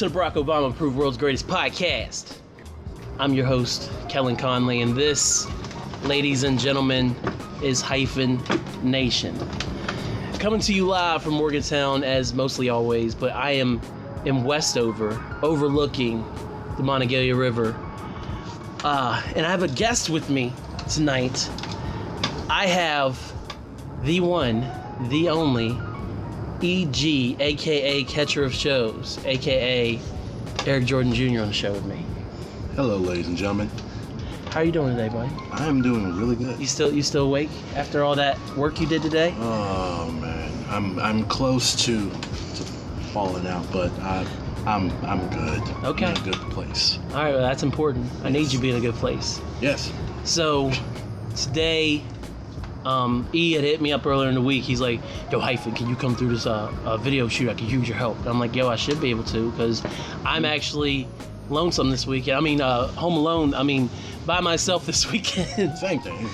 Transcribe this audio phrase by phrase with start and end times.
[0.00, 2.38] To the Barack Obama Approved World's Greatest Podcast.
[3.18, 5.46] I'm your host, Kellen Conley, and this,
[6.04, 7.14] ladies and gentlemen,
[7.62, 8.42] is Hyphen
[8.82, 9.38] Nation.
[10.38, 13.78] Coming to you live from Morgantown, as mostly always, but I am
[14.24, 16.24] in Westover, overlooking
[16.78, 17.76] the Monongahela River.
[18.82, 20.54] Uh, and I have a guest with me
[20.88, 21.46] tonight.
[22.48, 23.34] I have
[24.02, 24.66] the one,
[25.10, 25.78] the only,
[26.62, 29.98] EG, aka Catcher of Shows, aka
[30.66, 31.40] Eric Jordan Jr.
[31.40, 32.04] on the show with me.
[32.76, 33.70] Hello, ladies and gentlemen.
[34.50, 35.32] How are you doing today, buddy?
[35.52, 36.58] I am doing really good.
[36.58, 39.34] You still you still awake after all that work you did today?
[39.38, 42.62] Oh man, I'm I'm close to to
[43.12, 44.26] falling out, but I
[44.66, 45.62] I'm I'm good.
[45.84, 46.06] Okay.
[46.06, 46.98] I'm in a good place.
[47.10, 48.10] All right, well, that's important.
[48.22, 49.40] I need you to be in a good place.
[49.60, 49.90] Yes.
[50.24, 50.70] So
[51.36, 52.02] today,
[52.84, 54.64] um, E had hit me up earlier in the week.
[54.64, 55.00] He's like,
[55.30, 57.48] "Yo, hyphen, can you come through this uh, uh, video shoot?
[57.50, 59.82] I could use your help." And I'm like, "Yo, I should be able to because
[60.24, 61.06] I'm actually
[61.48, 62.38] lonesome this weekend.
[62.38, 63.54] I mean, uh, home alone.
[63.54, 63.90] I mean,
[64.26, 66.28] by myself this weekend." Same thing.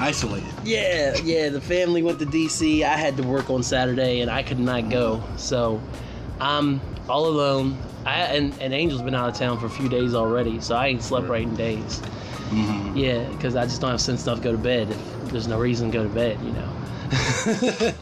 [0.00, 0.52] Isolated.
[0.64, 1.48] Yeah, yeah.
[1.48, 2.82] The family went to DC.
[2.82, 5.22] I had to work on Saturday, and I could not go.
[5.36, 5.80] So
[6.40, 7.78] I'm all alone.
[8.04, 10.88] I and, and Angel's been out of town for a few days already, so I
[10.88, 12.02] ain't slept right in days.
[12.52, 14.90] Hmm Yeah, because I just don't have sense enough to go to bed.
[14.90, 17.94] If there's no reason to go to bed, you know.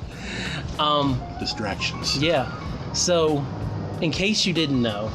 [0.78, 2.16] um, Distractions.
[2.22, 2.50] yeah.
[2.92, 3.44] So,
[4.00, 5.10] in case you didn't know,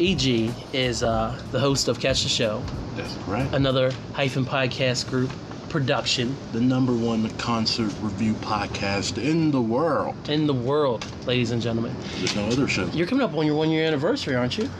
[0.00, 2.62] EG is uh, the host of Catch the Show,
[2.96, 3.52] That's right.
[3.54, 5.30] another hyphen podcast group
[5.68, 10.14] production The number one concert review podcast in the world.
[10.28, 11.94] in the world, ladies and gentlemen.
[12.18, 12.86] There's no other show.
[12.92, 14.70] You're coming up on your one year anniversary, aren't you?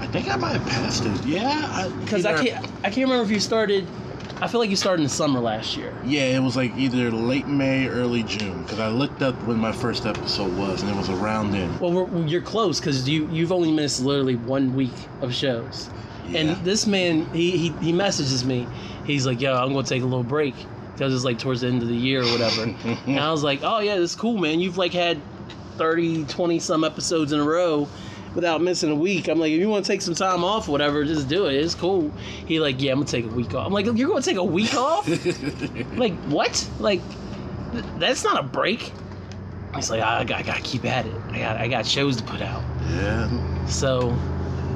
[0.00, 1.24] I think I might have passed it.
[1.24, 1.88] Yeah.
[2.00, 3.86] Because I either- can't, I can't remember if you started.
[4.42, 5.94] I feel like you started in the summer last year.
[6.02, 8.62] Yeah, it was like either late May, early June.
[8.62, 11.78] Because I looked up when my first episode was, and it was around then.
[11.78, 15.90] Well, we're, you're close because you you've only missed literally one week of shows.
[16.28, 16.38] Yeah.
[16.40, 18.66] And this man, he, he he messages me.
[19.04, 20.54] He's like, "Yo, I'm gonna take a little break
[20.94, 22.62] because it's like towards the end of the year or whatever."
[23.06, 24.58] and I was like, "Oh yeah, that's cool, man.
[24.60, 25.20] You've like had
[25.76, 27.86] 30, 20 some episodes in a row."
[28.34, 30.72] Without missing a week, I'm like, if you want to take some time off, or
[30.72, 31.54] whatever, just do it.
[31.54, 32.10] It's cool.
[32.46, 33.66] He like, yeah, I'm gonna take a week off.
[33.66, 35.08] I'm like, you're gonna take a week off?
[35.96, 36.68] like what?
[36.78, 37.00] Like
[37.72, 38.92] th- that's not a break.
[39.74, 41.14] He's like, I, I, gotta keep at it.
[41.30, 42.62] I got I got shows to put out.
[42.90, 43.66] yeah.
[43.66, 44.16] So,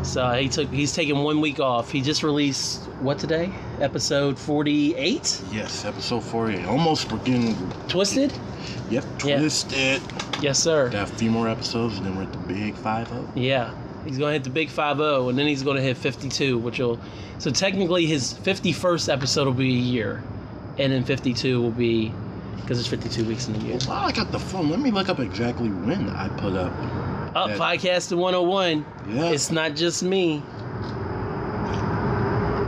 [0.03, 1.91] so he took he's taking one week off.
[1.91, 3.53] He just released what today?
[3.81, 5.41] Episode forty eight.
[5.53, 6.65] Yes, episode 48.
[6.67, 7.57] Almost freaking.
[7.89, 8.33] Twisted.
[8.91, 9.39] Yep, Yeah.
[9.41, 10.01] twisted.
[10.41, 10.89] Yes, sir.
[10.91, 13.29] Got a few more episodes, and then we're at the big 5 0.
[13.35, 13.71] Yeah,
[14.07, 16.79] he's gonna hit the big five zero, and then he's gonna hit fifty two, which
[16.79, 16.99] will.
[17.39, 20.23] So technically, his fifty first episode will be a year,
[20.79, 22.13] and then fifty two will be
[22.61, 23.79] because it's fifty two weeks in the year.
[23.87, 26.73] While I got the phone, let me look up exactly when I put up.
[27.35, 27.57] Up Yeah.
[27.57, 28.87] podcast to one hundred one.
[29.13, 29.31] Yeah.
[29.31, 30.43] It's not just me.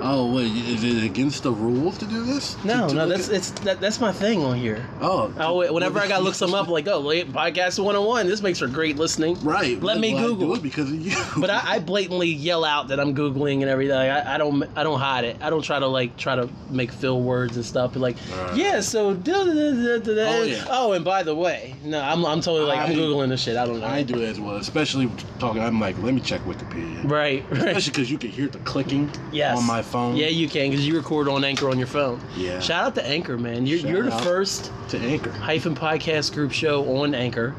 [0.06, 2.62] Oh, wait, is it against the rules to do this?
[2.64, 4.86] No, to no, that's at- it's that, that's my thing on here.
[5.00, 5.32] Oh.
[5.38, 8.96] Oh, whenever I gotta look some up, like, oh, podcast 101, this makes for great
[8.96, 9.38] listening.
[9.42, 9.80] Right.
[9.82, 10.54] Let me Google.
[10.54, 11.16] it because of you.
[11.40, 13.96] But I, I blatantly yell out that I'm googling and everything.
[13.96, 15.36] I, I don't I don't hide it.
[15.40, 17.92] I don't try to like try to make fill words and stuff.
[17.92, 18.56] But like, Right.
[18.56, 18.80] yeah.
[18.80, 20.12] So da, da, da.
[20.38, 20.64] Oh, yeah.
[20.68, 23.56] oh, and by the way, no, I'm I'm totally like I, am googling this shit.
[23.56, 23.86] I don't know.
[23.86, 25.62] I do it as well, especially talking.
[25.62, 27.08] I'm like, let me check Wikipedia.
[27.10, 27.58] Right, right.
[27.76, 29.58] Especially because you can hear the clicking Yes.
[29.58, 29.95] on my phone.
[30.16, 32.20] Yeah, you can because you record on Anchor on your phone.
[32.36, 32.60] Yeah.
[32.60, 33.66] Shout out to Anchor, man.
[33.66, 35.30] You're Shout you're the first to Anchor.
[35.32, 37.54] hyphen podcast group show on Anchor.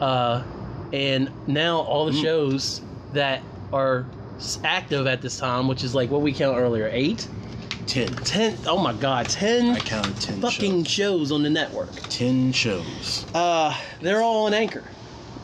[0.00, 0.42] Uh,
[0.92, 2.22] and now all the Mm.
[2.22, 2.80] shows
[3.12, 3.42] that
[3.72, 4.06] are
[4.64, 7.28] active at this time, which is like what we count earlier, eight,
[7.86, 8.08] Ten.
[8.24, 8.56] ten.
[8.66, 10.90] Oh my God, ten I counted ten fucking shows.
[11.28, 11.90] shows on the network.
[12.08, 13.26] Ten shows.
[13.34, 14.84] Uh, they're all on Anchor,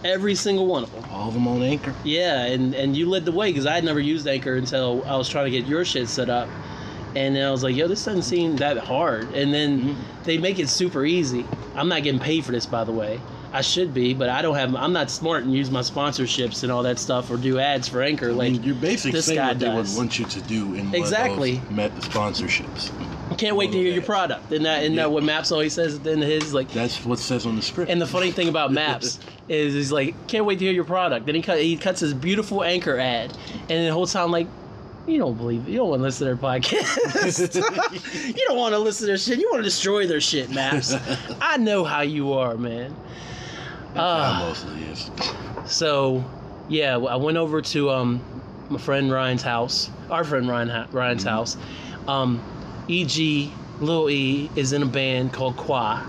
[0.06, 1.04] every single one of them.
[1.10, 1.94] All of them on Anchor.
[2.04, 5.16] Yeah, and and you led the way because I had never used Anchor until I
[5.16, 6.48] was trying to get your shit set up,
[7.14, 9.32] and then I was like, yo, this doesn't seem that hard.
[9.34, 9.94] And then Mhm.
[10.24, 11.44] they make it super easy.
[11.74, 13.20] I'm not getting paid for this, by the way.
[13.52, 14.74] I should be, but I don't have.
[14.76, 18.02] I'm not smart and use my sponsorships and all that stuff or do ads for
[18.02, 18.28] Anchor.
[18.28, 19.96] I Like, mean, you're basically this saying guy what they would does.
[19.96, 21.60] want you to do in Exactly.
[21.70, 22.90] met the sponsorships.
[23.34, 24.50] Can't wait to hear your product.
[24.52, 25.02] Isn't that, isn't Yeah.
[25.02, 26.54] that what Maps always says at the end of his?
[26.54, 27.90] Like, That's what says on the script.
[27.90, 29.18] And the funny thing about Maps
[29.48, 31.26] is he's like, can't wait to hear your product.
[31.26, 33.36] Then he cut he cuts his beautiful anchor ad,
[33.68, 34.46] and the whole time like,
[35.06, 35.70] you don't believe it.
[35.70, 38.34] You don't want to listen to their podcast.
[38.36, 39.38] you don't want to listen to their shit.
[39.38, 40.94] You want to destroy their shit, Maps.
[41.40, 42.94] I know how you are, man.
[43.94, 44.44] Ah.
[44.48, 45.10] mostly is.
[45.66, 46.24] So,
[46.68, 48.20] yeah, I went over to um
[48.68, 51.28] my friend Ryan's house, our friend Ryan ha- Ryan's Mhm.
[51.30, 51.56] house.
[52.08, 52.42] Um,
[52.88, 53.52] E.G.
[53.80, 56.02] Lil E is in a band called Qua,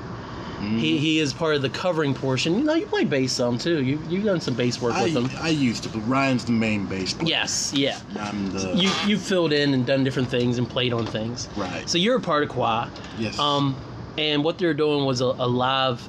[0.61, 2.55] He, he is part of the covering portion.
[2.55, 3.83] You know, you play bass some too.
[3.83, 5.29] You you've done some bass work I, with him.
[5.41, 7.29] I used to, but Ryan's the main bass player.
[7.29, 7.99] Yes, yeah.
[8.19, 11.49] I'm the You you filled in and done different things and played on things.
[11.57, 11.87] right.
[11.89, 12.89] So you're a part of Qua.
[13.17, 13.37] yes.
[13.37, 13.75] Um,
[14.17, 16.07] and what they're doing was a, a live,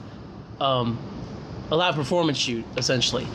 [0.61, 0.99] um,
[1.71, 3.27] a live performance shoot essentially,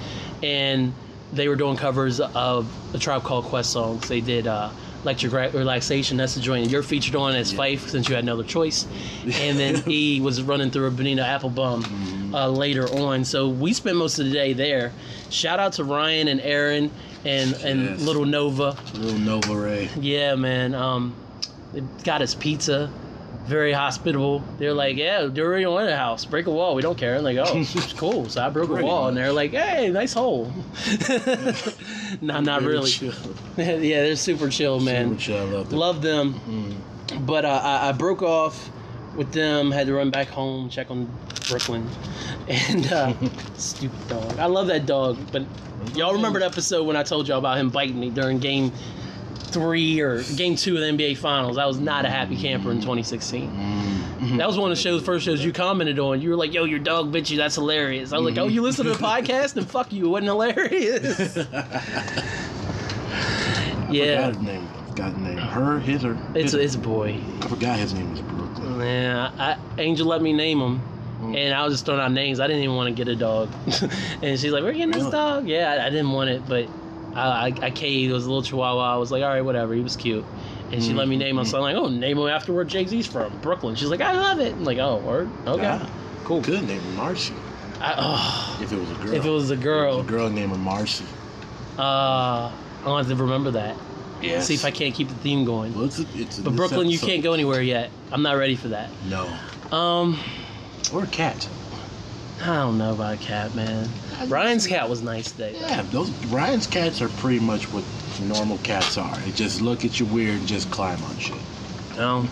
[0.42, 0.94] and
[1.32, 4.08] they were doing covers of a Tribe Called Quest songs.
[4.08, 4.72] They did uh,
[5.04, 6.18] Electric Ra- Relaxation.
[6.18, 7.60] That's the joint you're featured on as Yeah.
[7.60, 8.86] Phife since you had no other choice,
[9.26, 12.36] and then he was running through a Bonita Applebum Mm-hmm.
[12.36, 13.24] uh, later on.
[13.26, 14.92] So we spent most of the day there.
[15.30, 16.90] Shout out to Ryan and Aaron
[17.26, 18.02] and and Yes.
[18.02, 18.76] little Nova.
[18.96, 19.90] Little Nova Ray.
[20.00, 20.74] Yeah, man.
[20.74, 21.16] Um,
[21.74, 22.92] they got us pizza.
[23.46, 24.42] Very hospitable.
[24.58, 26.24] They're like, yeah, do it in the house.
[26.24, 26.76] Break a wall.
[26.76, 27.18] We don't care.
[27.18, 28.30] I'm like, oh, it's cool.
[28.30, 30.50] So I broke a Pretty wall, and they're like, hey, nice hole.
[32.22, 32.90] no, not Very really.
[32.90, 33.14] chill.
[33.58, 35.20] yeah, they're super chill, man.
[35.20, 35.38] Super chill.
[35.38, 35.80] I love them.
[35.80, 36.34] Love them.
[36.48, 37.26] Mm.
[37.26, 38.72] But uh, I, I broke off
[39.16, 39.72] with them.
[39.72, 41.12] Had to run back home, check on
[41.50, 41.88] Brooklyn,
[42.48, 43.14] and uh,
[43.56, 44.40] stupid dog.
[44.40, 45.18] I love that dog.
[45.32, 45.44] But
[45.96, 48.72] y'all remember the episode when I told y'all about him biting me during game
[49.54, 51.58] three or game two of the NBA Finals?
[51.58, 53.50] I was not a happy camper in 2016.
[54.20, 54.38] Mm.
[54.38, 56.22] That was one of the shows, first shows you commented on.
[56.22, 57.38] You were like, "Yo, your dog bit you.
[57.38, 59.56] That's hilarious." I was like, "Oh, you listen to the podcast?
[59.58, 61.38] And fuck you, it wasn't hilarious."
[63.92, 64.68] Yeah, forgot his name.
[64.76, 65.38] I forgot name.
[65.38, 66.56] Her, his, or it's his.
[66.56, 67.20] it's a boy.
[67.42, 68.80] I forgot his name was Brooklyn.
[68.80, 70.82] Yeah, I, Angel let me name him,
[71.22, 71.38] Mm.
[71.38, 72.40] and I was just throwing out names.
[72.40, 73.50] I didn't even want to get a dog,
[74.24, 76.68] and she's like, "We're getting this dog." Yeah, I, I didn't want it, but
[77.16, 78.10] I, I, I caved.
[78.10, 78.96] It was a little Chihuahua.
[78.96, 80.26] I was like, "All right, whatever." He was cute,
[80.72, 81.46] and she let me name him.
[81.46, 84.14] So I'm like, "Oh, name him after where Jay Z's from, Brooklyn." She's like, "I
[84.14, 85.90] love it." I'm like, "Oh, word, okay, Ah,
[86.24, 87.36] cool." Good name, Marcy.
[87.82, 89.14] I, oh, If it was a girl.
[89.16, 91.06] if it was a If it girl, was a girl named Marcy.
[91.78, 92.52] uh,
[92.86, 93.76] I'll have to remember that.
[94.22, 94.48] Yes.
[94.48, 95.74] See if I can't keep the theme going.
[95.76, 97.92] Well, it's a, it's a, But this Brooklyn, you can't go anywhere yet.
[98.12, 98.90] I'm not ready for that.
[99.10, 99.38] No.
[99.76, 100.18] Um.
[100.94, 101.50] Or a cat.
[102.42, 103.90] I don't know about a cat, man.
[104.28, 105.54] Ryan's cat was nice today.
[105.54, 105.68] though.
[105.68, 107.84] Yeah, those Ryan's cats are pretty much what
[108.22, 109.16] normal cats are.
[109.18, 111.38] They just look at you weird and just climb on shit.
[111.98, 112.28] No.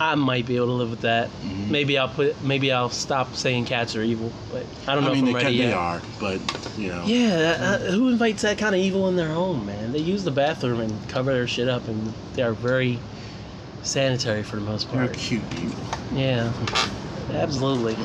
[0.00, 1.28] I might be able to live with that.
[1.42, 1.70] Mhm.
[1.70, 2.40] Maybe I'll put.
[2.44, 4.30] Maybe I'll stop saying cats are evil.
[4.52, 5.76] But I don't know I mean, if I'm they, ready can, they yet.
[5.76, 6.40] are, but
[6.78, 7.02] you know.
[7.04, 9.90] Yeah, uh, who invites that kind of evil in their home, man?
[9.90, 13.00] They use the bathroom and cover their shit up, and they are very
[13.82, 15.06] sanitary for the most part.
[15.06, 15.84] They're cute evil.
[16.14, 16.52] Yeah,
[17.32, 17.96] absolutely.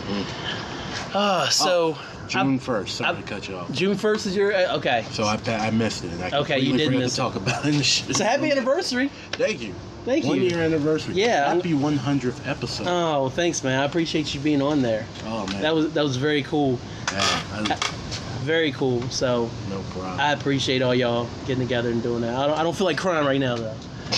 [1.14, 1.96] Ah, so
[2.28, 2.96] June first.
[2.98, 3.72] Sorry I'm- to cut you off.
[3.72, 5.06] June first is your uh, okay.
[5.12, 6.12] So I I missed it.
[6.12, 8.16] And I Okay, you did miss to talk about it shit.
[8.16, 9.10] So happy anniversary.
[9.34, 9.74] Thank you.
[10.06, 10.44] Thank One you.
[10.44, 11.14] One year anniversary.
[11.16, 11.54] Yeah.
[11.54, 12.88] Happy 100th episode.
[12.90, 13.80] Oh, thanks, man.
[13.80, 15.06] I appreciate you being on there.
[15.26, 15.62] oh man.
[15.62, 16.80] That was that was very cool.
[17.12, 17.90] Yeah, I-
[18.44, 19.02] Very cool.
[19.04, 20.20] So no problem.
[20.20, 22.36] I appreciate all y'all getting together and doing that.
[22.36, 23.76] I don't, I don't feel like crying right now though.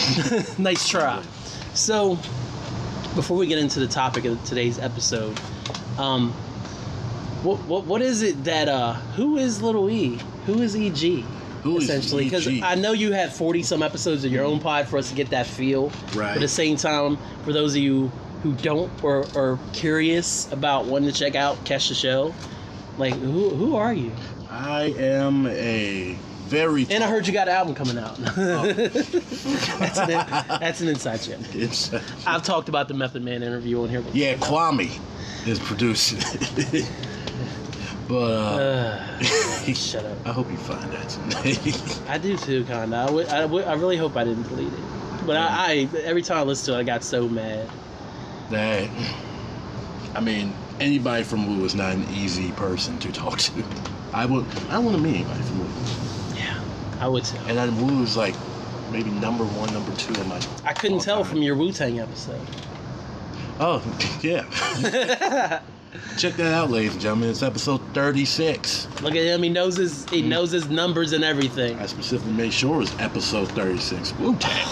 [0.58, 1.22] nice try.
[1.75, 2.16] So
[3.13, 5.40] before we get into the topic of today's episode,
[6.00, 6.34] um,
[7.45, 10.20] what what what is it that uh who is Little E?
[10.48, 11.24] Who is EG?
[11.63, 14.88] Who is essentially, because I know you had forty some episodes of your own pod
[14.88, 15.89] for us to get that feel.
[15.89, 16.15] Right.
[16.15, 18.12] But at the same time, for those of you
[18.43, 22.34] who don't or are curious about wanting to check out Catch the Show,
[22.98, 24.12] like who who are you?
[24.50, 26.86] I am a very.
[26.89, 28.17] And I heard you got an album coming out.
[28.38, 28.72] Oh.
[28.74, 31.39] that's, an, that's an inside joke.
[31.53, 31.91] It's,
[32.25, 34.01] I've talked about the Method Man interview on here.
[34.01, 34.15] Before.
[34.15, 35.00] yeah, Kwame
[35.48, 36.20] is producing.
[38.07, 39.19] but uh,
[39.74, 40.17] shut up.
[40.25, 41.09] I hope you find that.
[41.09, 42.01] Tonight.
[42.07, 42.95] I do too, kinda.
[42.95, 44.79] I, I, really hope I didn't delete it.
[45.25, 47.67] But I, I, every time I listen to it, I got so mad.
[48.51, 48.89] that
[50.15, 53.63] I mean, anybody from Wu is not an easy person to talk to.
[54.13, 54.45] I would.
[54.69, 55.65] I don't want to meet anybody from Wu.
[56.35, 56.62] Yeah,
[57.00, 57.38] I would too.
[57.47, 58.35] And then Wu is like
[58.91, 60.41] maybe number one, number two in my.
[60.63, 61.25] I couldn't tell time.
[61.25, 62.39] from your Wu Tang episode.
[63.59, 63.83] Oh
[64.21, 65.62] yeah.
[66.18, 67.30] Check that out, ladies and gentlemen.
[67.30, 68.88] It's episode 36.
[69.02, 69.44] Look at him.
[69.44, 71.78] He knows his he knows his numbers and everything.
[71.80, 74.14] I specifically made sure it was episode 36.
[74.20, 74.68] Wu Tang.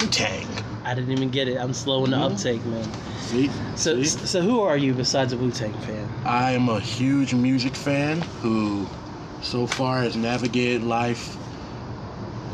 [0.00, 0.46] Wu Tang.
[0.84, 1.56] I didn't even get it.
[1.56, 2.32] I'm slow in the Mhm.
[2.32, 2.88] uptake, man.
[3.20, 3.50] See?
[3.74, 4.26] So See?
[4.26, 6.08] so who are you besides a Wu Tang fan?
[6.24, 8.86] I am a huge music fan who,
[9.42, 11.36] so far, has navigated life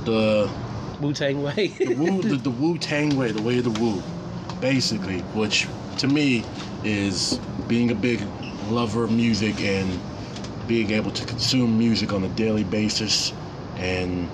[0.04, 0.50] the
[1.00, 1.68] Wu Tang way.
[1.68, 4.02] the Wu the, the Wu Tang way, the way of the Wu,
[4.60, 6.42] basically, which to me
[6.84, 7.38] is
[7.68, 8.22] being a big
[8.68, 10.00] lover of music and
[10.66, 13.32] being able to consume music on a daily basis
[13.76, 14.28] and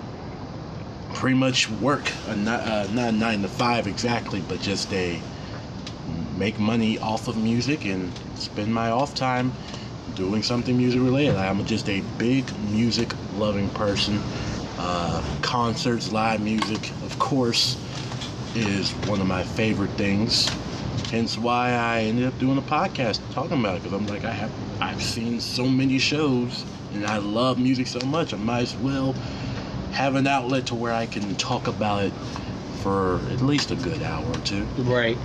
[1.15, 5.21] pretty much work a, ni- uh, not a nine to five exactly, but just a
[6.37, 9.53] make money off of music and spend my off time
[10.15, 11.37] doing something music related.
[11.37, 14.21] I'm just a big music loving person.
[14.79, 17.77] Uh, concerts, live music, of course,
[18.55, 20.49] is one of my favorite things.
[21.11, 24.33] Hence why I ended up doing a podcast talking about it because I'm like I
[24.33, 28.77] have I've seen so many shows and I love music so much I might as
[28.77, 29.15] well
[29.93, 32.13] have an outlet to where I can talk about it
[32.83, 34.65] for at least a good hour or two.
[34.79, 35.19] Right.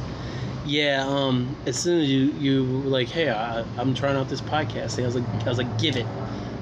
[0.66, 1.06] Yeah.
[1.08, 1.56] Um.
[1.66, 4.96] As soon as you you were like, hey, I, I'm trying out this podcast.
[4.96, 6.08] Thing, I was like, I was like, give it.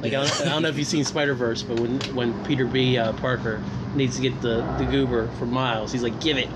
[0.01, 2.65] Like I don't, I don't know if you've seen Spider Verse, but when when Peter
[2.65, 2.97] B.
[2.97, 3.63] Uh, Parker
[3.95, 6.49] needs to get the the goober from Miles, he's like, give it,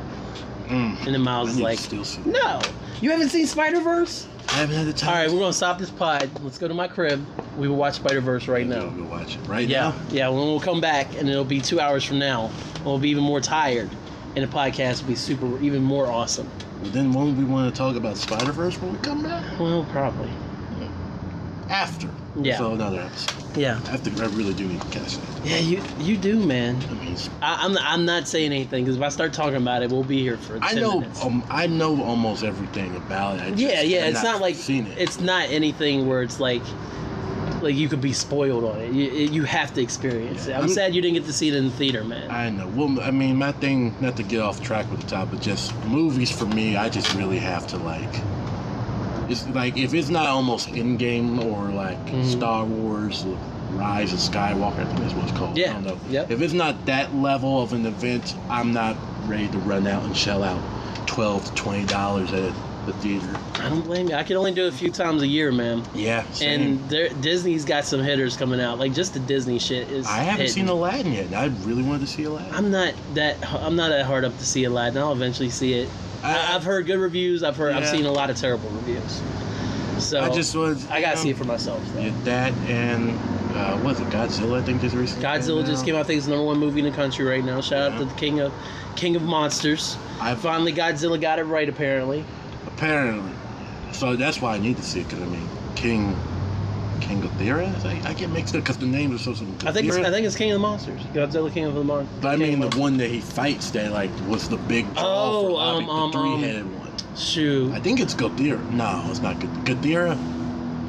[0.68, 1.06] Mm.
[1.06, 1.80] and then Miles is like,
[2.26, 2.62] no,
[3.02, 4.28] you haven't seen Spider Verse.
[4.50, 5.10] I haven't had the time.
[5.10, 6.30] All right, we're gonna stop this pod.
[6.44, 7.26] Let's go to my crib.
[7.58, 8.86] We will watch Spider Verse right now.
[8.88, 9.06] We'll.
[9.06, 9.96] Go watch it right Yeah, now.
[10.12, 10.30] yeah.
[10.30, 12.52] When we'll come back, and it'll be two hours from now.
[12.84, 13.90] We'll be even more tired,
[14.36, 16.50] and the podcast will be super, even more awesome.
[16.82, 19.44] Well, then won't we want to talk about Spider Verse when we come back?
[19.60, 20.30] Well, probably.
[21.70, 22.10] After.
[22.38, 22.58] Yeah.
[22.58, 23.58] So another episode.
[23.58, 23.80] Yeah.
[23.90, 25.46] After I really do need to catch that.
[25.46, 26.76] Yeah, you you do, man.
[26.90, 29.90] I mean, I, I'm I'm not saying anything because if I start talking about it,
[29.92, 30.60] we'll be here for.
[30.60, 33.44] 10 I know um, I know almost everything about it.
[33.44, 34.00] I just yeah, yeah.
[34.06, 34.98] have It's not, like seen it.
[34.98, 36.64] it's not anything where it's like
[37.62, 38.92] like you could be spoiled on it.
[38.92, 40.58] You, you have to experience Yeah, it.
[40.58, 42.30] I'm I'm- sad you didn't get to see it in the theater, man.
[42.30, 42.68] I know.
[42.68, 45.74] Well, I mean, my thing, not to get off track with the top, but just
[45.86, 48.14] movies for me, I just really have to like.
[49.30, 52.26] It's like if it's not almost in game or like Mhm.
[52.26, 53.26] Star Wars,
[53.74, 55.58] Rise of Skywalker, I think that's what it's called.
[55.58, 55.98] Yeah, I don't know.
[56.10, 56.32] yep.
[56.32, 58.96] If it's not that level of an event, I'm not
[59.28, 60.60] ready to run out and shell out
[61.08, 62.54] twelve to twenty dollars at
[62.86, 63.28] the theater.
[63.56, 64.14] I don't blame you.
[64.16, 65.82] I can only do it a few times a year, man.
[65.96, 66.24] Yeah.
[66.34, 66.62] Same.
[66.62, 68.78] And there, Disney's got some hitters coming out.
[68.78, 70.06] Like just the Disney shit is.
[70.06, 70.52] I haven't hitting.
[70.54, 71.34] seen Aladdin yet.
[71.34, 72.54] I really wanted to see Aladdin.
[72.54, 73.38] I'm not that.
[73.52, 75.02] I'm not that hard up to see Aladdin.
[75.02, 75.90] I'll eventually see it.
[76.26, 77.44] I, I've heard good reviews.
[77.44, 77.74] I've heard.
[77.74, 79.22] I've seen a lot of terrible reviews.
[80.00, 80.90] So I just was.
[80.90, 81.82] I gotta see it for myself.
[81.94, 82.10] Though.
[82.24, 83.12] That and
[83.56, 84.60] uh, what was it Godzilla?
[84.60, 85.24] I think just recently.
[85.24, 86.02] Godzilla just came out.
[86.02, 87.62] I think it's the number one movie in the country right now.
[87.62, 88.54] Shout out to the king of
[88.96, 89.98] King of Monsters.
[90.20, 91.70] I've Finally, Godzilla got it right.
[91.70, 92.26] Apparently.
[92.68, 93.32] apparently,
[93.94, 96.18] so that's why I need to see it because I mean King
[97.02, 97.86] King Ghidorah.
[97.86, 99.58] I, I get mixed up because the names are so similar.
[99.66, 101.02] I think it's, I think it's King of the Monsters.
[101.14, 102.18] Godzilla, King of the Monsters.
[102.22, 105.50] But I mean the one that he fights that like was the big draw Oh,
[105.56, 106.92] for um, um, the three-headed one.
[107.16, 108.70] Shoot, I think it's Ghidorah.
[108.72, 110.18] No, it's not Ghid- Ghidorah.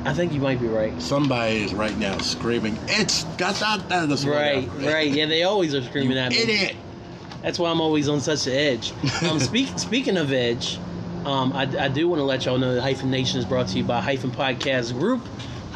[0.05, 1.01] I think you might be right.
[1.03, 5.11] Somebody is right now screaming, "It's Godzilla!" That's what Right, I- right.
[5.11, 6.39] Yeah, they always are screaming You at me.
[6.39, 6.77] idiot.
[7.43, 8.93] That's why I'm always on such an edge.
[9.23, 10.79] Um, speak, speaking of edge,
[11.25, 13.79] um, I, I do want to let y'all know that Hyphen Nation is brought to
[13.79, 15.23] you by Hyphen Podcast Group,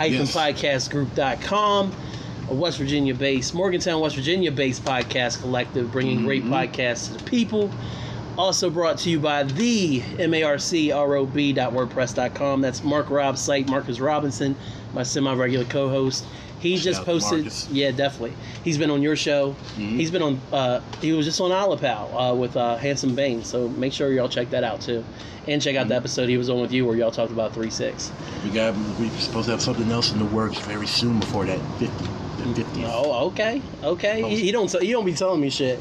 [0.00, 0.34] Yes.
[0.34, 1.92] hyphenpodcastgroup.com,
[2.50, 6.50] a West Virginia based, Morgantown, West Virginia based podcast collective bringing great Mhm.
[6.72, 7.70] podcasts to the people.
[8.38, 12.60] Also brought to you by the marcrob.wordpress.com.
[12.60, 14.56] That's Mark Rob's site, Marcus Robinson,
[14.94, 16.24] my semi regular co host.
[16.60, 18.34] He Shout just posted, yeah, definitely.
[18.62, 19.56] He's been on your show.
[19.78, 19.96] Mhm.
[19.96, 20.40] He's been on.
[20.52, 23.42] Uh, he was just on Alapal uh, with uh, Handsome Bane.
[23.44, 25.02] So make sure y'all check that out too,
[25.48, 27.70] and check out the episode he was on with you where y'all talked about three
[27.70, 28.12] six.
[28.44, 31.58] We got we supposed to have something else in the works very soon before that
[31.78, 32.04] 50
[32.42, 32.90] the 50th.
[32.92, 34.22] Oh, okay, okay.
[34.28, 34.70] He, he don't.
[34.82, 35.80] He don't be telling me shit.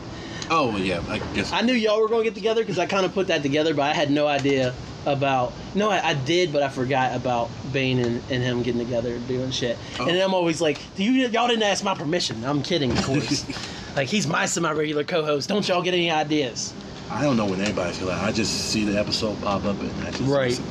[0.50, 3.14] Oh yeah, I guess I knew y'all were gonna get together because I kind of
[3.14, 4.74] put that together, but I had no idea
[5.06, 5.54] about.
[5.76, 9.28] No, I, I did, but I forgot about Bane and, and him getting together and
[9.28, 9.78] doing shit.
[10.00, 10.08] Oh.
[10.08, 13.04] And then I'm always like, "Do you y'all didn't ask my permission?" I'm kidding, of
[13.04, 13.46] course.
[13.96, 15.50] like he's my semi-regular co-host.
[15.50, 16.74] Don't y'all get any ideas?
[17.12, 20.12] I don't know when anybody's like I just see the episode pop up and I
[20.12, 20.50] just Right.
[20.50, 20.66] listen.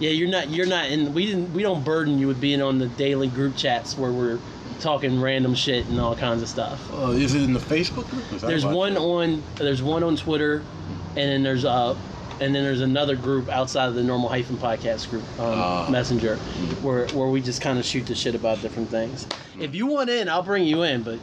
[0.00, 0.48] Yeah, you're not.
[0.50, 1.12] You're not in.
[1.12, 1.52] We didn't.
[1.52, 4.38] We don't burden you with being on the daily group chats where we're
[4.80, 6.80] talking random shit and all kinds of stuff.
[6.92, 8.40] Oh, is it in the Facebook group?
[8.40, 9.00] There's one that.
[9.00, 9.42] on.
[9.56, 10.62] There's one on Twitter,
[11.10, 11.96] and then there's uh,
[12.40, 15.88] and then there's another group outside of the normal hyphen podcast group, um, Ah.
[15.90, 16.36] Messenger,
[16.82, 19.26] where where we just kind of shoot the shit about different things.
[19.58, 21.18] If you want in, I'll bring you in, but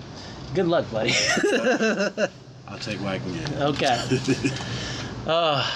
[0.53, 1.11] good luck, buddy.
[2.67, 3.51] I'll take what I can get.
[3.61, 4.51] okay.
[5.27, 5.69] Uh,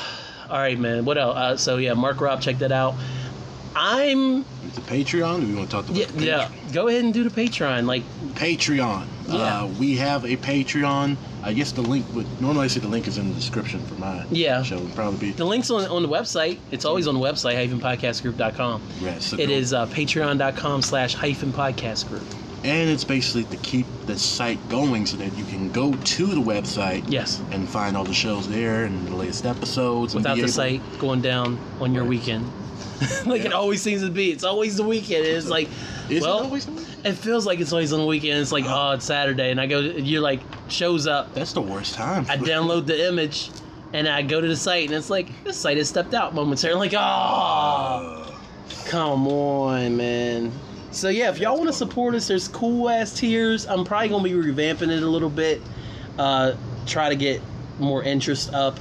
[0.49, 1.03] all right, man.
[1.03, 1.35] What else?
[1.35, 2.95] Uh, so yeah, Mark Rob, check that out.
[3.75, 5.41] I'm It's a Patreon.
[5.41, 6.49] Do we want to talk about yeah, the yeah.
[6.73, 7.85] Go ahead and do the Patreon.
[7.85, 9.05] Like Patreon.
[9.27, 9.63] Yeah.
[9.63, 11.15] Uh, we have a Patreon.
[11.43, 13.95] I guess the link would normally I say the link is in the description for
[13.95, 14.61] my Yeah.
[14.63, 14.79] show.
[14.79, 16.59] Would probably be the links on, on the website.
[16.71, 18.81] It's always on the website, hyphenpodcastgroup.com.
[18.99, 22.23] yeah, so It is uh, patreon.com slash hyphen podcast group.
[22.63, 26.41] and it's basically to keep the site going so that you can go to the
[26.41, 27.41] website Yes.
[27.51, 30.13] and find all the shows there and the latest episodes.
[30.13, 32.09] Without the able- site going down on your Right.
[32.09, 32.45] weekend.
[33.25, 34.31] like it always seems to be.
[34.31, 35.25] It's always the weekend.
[35.25, 35.69] It's like,
[36.09, 36.67] Is well, it
[37.03, 38.39] it feels like it's always on the weekend.
[38.39, 39.51] It's like, oh, it's Saturday.
[39.51, 40.39] And I go, you're like,
[40.69, 41.33] shows up.
[41.33, 42.25] That's the worst time.
[42.29, 43.49] I download the image
[43.93, 46.89] and I go to the site and it's like, this site has stepped out momentarily.
[46.89, 48.31] like, oh, Uh,
[48.85, 50.51] come on, man.
[50.91, 53.65] So yeah, if y'all want to support us, there's cool ass tiers.
[53.65, 55.61] I'm probably gonna be revamping it a little bit.
[56.19, 56.53] Uh,
[56.85, 57.41] try to get
[57.79, 58.77] more interest up.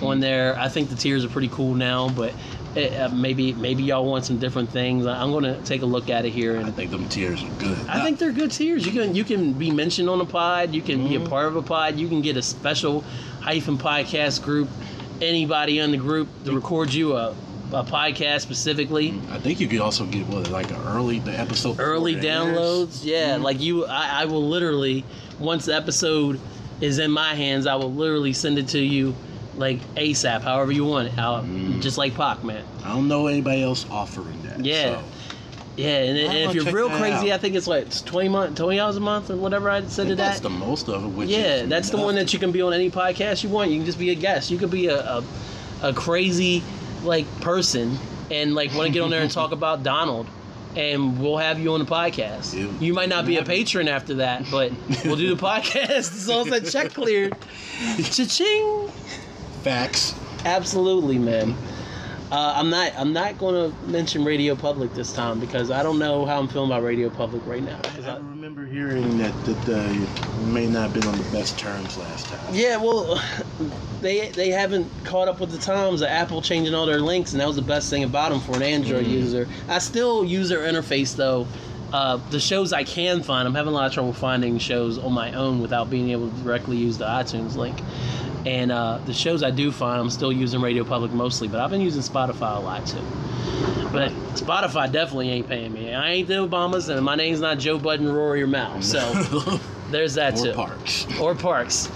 [0.00, 0.58] on there.
[0.58, 2.32] I think the tiers are pretty cool now, but
[2.74, 5.06] it, uh, maybe maybe y'all want some different things.
[5.06, 7.78] I'm gonna take a look at it here, I and think them tiers are good.
[7.88, 8.86] I think they're good tiers.
[8.86, 10.72] You can you can be mentioned on a pod.
[10.74, 11.28] You can be a Mhm.
[11.28, 11.96] part of a pod.
[11.98, 13.04] You can get a special
[13.40, 14.68] hyphen podcast group.
[15.20, 17.34] Anybody in the group to record you a,
[17.72, 19.14] a podcast specifically.
[19.30, 22.32] I think you could also get what like an early the episode early before it
[22.32, 22.56] airs.
[22.58, 23.04] downloads.
[23.04, 23.42] Yeah, Mhm.
[23.42, 25.04] like you, I, I will literally
[25.38, 26.40] once the episode
[26.80, 29.14] is in my hands, I will literally send it to you
[29.56, 31.18] like ASAP, however you want it.
[31.18, 31.80] I'll, Mm.
[31.82, 32.64] Just like Pac, man.
[32.84, 34.64] I don't know anybody else offering that.
[34.64, 34.96] Yeah.
[34.96, 35.04] so.
[35.74, 37.36] Yeah, and, and if you're real crazy, out.
[37.36, 39.80] I think it's like it's twenty month, twenty dollars a month or whatever I I
[39.82, 40.42] said to think that's that.
[40.42, 41.08] the most of it.
[41.08, 43.70] Which Yeah, that's the one that you can be on any podcast you want.
[43.70, 44.50] You can just be a guest.
[44.50, 45.24] You could be a a,
[45.82, 46.62] a crazy
[47.04, 47.96] like person
[48.30, 50.26] and like want to get on there and talk about Donald,
[50.76, 52.52] and we'll have you on the podcast.
[52.82, 54.72] You might not be a patron after that, but
[55.06, 57.34] we'll do the podcast as long as that check cleared.
[58.04, 58.90] Cha-ching!
[59.62, 60.14] Facts.
[60.44, 61.54] Absolutely, man.
[62.30, 62.92] Uh, I'm not.
[62.96, 66.48] I'm not going to mention Radio Public this time because I don't know how I'm
[66.48, 67.78] feeling about Radio Public right now.
[67.84, 71.96] I I- remember hearing that that uh, may not have been on the best terms
[71.98, 72.40] last time.
[72.54, 73.22] Yeah, well,
[74.00, 76.00] they they haven't caught up with the times.
[76.00, 78.56] of Apple changing all their links, and that was the best thing about them for
[78.56, 79.10] an Android Mhm.
[79.10, 79.46] user.
[79.68, 81.46] I still use their interface though.
[81.92, 85.12] Uh, the shows I can find, I'm having a lot of trouble finding shows on
[85.12, 87.78] my own without being able to directly use the iTunes link.
[88.46, 91.70] And uh, the shows I do find, I'm still using Radio Public mostly, but I've
[91.70, 93.02] been using Spotify a lot too.
[93.92, 95.92] But Spotify definitely ain't paying me.
[95.92, 98.80] I ain't the Obamas, and my name's not Joe Budden, Rory, or Mal.
[98.80, 99.00] So
[99.90, 101.06] there's that or too parks.
[101.20, 101.90] or Parks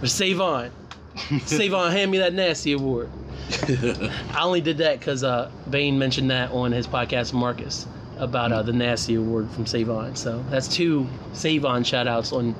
[0.00, 0.70] or Save On.
[1.44, 3.10] Save On, hand me that nasty award.
[3.68, 7.86] I only did that because uh, Bane mentioned that on his podcast, Marcus,
[8.20, 10.14] about uh, the nasty award from Save On.
[10.14, 12.54] So that's two Save On shout outs on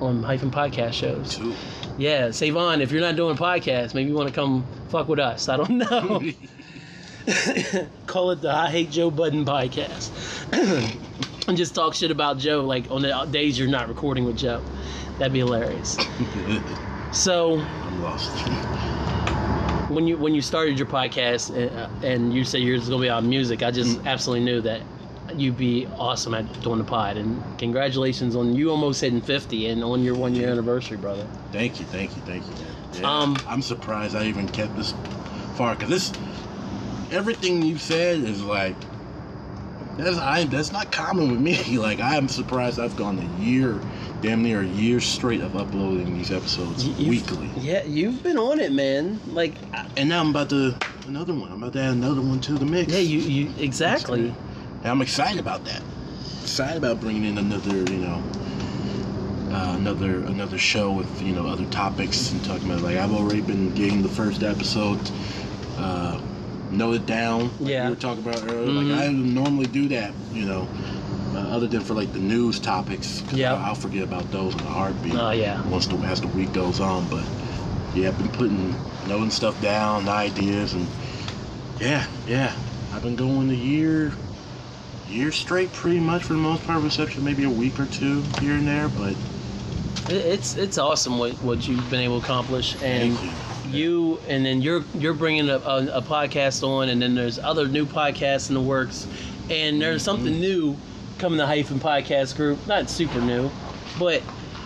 [0.00, 1.36] on hyphen podcast shows.
[1.36, 1.54] Two.
[1.98, 5.18] Yeah, Save On, if you're not doing podcasts, maybe you want to come fuck with
[5.18, 5.48] us.
[5.48, 6.22] I don't know.
[8.06, 10.10] Call it the I Hate Joe Budden podcast.
[11.48, 14.62] and just talk shit about Joe like on the days you're not recording with Joe.
[15.18, 15.96] That'd be hilarious.
[17.10, 19.17] So I'm lost.
[19.98, 23.02] When you when you started your podcast and, uh, and you said yours was gonna
[23.02, 24.80] be about music, I just absolutely knew that
[25.34, 27.16] you'd be awesome at doing the pod.
[27.16, 31.26] And congratulations on you almost hitting 50 and on your one year anniversary, brother.
[31.50, 32.52] Thank you, thank you, thank you.
[33.00, 34.94] Yeah, Um, I'm surprised I even kept this
[35.56, 36.12] far because this
[37.10, 38.76] everything you said is like
[39.98, 41.58] that's I that's not common with me.
[41.78, 43.82] Like I'm surprised I've gone a year,
[44.20, 48.38] damn near a year straight of uploading these episodes You- you've- weekly, Yeah, you've been
[48.38, 49.20] on it, man.
[49.26, 51.50] Like, I- and now I'm about to another one.
[51.52, 52.92] I'm about to add another one to the mix.
[52.92, 54.20] yeah, you you exactly.
[54.82, 55.82] And I'm excited about that.
[56.42, 58.22] Excited about bringing in another, you know,
[59.50, 63.40] uh, another another show with you know other topics and talking about like I've already
[63.40, 65.00] been getting the first episode
[65.78, 66.20] uh,
[66.70, 67.52] noted down.
[67.58, 67.84] Like Yeah.
[67.84, 68.82] we were talking about earlier.
[68.82, 68.90] Mhm.
[68.96, 70.68] Like I normally do that, you know,
[71.34, 73.22] uh, other than for like the news topics.
[73.32, 73.54] Yeah.
[73.54, 75.14] I'll, I'll forget about those in a heartbeat.
[75.14, 75.62] Oh yeah.
[75.68, 77.24] Once the as the week goes on, but
[77.94, 78.76] yeah, I've been putting
[79.06, 80.86] noting stuff down, ideas, and
[81.80, 82.52] yeah, yeah,
[82.92, 84.12] I've been going a year,
[85.08, 86.82] year straight, pretty much for the most part.
[86.82, 89.14] Reception maybe a week or two here and there, but
[90.10, 93.18] It's it's awesome what, what you've been able to accomplish, and
[93.70, 94.18] you.
[94.28, 97.86] and then you're you're bringing a, a, a podcast on, and then there's other new
[97.86, 99.06] podcasts in the works,
[99.50, 100.76] and there's something new
[101.18, 102.58] coming to hyphen podcast group.
[102.66, 103.50] Not super new,
[103.98, 104.22] but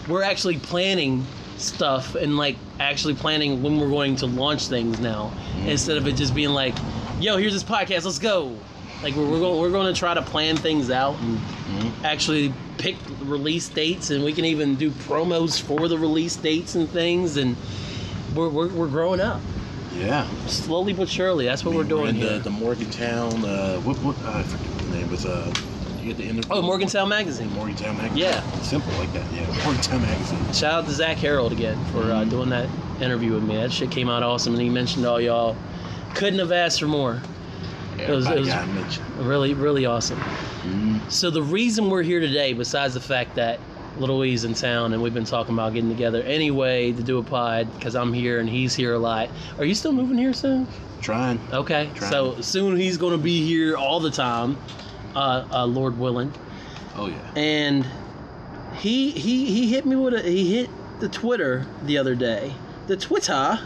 [0.08, 1.24] we're actually planning
[1.58, 5.32] stuff and like actually planning when we're going to launch things now,
[5.66, 6.74] instead of it just being like,
[7.20, 8.56] "Yo, here's this podcast, let's go."
[9.02, 12.04] Like we're, we're going we're going to try to plan things out and Mhm.
[12.04, 16.88] actually pick release dates and we can even do promos for the release dates and
[16.88, 17.56] things and
[18.34, 19.40] we're, we're, we're growing up
[19.94, 23.44] Yeah, slowly but surely that's what we're mean, doing in here the, the Morgantown.
[23.44, 25.26] Uh, what what uh, I forget the name was.
[25.26, 25.52] Uh,
[26.02, 28.18] you get the oh morgantown magazine Morgantown magazine.
[28.18, 28.40] Yeah.
[28.62, 29.24] simple like that.
[29.32, 30.52] Yeah, Morgantown magazine.
[30.52, 32.30] shout out to zach harold again for uh, Mhm.
[32.30, 32.68] doing that
[33.00, 35.56] interview with me that shit came out awesome and he mentioned all y'all
[36.16, 37.20] couldn't have asked for more
[38.08, 39.06] was- it was- got mentioned.
[39.18, 40.98] really really awesome Mhm.
[41.08, 43.60] so the reason we're here today besides the fact that
[43.98, 47.22] Little E's in town and we've been talking about getting together anyway to do a
[47.22, 49.28] pod because I'm here and he's here a lot.
[49.58, 50.66] Are you still moving here soon?
[51.00, 51.40] Trying.
[51.52, 52.10] Okay, Trying.
[52.10, 54.56] so soon he's going to be here all the time,
[55.14, 56.32] uh, uh, Lord willing.
[56.94, 57.32] Oh yeah.
[57.34, 57.86] And
[58.76, 62.54] he he he hit me with a he hit the Twitter the other day,
[62.86, 63.58] the Twitter,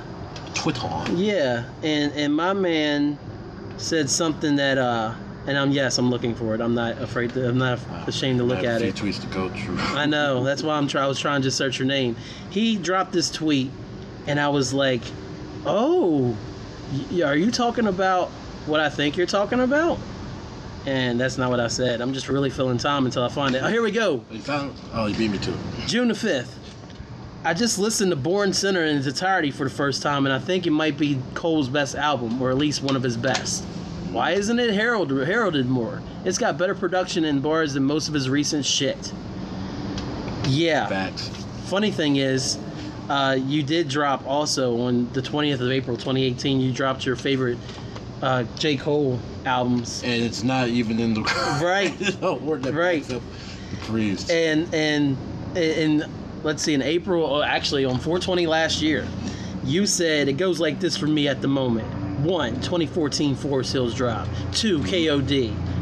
[0.54, 0.88] Twitter.
[1.14, 3.18] yeah, and and my man
[3.76, 5.14] said something that uh,
[5.46, 6.60] and I'm yes I'm looking for it.
[6.60, 8.94] I'm not afraid to I'm not ashamed to look at it.
[8.96, 9.78] tweets to go through.
[9.78, 10.42] I know.
[10.44, 11.04] That's why I'm trying.
[11.04, 12.16] I was trying to search your name.
[12.50, 13.70] He dropped this tweet,
[14.26, 15.02] and I was like,
[15.64, 16.36] Oh,
[17.10, 18.28] y- are you talking about
[18.66, 19.98] what I think you're talking about?
[20.86, 22.00] And that's not what I said.
[22.00, 23.62] I'm just really filling time until I find it.
[23.64, 24.24] Oh, here we go.
[24.30, 24.72] You found?
[24.92, 25.58] Oh, you beat me to it.
[25.88, 26.52] June the 5th.
[27.44, 30.38] I just listened to Born Sinner in its entirety for the first time, and I
[30.38, 33.64] think it might be Cole's best album, or at least one of his best.
[34.16, 36.00] Why isn't it herald- heralded more?
[36.24, 39.12] It's got better production and bars than most of his recent shit.
[40.48, 40.86] Yeah.
[40.86, 41.28] Facts.
[41.66, 42.56] Funny thing is,
[43.10, 47.58] uh, you did drop also on the 20th of April 2018, you dropped your favorite
[48.22, 48.78] uh, J.
[48.78, 50.02] Cole albums.
[50.02, 51.20] And it's not even in the
[51.62, 51.92] Right.
[52.72, 53.04] Right.
[53.04, 53.20] the
[53.82, 54.30] praise.
[54.30, 55.18] and and
[55.56, 56.04] in
[56.42, 59.06] let's see in april actually on 420 last year
[59.64, 61.86] you said it goes like this for me at the moment
[62.18, 65.28] one 2014 forest hills drive two kod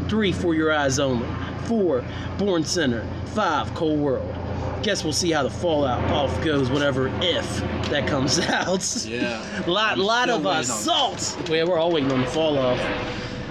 [0.09, 1.27] three for your eyes only
[1.65, 2.05] four
[2.39, 4.35] born sinner five cole world
[4.83, 9.63] guess we'll see how the fallout off goes whatever if that comes out yeah.
[9.67, 12.81] lot I'm lot of uh, salt yeah we're all waiting on the fall off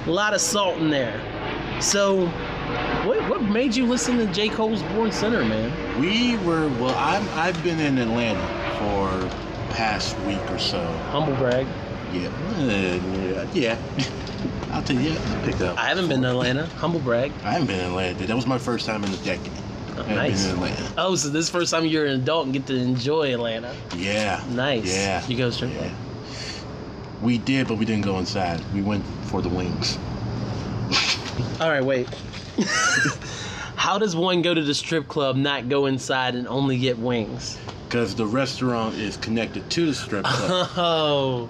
[0.06, 1.20] a lot of salt in there
[1.82, 2.28] so
[3.06, 4.48] what, what made you listen to J.
[4.50, 6.00] Cole's Born Sinner, man?
[6.00, 6.96] We were well.
[6.96, 8.40] I'm I've been in Atlanta
[8.80, 10.86] for past week or so.
[11.12, 11.68] Humble brag.
[12.14, 12.30] Yeah.
[12.58, 13.78] Uh, yeah.
[14.72, 15.12] I'll tell you.
[15.12, 15.78] Yeah, I picked up.
[15.78, 16.66] I haven't been to Atlanta.
[16.66, 17.32] Humble brag.
[17.44, 18.26] I haven't been in Atlanta.
[18.26, 19.52] That was my first time in a decade.
[19.96, 20.44] Oh, nice.
[20.44, 20.94] been in Atlanta.
[20.98, 23.76] Oh, so this is the first time you're an adult and get to enjoy Atlanta.
[23.96, 24.44] Yeah.
[24.50, 24.96] Nice.
[24.96, 25.26] Yeah.
[25.28, 25.86] You go strip club.
[25.86, 25.94] Yeah.
[27.22, 28.62] We did, but we didn't go inside.
[28.74, 29.98] We went for the wings.
[31.62, 32.08] All right, wait.
[33.76, 37.58] How does one go to the strip club, not go inside, and only get wings?
[37.86, 40.70] Because the restaurant is connected to the strip club.
[40.78, 41.50] Oh,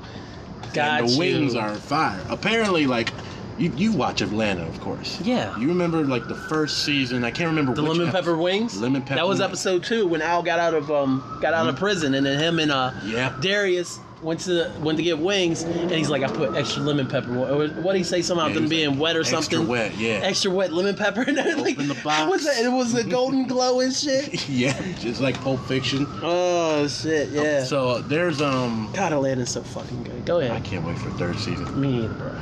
[0.73, 1.19] got and the you.
[1.19, 2.19] wings are fire.
[2.29, 3.11] Apparently, like
[3.57, 5.21] you, you watch Atlanta, of course.
[5.21, 5.55] Yeah.
[5.59, 7.23] You remember like the first season?
[7.23, 8.79] I can't remember The lemon episode- pepper wings.
[8.81, 9.15] Lemon pepper.
[9.15, 9.49] That was wings.
[9.49, 12.59] episode two when Al got out of um got out of prison, and then him
[12.59, 13.35] and uh Yeah.
[13.41, 17.31] Darius went to went to get wings, and he's like, I put extra lemon pepper.
[17.33, 18.21] What what did he say?
[18.21, 19.67] Something Yeah, them being like, wet or extra something.
[19.67, 20.21] wet, yeah.
[20.23, 22.29] Extra wet lemon pepper, and then like Open the box.
[22.29, 22.63] what's that?
[22.63, 24.47] It was a golden glow and shit.
[24.49, 26.07] yeah, just like Pulp Fiction.
[26.21, 27.63] Oh shit, yeah.
[27.63, 28.89] So there's um.
[28.93, 30.25] God, Atlanta's so fucking good.
[30.25, 30.51] Go ahead.
[30.51, 31.79] I can't wait for third season.
[31.79, 32.35] Me neither, bro.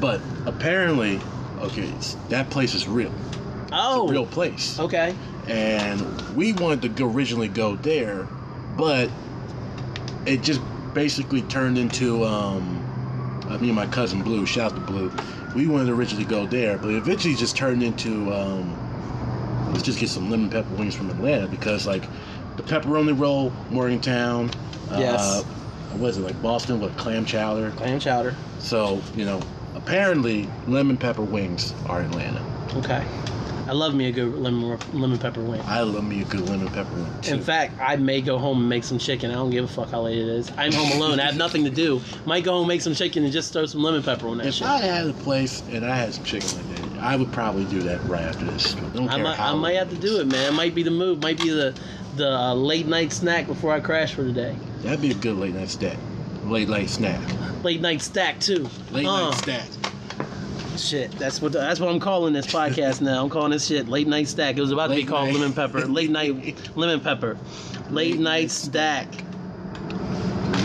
[0.00, 1.20] But apparently,
[1.60, 1.90] okay,
[2.28, 3.12] that place is real.
[3.72, 4.78] Oh, a real place.
[4.80, 5.14] okay.
[5.46, 6.00] and
[6.34, 8.26] we wanted to go, originally go there,
[8.76, 9.10] but
[10.24, 10.60] it just
[10.94, 12.84] basically turned into um,
[13.48, 14.46] uh, me and my cousin Blue.
[14.46, 15.12] Shout out to Blue.
[15.54, 18.76] We wanted to originally go there, but eventually just turned into um,
[19.72, 22.04] let's just get some lemon pepper wings from Atlanta because like
[22.56, 24.50] the pepperoni roll, Morgantown.
[24.90, 25.20] Yes.
[25.20, 25.42] Uh,
[25.96, 27.70] what is it like Boston with clam chowder?
[27.72, 28.34] Clam chowder.
[28.58, 29.40] So you know,
[29.74, 32.44] apparently lemon pepper wings are Atlanta.
[32.76, 33.06] Okay.
[33.68, 35.60] I love me a good lemon lemon pepper wing.
[35.66, 37.34] I love me a good lemon pepper wing too.
[37.34, 39.30] In fact, I may go home and make some chicken.
[39.30, 40.50] I don't give a fuck how late it is.
[40.56, 41.20] I'm home alone.
[41.20, 42.00] I have nothing to do.
[42.24, 44.46] Might go home, and make some chicken, and just throw some lemon pepper on that
[44.46, 44.66] If shit.
[44.66, 47.80] I had a place and I had some chicken like that, I would probably do
[47.82, 48.72] that right after this.
[48.94, 50.52] Don't I care might, how I might have to do it, man.
[50.52, 51.22] It might be the move.
[51.22, 51.78] Might be the
[52.16, 54.56] the uh, late night snack before I crash for the day.
[54.78, 55.98] That'd be a good late night snack.
[56.44, 57.20] Late night snack.
[57.62, 58.68] Late night stack too.
[58.92, 59.68] Late Uh, night snack.
[60.78, 63.22] Shit, that's what that's what I'm calling this podcast now.
[63.22, 64.56] I'm calling this shit late night stack.
[64.56, 65.34] It was about to be called night.
[65.34, 65.80] lemon pepper.
[65.86, 67.36] Late night lemon pepper.
[67.90, 69.08] Late, Late night stack.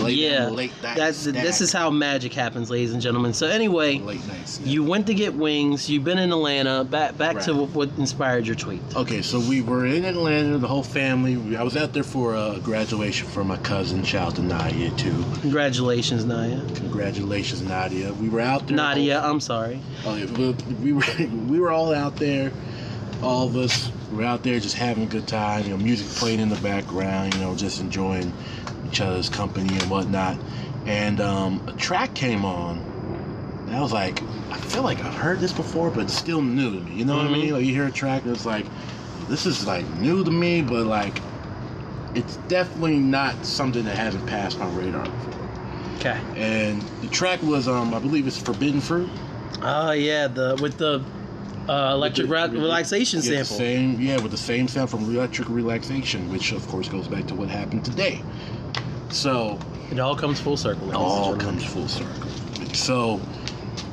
[0.04, 1.44] Late yeah, late that's snack.
[1.44, 3.34] this is how magic happens, ladies and gentlemen.
[3.34, 4.68] So anyway, late night snack.
[4.68, 5.90] you went to get wings.
[5.90, 6.84] You've been in Atlanta.
[6.84, 8.82] Back back to what inspired your tweet.
[8.96, 11.58] Okay, so we were in Atlanta, the whole family.
[11.58, 14.04] I was out there for a graduation for my cousin.
[14.04, 15.24] Shout out to Nadia too.
[15.42, 16.62] Congratulations, Naya.
[16.76, 18.14] Congratulations, Nadia.
[18.14, 18.78] We were out there.
[18.78, 19.80] Nadia, I'm sorry.
[20.06, 21.04] Oh, yeah, we, we were
[21.48, 22.52] we were all out there,
[23.22, 23.92] all of us.
[24.12, 25.64] we're out there just having a good time.
[25.64, 27.34] You know, music playing in the background.
[27.34, 28.34] You know, just enjoying
[28.94, 30.38] each other's company and whatnot.
[30.86, 32.78] And um, a track came on.
[33.68, 36.76] And I was like, I feel like I've heard this before, but it's still new
[36.76, 36.94] to me.
[36.94, 37.42] You know what I Mhm.
[37.42, 37.54] mean?
[37.54, 38.68] Like you hear a track and it's like,
[39.30, 41.20] this is like new to me, but like,
[42.14, 45.50] it's definitely not something that hasn't passed my radar before.
[46.00, 46.20] Okay.
[46.36, 49.10] And the track was, um, I believe it's Forbidden Fruit.
[49.64, 51.02] Oh yeah, the with the
[51.70, 53.58] uh, electric With re- relaxation Yeah, the sample.
[53.58, 57.36] same, yeah, with the same sound from Electric Relaxation, which of course goes back to
[57.36, 58.22] what happened today.
[59.14, 59.60] So
[59.92, 60.90] It all comes full circle.
[60.90, 62.28] it all comes full circle.
[62.74, 63.22] So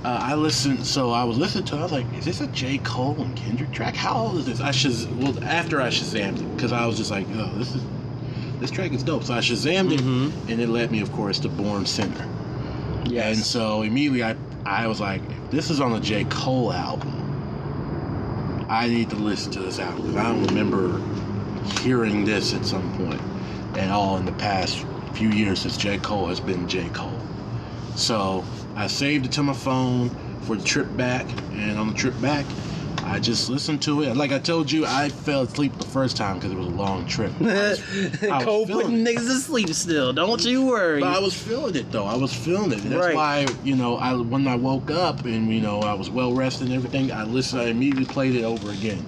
[0.04, 0.86] uh, I listened.
[0.86, 1.76] So I was listening to.
[1.76, 2.78] it, I was like, "Is this a J.
[2.78, 3.94] Cole and Kendrick track?
[3.94, 7.10] How old is this?" I should well after I shazammed it because I was just
[7.10, 7.82] like, "Oh, this is
[8.60, 10.28] this track is dope." So I shazammed Mhm.
[10.48, 12.26] it, and it led me, of course, to Born Sinner.
[13.04, 13.28] Yeah.
[13.28, 16.24] And so immediately I, I was like, if this is on the J.
[16.24, 17.12] Cole album,
[18.70, 20.98] I need to listen to this album because I don't remember
[21.82, 23.20] hearing this at some point
[23.76, 25.98] at all in the past few years since J.
[25.98, 26.88] Cole has been J.
[26.90, 27.18] Cole.
[27.96, 28.44] So
[28.76, 30.10] I saved it to my phone
[30.42, 32.46] for the trip back, and on the trip back,
[33.02, 34.16] I just listened to it.
[34.16, 37.06] Like I told you, I fell asleep the first time because it was a long
[37.06, 37.32] trip.
[37.40, 39.08] I was- I Cole putting it.
[39.16, 40.12] niggas to sleep still.
[40.12, 41.00] Don't you worry.
[41.00, 42.04] But I was feeling it though.
[42.04, 42.78] I was feeling it.
[42.82, 43.14] That's Right.
[43.14, 46.68] why you know I when I woke up and you know I was well rested
[46.68, 47.10] and everything.
[47.10, 47.62] I listened.
[47.62, 49.04] I immediately played it over again,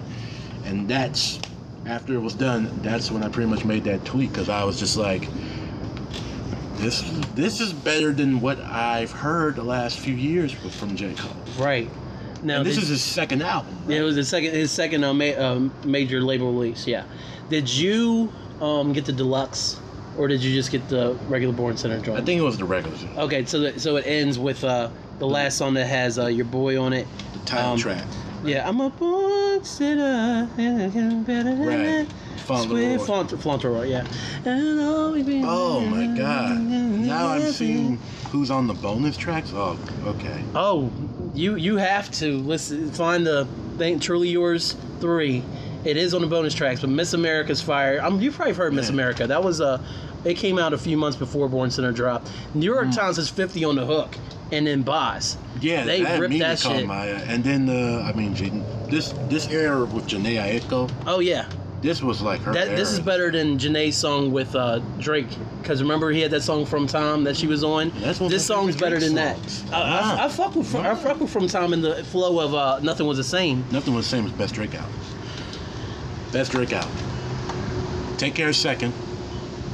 [0.65, 1.38] and that's
[1.87, 2.71] after it was done.
[2.83, 5.29] That's when I pretty much made that tweet because I was just like,
[6.83, 7.01] this
[7.35, 11.33] this is better than what I've heard the last few years from J Cole.
[11.59, 11.88] right.
[12.42, 13.77] Now And this did- is his second album.
[13.88, 16.87] Yeah, it was his second his second uh, ma- uh, major label release.
[16.88, 17.05] Yeah.
[17.49, 19.79] Did you um, get the deluxe,
[20.18, 22.18] or did you just get the regular Born Sinner joint?
[22.21, 24.88] I think it was the regular, Okay, so that, so it ends with uh,
[25.21, 27.07] the last song that has uh, your boy on it.
[27.33, 28.05] the title Um, track.
[28.45, 30.49] Yeah, I'm a born sinner.
[30.57, 32.07] Right.
[32.40, 32.97] Fauntleroy.
[32.97, 34.07] Sweet Faunt- Fauntleroy, yeah.
[34.45, 36.61] And always be- Oh my god!
[36.61, 37.99] Now I'm seeing
[38.31, 39.53] who's on the bonus tracks.
[39.55, 40.42] Oh, okay.
[40.55, 40.90] Oh,
[41.35, 42.90] you you have to listen.
[42.92, 43.47] Find the
[43.79, 45.42] thing, Truly Yours three.
[45.85, 48.01] It is on the bonus tracks, but Miss America's Fire.
[48.03, 48.92] Um, you've probably heard Miss Yeah.
[48.95, 49.27] America.
[49.27, 49.81] That was uh,
[50.25, 52.31] it came out a few months before Born Sinner dropped.
[52.55, 54.16] New York Times is 50 on the hook,
[54.53, 55.37] and then Bas.
[55.61, 56.87] Yeah, They that ripped that caught shit.
[56.87, 57.25] my eye.
[57.27, 58.33] And then, uh, I mean,
[58.88, 61.47] this this era with Jhené Aiko, Oh yeah,
[61.83, 62.53] this was like her.
[62.55, 65.29] that this is better than Jhené's song with uh, Drake.
[65.61, 67.90] Because remember he had that song from Time that she was on.
[68.01, 69.51] That's one this song's better than Drake that.
[69.51, 69.73] songs.
[69.73, 72.79] I, I, I fuck with I fuck with from Time in the flow of uh,
[72.81, 73.64] Nothing Was the Same.
[73.71, 74.92] Nothing was the same as Best Drake album.
[76.33, 76.92] Best Drake album.
[78.16, 78.92] Take Care second.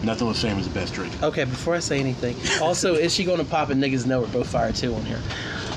[0.03, 1.13] Nothing was the same as the Best Drake.
[1.23, 4.29] Okay, before I say anything, also, is she going to pop and niggas know we're
[4.29, 5.21] both fire too on here?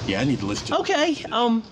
[0.08, 0.74] Yeah, I need to listen to.
[0.76, 0.80] it.
[0.82, 1.64] Okay, um,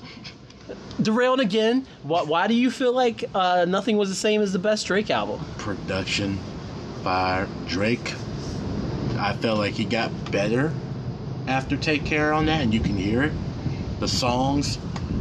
[1.02, 1.86] derailed again.
[2.04, 5.10] Why, why do you feel like uh, nothing was the same as the best Drake
[5.10, 5.44] album?
[5.58, 6.40] Production,
[7.04, 8.14] fire, Drake.
[9.18, 10.72] I felt like he got better
[11.48, 13.34] after Take Care on that, and you can hear it.
[14.00, 14.78] The songs,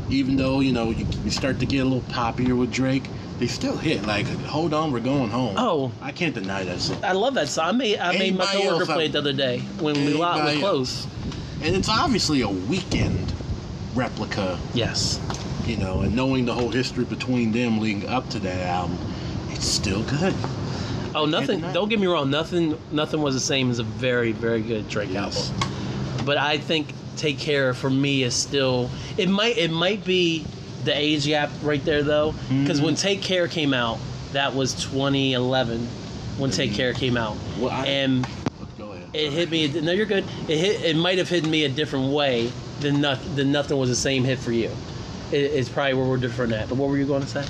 [0.09, 3.05] even though you know you, you start to get a little poppier with Drake,
[3.39, 4.05] they still hit.
[4.07, 5.55] Like, hold on, we're going home.
[5.57, 5.93] Oh.
[6.03, 7.03] I can't deny that song.
[7.05, 7.69] I love that song.
[7.69, 10.45] I made I made my coworker else play it the other day when we lot
[10.45, 11.07] was close.
[11.63, 13.33] And it's obviously a weekend
[13.95, 15.21] replica, Yes.
[15.67, 18.99] you know, and knowing the whole history between them leading up to that album,
[19.51, 20.35] it's still good.
[21.15, 21.61] Oh, nothing.
[21.73, 22.31] Don't get me wrong.
[22.31, 22.79] Nothing.
[22.93, 25.51] Nothing was the same as a very, very good Drake Yes.
[25.51, 25.71] album.
[26.27, 28.91] But I think Take Care for me is still.
[29.17, 29.57] It might.
[29.57, 30.45] It might be
[30.85, 33.03] the age gap right there though, because when mm-hmm.
[33.03, 33.99] Take Care came out,
[34.33, 35.87] that was 2011
[36.37, 38.27] when Take Care came out, Well, I- and
[38.79, 39.09] Go ahead.
[39.13, 39.67] it hit me.
[39.81, 40.25] No, you're good.
[40.47, 40.85] It hit.
[40.85, 44.25] It might have hit me a different way than not, than nothing was the same
[44.25, 44.71] hit for you.
[45.31, 46.69] It, it's probably where we're different at.
[46.69, 47.45] But what were you going to say?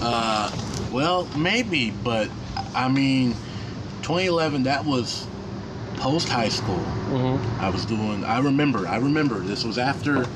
[0.00, 0.50] Uh,
[0.92, 2.30] well, maybe, but
[2.74, 3.34] I mean,
[4.02, 4.64] 2011.
[4.64, 5.26] That was
[5.96, 6.82] post high school.
[7.10, 7.60] Mm-hmm.
[7.60, 8.24] I was doing.
[8.24, 8.88] I remember.
[8.88, 9.40] I remember.
[9.40, 10.26] This was after.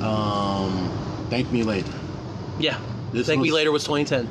[0.00, 0.90] Um,
[1.30, 1.92] Thank Me Later.
[2.58, 2.78] Yeah.
[3.12, 4.26] This Thank Me Later was 2010.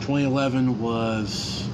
[0.00, 1.68] 2011 was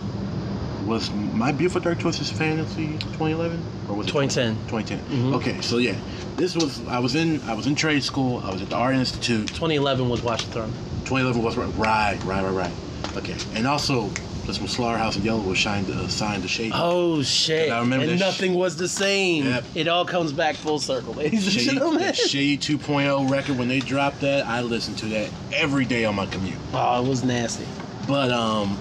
[0.86, 4.54] was my beautiful dark twisted fantasy 2011 or was it 2010.
[4.68, 5.34] 2010 Mhm.
[5.34, 5.94] okay so yeah
[6.36, 8.94] this was i was in i was in trade school i was at the art
[8.94, 10.72] institute 2011 was Watch the Throne.
[11.04, 14.08] 2011 was right right right right right okay and also
[14.46, 17.70] this was slaughterhouse and yellow was signed uh, signed to shady Oh shit!
[17.70, 19.44] I remember and nothing was the same.
[19.46, 19.64] Yep.
[19.76, 22.00] It all comes back full circle, ladies and gentlemen.
[22.00, 26.16] that Shady 2.0 record when they dropped that i listened to that every day on
[26.16, 27.64] my commute Oh, it was nasty.
[28.08, 28.76] But um,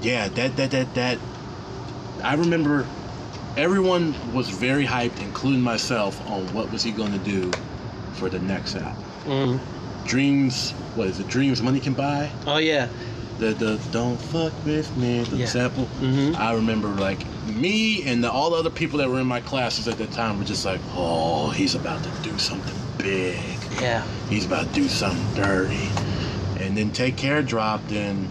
[0.00, 1.18] yeah, that that that that.
[2.24, 2.86] I remember
[3.56, 7.52] everyone was very hyped, including myself, on what was he going to do
[8.14, 9.04] for the next album.
[9.26, 9.60] Mm.
[10.06, 11.28] Dreams, what is it?
[11.28, 12.30] Dreams money can buy.
[12.46, 12.88] Oh yeah.
[13.38, 15.22] The the don't fuck with me.
[15.24, 15.46] The Yeah.
[15.46, 15.88] sample.
[16.00, 16.36] Mhm.
[16.38, 19.88] I remember like me and the, all the other people that were in my classes
[19.88, 23.38] at that time were just like, oh, he's about to do something big.
[23.80, 24.02] Yeah.
[24.30, 25.88] He's about to do something dirty.
[26.60, 28.28] And then Take Care dropped and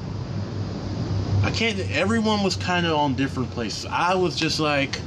[1.44, 3.86] I can't everyone was kind of on different places.
[3.86, 5.00] I was just like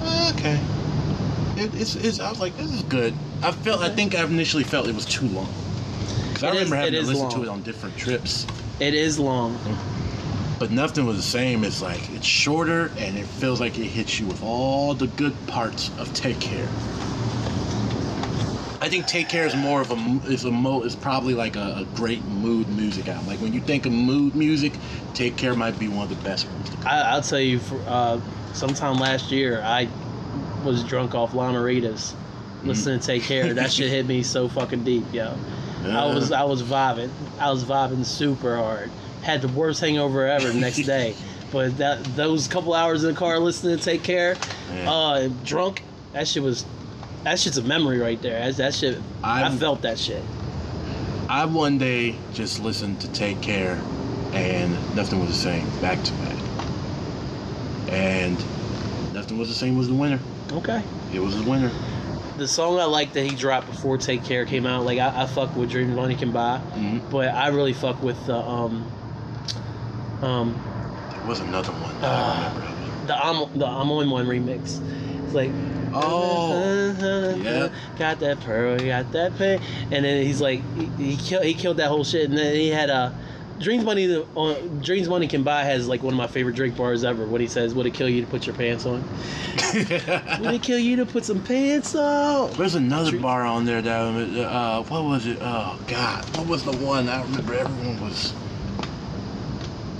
[0.00, 0.60] "Eh, okay.
[1.56, 3.14] It, it's, it's I was like this is good.
[3.42, 5.48] I felt I think I initially felt it was too long.
[6.34, 7.30] Cuz I It is- remember having to listen long.
[7.34, 8.46] to it on different trips.
[8.80, 9.56] It is long.
[10.58, 11.64] But nothing was the same.
[11.64, 15.34] It's like it's shorter and it feels like it hits you with all the good
[15.46, 16.68] parts of Take Care.
[18.82, 21.76] I think Take Care is more of a is a mo is probably like a,
[21.78, 23.28] a great mood music album.
[23.28, 24.72] Like when you think of mood music,
[25.14, 26.68] Take Care might be one of the best ones.
[26.70, 26.88] To come.
[26.88, 28.20] I, I'll tell you, for, uh,
[28.54, 29.88] sometime last year, I
[30.64, 32.14] was drunk off Lime-A-Ritas,
[32.64, 33.54] listening to Take Care.
[33.54, 35.36] That shit hit me so fucking deep, yo.
[35.84, 37.10] I was I was vibing.
[37.38, 38.90] I was vibing super hard.
[39.22, 41.14] Had the worst hangover ever the next day.
[41.52, 44.38] But that those couple hours in the car listening to Take Care,
[44.72, 44.90] Yeah.
[44.90, 46.64] uh, drunk, that shit was
[47.24, 48.40] that shit's a memory right there.
[48.40, 48.98] That's, that shit.
[49.22, 50.22] i I'm- felt that shit.
[51.28, 53.80] I one day just listened to Take Care,
[54.32, 56.36] and nothing was the same back to back.
[57.88, 58.36] And
[59.14, 60.18] nothing was the same was the winner.
[60.52, 60.82] Okay.
[61.14, 61.70] It was the winner.
[62.36, 65.26] The song I like that he dropped before Take Care came out, like I, I
[65.26, 68.90] fuck with Dreams Money Can Buy, hmm but I really fuck with the um
[70.22, 70.54] um
[71.10, 71.94] There was another one.
[71.96, 72.52] I Ah.
[72.54, 73.06] don't remember.
[73.06, 74.80] the I'm the I'm on one remix.
[75.32, 75.50] It's like
[75.94, 77.68] Oh, yeah.
[77.98, 81.76] got that pearl, got that pay, and then he's like he, he killed he killed
[81.78, 83.14] that whole shit, and then he had a.
[83.60, 86.76] Dreams Money, the- uh, Dreams Money Can Buy has like one of my favorite drink
[86.76, 87.26] bars ever.
[87.26, 89.02] What he says, "Would it kill you to put your pants on?
[90.40, 93.80] Would it kill you to put some pants on?" There's another Dream- bar on there
[93.82, 95.38] that uh, what was it?
[95.40, 97.08] Oh God, what was the one?
[97.08, 98.32] I remember everyone was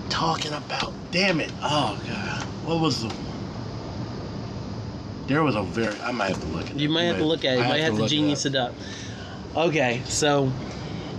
[0.08, 0.92] talking about.
[1.12, 1.52] Damn it!
[1.62, 3.21] Oh God, what was the one?
[5.32, 5.98] There was a very.
[6.00, 6.76] I might have to look at it.
[6.76, 7.62] You might have to look at it.
[7.62, 8.74] You might have to genius it up.
[9.56, 10.52] Okay, so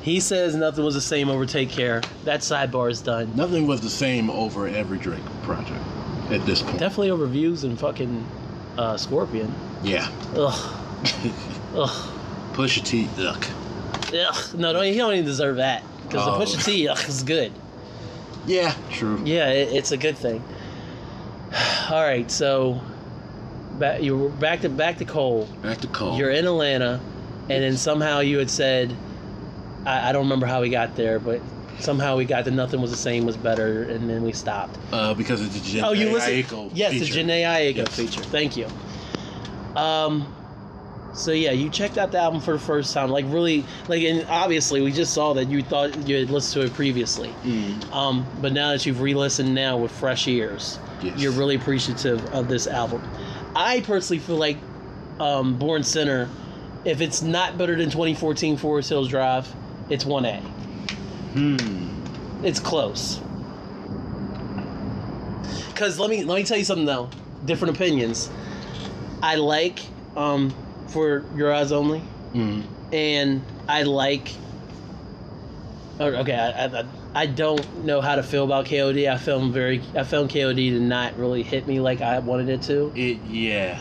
[0.03, 2.01] he says nothing was the same over Take Care.
[2.23, 3.35] That sidebar is done.
[3.35, 5.81] Nothing was the same over every Drake project
[6.29, 6.77] at this point.
[6.77, 8.27] Definitely over views and fucking
[8.77, 9.51] uh, Scorpion.
[9.81, 10.07] Yeah.
[10.35, 10.79] Ugh.
[11.75, 12.09] Ugh.
[12.53, 13.09] Pusha T.
[13.17, 13.45] Ugh.
[14.13, 14.55] Ugh.
[14.59, 15.83] No, don't, he don't even deserve that.
[16.03, 16.37] Because Oh.
[16.37, 17.51] the Pusha T ugh, is good.
[18.45, 18.75] Yeah.
[18.91, 19.19] True.
[19.25, 20.43] Yeah, it, it's a good thing.
[21.89, 22.79] All right, so
[23.79, 25.47] back, you were back to back to Cole.
[25.61, 26.17] Back to Cole.
[26.17, 27.01] You're in Atlanta,
[27.49, 28.95] and then somehow you had said,
[29.85, 31.41] I, I don't remember how we got there, but
[31.79, 34.77] somehow we got to nothing was the same was better, and then we stopped.
[34.91, 36.43] uh, because of the Jhené oh, you listened?
[36.45, 37.13] Aiko yes, feature.
[37.13, 37.95] the Jhené Aiko Yes.
[37.95, 38.21] feature.
[38.21, 38.67] Thank you.
[39.75, 40.33] Um,
[41.13, 44.25] so yeah, you checked out the album for the first time, like really, like, and
[44.29, 47.29] obviously we just saw that you thought you had listened to it previously.
[47.43, 51.19] Mm, Um, but now that you've re-listened now with fresh ears, yes.
[51.19, 53.03] you're really appreciative of this album.
[53.55, 54.57] I personally feel like
[55.19, 56.29] um, Born Sinner,
[56.85, 59.53] if it's not better than 2014 Forest Hills Drive,
[59.89, 60.39] it's 1A.
[60.41, 62.45] Hmm.
[62.45, 63.19] It's close.
[65.75, 67.09] Cause let me let me tell you something though.
[67.45, 68.29] Different opinions.
[69.21, 69.79] I like
[70.15, 70.53] um,
[70.87, 72.01] for your eyes only,
[72.33, 72.63] Mm.
[72.91, 74.29] and I like.
[75.99, 76.85] oh, Okay, I, I I
[77.27, 79.09] don't know how to feel about KOD.
[79.11, 82.61] I found very I found KOD to not really hit me like I wanted it
[82.63, 82.91] to.
[82.95, 83.79] It yeah.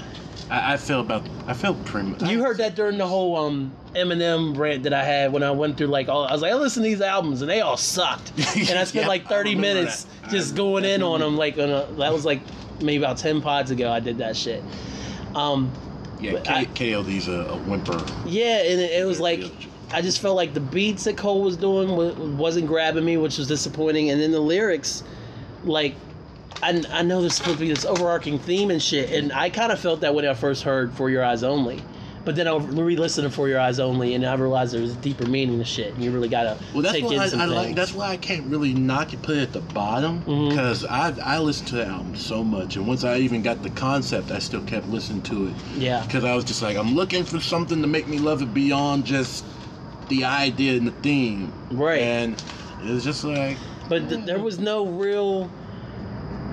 [0.51, 2.23] I, I felt about I feel pretty much.
[2.23, 5.77] You heard that during the whole um Eminem rant that I had when I went
[5.79, 8.31] through like all I was like I listened to these albums and they all sucked
[8.57, 10.31] and I spent Yeah, like 30 minutes that.
[10.31, 12.41] just I going in on them like on a, that was like
[12.81, 14.63] maybe about 10 pods ago I did that shit.
[15.35, 15.71] Um
[16.21, 18.03] Yeah, K- I- KOD's a, a whimper.
[18.27, 19.41] yeah and it, it was like
[19.93, 23.47] I just felt like the beats that Cole was doing wasn't grabbing me which was
[23.49, 25.03] disappointing and then the lyrics
[25.65, 25.95] like
[26.63, 29.73] I, I know there's supposed to be this overarching theme and shit, and I kind
[29.73, 31.83] of felt that when I first heard For Your Eyes Only.
[32.25, 35.01] But then I re-listened to For Your Eyes Only, and I realized there was a
[35.01, 37.41] deeper meaning to shit, and you really gotta Well, that's take why in I, some
[37.41, 37.65] I like.
[37.65, 37.77] things.
[37.77, 40.51] That's why I can't really knock it, put it at the bottom, mm-hmm.
[40.51, 43.71] because I I listened to the album so much, and once I even got the
[43.71, 47.25] concept, I still kept listening to it, yeah, because I was just like, I'm looking
[47.25, 49.45] for something to make me love it beyond just
[50.13, 52.01] the idea and the theme, right.
[52.03, 52.43] and
[52.85, 53.57] it was just like,
[53.89, 55.51] but th- there was no real.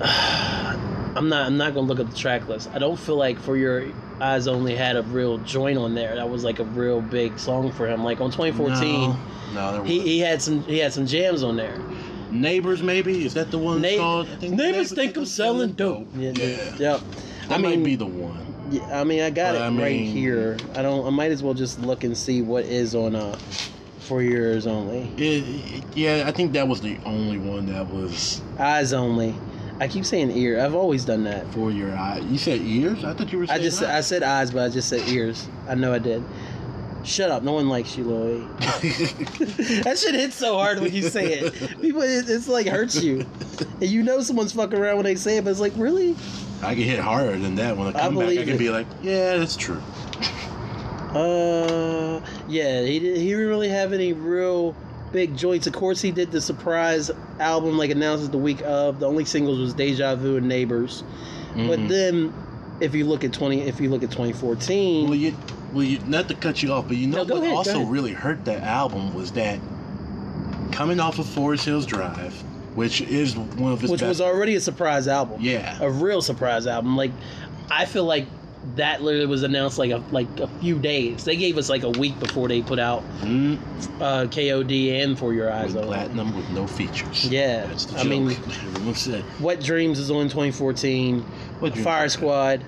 [0.00, 1.46] I'm not.
[1.46, 2.70] I'm not gonna look at the track list.
[2.72, 3.84] I don't feel like For Your
[4.20, 6.14] Eyes Only had a real joint on there.
[6.14, 8.02] That was like a real big song for him.
[8.02, 9.10] Like on 2014,
[9.54, 11.78] no, no he, he had some he had some jams on there.
[12.30, 14.28] neighbors maybe is that the one Na- called?
[14.38, 16.08] Think neighbors think I'm selling dope.
[16.16, 16.76] Yeah, Yeah, yeah.
[16.78, 17.00] Yep.
[17.48, 18.49] that I mean, might be the one.
[18.70, 20.56] Yeah, I mean, I got But it I right mean- here.
[20.74, 21.06] I don't.
[21.06, 23.36] I might as well just look and see what is on uh
[24.00, 25.10] for yours only.
[25.16, 29.34] It, yeah, I think that was the only one that was Eyes only.
[29.78, 30.60] I keep saying ear.
[30.60, 31.46] I've always done that.
[31.54, 32.18] for your eye.
[32.28, 33.02] You said ears?
[33.04, 35.48] I thought you were I just I said eyes, but I just said ears.
[35.68, 36.22] I know I did.
[37.02, 37.42] Shut up.
[37.42, 38.42] No one likes you, Lloyd.
[38.60, 41.54] that shit hits so hard when you say it.
[41.80, 43.24] People, it, it's like hurts you,
[43.80, 46.14] and you know someone's fucking around when they say it, but it's like really.
[46.62, 48.28] I can hit harder than that when I I come back.
[48.28, 48.58] I can it.
[48.58, 49.80] be like, yeah, that's true.
[51.14, 54.76] Uh, yeah, he did, he didn't really have any real
[55.10, 55.66] big joints.
[55.66, 59.00] Of course, he did the surprise album, like announced the week of.
[59.00, 61.02] The only singles was Deja Vu and Neighbors.
[61.54, 61.88] But Mhm.
[61.88, 62.32] then,
[62.80, 65.34] if you look at twenty, if you look at 2014, well, you,
[65.72, 68.12] well, you, not to cut you off, but you know No, what ahead, also really
[68.12, 69.58] hurt that album was that
[70.70, 72.44] coming off of Forest Hills Drive,
[72.74, 74.08] which is one of his which best.
[74.08, 76.96] was already a surprise album, yeah, a real surprise album.
[76.96, 77.12] Like,
[77.70, 78.26] I feel like
[78.76, 81.24] that literally was announced like a like a few days.
[81.24, 83.58] They gave us like a week before they put out mm,
[84.00, 85.96] uh, KOD and For Your Eyes with Only.
[85.96, 87.26] platinum with no features.
[87.30, 88.10] Yeah, that's the I joke.
[88.10, 88.34] mean-
[89.38, 91.20] what Dreams is on 2014.
[91.60, 92.08] What Fire?
[92.10, 92.62] Squad,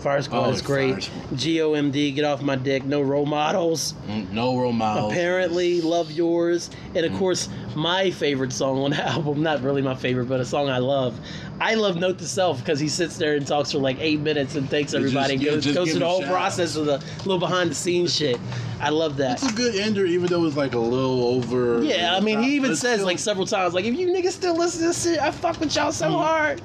[0.00, 1.10] Fire Squad Oh, is great.
[1.34, 2.84] GOMD, get off my dick.
[2.84, 3.94] No role models.
[4.08, 5.12] Mm, No role models.
[5.12, 7.12] Apparently, love yours, and Mm.
[7.12, 9.42] of course, my favorite song on the album.
[9.42, 11.18] Not really my favorite, but a song I love.
[11.60, 14.54] I love Note to Self because he sits there and talks for like eight minutes
[14.54, 15.34] and thanks You just- everybody.
[15.34, 16.34] and yeah, goes goes through the whole shout out.
[16.34, 18.38] process of the little behind the scenes shit.
[18.80, 19.42] I love that.
[19.42, 21.82] It's a good ender, even though it's like a little over.
[21.84, 24.56] Yeah, I mean, he even says still- like several times, like, if you niggas still
[24.56, 26.12] listen to this shit, I fuck with y'all so Mm.
[26.14, 26.62] hard.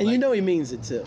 [0.00, 1.04] And you know he means it too.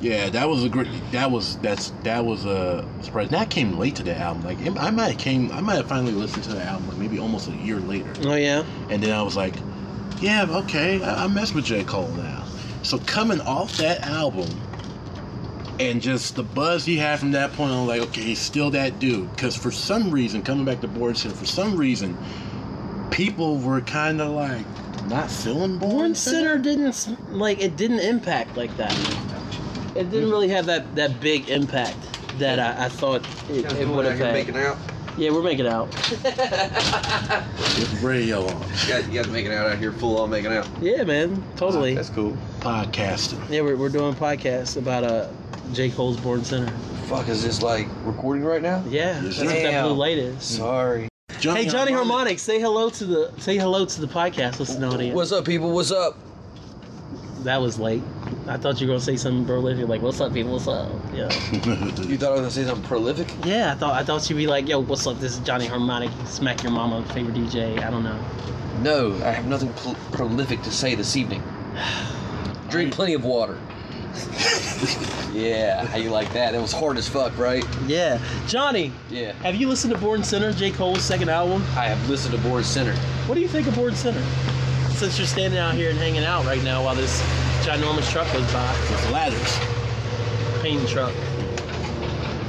[0.00, 0.88] Yeah, that was a great.
[1.12, 3.30] That was that's that was a surprise.
[3.30, 4.44] That came late to the album.
[4.44, 5.50] Like I might have came.
[5.52, 8.12] I might have finally listened to the album like maybe almost a year later.
[8.24, 8.64] Oh yeah.
[8.90, 9.54] And then I was like,
[10.20, 11.82] yeah, okay, I, I mess with J.
[11.84, 12.44] Cole now.
[12.82, 14.48] So coming off that album
[15.78, 18.98] and just the buzz he had from that point on, like, okay, he's still that
[18.98, 19.30] dude.
[19.32, 22.16] Because for some reason, coming back to Born Sinner, for some reason,
[23.10, 24.64] people were kind of like
[25.08, 28.92] not feeling Born, Born Sinner didn't like it didn't impact like that.
[29.96, 31.96] It didn't really have that that big impact
[32.38, 34.32] that I, I thought it, it would have had.
[34.32, 34.76] making out.
[35.16, 35.88] Yeah, we're making out.
[37.78, 40.68] With radio on, You guys, you guys making out out here, full on making out.
[40.80, 41.94] Yeah, man, totally.
[41.94, 42.36] That's cool.
[42.60, 43.48] podcasting.
[43.48, 45.28] Yeah, we're, we're doing podcasts about uh
[45.72, 46.70] J Cole's Born Sinner.
[47.06, 48.84] Fuck, is this like recording right now?
[48.88, 49.86] Yeah, that's what that Damn.
[49.86, 50.42] blue light is.
[50.42, 51.08] Sorry.
[51.38, 55.14] Johnny Hey, Johnny Harmonic, say hello to the say hello to the podcast listening audience.
[55.14, 55.72] What's up, people?
[55.72, 56.18] What's up?
[57.44, 58.02] That was late.
[58.48, 60.52] I thought you were gonna say something prolific, like "What's up, people?
[60.52, 63.28] What's up?" Yeah, You thought I was gonna say something prolific?
[63.44, 63.72] yeah.
[63.72, 65.18] I thought I thought you'd be like, "Yo, what's up?
[65.20, 66.10] This is Johnny Harmonic.
[66.26, 68.18] Smack your mama, favorite DJ." I don't know.
[68.82, 71.42] No, I have nothing pl- prolific to say this evening.
[72.68, 73.58] Drink plenty of water.
[75.32, 76.52] yeah, how you like that?
[76.52, 77.64] That was hard as fuck, right?
[77.86, 79.32] Yeah, Johnny, Yeah.
[79.42, 81.62] have you listened to Born Sinner, J Cole's second album?
[81.76, 82.94] I have listened to Born Sinner.
[83.26, 84.22] What do you think of Born Sinner?
[84.96, 87.20] Since you're standing out here and hanging out right now while this
[87.62, 89.58] ginormous truck goes by, With ladders.
[90.62, 91.12] pain truck.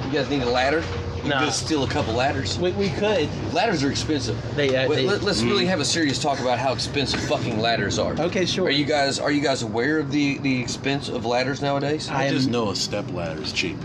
[0.06, 0.80] You guys need a ladder?
[1.16, 1.45] You can Nah.
[1.45, 2.58] go steal a couple ladders.
[2.58, 3.28] We, we could.
[3.54, 4.38] Ladders are expensive.
[4.56, 7.60] They, uh, Wait, they- let, us really have a serious talk about how expensive fucking
[7.60, 8.14] ladders are.
[8.18, 8.68] Okay, sure.
[8.68, 12.08] Are you guys are you guys aware of the the expense of ladders nowadays?
[12.10, 13.78] I I, am- just know a step ladder is cheap.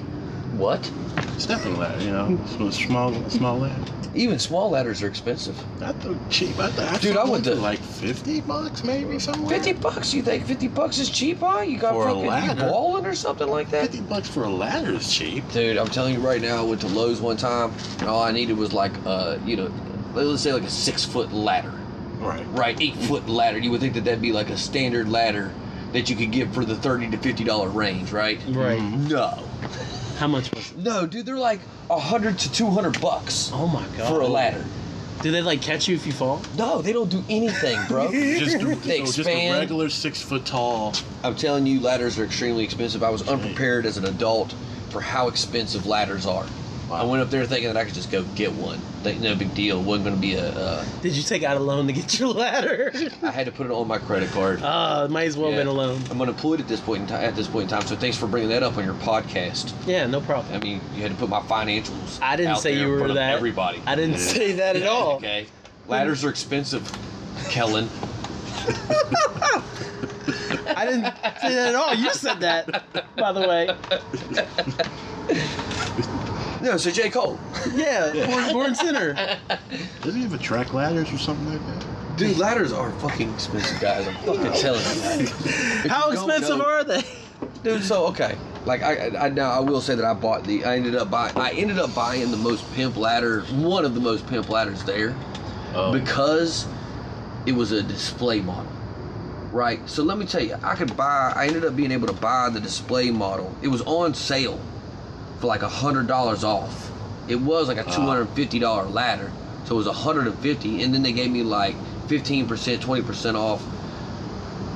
[0.63, 0.89] What?
[1.39, 2.39] Stepping ladder, you know,
[2.71, 3.93] small, small ladder.
[4.15, 5.57] Even small ladders are expensive.
[5.81, 6.57] Not thought cheap.
[6.57, 9.57] I thought, I Dude, I went to- like fifty bucks, maybe somewhere.
[9.57, 10.15] Fifty bucks?
[10.15, 11.63] You think fifty bucks is cheap, huh?
[11.63, 12.61] You got For a fucking you ladder?
[12.69, 13.91] balling or something like that?
[13.91, 15.43] Fifty bucks for a ladder is cheap.
[15.53, 18.31] Dude, I'm telling you right now, I went to Lowe's one time, and all I
[18.31, 19.73] needed was like, uh, you know,
[20.15, 21.73] let's say like a six foot ladder,
[22.21, 22.47] Right.
[22.53, 22.77] right?
[22.81, 23.59] Eight foot ladder.
[23.59, 25.51] You would think that that'd be like a standard ladder
[25.93, 28.39] that you could get for the thirty to fifty dollar range, right?
[28.49, 28.79] Right.
[28.79, 29.11] Mhm.
[29.11, 29.39] No,
[30.23, 30.79] How much was it?
[30.79, 31.59] no, dude, they're like
[31.91, 34.09] a hundred to two hundred bucks Oh my god.
[34.09, 34.65] for a ladder.
[35.21, 36.41] Do they like catch you if you fall?
[36.57, 38.09] No, they don't do anything, bro.
[38.13, 39.59] Just, a, They so just a expand.
[39.59, 40.95] regular six foot tall.
[41.25, 43.03] I'm telling you, ladders are extremely expensive.
[43.03, 44.55] I was unprepared as an adult
[44.91, 46.47] for how expensive ladders are.
[46.93, 48.79] I went up there thinking that I could just go get one.
[49.03, 49.81] Think no big deal.
[49.81, 50.51] It wasn't going to be a.
[50.51, 52.93] Uh, Did you take out a loan to get your ladder?
[53.23, 54.61] I had to put it on my credit card.
[54.75, 55.61] Ah, might as well have Yeah.
[55.65, 56.01] been a loan.
[56.11, 57.25] I'm unemployed at this point in time.
[57.25, 59.73] At this point in time, so thanks for bringing that up on your podcast.
[59.87, 60.55] Yeah, no problem.
[60.55, 62.19] I mean, you had to put my financials.
[62.23, 63.35] I didn't say you were that.
[63.35, 63.83] Everybody.
[63.87, 65.17] I didn't say that at all.
[65.17, 65.47] Okay.
[65.89, 66.91] Ladders are expensive,
[67.49, 67.89] Kellen.
[70.75, 71.05] I didn't
[71.41, 71.95] say that at all.
[71.95, 72.85] You said that,
[73.17, 73.69] by the way.
[76.63, 77.39] No, so J Cole.
[77.75, 79.15] Yeah, Born, Born Sinner.
[80.03, 82.17] Doesn't he have a track ladders or something like that?
[82.17, 84.07] Dude, ladders are fucking expensive, guys.
[84.07, 85.27] I'm fucking telling you.
[85.85, 87.03] If How you don't expensive know- are they?
[87.65, 90.77] Dude, so okay, like I, I now I will say that I bought the I
[90.77, 94.27] ended up buying I ended up buying the most pimp ladder, one of the most
[94.29, 95.15] pimp ladders there,
[95.75, 95.93] Oh.
[95.93, 96.67] because
[97.47, 98.71] it was a display model,
[99.53, 99.81] right?
[99.89, 101.33] So let me tell you, I could buy.
[101.35, 103.55] I ended up being able to buy the display model.
[103.63, 104.61] It was on sale
[105.43, 106.91] for like a hundred dollars off.
[107.29, 109.31] It was like a two hundred fifty dollar ladder,
[109.65, 111.75] so it was a hundred and fifty, and then they gave me like
[112.07, 113.63] fifteen percent, twenty percent off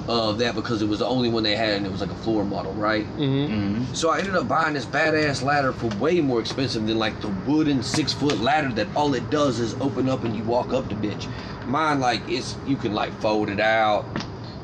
[0.09, 2.15] of that because it was the only one they had, and it was like a
[2.17, 3.05] floor model, right?
[3.17, 3.85] Mm-hmm.
[3.85, 3.97] Mhm.
[3.97, 7.29] So I ended up buying this badass ladder for way more expensive than like the
[7.29, 10.89] wooden six foot ladder that all it does is open up and you walk up
[10.89, 11.29] the bitch.
[11.67, 14.05] Mine like it's you can like fold it out,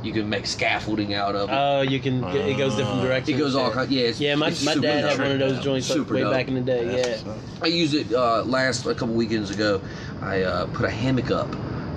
[0.02, 1.52] you can make scaffolding out of it.
[1.52, 2.20] Oh, you can.
[2.20, 3.36] Get, it goes different Uh, directions.
[3.36, 3.90] it goes all kind.
[3.90, 5.18] Yeah, it's, Yeah, my, it's my super dad had dope.
[5.20, 6.32] one of those joints like, Super way dope.
[6.32, 6.84] back in the day.
[6.84, 7.32] That's Yeah.
[7.62, 9.80] I used it uh, last a couple weekends ago.
[10.20, 11.52] I uh, put a hammock up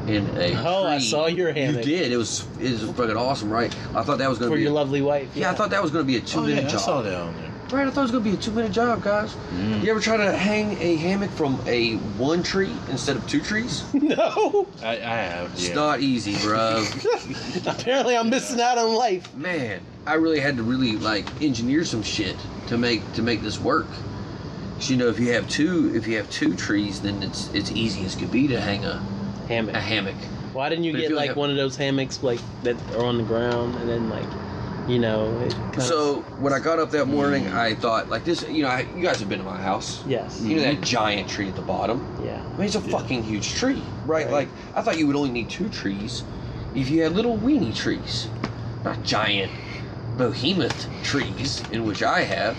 [0.08, 0.54] in a.
[0.66, 1.86] Oh, I saw your hammock.
[1.86, 2.12] You did.
[2.12, 3.76] It was it was fucking awesome, right?
[3.96, 5.30] I thought that was gonna For be your a- lovely wife.
[5.36, 7.14] Yeah, I thought that was gonna be a two Oh, yeah, minute I saw that
[7.16, 7.45] on there.
[7.72, 9.36] Right, I thought it was gonna be a two-minute job, guys.
[9.56, 9.84] Mm.
[9.84, 13.84] You ever try to hang a hammock from a one tree instead of two trees?
[13.94, 14.68] no.
[14.84, 15.52] I, I have.
[15.54, 15.76] It's Yeah.
[15.76, 16.86] not easy, bro.
[17.66, 19.34] Apparently, I'm missing out on life.
[19.36, 22.36] Man, I really had to really like engineer some shit
[22.68, 23.88] to make to make this work.
[24.76, 27.72] 'Cause, you know, if you have two, if you have two trees, then it's it's
[27.72, 29.02] easy as could be to hang a,
[29.48, 29.74] Hammock.
[29.76, 30.16] a hammock.
[30.54, 33.04] Why didn't you But get you like have- one of those hammocks like that are
[33.06, 34.28] on the ground and then like,
[34.88, 35.48] you know?
[35.78, 38.42] So when I got up that morning, I thought like this.
[38.50, 40.04] You know, I, you guys have been to my house.
[40.06, 42.06] yes, You know that giant tree at the bottom.
[42.24, 42.42] yeah.
[42.54, 44.26] I mean, it's a fucking huge tree, right?
[44.26, 44.32] Right.
[44.32, 46.24] Like I thought you would only need two trees
[46.74, 48.28] if you had little weeny trees,
[48.84, 49.52] not giant
[50.18, 52.56] behemoth trees, in which I have.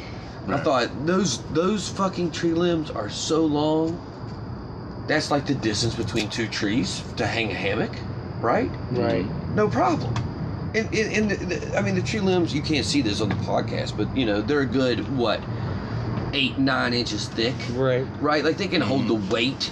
[0.48, 0.64] I Right.
[0.64, 3.98] thought those those fucking tree limbs are so long.
[5.08, 7.96] That's like the distance between two trees to hang a hammock,
[8.40, 8.70] right?
[8.90, 9.26] Right.
[9.54, 10.14] No problem.
[10.76, 13.30] And, and, and the, the, I mean, the tree limbs, you can't see this on
[13.30, 15.40] the podcast, but you know, they're a good, what,
[16.34, 18.06] eight, nine inches thick, Right.
[18.20, 18.44] right?
[18.44, 19.70] Like they can hold the weight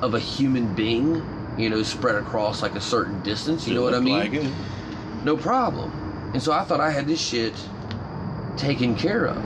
[0.00, 1.22] of a human being,
[1.58, 3.66] you know, spread across like a certain distance.
[3.68, 4.32] You know what I mean?
[4.32, 5.24] like.
[5.24, 6.30] No problem.
[6.32, 7.54] And so I thought I had this shit
[8.56, 9.36] taken care of.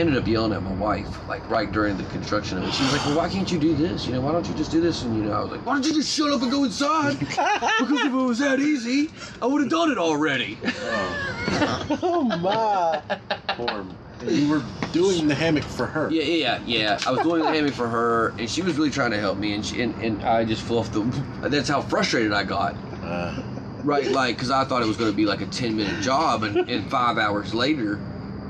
[0.00, 2.72] I ended up yelling at my wife, like right during the construction of it.
[2.72, 4.06] She was like, "Well, why can't you do this?
[4.06, 5.74] You know, why don't you just do this?" And you know, I was like, "Why
[5.74, 7.18] don't you just shut up and go inside?
[7.18, 9.10] because if it was that easy,
[9.42, 13.02] I would have done it already." Oh, oh my.
[13.48, 13.84] poor.
[14.26, 14.62] You were
[14.94, 16.10] doing the hammock for her.
[16.10, 16.98] Yeah, yeah, yeah.
[17.06, 19.52] I was doing the hammock for her, and she was really trying to help me,
[19.52, 21.02] and she, and, and I just fluffed the.
[21.46, 22.74] That's how frustrated I got.
[23.04, 23.34] Uh,
[23.82, 26.42] Right, like, because I thought it was going to be like a 10 minute job,
[26.42, 27.98] and, and five hours later,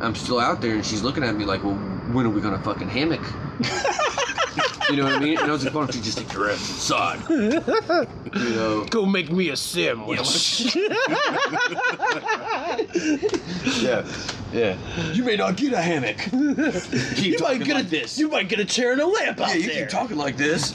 [0.01, 1.75] I'm still out there, and she's looking at me like, well,
[2.13, 3.21] when are we to fucking hammock?
[4.91, 5.39] you know what I mean?
[5.39, 7.21] And I was like, why don't you just take your ass inside?
[7.29, 8.85] You know?
[8.91, 10.77] Go make me a sandwich.
[13.81, 14.07] Yeah,
[14.53, 14.77] yeah.
[15.13, 16.17] You may not get a hammock.
[16.33, 18.19] You might get like a this.
[18.19, 19.81] You might get a chair and a lamp yeah, out you there.
[19.83, 20.75] keep talking like this.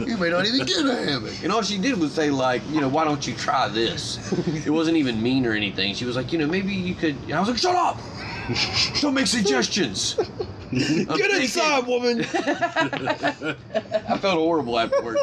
[0.00, 1.42] You may not even get a hammock.
[1.42, 4.18] And all she did was say, like, you know, why don't you try this?
[4.66, 5.94] It wasn't even mean or anything.
[5.94, 7.14] She was like, you know, maybe you could.
[7.24, 7.98] And I was like, shut up!
[9.00, 10.14] Don't make suggestions.
[10.70, 12.20] Get thinking- inside, woman.
[14.08, 15.20] I felt horrible afterwards.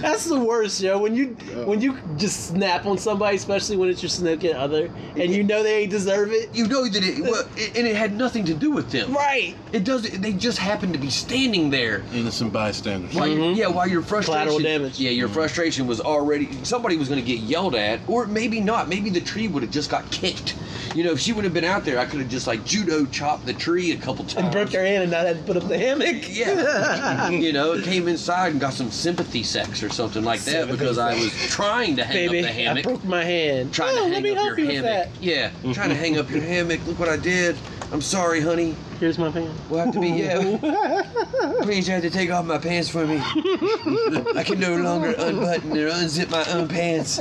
[0.00, 0.98] That's the worst, yo.
[0.98, 1.28] When you
[1.64, 5.62] when you just snap on somebody, especially when it's your significant other, and you know
[5.62, 6.54] they ain't deserve it.
[6.54, 9.14] You know that it, well, it, and it had nothing to do with them.
[9.14, 9.56] Right.
[9.72, 10.02] It does.
[10.02, 12.02] They just happened to be standing there.
[12.12, 13.14] innocent bystanders.
[13.14, 13.56] While Mhm.
[13.56, 15.00] yeah, while your frustration, Collateral damage.
[15.00, 18.88] yeah, your frustration was already somebody was going to get yelled at, or maybe not.
[18.88, 20.56] Maybe the tree would have just got kicked.
[20.94, 23.06] You know, if she would have been out there, I could have just like judo
[23.06, 24.34] chopped the tree a couple times.
[24.44, 26.22] And broke your hand and not had to put up the hammock.
[26.28, 30.78] Yeah, you know, came inside and got some sympathy sex or something like that Sympathy
[30.78, 32.86] because I was trying to hang Baby, up the hammock.
[32.86, 33.72] I broke my hand.
[33.72, 35.12] Trying oh, to let hang me up help your you with hammock.
[35.12, 35.22] that.
[35.22, 36.86] Yeah, trying to hang up your hammock.
[36.86, 37.56] Look what I did.
[37.92, 38.74] I'm sorry, honey.
[38.98, 39.54] Here's my pan.
[39.68, 40.38] We'll have to be yeah.
[41.62, 43.18] Please, you have to take off my pants for me.
[43.20, 47.20] I can no longer unbutton or unzip my own pants.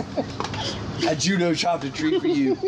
[1.06, 2.56] I judo chopped a tree for you.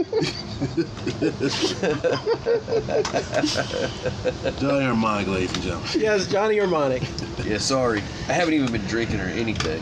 [4.59, 5.89] Johnny Harmonic, ladies and gentlemen.
[5.95, 7.03] yes, Johnny Harmonic.
[7.43, 7.99] Yeah, sorry.
[8.27, 9.81] I haven't even been drinking or anything.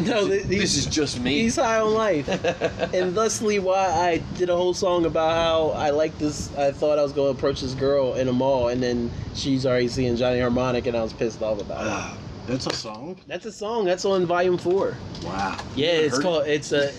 [0.00, 1.40] No, th- This is just me.
[1.40, 2.28] he's high on life,
[2.94, 6.54] and thusly why I did a whole song about how I like this.
[6.56, 9.66] I thought I was going to approach this girl in a mall, and then she's
[9.66, 11.90] already seeing Johnny Harmonic, and I was pissed off about it.
[11.90, 13.16] Ah, That's a song.
[13.26, 13.84] That's a song.
[13.86, 14.96] That's on volume four.
[15.24, 15.58] Wow.
[15.74, 16.46] Yeah, it's heard called.
[16.46, 16.92] It's a.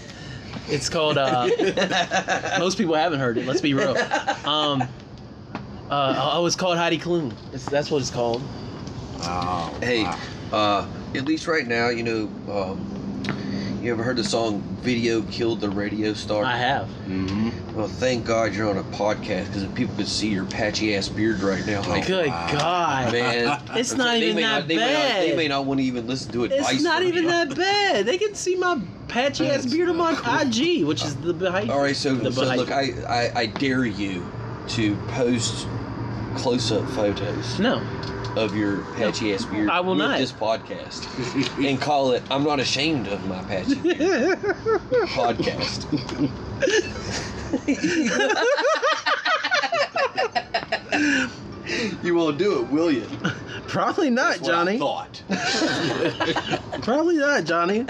[0.68, 1.18] It's called.
[1.18, 1.47] Uh,
[2.60, 3.45] most people haven't heard it.
[3.45, 3.95] Let's be real.
[4.45, 4.84] Um.
[5.89, 7.34] Uh, oh, it's called Heidi Klum.
[7.53, 8.43] It's, that's what it's called.
[9.20, 9.74] Wow.
[9.82, 10.20] Hey, wow.
[10.53, 12.86] uh, at least right now, you know, um,
[13.82, 16.43] you ever heard the song "Video Killed the Radio Star"?
[16.43, 16.88] I have.
[17.05, 20.95] hmm Well, thank God you're on a podcast because if people could see your patchy
[20.95, 22.51] ass beard right now, like, Good wow.
[22.51, 23.12] God.
[23.14, 25.80] man, It's not they even may that not, they May not, they may not want
[25.80, 26.74] to even listen to advice.
[26.74, 27.30] It's not from even you.
[27.30, 28.05] that bad.
[28.05, 30.12] They can see my patchy ass beard on my
[30.43, 31.72] IG, which is the behind.
[31.72, 34.26] All right, so, The so behind- look, I, I I dare you
[34.70, 35.68] to post
[36.36, 37.82] close-up photos No,
[38.36, 40.17] of your patchy ass beard I will with not.
[40.19, 41.07] this podcast
[41.67, 44.39] and call it "I'm not ashamed of my patchy beard"
[45.09, 45.86] podcast.
[52.03, 53.07] you won't do it, will you?
[53.67, 54.80] probably not, That's what I Johnny.
[54.80, 55.23] thought.
[56.84, 57.86] Probably not, Johnny.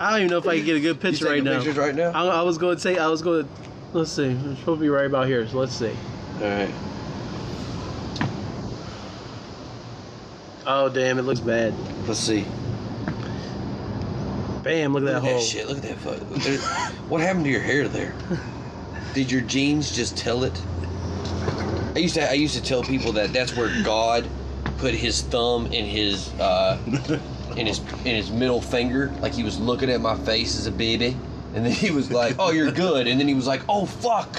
[0.00, 1.56] I don't even know if I can get a good picture right taking now.
[1.56, 2.10] pictures right now?
[2.12, 3.50] I, I was going to say, I was going to.
[3.92, 4.26] Let's see.
[4.26, 5.46] It's supposed to be right about here.
[5.48, 5.92] So let's see.
[6.40, 6.70] All right.
[10.66, 11.18] Oh damn!
[11.18, 11.72] It looks bad.
[12.06, 12.44] Let's see.
[14.62, 14.92] Bam!
[14.92, 15.40] Look at Look that at that hole.
[15.40, 15.68] shit.
[15.68, 16.30] Look at that.
[16.42, 16.58] There-
[17.08, 18.14] what happened to your hair there?
[19.14, 20.60] Did your jeans just tell it?
[21.94, 24.28] I used to I used to tell people that that's where God
[24.78, 26.78] put his thumb in his uh,
[27.56, 30.72] in his in his middle finger, like he was looking at my face as a
[30.72, 31.16] baby,
[31.54, 34.36] and then he was like, "Oh, you're good," and then he was like, "Oh fuck,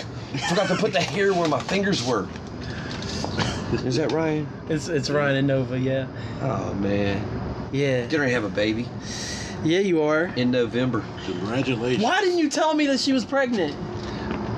[0.49, 2.27] forgot to put the hair where my fingers were."
[3.73, 4.47] Is that Ryan?
[4.69, 5.77] It's it's Ryan and Nova.
[5.77, 6.07] Yeah.
[6.41, 7.21] Oh man,
[7.71, 8.05] Yeah.
[8.07, 8.87] didn't I have a baby
[9.63, 10.25] Yeah, you are.
[10.35, 11.03] in November?
[11.25, 12.03] Congratulations.
[12.03, 13.75] Why didn't you tell me that she was pregnant?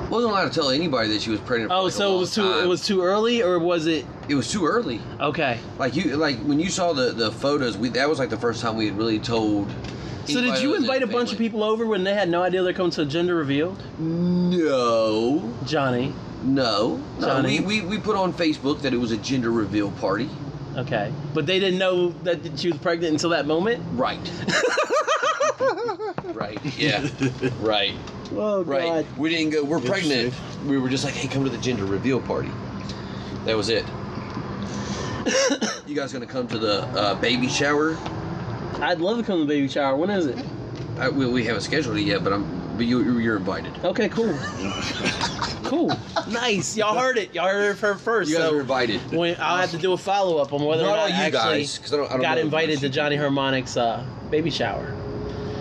[0.10, 1.70] Wasn't allowed to tell anybody that she was pregnant.
[1.72, 2.64] For Oh, like a so it was too time.
[2.64, 4.06] it was too early, or was it?
[4.28, 5.00] it was too early.
[5.20, 5.60] Okay.
[5.80, 8.62] Like you, like when you saw the the photos, we that was like the first
[8.62, 9.72] time we had really told.
[10.26, 12.72] So did you invite a bunch of people over when they had no idea they're
[12.74, 13.76] coming to a gender reveal?
[13.98, 16.14] No, Johnny.
[16.44, 17.42] No, no.
[17.44, 20.30] We, we we put on Facebook that it was a gender reveal party.
[20.78, 21.12] Okay.
[21.34, 23.84] But they didn't know that she was pregnant until that moment.
[23.94, 24.20] Right.
[26.34, 26.60] right.
[26.78, 27.08] Yeah.
[27.60, 27.94] Right.
[28.36, 29.06] Oh Right.
[29.18, 29.64] We didn't go.
[29.64, 30.34] We're pregnant.
[30.66, 32.52] We were just like, hey, come to the gender reveal party.
[33.46, 33.86] That was it.
[35.88, 37.98] you guys gonna come to the uh, baby shower?
[38.80, 39.96] I'd love to come to the baby shower.
[39.96, 40.38] When is it?
[40.98, 42.59] I, we, we haven't scheduled it yet, but I'm.
[42.80, 43.78] But you, you're invited.
[43.84, 44.34] Okay, cool.
[45.66, 45.92] cool.
[46.30, 46.78] Nice.
[46.78, 47.34] Y'all heard it.
[47.36, 48.30] Y'all heard it from first.
[48.30, 49.02] You guys so are invited.
[49.12, 51.14] when, I'll have to do a follow up on whether Not or not all you
[51.16, 52.82] I actually guys, 'cause I don't- I don't got know invited much.
[52.84, 54.02] to Johnny Harmonic's uh,
[54.32, 54.96] baby shower.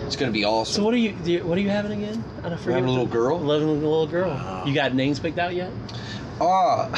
[0.05, 0.65] It's gonna be awesome.
[0.65, 0.83] So awesome.
[0.85, 1.11] what are you?
[1.11, 2.23] Do you what are you having again?
[2.37, 2.75] I don't We're forget.
[2.75, 3.37] having a what little the- girl.
[3.39, 4.63] Loving a little girl.
[4.65, 5.71] You got names picked out yet?
[6.41, 6.89] Ah.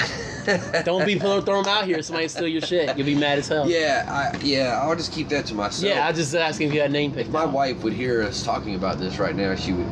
[0.85, 1.99] Don't be throw, throw them out here.
[2.03, 2.95] Somebody steal your shit.
[2.95, 3.67] You'll be mad as hell.
[3.67, 4.79] Yeah, I, yeah.
[4.83, 5.91] I'll just keep that to myself.
[5.95, 6.05] Yeah.
[6.07, 7.27] I just asking if you had a name picked.
[7.29, 7.51] If my out.
[7.51, 9.87] wife would hear us talking about this right now, she would.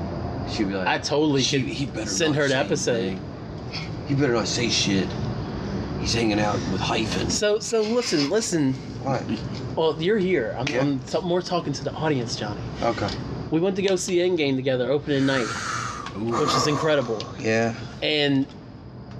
[0.51, 1.61] She'd be like, I totally should.
[1.61, 2.95] he better send her say episode.
[3.05, 3.23] anything.
[4.07, 5.07] He better not say shit.
[5.99, 7.37] He's hanging out with hyphens.
[7.37, 8.73] So so listen listen.
[9.03, 9.23] What?
[9.75, 10.55] Well, you're here.
[10.57, 10.81] I'm, Yeah.
[10.81, 12.59] I'm t- more talking to the audience, Johnny.
[12.81, 13.09] Okay.
[13.51, 15.45] We went to go see Endgame together, opening night,
[16.15, 17.21] which is incredible.
[17.39, 17.73] Yeah.
[18.01, 18.45] And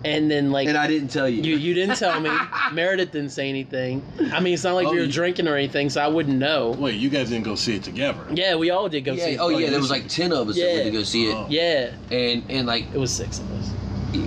[0.06, 1.42] and then like And I didn't tell you.
[1.44, 2.30] you you didn't tell me.
[2.74, 4.02] Meredith didn't say anything.
[4.34, 6.38] I mean, it's not like Oh, we were you- drinking or anything, so I wouldn't
[6.38, 6.72] know.
[6.72, 8.20] Wait, you guys didn't go see it together?
[8.34, 9.26] Yeah, we all did go yeah.
[9.26, 9.32] see.
[9.34, 9.38] it.
[9.40, 9.70] Oh yeah.
[9.70, 10.74] There was like ten of us that Yeah.
[10.76, 11.46] went to go see it, Oh.
[11.50, 13.72] Yeah, and and like it was six of us.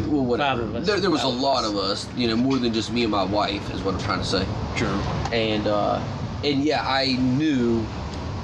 [0.09, 0.61] well, whatever.
[0.63, 0.87] Five of us.
[0.87, 1.71] There, there was a Five of lot us.
[1.71, 2.09] of us.
[2.17, 4.47] You know, more than just me and my wife is what I'm trying to say.
[4.77, 4.89] True.
[5.33, 6.01] and uh,
[6.45, 7.85] and yeah, I knew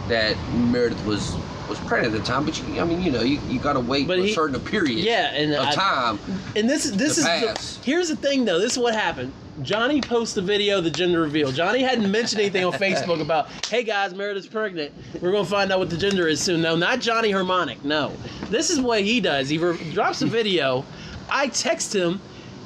[0.08, 1.34] that Meredith was
[1.68, 3.80] was pregnant at the time, but you, I mean, you know, you, you got to
[3.80, 6.18] wait But he- a certain period Yeah, and of I- time.
[6.56, 8.58] And this is this is the, here's the thing though.
[8.58, 9.32] This is what happened.
[9.62, 11.50] Johnny posted a video of the gender reveal.
[11.50, 14.92] Johnny hadn't mentioned anything on Facebook about, hey guys, Meredith's pregnant.
[15.20, 16.62] We're gonna find out what the gender is soon.
[16.62, 17.84] No, not Johnny Harmonic.
[17.84, 18.12] No,
[18.50, 19.48] this is what he does.
[19.48, 20.84] He re- drops a video.
[21.28, 22.20] I text him,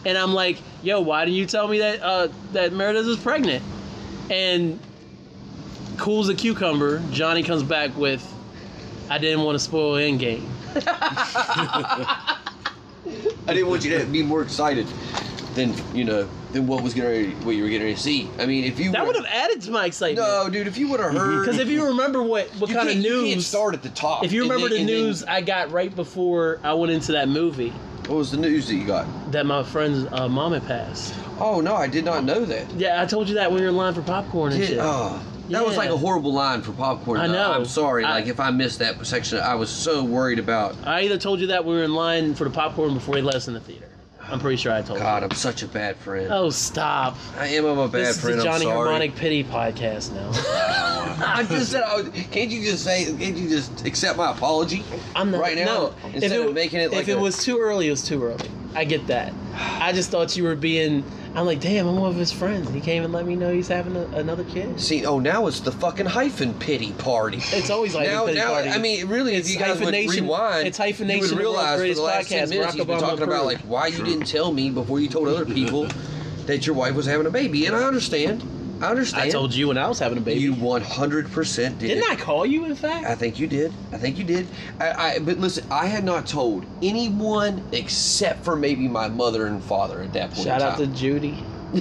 [0.04, 3.64] and I'm like, yo, why didn't you tell me that uh, that Meredith is pregnant?
[4.30, 4.78] And
[5.96, 8.22] cool as a cucumber, Johnny comes back with,
[9.12, 10.42] I didn't want to spoil Endgame.
[10.74, 12.38] I
[13.48, 14.86] didn't want you to be more excited
[15.54, 18.30] than you know than what was going what you were getting ready to see.
[18.38, 20.26] I mean, if you That would have added to my excitement.
[20.26, 22.88] no, dude, if you would have heard Because if you remember what what you kind
[22.88, 24.24] of can't- you can't start at the top.
[24.24, 27.12] if you remember then- the and then- news I got right before I went into
[27.12, 27.68] that movie,
[28.06, 29.06] what was the news that you got?
[29.32, 31.14] that my friend's uh, mom had passed.
[31.38, 32.70] Oh no, I did not know that.
[32.72, 34.78] Yeah, I told you that when you were in line for popcorn and Did- shit.
[34.80, 35.20] oh,
[35.52, 37.20] that was like a horrible line for popcorn.
[37.20, 37.52] I know.
[37.52, 38.04] I'm sorry.
[38.04, 40.76] I- like if I missed that section, I was so worried about.
[40.84, 43.34] I either told you that we were in line for the popcorn before he let
[43.34, 43.86] us in the theater.
[44.28, 45.28] I'm pretty sure I told God, you.
[45.28, 46.28] I'm such a bad friend.
[46.32, 47.18] Oh, stop.
[47.38, 47.66] I am.
[47.66, 48.38] I'm a bad this friend.
[48.38, 50.30] is the Johnny Harmonic Pity podcast now.
[51.24, 53.04] I just said, I was, can't you just say?
[53.04, 54.84] Can't you just accept my apology?
[55.14, 57.58] I'm not Right now, No, instead it, of making it like if it was too
[57.58, 58.48] early, it was too early.
[58.74, 59.32] I get that.
[59.54, 61.04] I just thought you were being.
[61.34, 62.68] I'm like, damn, I'm one of his friends.
[62.70, 64.78] He can't even let me know he's having a, another kid.
[64.78, 67.38] See, oh, now it's the fucking hyphen pity party.
[67.38, 68.68] It's always like now, pity now, party.
[68.68, 71.94] I mean, really, It's if you guys would rewind, it's hyphenation you would realize for
[71.94, 74.26] the last ten Podcast, minutes Barack he's been Obama talking about like why you didn't
[74.26, 75.86] tell me before you told other people
[76.46, 78.42] that your wife was having a baby, and I understand.
[78.82, 79.22] I understand.
[79.22, 80.40] I told you when I was having a baby.
[80.40, 81.78] you 100% did.
[81.78, 82.64] Didn't I call you?
[82.64, 83.72] In fact, I think you did.
[83.92, 84.48] I think you did.
[84.80, 89.62] I, I but listen, I had not told anyone except for maybe my mother and
[89.62, 90.44] father at that point.
[90.44, 90.86] shout out to.
[90.88, 91.44] Judy.
[91.74, 91.78] I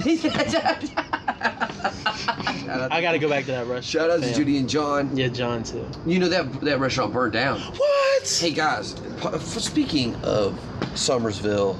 [3.02, 3.84] got to go back to that restaurant.
[3.84, 4.34] Shout out to fam.
[4.34, 5.16] Judy and John.
[5.16, 5.84] Yeah, John too.
[6.06, 7.60] You know that that restaurant burned down.
[7.60, 8.38] What?
[8.40, 8.94] Hey guys,
[9.40, 10.54] speaking of
[10.94, 11.76] Summersville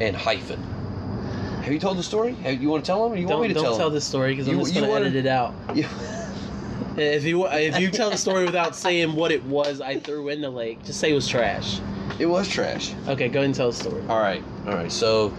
[0.00, 0.62] and hyphen,
[1.66, 2.32] have you told the story?
[2.34, 3.12] Have, you want to tell them?
[3.12, 3.70] Or you don't want me to tell?
[3.70, 5.52] don't tell, this story because I'm just gonna edit it out.
[5.74, 5.88] Yeah.
[6.96, 10.40] If you if you tell the story without saying what it was I threw in
[10.40, 11.80] the lake, just say it was trash.
[12.20, 12.94] It was trash.
[13.08, 14.00] Okay, go ahead and tell the story.
[14.08, 14.90] All right, all right.
[14.90, 15.34] So,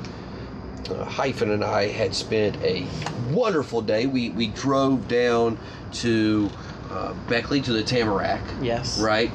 [0.91, 2.85] uh, Hyphen and I had spent a
[3.31, 4.05] wonderful day.
[4.05, 5.57] We we drove down
[5.93, 6.51] to
[6.91, 8.99] uh, Beckley to the Tamarack, Yes.
[8.99, 9.31] right,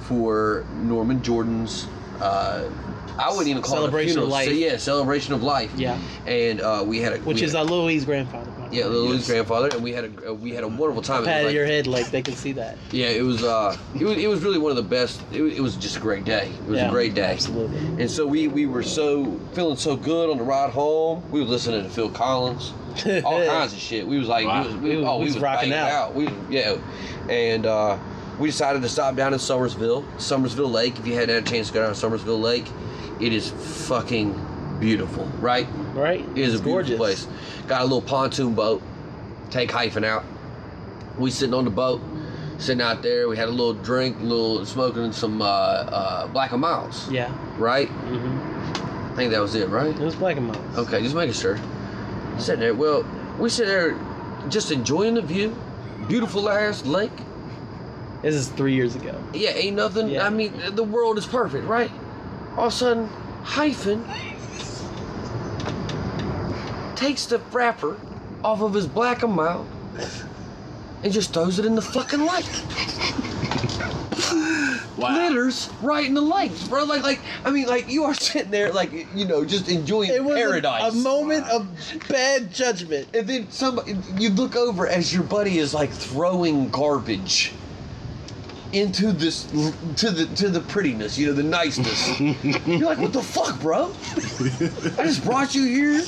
[0.00, 1.86] for Norman Jordan's
[2.20, 2.68] uh,
[3.18, 4.30] I wouldn't even call Celebration it a of funeral.
[4.30, 4.46] life.
[4.48, 5.72] So, yeah, celebration of life.
[5.76, 5.98] Yeah.
[6.26, 8.50] And uh, we had a Which we is had, uh, Louis' grandfather.
[8.52, 9.18] by the yeah, way.
[9.26, 11.18] Grandfather, and we had a uh, we had a wonderful time.
[11.18, 12.78] It was Pat like- your head like they can see that.
[12.90, 15.20] Yeah, it was uh, it was it was really one of the best.
[15.32, 16.48] It, was- it was just a great day.
[16.48, 17.32] It was Yeah, a great day.
[17.32, 17.78] Absolutely.
[18.02, 21.22] And so we we were so feeling so good on the ride home.
[21.30, 22.72] We were listening to Phil Collins,
[23.24, 24.06] all kinds of shit.
[24.06, 24.62] We was like, Wow.
[24.62, 26.14] we was, we, We oh, we was was rocking banging out.
[26.14, 26.78] We yeah,
[27.28, 27.98] and uh,
[28.38, 30.98] we decided to stop down in Summersville, Summersville Lake.
[30.98, 32.66] If you hadn't had a chance to go down to Summersville Lake,
[33.22, 33.50] it is
[33.86, 35.66] fucking beautiful, right?
[35.94, 36.20] Right?
[36.30, 37.28] It is It's a beautiful place.
[37.68, 38.82] Got a little pontoon boat.
[39.50, 40.24] Take hyphen out.
[41.18, 42.00] We sitting on the boat,
[42.58, 43.28] sitting out there.
[43.28, 47.32] We had a little drink, a little smoking some uh, uh, Black and Milds, Yeah.
[47.58, 47.88] right?
[47.88, 49.88] hmm I think that was it, right?
[49.94, 50.78] It was Black and Milds.
[50.78, 51.58] Okay, just making sure.
[52.38, 52.74] Sitting there.
[52.74, 53.04] Well,
[53.38, 53.94] we sit there,
[54.48, 55.54] just enjoying the view.
[56.08, 57.12] Beautiful ass lake.
[58.22, 59.22] This is three years ago.
[59.34, 60.08] Yeah, ain't nothing.
[60.08, 60.26] Yeah.
[60.26, 61.90] I mean, the world is perfect, right?
[62.56, 63.06] All of a sudden,
[63.42, 64.04] hyphen
[66.96, 67.98] takes the wrapper
[68.44, 69.66] off of his black and mild
[71.02, 72.44] and just throws it in the fucking lake.
[74.96, 75.16] Wow.
[75.30, 76.84] Litters right in the lake, bro.
[76.84, 80.22] Like, like I mean, like you are sitting there, like you know, just enjoying It
[80.22, 80.92] was a- paradise.
[80.94, 81.66] A, moment of
[82.08, 83.08] bad judgment.
[83.14, 87.52] and then somebody, you look over as your buddy is like throwing garbage
[88.72, 89.44] into this
[89.96, 92.18] to the to the prettiness, you know, the niceness.
[92.66, 93.92] You're like, what the fuck, bro?
[94.98, 96.00] I just brought you here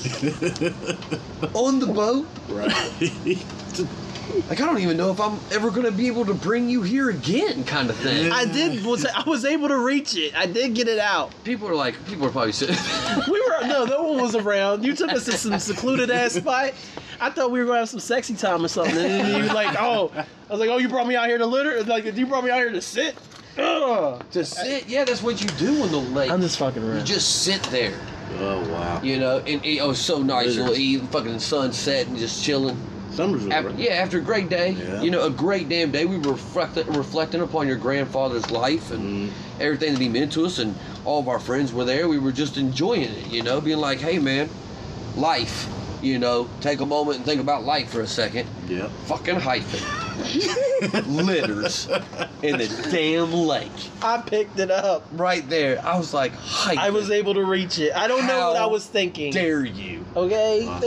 [1.54, 2.26] on the boat.
[2.48, 3.88] Right.
[4.49, 7.11] Like I don't even know if I'm ever gonna be able to bring you here
[7.11, 8.33] again, kind of thing.
[8.33, 10.37] I did was I was able to reach it.
[10.37, 11.33] I did get it out.
[11.45, 12.77] People are like, people are probably sitting.
[13.31, 14.85] We were no, no one was around.
[14.85, 16.75] You took us to some secluded ass spot.
[17.20, 18.97] I thought we were gonna have some sexy time or something.
[18.97, 21.47] And then you like, oh, I was like, oh, you brought me out here to
[21.47, 21.83] litter.
[21.85, 23.16] Like, you brought me out here to sit.
[23.57, 24.25] Ugh.
[24.33, 24.89] to sit.
[24.89, 26.31] Yeah, that's what you do on the lake.
[26.31, 26.99] I'm just fucking around.
[26.99, 27.97] you just sit there,
[28.39, 29.01] Oh wow.
[29.03, 30.47] you know, and it, was oh, so nice.
[30.47, 30.68] Lizards.
[30.68, 32.77] Little eve, fucking sunset, and just chilling.
[33.14, 33.78] Summer's After, right?
[33.78, 35.02] yeah, after a great day, Yeah.
[35.02, 36.04] you know, a great damn day.
[36.04, 39.32] We were reflecting, reflecting upon your grandfather's life and Mhm.
[39.60, 42.08] everything that he meant to us, and all of our friends were there.
[42.08, 44.48] We were just enjoying it, you know, being like, hey, man,
[45.16, 45.66] life,
[46.02, 48.46] you know, take a moment and think about life for a second.
[48.68, 48.88] Yeah.
[49.06, 49.80] Fucking hyphen.
[51.06, 51.88] Litters
[52.42, 53.70] in the damn lake.
[54.02, 55.04] I picked it up.
[55.12, 55.80] Right there.
[55.84, 56.78] I was like, hyphen.
[56.78, 57.92] I was able to reach it.
[57.96, 59.32] I don't know what I was thinking.
[59.32, 60.04] dare you?
[60.16, 60.78] Okay, Wow.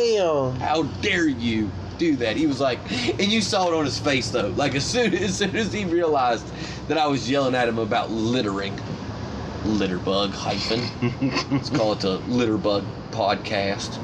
[0.54, 0.60] damn.
[0.62, 2.38] How dare you do that?
[2.38, 2.80] He was like,
[3.20, 4.50] and you saw it on his face though.
[4.50, 6.46] Like as soon as soon as he realized
[6.88, 8.78] that I was yelling at him about littering,
[9.64, 10.82] litterbug hyphen.
[11.52, 13.98] Let's call it the litter bug podcast.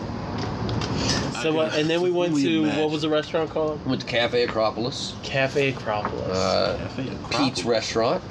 [1.41, 1.75] So what?
[1.75, 2.81] And then we went We to imagine.
[2.81, 3.85] what was the restaurant called?
[3.85, 6.37] Went to Cafe Acropolis, Cafe Acropolis.
[6.37, 7.37] uh, Cafe Acropolis.
[7.37, 8.23] Pete's restaurant,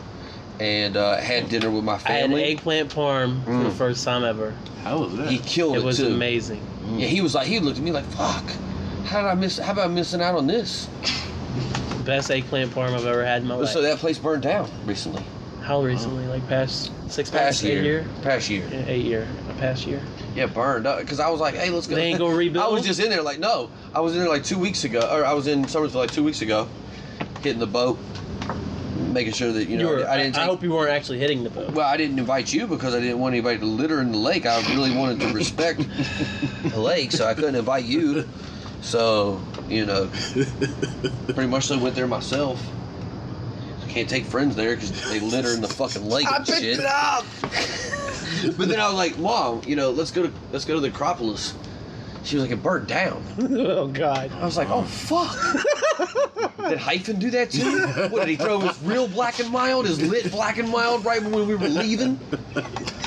[0.61, 2.15] and uh, had dinner with my family.
[2.15, 2.45] I had family.
[2.45, 3.73] eggplant parm for the Mm.
[3.73, 4.55] first time ever.
[4.83, 5.29] How was that?
[5.31, 6.07] He killed it, It was too.
[6.07, 6.63] amazing.
[6.97, 8.45] Yeah, he was like, he looked at me like, "Fuck,
[9.05, 9.59] how did I miss?
[9.59, 10.89] How about missing out on this?"
[12.05, 13.69] Best eggplant parm I've ever had in my life.
[13.69, 15.23] So that place burned down recently.
[15.63, 16.27] How recently?
[16.27, 17.83] Like past six Past months, eight year.
[17.83, 18.67] year, Past year.
[18.73, 20.03] Yeah, eight year, a past year.
[20.35, 20.99] Yeah, burned up.
[20.99, 21.95] Because I was like, hey, let's go.
[21.95, 22.65] They ain't gonna rebuild?
[22.69, 23.71] I was just in there like, no.
[23.95, 26.25] I was in there like two weeks ago, or I was in Summersville like two
[26.25, 26.69] weeks ago,
[27.43, 27.97] hitting the boat,
[29.13, 30.35] making sure that you know were, I didn't.
[30.35, 31.71] Take, hope you weren't actually hitting the boat.
[31.71, 34.45] well, I didn't invite you because I didn't want anybody to litter in the lake.
[34.45, 35.79] I really wanted to respect
[36.65, 38.29] the lake, so I couldn't invite you.
[38.83, 40.11] So you know,
[41.29, 42.69] pretty much so went there myself.
[43.89, 46.81] Can't take friends there because they litter in the fucking lake and shit.
[46.81, 47.25] up.
[48.57, 50.89] But then I was like, Mom, you know, let's go to let's go to the
[50.89, 51.55] Acropolis.
[52.25, 53.23] She was like, it burnt down.
[53.41, 54.31] oh God.
[54.33, 55.37] I was like, oh fuck.
[56.69, 57.87] did Hyphen do that too?
[58.09, 61.23] What did he throw his real black and mild, his lit black and mild right
[61.23, 62.19] when we were leaving?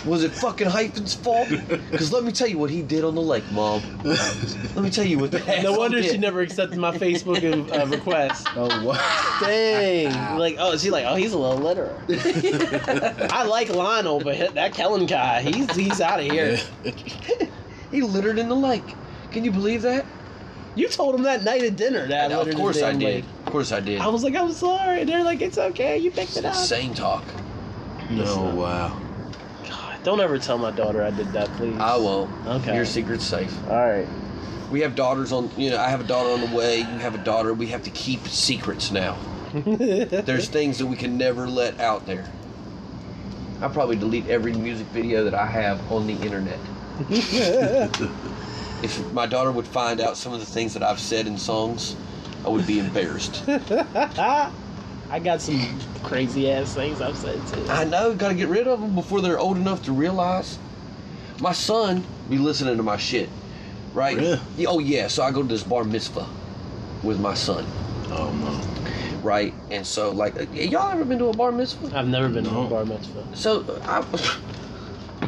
[0.06, 1.50] Was it fucking Hyphen's fault?
[1.50, 3.82] Because let me tell you what he did on the lake, Mom.
[4.04, 7.42] Let me tell you what that No asshole wonder she never accepted my Facebook
[7.74, 8.48] uh, request.
[8.56, 9.38] Oh wow.
[9.40, 10.38] Dang.
[10.38, 13.32] Like, oh, she like, oh, he's a little litterer.
[13.32, 16.60] I like Lionel, but that Kellen guy, he's he's out of here.
[17.92, 18.96] He littered in the lake.
[19.36, 20.06] Can you believe that?
[20.76, 23.26] You told him that night at dinner that of course I did.
[23.46, 24.00] Of course I did.
[24.00, 25.02] I was like, I'm sorry.
[25.02, 25.98] And they're like, it's okay.
[25.98, 26.56] You picked it up.
[26.56, 27.26] Same talk.
[28.10, 28.98] No wow.
[29.68, 31.76] God, don't ever tell my daughter I did that, please.
[31.78, 32.32] I won't.
[32.48, 32.78] Okay.
[32.78, 33.54] Your secret's safe.
[33.68, 34.08] All right.
[34.72, 36.78] We have daughters on, you know, I have a daughter on the way.
[36.78, 37.54] You have a daughter.
[37.54, 39.18] We have to keep secrets now.
[39.54, 42.32] There's things that we can never let out there.
[43.62, 46.60] I probably delete every music video that I have on the internet.
[48.86, 51.96] If my daughter would find out some of the things that I've said in songs,
[52.46, 53.44] I would be embarrassed.
[53.48, 55.60] I got some
[56.04, 57.66] crazy ass things I've said too.
[57.68, 60.60] I know, gotta get rid of them before they're old enough to realize.
[61.42, 63.28] My son be listening to my shit,
[63.96, 64.16] right?
[64.18, 64.40] Really?
[64.56, 66.28] Yeah, Oh yeah, so I go to this bar mitzvah
[67.02, 67.66] with my son,
[68.12, 68.62] Oh no.
[69.24, 69.52] right?
[69.72, 71.98] And so like, uh, y'all ever been to a bar mitzvah?
[71.98, 73.26] I've never been to a bar mitzvah.
[73.34, 74.06] So I,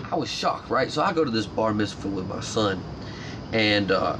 [0.12, 0.92] I was shocked, right?
[0.92, 2.84] So I go to this bar mitzvah with my son,
[3.52, 4.18] and uh,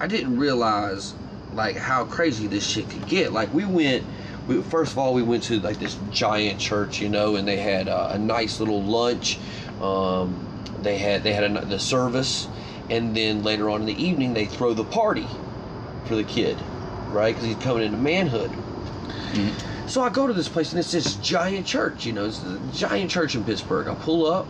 [0.00, 1.14] I didn't realize
[1.52, 3.32] like how crazy this shit could get.
[3.32, 4.04] Like we went,
[4.46, 7.56] we, first of all we went to like this giant church, you know, and they
[7.56, 9.38] had uh, a nice little lunch.
[9.80, 10.42] Um,
[10.82, 12.48] they had they had a, the service,
[12.90, 15.26] and then later on in the evening they throw the party
[16.06, 16.56] for the kid,
[17.10, 17.34] right?
[17.34, 18.50] Because he's coming into manhood.
[19.86, 22.60] So I go to this place and it's this giant church, you know, it's a
[22.72, 23.86] giant church in Pittsburgh.
[23.88, 24.48] I pull up,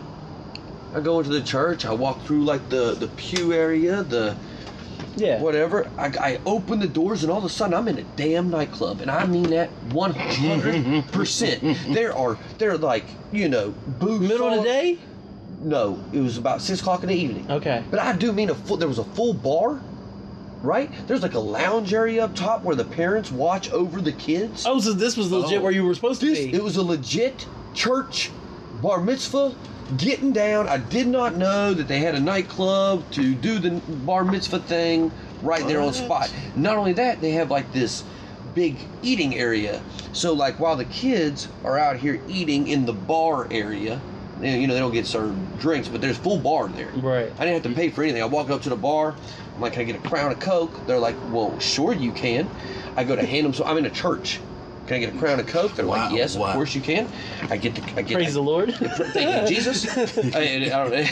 [0.97, 4.35] I go into the church, I walk through like the the pew area, the
[5.15, 5.39] Yeah.
[5.39, 5.87] whatever.
[5.95, 9.01] I, I open the doors and all of a sudden I'm in a damn nightclub,
[9.01, 11.11] and I mean that 100.
[11.11, 11.61] percent
[11.93, 14.27] There are there are like you know booths.
[14.27, 14.97] Middle of the day?
[15.61, 17.45] No, it was about six o'clock in the evening.
[17.51, 17.83] Okay.
[17.91, 18.77] But I do mean a full.
[18.77, 19.79] There was a full bar,
[20.63, 20.89] right?
[21.07, 24.65] There's like a lounge area up top where the parents watch over the kids.
[24.65, 25.61] Oh, so this was legit Oh.
[25.61, 26.53] where you were supposed to This be.
[26.55, 27.45] it was a legit
[27.75, 28.31] church
[28.81, 29.53] bar mitzvah.
[29.95, 33.71] Getting down, I did not know that they had a nightclub to do the
[34.05, 36.33] bar mitzvah thing right there on spot.
[36.57, 38.03] Not only that, they have like this
[38.53, 39.81] big eating area.
[40.11, 44.01] So like while the kids are out here eating in the bar area,
[44.41, 46.89] you know they don't get served drinks, but there's full bar there.
[46.89, 47.31] Right.
[47.39, 48.21] I didn't have to pay for anything.
[48.21, 49.15] I walk up to the bar.
[49.55, 50.85] I'm like, can I get a crown of Coke?
[50.85, 52.49] They're like, well, sure you can.
[52.97, 53.53] I go to hand them.
[53.53, 54.41] So I'm in a church.
[54.87, 55.75] Can I get a crown of Coke?
[55.75, 57.09] They're like, Wow, yes, of course you can.
[57.49, 57.81] I get the.
[57.97, 58.15] I get.
[58.15, 58.73] Praise the Lord.
[58.73, 59.85] Thank you, Jesus.
[60.35, 61.03] I, I don't know.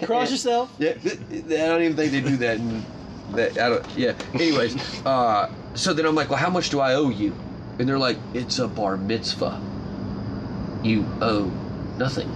[0.06, 0.74] Cross yourself.
[0.78, 2.56] Yeah, th- th- I don't even think they do that.
[2.56, 2.82] In,
[3.32, 3.98] that I don't.
[3.98, 4.14] Yeah.
[4.32, 7.34] Anyways, uh, so then I'm like, well, how much do I owe you?
[7.78, 9.60] And they're like, it's a bar mitzvah.
[10.82, 11.50] You owe
[11.98, 12.34] nothing.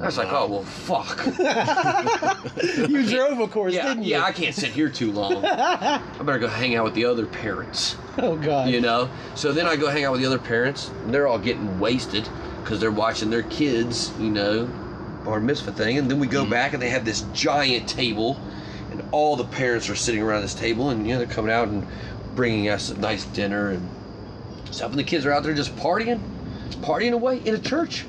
[0.00, 1.26] I was like, oh well, fuck.
[2.88, 4.12] You drove, of course, yeah, didn't you?
[4.12, 4.24] yeah.
[4.24, 5.44] I can't sit here too long.
[5.44, 7.96] I better go hang out with the other parents.
[8.18, 8.70] oh God.
[8.70, 9.10] You know.
[9.34, 10.88] So then I go hang out with the other parents.
[11.04, 12.28] And they're all getting wasted
[12.62, 14.12] because they're watching their kids.
[14.18, 14.66] You know,
[15.24, 15.98] bar mitzvah thing.
[15.98, 16.50] And then we go mm.
[16.50, 18.40] back and they have this giant table,
[18.90, 21.68] and all the parents are sitting around this table, and you know they're coming out
[21.68, 21.86] and
[22.34, 23.88] bringing us a nice dinner and
[24.70, 24.90] stuff.
[24.90, 26.20] And the kids are out there just partying,
[26.80, 28.06] partying away in a church.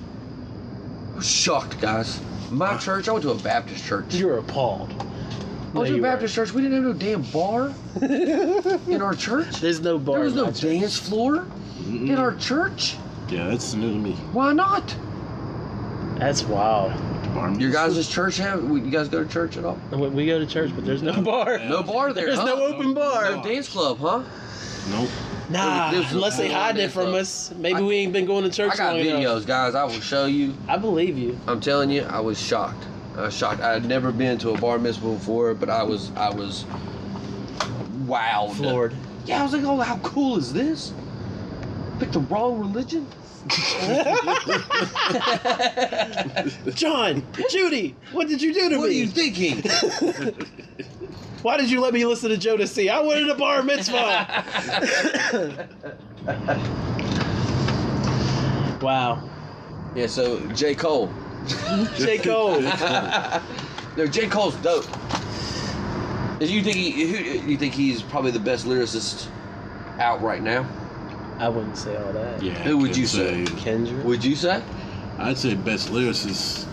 [1.21, 2.19] I was shocked, guys.
[2.49, 2.77] My ah.
[2.79, 4.15] church, I went to a Baptist church.
[4.15, 4.89] You're appalled.
[4.91, 5.03] I
[5.75, 6.51] No, went to a Baptist church.
[6.51, 9.57] We didn't have no damn bar in our church.
[9.61, 10.15] There's no bar.
[10.15, 10.61] There was in no my church.
[10.61, 11.45] dance floor
[11.85, 12.95] in our church.
[13.29, 14.13] Yeah, that's new to me.
[14.33, 14.95] Why not?
[16.17, 16.93] That's wild.
[17.35, 17.71] Bar Your mitzvah?
[17.71, 18.63] guys' church have?
[18.63, 19.79] You guys go to church at all?
[19.91, 21.59] We- We go to church, but there's no bar.
[21.59, 22.25] No bar there.
[22.25, 22.45] There's huh?
[22.45, 23.29] no open bar.
[23.35, 24.23] No dance club, huh?
[24.89, 25.09] Nope.
[25.51, 27.51] Nah, unless they hide it from us.
[27.57, 29.21] Maybe I- we ain't been going to church I got long enough.
[29.21, 29.75] videos, guys.
[29.75, 30.55] I will show you.
[30.67, 31.37] I believe you.
[31.47, 32.85] I'm telling you, I was shocked.
[33.17, 33.61] I was shocked.
[33.61, 36.65] I had never been to a bar mitzvah before, but I was, I was
[38.05, 38.55] wowed.
[38.55, 38.93] Floored.
[39.25, 40.93] Yeah, I was like, oh, how cool is this?
[41.99, 43.05] Pick the wrong religion.
[46.75, 48.77] John, Judy, what did you do to me?
[48.77, 49.63] What are you thinking?
[51.41, 52.89] Why did you let me listen to Jodeci?
[52.91, 54.45] I wanted a bar mitzvah.
[58.81, 59.27] wow.
[59.95, 60.07] yeah.
[60.07, 61.11] So J Cole.
[61.97, 62.19] J.
[62.19, 62.61] Cole.
[63.97, 64.27] no, J.
[64.27, 64.85] Cole's dope.
[66.39, 67.05] Is you think he?
[67.07, 69.27] Who, you think he's probably the best lyricist
[69.99, 70.67] out right now?
[71.39, 72.43] I wouldn't say all that.
[72.43, 72.53] Yeah.
[72.63, 73.45] Who would I'd you say?
[73.57, 74.05] Kendrick.
[74.05, 74.61] Would you say?
[75.17, 76.67] I'd say best lyricist.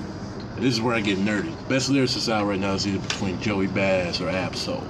[0.60, 1.54] This is where I get nerdy.
[1.68, 4.86] Best lyricist out right now is either between Joey Bass or Ab-Soul.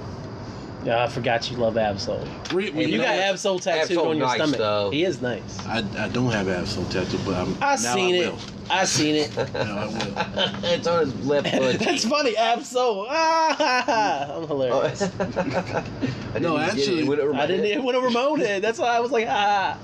[0.81, 2.25] Yeah, I forgot you love Ab-Soul.
[2.53, 3.15] Re- Hey, You know got?
[3.15, 4.57] Ab-Soul tattooed Ab-Soul on your nice, stomach.
[4.57, 4.89] though.
[4.91, 5.59] He is nice.
[5.67, 7.53] I, I don't have Ab-Soul tattooed, but I'm.
[7.61, 8.31] I now seen I it.
[8.31, 8.39] Will.
[8.71, 9.35] I seen it.
[9.53, 10.63] Now I will.
[10.65, 11.79] it's on his left foot.
[11.79, 12.37] That's funny.
[12.37, 13.07] Ab-Soul.
[13.09, 15.01] Ah, I'm hilarious.
[15.01, 16.79] I No, even get it.
[16.79, 17.65] actually- It went over my I didn't.
[17.65, 17.77] head.
[17.77, 18.61] It went over my own head.
[18.61, 19.77] That's why I was like, ah.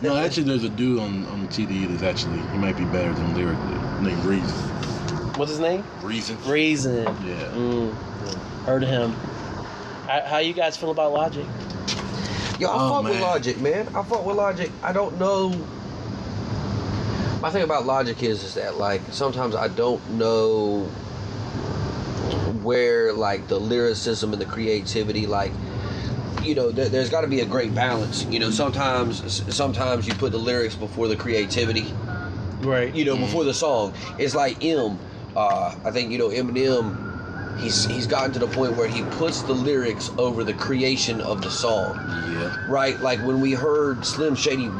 [0.00, 3.34] No, actually, there's a dude on on TDE that's actually he might be better than
[3.34, 4.56] lyrically named Reason.
[5.40, 5.82] What's his name?
[6.02, 6.36] Reason.
[6.44, 7.04] Reason.
[7.04, 7.50] Yeah.
[7.54, 7.94] Mm.
[8.66, 9.12] Heard of him.
[10.06, 11.46] How, how you guys feel about Logic?
[12.58, 13.20] Yo, I Oh, fought with.
[13.22, 13.88] Logic, man.
[13.94, 14.70] I fought with Logic.
[14.82, 15.48] I don't know.
[17.40, 20.82] My thing about Logic is, is that like sometimes I don't know
[22.62, 25.52] where like the lyricism and the creativity, like
[26.42, 28.26] you know, there, there's got to be a great balance.
[28.26, 31.94] You know, sometimes sometimes you put the lyrics before the creativity.
[32.60, 32.94] Right.
[32.94, 33.94] You know, before the song.
[34.18, 34.98] It's like M.
[35.36, 36.96] Uh, I think you know Eminem.
[37.58, 41.42] he's he's gotten to the point where he puts the lyrics over the creation of
[41.42, 41.96] the song.
[42.32, 42.56] Yeah.
[42.68, 44.70] Right, like when we heard Slim Shady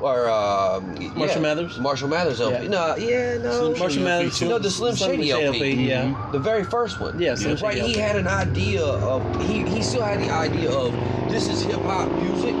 [0.00, 1.78] or uh, Marshall yeah, Mathers?
[1.78, 2.62] Marshall Mathers LP.
[2.64, 2.68] Yeah.
[2.70, 3.50] No, yeah, no.
[3.52, 4.42] Slim Marshall Mathers.
[4.42, 5.74] No, the Slim Shady LP.
[5.88, 6.28] Yeah.
[6.32, 7.20] The very first one.
[7.20, 8.00] Yeah, Slim Right, Shady he LP.
[8.00, 10.92] had an idea of he he still had the idea of
[11.30, 12.54] this is hip hop music.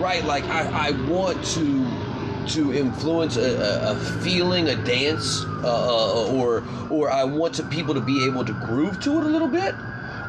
[0.00, 1.83] Right, like I, I want to
[2.48, 7.62] to influence a, a, a feeling, a dance, uh, uh, or or I want to
[7.64, 9.74] people to be able to groove to it a little bit.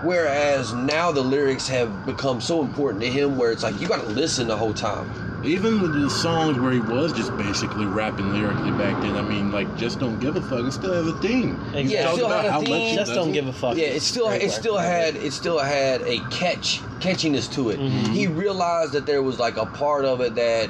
[0.01, 4.01] Whereas now the lyrics have become so important to him, where it's like you got
[4.01, 5.09] to listen the whole time.
[5.43, 9.51] Even with the songs where he was just basically rapping lyrically back then, I mean,
[9.51, 10.65] like, just don't give a fuck.
[10.65, 11.59] It still has a theme.
[11.73, 11.83] Exactly.
[11.83, 12.95] Yeah, it still about had a how theme.
[12.95, 13.77] Just don't give a fuck.
[13.77, 17.79] Yeah, it still it still had it still had a catch catchiness to it.
[17.79, 18.07] Mhm.
[18.07, 20.69] He realized that there was like a part of it that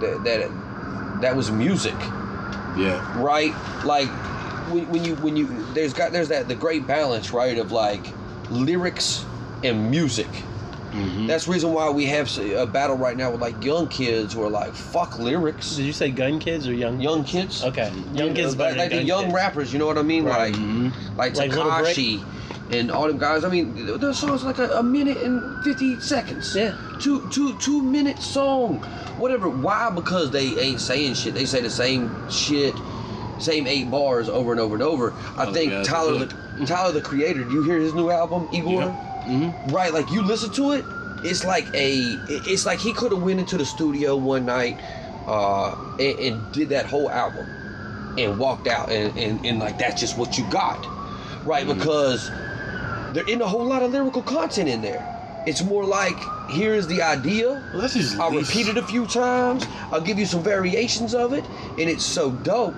[0.00, 0.50] that that,
[1.26, 1.96] that was music,
[2.76, 3.02] Yeah.
[3.20, 3.52] right?
[3.84, 4.08] Like
[4.70, 8.06] when, when you when you there's got there's that the great balance, right, of like
[8.48, 9.24] lyrics
[9.64, 10.28] and music.
[10.92, 14.34] hmm That's the reason why we have a battle right now with like young kids
[14.34, 15.70] who are like fuck lyrics.
[15.74, 17.00] Did you say gun kids or young?
[17.00, 17.64] Young kids.
[17.64, 18.56] Okay, young You kids.
[18.56, 19.34] know, like, like than the young kids.
[19.34, 20.24] rappers, you know what I mean?
[20.24, 20.52] Right.
[20.52, 22.22] Like hmm like Like Tekashi
[22.70, 23.44] and all them guys.
[23.44, 26.54] I mean, the song's like a, a minute and fifty seconds.
[26.54, 26.74] Yeah.
[26.98, 28.78] Two two two minute song,
[29.18, 29.48] whatever.
[29.48, 29.90] Why?
[29.90, 31.34] Because they ain't saying shit.
[31.34, 32.74] They say the same shit,
[33.38, 35.12] same eight bars over and over and over.
[35.36, 36.32] I Oh, think yeah, Tyler good.
[36.58, 37.44] the Tyler the Creator.
[37.44, 38.82] Do you hear his new album, Igor?
[39.24, 39.92] hmm Right.
[39.92, 40.84] Like you listen to it,
[41.22, 42.18] it's like a.
[42.28, 44.78] It's like he could have went into the studio one night,
[45.26, 47.46] uh, and, and did that whole album
[48.18, 50.86] and walked out and, and, and like that's just what you got
[51.44, 51.74] right Mhm.
[51.78, 52.30] because
[53.16, 55.02] there isn't a whole lot of lyrical content in there.
[55.46, 56.16] It's more like
[56.50, 57.48] here's the idea.
[57.72, 57.88] Well,
[58.20, 59.66] i'll least- repeat it a few times.
[59.90, 61.44] I'll give you some variations of it.
[61.78, 62.74] And it's so dope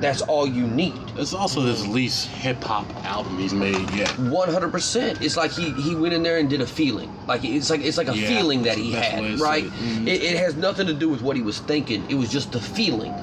[0.00, 0.98] that's all you need.
[1.16, 4.08] It's also his least hip hop album he's made yet.
[4.16, 7.14] 100% it's like he he went in there and did a feeling.
[7.28, 9.64] Like it's like it's like a Yeah, feeling that he the best way had right?
[9.64, 9.70] it.
[9.72, 10.08] Mhm.
[10.08, 12.04] it, it has nothing to do with what he was thinking.
[12.08, 13.14] It was just the feeling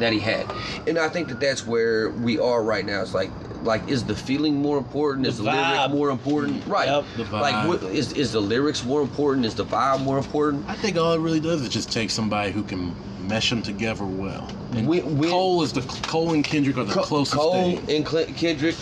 [0.00, 0.46] that he had.
[0.88, 3.00] And i think that that's where we are right now.
[3.02, 3.30] It's like
[3.64, 7.04] like is the feeling more important is The the, lyric more important right Yep.
[7.16, 7.68] The like vibe.
[7.68, 11.12] what, is, is the lyrics more important is the vibe more important I think all
[11.14, 12.94] it really does is just take somebody who can
[13.26, 14.46] mesh them together well.
[14.72, 17.84] And When- when- Cole is the Cole and Kendrick are the Co- closest Cole thing.
[17.88, 18.76] and Clint Kendrick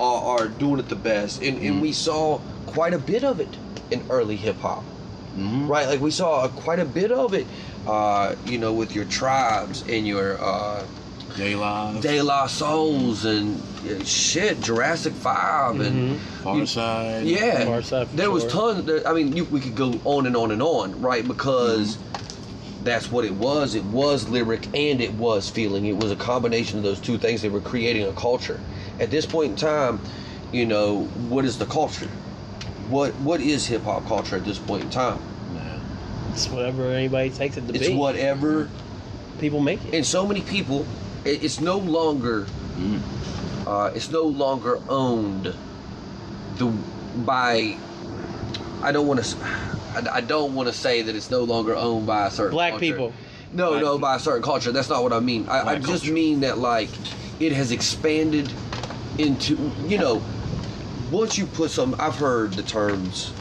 [0.00, 1.80] are, are doing it the best, and, and Mhm.
[1.80, 3.56] we saw quite a bit of it
[3.92, 4.82] in early hip hop,
[5.38, 5.68] Mhm.
[5.68, 5.86] right?
[5.86, 7.46] Like we saw quite a bit of it,
[7.86, 10.82] uh, you know, with your tribes and your uh,
[11.36, 17.26] De La, De La Souls and uh, shit, Jurassic 5 and Pharcyde.
[17.26, 18.50] yeah, Pharcyde for there was sure.
[18.74, 18.84] tons.
[18.84, 21.26] There, I mean, you, we could go on and on and on, right?
[21.26, 21.98] Because
[22.84, 23.74] that's what it was.
[23.74, 25.86] It was lyric and it was feeling.
[25.86, 27.42] It was a combination of those two things.
[27.42, 28.60] They were creating a culture.
[29.00, 30.00] At this point in time,
[30.52, 32.08] you know, what is the culture?
[32.88, 35.18] What what is hip hop culture at this point in time?
[36.32, 37.86] It's whatever anybody takes it to It's be.
[37.86, 38.68] It's whatever.
[39.40, 39.94] people make it.
[39.94, 40.86] And so many people, it,
[41.24, 42.46] it's no longer
[42.78, 43.00] Mm.
[43.66, 45.54] uh, it's no longer owned
[46.56, 46.66] the
[47.24, 47.76] by
[48.82, 49.36] I don't want to
[49.94, 52.72] I, I don't want to say that it's no longer owned by a certain Black
[52.72, 52.84] culture.
[52.86, 53.12] people.
[53.52, 54.72] No, Black no, by a certain culture.
[54.72, 55.46] That's not what I mean.
[55.48, 56.12] I, I just culture.
[56.12, 56.90] mean that like
[57.38, 58.52] it has expanded
[59.18, 59.56] into
[59.86, 60.20] you know
[61.12, 61.94] once you put some.
[62.00, 63.32] I've heard the terms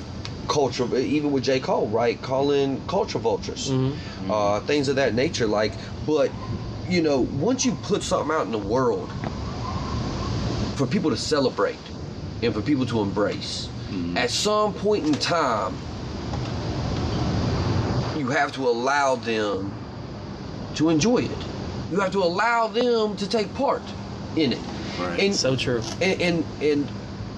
[0.47, 2.21] culture, even with J Cole, right?
[2.21, 3.95] Calling culture vultures, Mhm.
[4.29, 5.47] uh, things of that nature.
[5.47, 5.73] Like,
[6.05, 6.29] but
[6.93, 9.11] you know, once you put something out in the world
[10.75, 11.79] for people to celebrate
[12.43, 14.15] and for people to embrace, Mhm.
[14.15, 15.73] at some point in time,
[18.15, 19.71] you have to allow them
[20.75, 21.31] to enjoy it.
[21.91, 23.81] You have to allow them to take part
[24.35, 24.59] in it.
[25.01, 25.19] Right.
[25.19, 25.81] And So true.
[25.99, 26.87] and and, and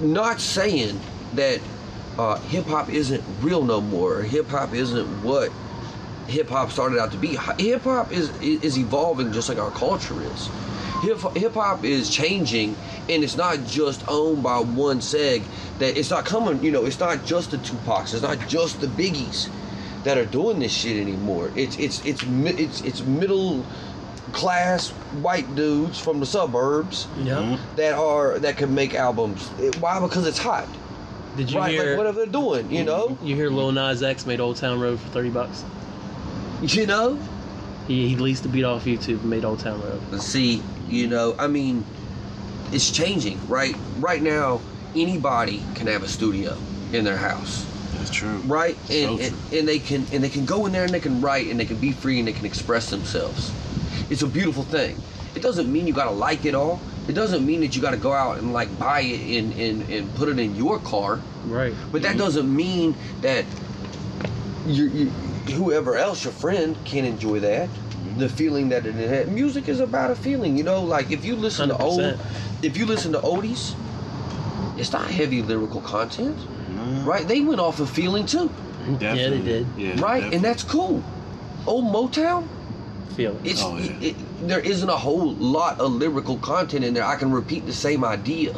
[0.01, 0.99] not saying
[1.35, 1.61] that
[2.19, 4.21] uh, hip hop isn't real no more.
[4.21, 5.49] Hip hop isn't what
[6.27, 7.37] hip hop started out to be.
[7.59, 10.49] Hip hop is is evolving just like our culture is.
[11.03, 12.75] Hip hop is changing,
[13.09, 15.43] and it's not just owned by one seg.
[15.79, 16.63] That it's not coming.
[16.63, 18.13] You know, it's not just the Tupacs.
[18.13, 19.49] It's not just the Biggies
[20.03, 21.51] that are doing this shit anymore.
[21.55, 23.65] It's it's it's it's it's middle
[24.33, 24.89] class
[25.21, 27.35] white dudes from the suburbs Yeah.
[27.35, 27.59] Mhm.
[27.75, 29.47] that are that can make albums.
[29.79, 29.99] Why?
[29.99, 30.67] Because it's hot,
[31.37, 31.71] Did you right?
[31.71, 31.89] hear?
[31.91, 34.99] Like whatever they're doing, you know, You hear Lil Nas X made Old Town Road
[34.99, 35.63] for thirty bucks.
[36.61, 37.19] you know.
[37.87, 40.19] He, he leased the beat off YouTube and made Old Town Road.
[40.19, 41.85] See, you know, I mean,
[42.71, 43.75] it's changing, right?
[43.99, 44.59] Right now,
[44.95, 46.57] anybody can have a studio
[46.93, 48.37] in their house, That's true.
[48.45, 48.75] right?
[48.89, 51.21] And, So and and they can and they can go in there and they can
[51.21, 53.51] write and they can be free and they can express themselves.
[54.09, 54.97] It's a beautiful thing.
[55.35, 56.79] It doesn't mean you gotta like it all.
[57.07, 59.89] It doesn't mean that you got to go out and like buy it and, and,
[59.91, 61.21] and put it in your car.
[61.45, 61.73] Right.
[61.91, 62.17] But that mm-hmm.
[62.17, 63.45] doesn't mean that
[64.65, 65.11] you, you
[65.49, 67.69] whoever else your friend can enjoy that.
[68.17, 69.29] The feeling that it had.
[69.31, 70.81] Music is about a feeling, you know.
[70.81, 72.17] Like if you listen to old,
[72.61, 73.75] if you listen to oldies,
[74.77, 76.37] it's not heavy lyrical content,
[76.75, 77.27] Nah, right?
[77.27, 78.49] They went off of feeling too,
[79.01, 79.67] Yeah, they did.
[79.77, 79.97] Yeah, right?
[80.21, 80.35] definitely.
[80.35, 81.03] And that's cool.
[81.65, 82.47] Old Motown,
[83.15, 83.39] feeling.
[83.43, 83.91] it's Oh, yeah.
[84.01, 84.15] it,
[84.47, 87.03] there isn't a whole lot of lyrical content in there.
[87.05, 88.53] I can repeat the same idea.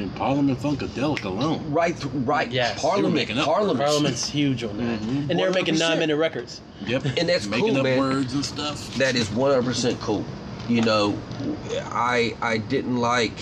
[0.00, 1.70] I mean, Parliament Funkadelic alone.
[1.70, 1.94] Right,
[2.24, 2.50] right.
[2.50, 2.80] Yes.
[2.80, 3.80] Parliament, making up Parliament.
[3.84, 5.28] Parliament's huge on that, Mhm.
[5.30, 6.60] and they're making nine-minute records.
[6.86, 7.04] Yep.
[7.18, 7.98] And that's making cool, up man.
[7.98, 8.94] words and stuff.
[8.96, 10.24] that is 100% cool
[10.68, 11.18] you know
[11.90, 13.32] i i didn't like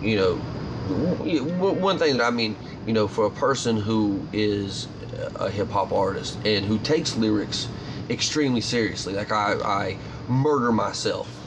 [0.00, 2.54] you know one thing that i mean
[2.86, 4.86] you know for a person who is
[5.36, 7.66] a hip-hop artist and who takes lyrics
[8.08, 9.96] extremely seriously like i i
[10.28, 11.39] murder myself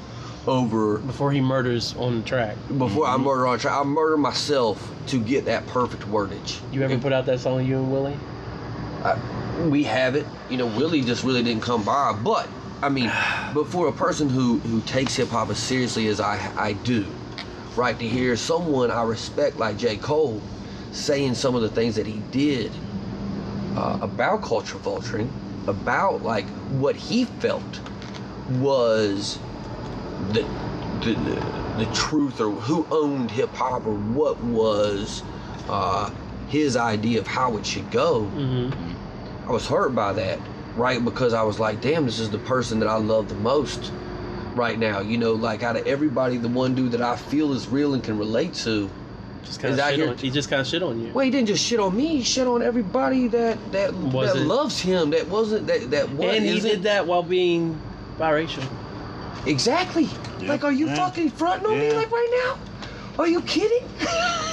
[0.48, 2.58] over Before he murders on the track.
[2.78, 6.98] before i murder on track i murder myself to get that perfect wordage You ever
[6.98, 8.18] put out that song, you and Willie?
[9.04, 9.20] I,
[9.68, 10.26] we have it.
[10.50, 12.18] You know, Willie just really didn't come by.
[12.24, 12.48] But
[12.82, 13.12] I mean,
[13.54, 17.06] but for a person who who takes hip hop as seriously as I I do,
[17.76, 17.98] right?
[18.00, 20.42] To hear someone I respect like J Cole
[20.94, 22.72] saying some of the things that he did
[23.76, 25.30] uh, about culture vulturing,
[25.68, 26.46] about like
[26.80, 27.82] what he felt
[28.52, 29.38] was
[30.32, 30.44] the
[31.04, 31.14] the,
[31.84, 35.22] the truth or who owned hip hop or what was
[35.68, 36.10] uh,
[36.48, 38.22] his idea of how it should go.
[38.36, 39.50] Mm-hmm.
[39.50, 40.40] I was hurt by that,
[40.78, 41.04] right?
[41.04, 43.92] Because I was like, damn, this is the person that I love the most
[44.56, 45.00] right now.
[45.02, 48.04] You know, like out of everybody, the one dude that I feel is real and
[48.04, 48.90] can relate to.
[49.44, 50.18] Just kind Is of here- on.
[50.18, 51.12] He just kind of shit on you.
[51.12, 54.80] Well, he didn't just shit on me; he shit on everybody that that that loves
[54.80, 55.10] him.
[55.10, 56.36] That wasn't that that was.
[56.38, 57.78] and he did that while being
[58.18, 58.66] biracial.
[59.46, 60.10] Exactly.
[60.40, 60.96] Yeah, Like, are you yeah.
[60.96, 62.60] fucking fronting on me like right now?
[63.20, 63.88] Are you kidding?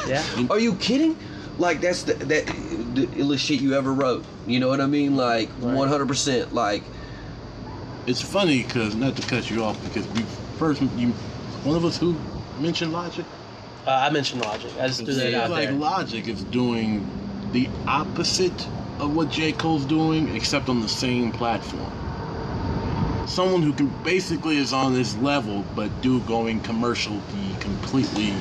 [0.07, 0.25] Yeah.
[0.49, 1.15] Are you kidding?
[1.59, 4.25] Like that's the that the illest shit you ever wrote.
[4.47, 5.15] You know what I mean?
[5.15, 6.55] Like one hundred percent.
[6.55, 6.83] Like
[8.07, 10.23] It's funny because not to cut you off because we
[10.57, 11.13] first you
[11.65, 12.17] one of us who
[12.59, 13.27] mentioned Logic.
[13.87, 14.73] Uh, I mentioned Logic.
[14.81, 15.77] I just threw that out like there.
[15.77, 17.07] Logic is doing
[17.53, 18.67] the opposite
[18.99, 22.10] of what J Cole's doing, except on the same platform.
[23.31, 28.35] Someone who can basically is on this level, but do going commercial the completely.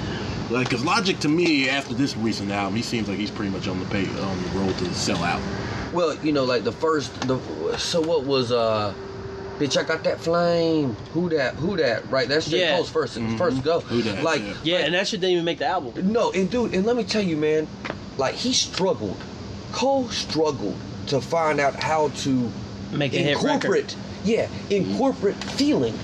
[0.49, 3.67] Like, cause Logic to me, after this recent album, he seems like he's pretty much
[3.67, 5.39] on the pay, on the road to sell out.
[5.93, 7.37] Well, you know, like the first, the
[7.77, 8.91] so what was uh,
[9.59, 10.95] bitch, I got that flame.
[11.13, 11.53] Who that?
[11.55, 12.09] Who that?
[12.09, 12.75] Right, that's J Yeah.
[12.77, 13.37] Cole's 1st Mhm.
[13.37, 13.81] first go.
[13.81, 14.53] Who dat, Like, yeah.
[14.63, 16.11] Yeah, and that shit didn't even make the album.
[16.11, 17.67] no, and dude, and let me tell you, man,
[18.17, 19.17] like he struggled.
[19.71, 20.75] Cole struggled
[21.07, 22.51] to find out how to
[22.91, 23.45] Make a hit record.
[23.51, 25.97] incorporate, yeah, incorporate feeling.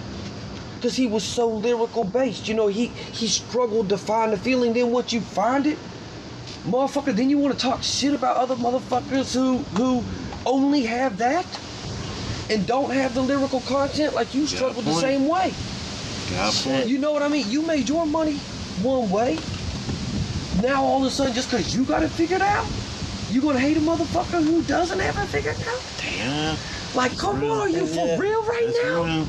[0.81, 2.67] Cause he was so lyrical based, you know.
[2.67, 4.73] He he struggled to find the feeling.
[4.73, 5.79] Then once you find it,
[6.65, 10.03] motherfucker, then you want to talk shit about other motherfuckers who who
[10.45, 11.45] only have that
[12.51, 14.13] and don't have the lyrical content.
[14.13, 15.53] Like you struggled the same way.
[16.31, 17.49] God You know what I mean?
[17.49, 18.37] You made your money
[18.81, 19.39] one way.
[20.61, 22.65] Now all of a sudden, just cause you got it figured out,
[23.29, 25.81] you gonna hate a motherfucker who doesn't have it figured out?
[25.99, 26.57] damn.
[26.95, 27.51] Like, come real.
[27.51, 28.17] on, are you for Yeah.
[28.17, 29.03] real right That's now?
[29.03, 29.27] real.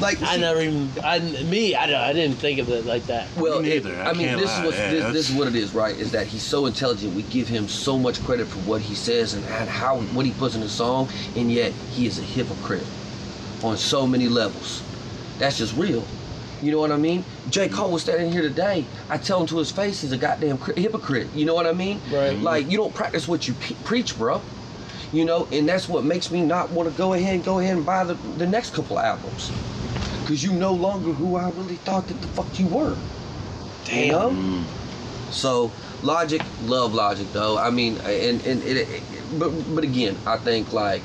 [0.00, 0.90] Like, I see- never even.
[1.04, 1.76] I me.
[1.76, 3.28] I, don't- I didn't think of it like that.
[3.36, 3.94] Well, Me neither.
[3.96, 4.58] I I, mean, this lie.
[4.58, 5.94] is what Yeah, this, this is what it is, right?
[5.96, 7.14] Is that he's so intelligent.
[7.14, 10.32] We give him so much credit for what he says and, and how what he
[10.32, 12.84] puts in the song, and yet he is a hypocrite
[13.62, 14.82] on so many levels.
[15.38, 16.02] That's just real.
[16.62, 17.24] You know what I mean?
[17.50, 17.66] J.
[17.66, 17.74] Mm-hmm.
[17.76, 18.84] Cole was standing here today.
[19.08, 21.28] I tell him to his face, he's a goddamn hypocrite.
[21.34, 22.00] You know what I mean?
[22.12, 22.36] Right.
[22.38, 24.40] Like you don't practice what you pe- preach, bro.
[25.12, 27.76] You know, and that's what makes me not want to go ahead and go ahead
[27.76, 29.50] and buy the, the next couple albums.
[30.26, 32.96] Cause you no longer who I really thought that the fuck you were.
[33.90, 34.30] You know?
[34.30, 34.64] Mm.
[35.32, 35.70] So
[36.02, 37.58] Logic, love Logic though.
[37.58, 39.02] I mean, and and it, it-
[39.38, 41.02] but but again, I think like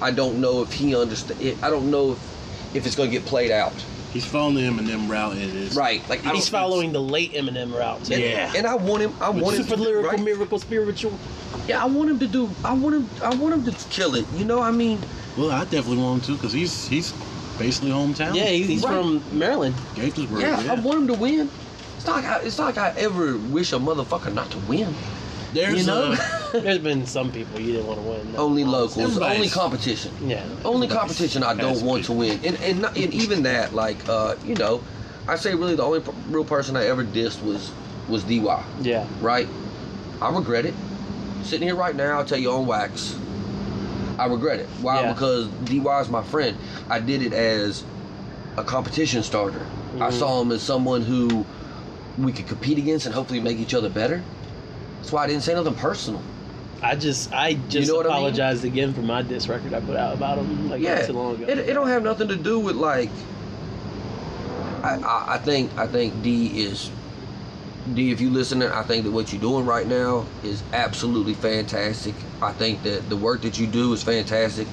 [0.00, 1.58] I don't know if he understand.
[1.62, 3.72] I don't know if if it's gonna get played out.
[4.14, 5.32] He's following the Eminem route.
[5.32, 6.08] and It is Right.
[6.08, 8.04] Like I He's following the late Eminem route.
[8.04, 8.14] Too.
[8.14, 8.52] And, Yeah.
[8.56, 9.12] and I want him.
[9.20, 10.20] I want him Super lyrical, right?
[10.22, 11.18] miracle, spiritual.
[11.66, 12.48] Yeah, I want him to do.
[12.64, 13.10] I want him.
[13.22, 14.24] I want him to kill it.
[14.36, 15.00] You know, I mean,
[15.36, 17.12] Well, I definitely want him to because he's he's
[17.58, 18.36] basically hometown.
[18.36, 18.92] Yeah, he- he's Right.
[18.94, 19.74] from Maryland.
[19.96, 20.40] Gaithersburg.
[20.40, 21.50] yeah, Yeah, I want him to win.
[21.96, 24.94] It's not like I, it's not like I ever wish a motherfucker not to win.
[25.54, 28.36] There's you know, a, There's been some people you didn't want to win.
[28.36, 30.12] only locals, Everybody's- only competition.
[30.20, 30.42] Yeah.
[30.64, 33.96] Only Everybody's competition I don't want to win, and and, not, and even that, like,
[34.08, 34.82] uh, you know,
[35.28, 37.70] I say really the only real person I ever dissed was
[38.08, 38.42] was Dy,
[38.82, 39.06] Yeah.
[39.20, 39.48] right?
[40.20, 40.74] I regret it.
[41.42, 43.16] Sitting here right now, I'll tell you on wax.
[44.18, 44.66] I regret it.
[44.80, 45.00] Why?
[45.02, 45.12] Yeah.
[45.12, 46.56] Because Dy is my friend.
[46.90, 47.84] I did it as
[48.56, 49.66] a competition starter.
[49.96, 50.12] I Mhm.
[50.12, 51.44] saw him as someone who
[52.18, 54.22] we could compete against and hopefully make each other better.
[55.04, 56.22] That's why I didn't say nothing personal.
[56.80, 58.16] I just I just you know what I mean?
[58.16, 61.12] apologized again for my diss record I put out about him like yeah, not too
[61.12, 61.44] long ago.
[61.46, 63.10] it, it don't have nothing to do with like.
[64.82, 66.90] I, I I think I think D is
[67.92, 68.12] D.
[68.12, 72.14] If you listening, I think that what you're doing right now is absolutely fantastic.
[72.40, 74.66] I think that the work that you do is fantastic.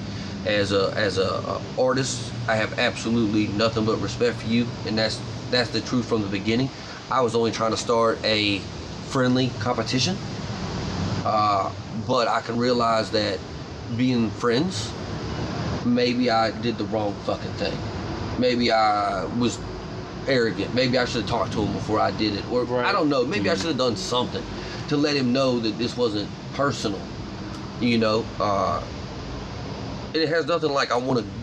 [0.46, 4.96] As a as a, a artist, I have absolutely nothing but respect for you, and
[4.96, 6.70] that's that's the truth from the beginning.
[7.10, 8.62] I was only trying to start a
[9.12, 10.16] friendly competition,
[11.24, 11.70] uh,
[12.08, 13.38] but I can realize that
[13.96, 14.90] being friends
[15.84, 17.76] maybe I did the wrong fucking thing.
[18.38, 19.58] Maybe I was
[20.26, 20.74] arrogant.
[20.74, 22.48] Maybe I should have talked to him before I did it.
[22.50, 22.86] Or Right.
[22.86, 23.24] I don't know.
[23.24, 24.42] Maybe I should have done something
[24.88, 27.00] to let him know that this wasn't personal.
[27.80, 28.82] You know, uh,
[30.14, 31.41] it has nothing like I want to.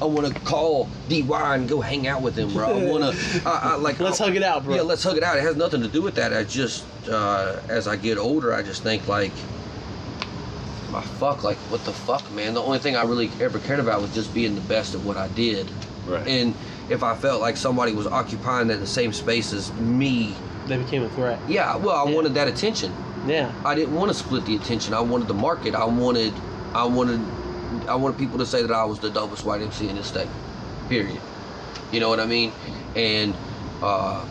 [0.00, 2.78] I want to call DY and go hang out with him, bro.
[2.78, 3.42] I want to.
[3.48, 4.74] I, I, like Let's I- hug it out, bro.
[4.76, 5.36] Yeah, let's hug it out.
[5.36, 6.32] It has nothing to do with that.
[6.32, 9.32] I just, uh, as I get older, I just think like,
[10.90, 12.54] my fuck, like what the fuck, man.
[12.54, 15.16] The only thing I really ever cared about was just being the best at what
[15.16, 15.68] I did.
[16.06, 16.26] Right.
[16.26, 16.54] And
[16.88, 20.34] if I felt like somebody was occupying that the same space as me,
[20.66, 21.38] they became a threat.
[21.48, 22.14] yeah, well, I Yeah.
[22.14, 22.92] wanted that attention.
[23.26, 23.52] Yeah.
[23.64, 24.94] I didn't want to split the attention.
[24.94, 25.74] I wanted the market.
[25.74, 26.32] I wanted,
[26.74, 27.20] I wanted,
[27.88, 30.28] I wanted people to say that I was the dopest white MC in this state.
[30.88, 31.20] Period.
[31.92, 32.52] You know what I mean?
[32.94, 33.34] And
[33.82, 34.24] uh,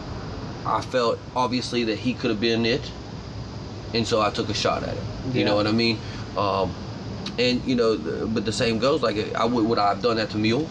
[0.66, 2.92] I felt obviously that he could have been it,
[3.94, 5.04] and so I took a shot at it.
[5.32, 5.46] You Yeah.
[5.46, 6.00] know what I mean?
[6.38, 6.74] Um,
[7.40, 9.02] and you know, th- but the same goes.
[9.02, 10.68] Like, I would would I have done that to Mule?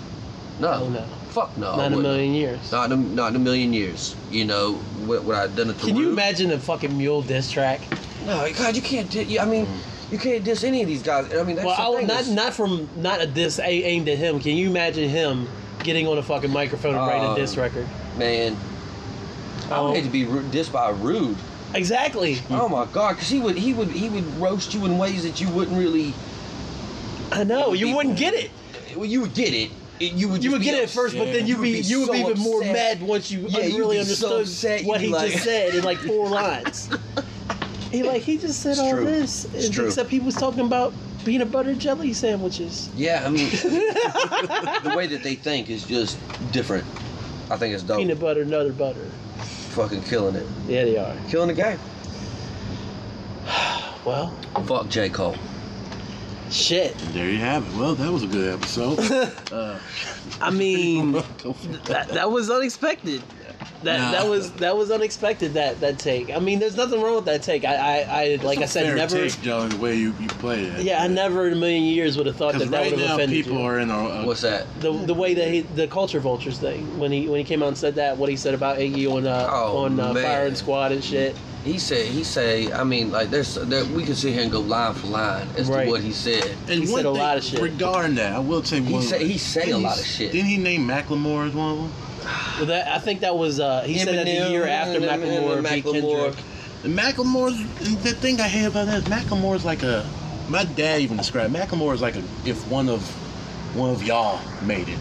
[0.60, 0.68] No.
[0.84, 1.04] Oh no.
[1.28, 1.74] Fuck no.
[1.76, 2.70] Not in a million years.
[2.70, 4.14] Not in a, not a million years.
[4.30, 7.22] You know, would, would I have done it to Can you imagine a fucking mule
[7.22, 7.80] diss track?
[8.24, 9.10] No, God, you can't.
[9.10, 9.66] Di- I mean,
[10.10, 11.32] you can't diss any of these guys.
[11.34, 12.34] I mean, that's well, the I, would- thing.
[12.34, 14.40] not not from not a diss a, aimed at him.
[14.40, 15.48] Can you imagine him
[15.82, 17.86] getting on a fucking microphone and writing a diss oh, record?
[18.18, 18.56] man.
[19.70, 19.86] I Oh.
[19.88, 21.36] would hate to be ru- dissed by Rude.
[21.74, 22.38] Exactly.
[22.50, 25.40] Oh my God, because he would he would he would roast you in ways that
[25.40, 26.12] you wouldn't really.
[27.32, 27.72] I know.
[27.72, 28.50] You be- wouldn't get it.
[28.94, 29.70] Well, you would get it.
[30.00, 30.44] You would.
[30.44, 32.12] You would be get it at first, but then you'd would be you would so
[32.12, 35.44] be even more mad once you Yeah, really be so understood what he like- just
[35.44, 36.90] said in like four lines.
[37.94, 39.04] He like he just said It's all true.
[39.04, 39.86] this, It's true.
[39.86, 40.92] except he was talking about
[41.24, 42.90] peanut butter jelly sandwiches.
[42.96, 46.18] Yeah, I mean, the way that they think is just
[46.52, 46.84] different.
[47.50, 47.98] I think it's dope.
[47.98, 49.04] Peanut butter, another butter.
[49.74, 50.46] Fucking killing it.
[50.68, 51.14] Yeah, they are.
[51.28, 51.78] Killing the game.
[54.04, 54.28] Well,
[54.66, 55.34] Fuck J Cole.
[56.50, 56.94] shit.
[57.14, 57.78] There you have it.
[57.78, 58.98] Well, that was a good episode.
[59.52, 59.78] uh,
[60.42, 61.84] I mean, go for it.
[61.84, 63.22] that, that was unexpected.
[63.82, 64.10] That Nah.
[64.12, 65.54] that was that was unexpected.
[65.54, 66.30] That that take.
[66.34, 67.64] I mean, there's nothing wrong with that take.
[67.64, 69.16] I I, I like I It's a said, fair never.
[69.28, 70.82] take, Joe, the way you, you play it.
[70.82, 73.08] Yeah, I never in a million years would have thought Because that that would have
[73.08, 73.64] now, offended people you.
[73.64, 73.94] are in a.
[73.98, 74.66] a What's that?
[74.80, 77.68] the the way that he the culture vultures thing when he when he came out
[77.68, 80.14] and said that what he said about Iggy on uh, Oh, on uh.
[80.14, 81.36] Firing Squad and shit.
[81.64, 82.06] He said.
[82.08, 82.70] He say.
[82.72, 85.68] I mean, like there's there, we can sit here and go line for line as
[85.70, 85.84] Right.
[85.86, 86.44] to what he said.
[86.68, 87.60] and he said a thing lot of shit.
[87.62, 89.02] Regarding that, I will say He one.
[89.02, 90.32] say- he say a lot of shit.
[90.32, 91.92] Didn't he name Macklemore as one of them?
[92.56, 95.22] Well, that I think that was uh, he said that the year after and- and-
[95.22, 96.34] Macklemore and beat Macklemore.
[96.34, 96.44] Kendrick.
[96.84, 100.08] Macklemore's the thing I hate about that is Macklemore's like a.
[100.48, 103.02] My dad even described Macklemore as like a if one of
[103.74, 104.98] one of y'all made it,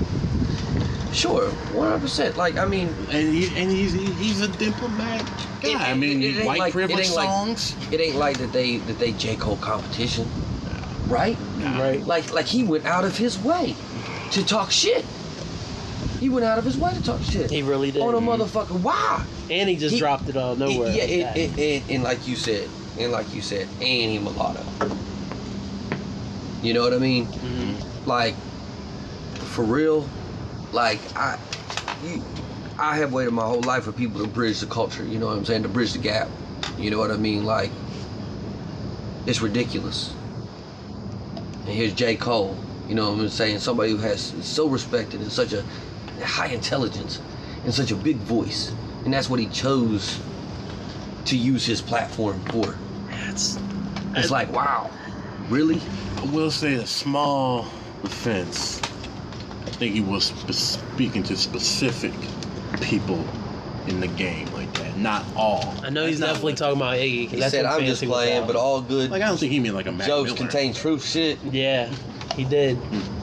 [1.13, 2.37] Sure, one hundred percent.
[2.37, 5.27] Like I mean, and he, and he's he, he's a diplomatic
[5.61, 5.69] guy.
[5.69, 7.75] It- I mean, it- it white like- it privilege ain't like- songs.
[7.91, 10.27] it ain't like that they that they J Cole competition,
[11.07, 11.37] right?
[11.59, 12.01] Right.
[12.05, 13.75] Like like he went out of his way
[14.31, 15.05] to talk shit.
[16.23, 17.51] He went out of his way to talk shit.
[17.51, 18.01] He really did.
[18.01, 18.79] on a motherfucker.
[18.79, 19.25] Why?
[19.49, 20.89] and he just he- dropped it all nowhere.
[20.93, 24.63] Yeah, like and, and, and, like you said, and like you said, and he mulatto.
[26.61, 27.25] You know what I mean?
[27.25, 28.07] Mhm.
[28.07, 28.35] Like,
[29.51, 30.07] for real,
[30.71, 31.37] like I,
[32.05, 32.23] you,
[32.79, 35.03] I have waited my whole life for people to bridge the culture.
[35.03, 35.63] You know what I'm saying?
[35.63, 36.29] To bridge the gap.
[36.77, 37.43] You know what I mean?
[37.43, 37.71] Like,
[39.25, 40.13] it's ridiculous.
[41.65, 42.15] And here's J.
[42.15, 42.55] Cole.
[42.87, 43.59] You know what I'm saying?
[43.59, 45.65] Somebody who has so respected and such a
[46.25, 47.19] high intelligence
[47.65, 48.71] and such a big voice,
[49.05, 50.19] and that's what he chose
[51.25, 52.75] to use his platform for.
[53.09, 53.57] That's
[54.15, 54.89] It's like, wow,
[55.49, 55.81] really?
[56.17, 57.65] I will say a small
[58.03, 58.79] offense.
[59.65, 62.13] I think he was spe- speaking to specific
[62.81, 63.23] people
[63.87, 65.73] in the game like that, not all.
[65.83, 67.23] I know he's That's not definitely what- talking about Iggy.
[67.29, 69.73] 'cause He said, I'm just playing, but all good Like I don't think he mean
[69.73, 70.37] like a Mac jokes Miller.
[70.37, 71.37] contain truth shit.
[71.51, 71.89] yeah,
[72.35, 72.77] he did.
[72.91, 73.22] The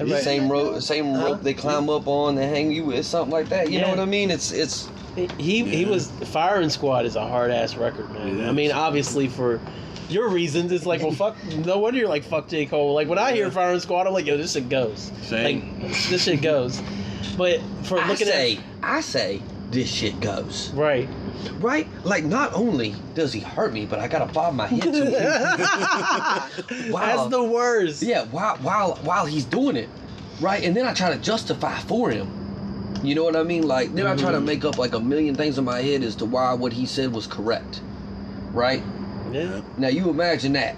[0.00, 1.24] Everybody- same rope, same Huh?
[1.26, 3.70] rope they climb up on, they hang you with, something like that.
[3.70, 4.30] You know what I mean?
[4.30, 4.88] It's it's
[5.38, 8.40] He he was firing Squad is a hard ass record, man.
[8.40, 9.60] It I mean, obviously for
[10.08, 11.36] your reasons, it's like well, fuck.
[11.64, 12.94] No wonder you're like fuck J Cole.
[12.94, 15.10] Like when I hear Firing Squad, I'm like, yo, this shit goes.
[15.22, 15.80] Same.
[15.82, 16.80] Like this shit goes.
[17.36, 21.08] But for I looking say, at I say, this shit goes right,
[21.60, 21.86] right.
[22.04, 26.90] Like, not only does he hurt me, but I gotta bob my head to him.
[26.90, 27.00] Wow.
[27.00, 28.02] that's the worst.
[28.02, 29.88] Yeah, while while while he's doing it,
[30.40, 30.62] right?
[30.64, 32.28] And then I try to justify for him.
[33.02, 33.66] You know what I mean?
[33.66, 34.44] Like then I try to Mhm.
[34.44, 37.12] make up like a million things in my head as to why what he said
[37.12, 37.80] was correct,
[38.52, 38.82] right?
[39.32, 39.60] Yeah.
[39.78, 40.76] Now you imagine that.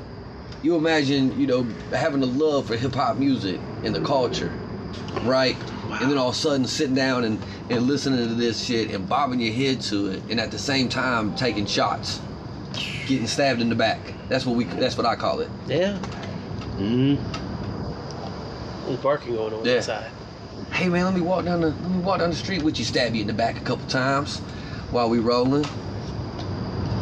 [0.62, 4.52] You imagine, you know, having a love for hip hop music and the culture,
[5.22, 5.56] right?
[6.01, 7.39] And then all of a sudden sitting down and,
[7.70, 10.89] and listening to this shit and bobbing your head to it, and at the same
[10.89, 12.20] time taking shots,
[13.06, 13.98] getting stabbed in the back.
[14.28, 14.64] That's what we.
[14.64, 15.51] That's what I call it.
[15.69, 15.98] Yeah.
[16.78, 18.86] Mm-hmm.
[18.86, 19.77] There's barking going on Yeah.
[19.77, 20.10] inside.
[20.73, 22.85] Hey man, let me walk down the let me walk down the street with you,
[22.85, 24.39] stab you in the back a couple times
[24.90, 25.64] while we rolling.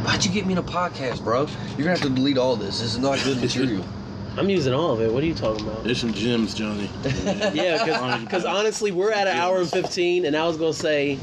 [0.03, 1.47] Why'd you get me in a podcast, bro?
[1.77, 2.81] You're gonna have to delete all this.
[2.81, 3.85] This is not good material.
[4.36, 5.12] I'm using all of it.
[5.12, 5.85] What are you talking about?
[5.85, 6.89] There's some gems, Johnny.
[7.52, 11.19] Yeah, because honestly, we're at an hour and 15, and I was going to say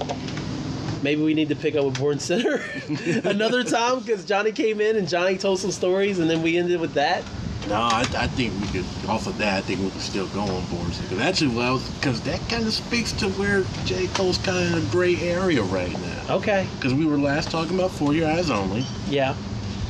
[1.01, 2.61] maybe we need to pick up with Born Sinner
[3.23, 6.79] another time because Johnny came in and Johnny told some stories, and then we ended
[6.79, 7.23] with that.
[7.67, 10.41] No, I, I think we could, off of that, I think we can still go
[10.41, 10.87] on board.
[11.01, 14.07] Because actually, well, because that kind of speaks to where J.
[14.07, 16.35] Cole's kind of in a gray area right now.
[16.35, 16.65] Okay.
[16.75, 19.35] Because we were last talking about For Your Eyes Only, Yeah.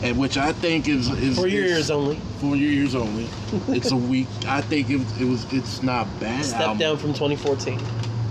[0.01, 1.09] And which I think is.
[1.09, 2.21] is For your is- ears only.
[2.39, 3.29] For your ears only.
[3.67, 4.27] it's a week.
[4.47, 5.51] I think it, it was.
[5.51, 6.45] It's not bad.
[6.45, 6.77] Step album.
[6.77, 7.79] down from 2014.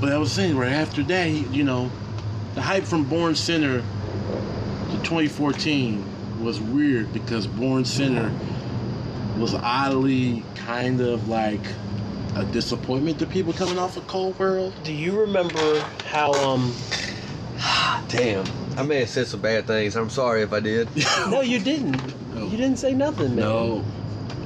[0.01, 1.91] But I was saying, right after that, you know,
[2.55, 8.31] the hype from Born Sinner to 2014 was weird because Born Sinner
[9.39, 11.63] was oddly kind of like
[12.37, 14.75] a disappointment to people coming off of Cole World.
[14.85, 16.75] Do you remember how um
[18.09, 18.45] Damn.
[18.79, 19.97] I may have said some bad things.
[19.97, 20.89] I'm sorry if I did.
[21.29, 22.01] No, you didn't.
[22.35, 22.45] No.
[22.45, 23.45] You didn't say nothing, man.
[23.45, 23.85] No,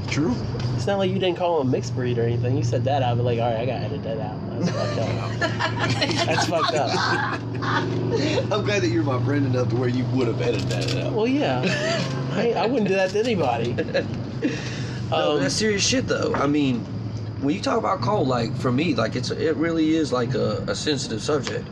[0.09, 0.35] true.
[0.77, 2.57] It's not like you didn't call him a mixed breed or anything.
[2.57, 4.61] You said that, I'd be like, all right, I gotta edit that out.
[4.61, 5.41] That's fucked up.
[6.27, 6.91] That's fucked up.
[7.63, 11.13] I'm glad that you're my friend enough to where you would have edited that out.
[11.13, 11.61] Well, yeah.
[12.33, 13.73] I, I wouldn't do that to anybody.
[13.75, 16.33] No, Um, that's serious shit though.
[16.35, 16.81] I mean,
[17.43, 20.65] when you talk about Cole, like for me, like it's it really is like a,
[20.69, 21.67] a sensitive subject.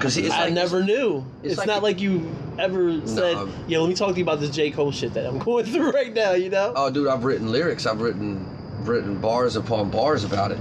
[0.00, 1.24] Because I like never knew.
[1.42, 2.28] it's It's, like- not like you
[2.58, 3.48] ever said, No.
[3.68, 5.90] "Yeah, let me talk to you about this J Cole shit that I'm going through
[5.92, 6.72] right now." You know?
[6.74, 7.86] Oh, dude, I've written lyrics.
[7.86, 8.44] I've written
[8.84, 10.58] written bars upon bars about it.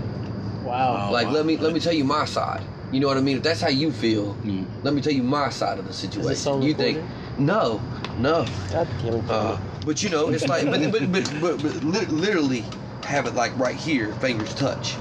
[0.63, 1.07] wow.
[1.09, 1.33] Oh, like, wow.
[1.33, 2.63] let me let me tell you my side.
[2.91, 3.37] You know what I mean?
[3.37, 4.65] If that's how you feel, Mm.
[4.83, 6.35] let me tell you my side of the situation.
[6.35, 6.95] song you recorded?
[6.95, 7.39] think?
[7.39, 7.79] No,
[8.17, 8.45] no.
[8.71, 9.29] God damn it.
[9.29, 12.63] Uh, but you know, it's like, but but but, but, but literally
[13.05, 14.95] have it like right here, fingers touch,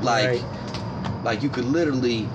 [0.00, 1.24] like Right.
[1.24, 2.28] like you could literally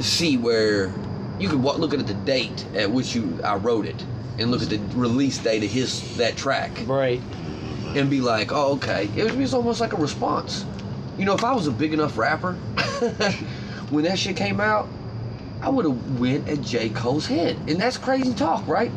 [0.00, 0.92] see where
[1.38, 4.04] you could wa- look at the date at which you I wrote it,
[4.38, 7.20] and look at the release date of his that track, right.
[7.96, 10.64] and be like, oh okay, it was, it was almost like a response.
[11.18, 12.54] You know, if I was a big enough rapper,
[13.90, 14.88] when that shit came out,
[15.60, 18.92] I would have went at J Cole's head, and that's crazy talk, right?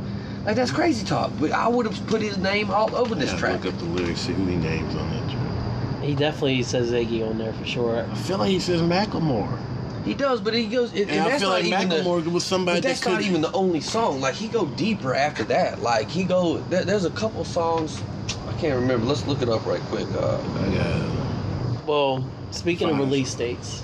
[0.46, 3.38] Like that's crazy talk, but I would have put his name all over this Yeah,
[3.38, 3.64] track.
[3.66, 6.04] Look up the lyrics, see who he names on that track.
[6.04, 8.08] He definitely says Iggy on there for sure.
[8.10, 9.60] I feel like he says Macklemore.
[10.08, 11.96] He does, but he goes, and, And, and I that's feel not like even the,
[11.98, 14.22] Macklemore was somebody but that's that not even the only song.
[14.22, 15.82] Like he go deeper after that.
[15.82, 18.02] Like he go, there, there's a couple songs,
[18.48, 19.06] I can't remember.
[19.06, 20.08] Let's look it up right quick.
[20.14, 23.84] Uh, I got Well, speaking of release dates,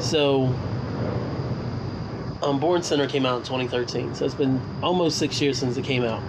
[0.00, 0.46] so
[2.42, 5.84] um, Born Sinner came out in 2013, so it's been almost six years since it
[5.84, 6.20] came out.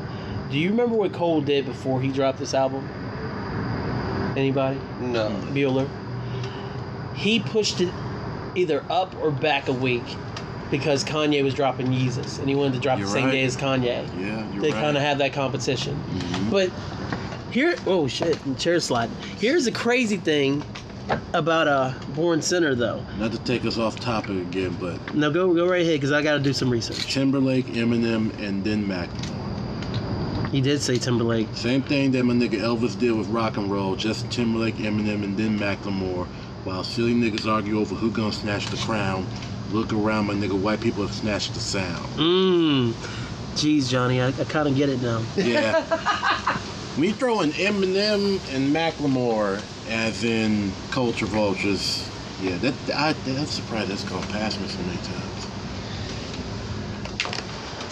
[0.52, 2.88] Do you remember what Cole did before he dropped this album?
[4.38, 4.80] Anybody?
[5.00, 5.90] no, Bueller.
[7.16, 7.90] He pushed it
[8.56, 10.04] either up or back a week
[10.72, 13.32] because Kanye was dropping Yeezus, and he wanted to drop You're the same right.
[13.32, 13.84] day as Kanye.
[14.20, 14.82] Yeah, you're they right.
[14.82, 15.96] kind of have that competition.
[16.16, 16.50] Mhm.
[16.52, 16.72] But
[17.52, 19.16] here, oh shit, chair sliding.
[19.40, 20.64] Here's the crazy thing
[21.34, 23.06] about a Born Sinner though.
[23.20, 26.22] Not to take us off topic again, but no, go go right ahead because I
[26.24, 27.14] got to do some research.
[27.14, 29.40] Timberlake, Eminem, and then Macklemore.
[30.50, 31.48] He did say Timberlake.
[31.54, 33.96] Same thing that my nigga Elvis did with rock and roll.
[33.96, 36.28] Just Timberlake, Eminem, and then Macklemore.
[36.64, 39.28] While silly niggas argue over who gonna snatch the crown,
[39.72, 40.58] look around, my nigga.
[40.58, 42.06] White people have snatched the sound.
[42.16, 42.94] Mmm.
[43.56, 45.22] Jeez, Johnny, I, I kind of get it now.
[45.36, 45.82] Yeah.
[46.96, 52.10] when you throw in Eminem and Macklemore as in culture vultures,
[52.42, 55.48] yeah, that I, that's surprised that's gone past me so many times.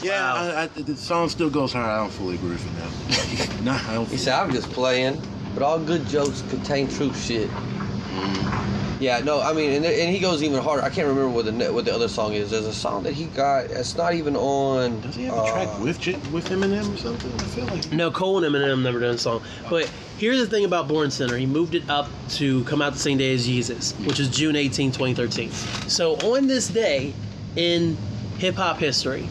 [0.01, 0.55] Yeah, Wow.
[0.55, 1.89] I, I, the song still goes hard.
[1.89, 3.71] I don't fully agree with it now.
[3.73, 4.07] nah, I don't.
[4.07, 5.21] he said I'm just playing,
[5.53, 7.51] but all good jokes contain truth shit.
[8.99, 10.83] Yeah, no, I mean, and, and he goes even harder.
[10.83, 12.51] I can't remember what the what the other song is.
[12.51, 13.65] There's a song that he got.
[13.65, 15.01] It's not even on.
[15.01, 17.31] Does he have a uh, track with J- with Eminem or something?
[17.33, 17.91] I feel like.
[17.91, 19.89] No, Cole and Eminem never done a song, but
[20.21, 21.35] Here's the thing about Born Sinner.
[21.35, 24.55] He moved it up to come out the same day as Yeezus, which is June
[24.55, 25.49] 18, 2013.
[25.89, 27.15] So on this day
[27.55, 27.97] in
[28.37, 29.27] hip hop history,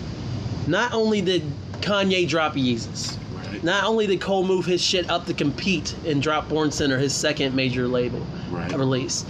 [0.66, 1.44] not only did
[1.74, 3.19] Kanye drop Yeezus, Right.
[3.62, 7.12] Not only did Cole move his shit up to compete and drop Born Sinner, his
[7.14, 8.72] second major label Right.
[8.76, 9.24] release.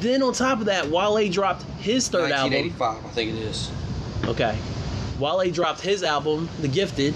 [0.00, 2.52] Then on top of that, Wale dropped his third album.
[2.52, 3.70] 1985, I think it is.
[4.26, 4.56] Okay.
[5.18, 7.14] Wale dropped his album, The Gifted,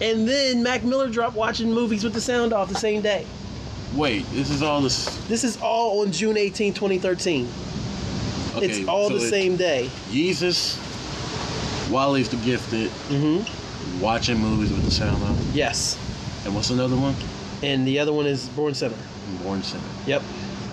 [0.00, 3.24] and then Mac Miller dropped Watching Movies with the Sound Off the same day.
[3.94, 5.06] Wait, this is all this.
[5.28, 7.48] This is all on June 18, 2013.
[8.56, 9.88] Okay, it's all so the it- same day.
[10.10, 10.76] Yeezus,
[11.90, 13.44] Wale's the Gifted, Mm-hmm.
[14.00, 15.36] Watching movies with the sound on.
[15.52, 15.98] Yes.
[16.44, 17.14] And what's another one?
[17.62, 18.96] And the other one is Born Sinner.
[19.42, 19.82] Born Sinner.
[20.06, 20.22] Yep.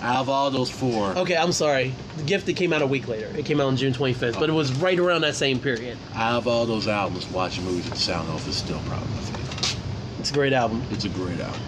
[0.02, 1.94] Out of all those four, Okay, I'm sorry.
[2.18, 3.26] The gift that came out a week later.
[3.38, 5.96] It came out on June 25th, but it was right around that same period.
[6.14, 9.20] out of all those albums, watching movies with the sound off is still probably my
[9.22, 9.76] favorite.
[10.18, 10.82] It's a great album.
[10.90, 11.60] It's a great album.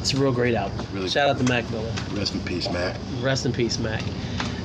[0.00, 0.86] It's a real great album.
[0.92, 1.90] Really Shout out to Mac Miller.
[2.12, 2.96] Rest in peace, Mac.
[3.22, 4.02] Rest in peace, Mac.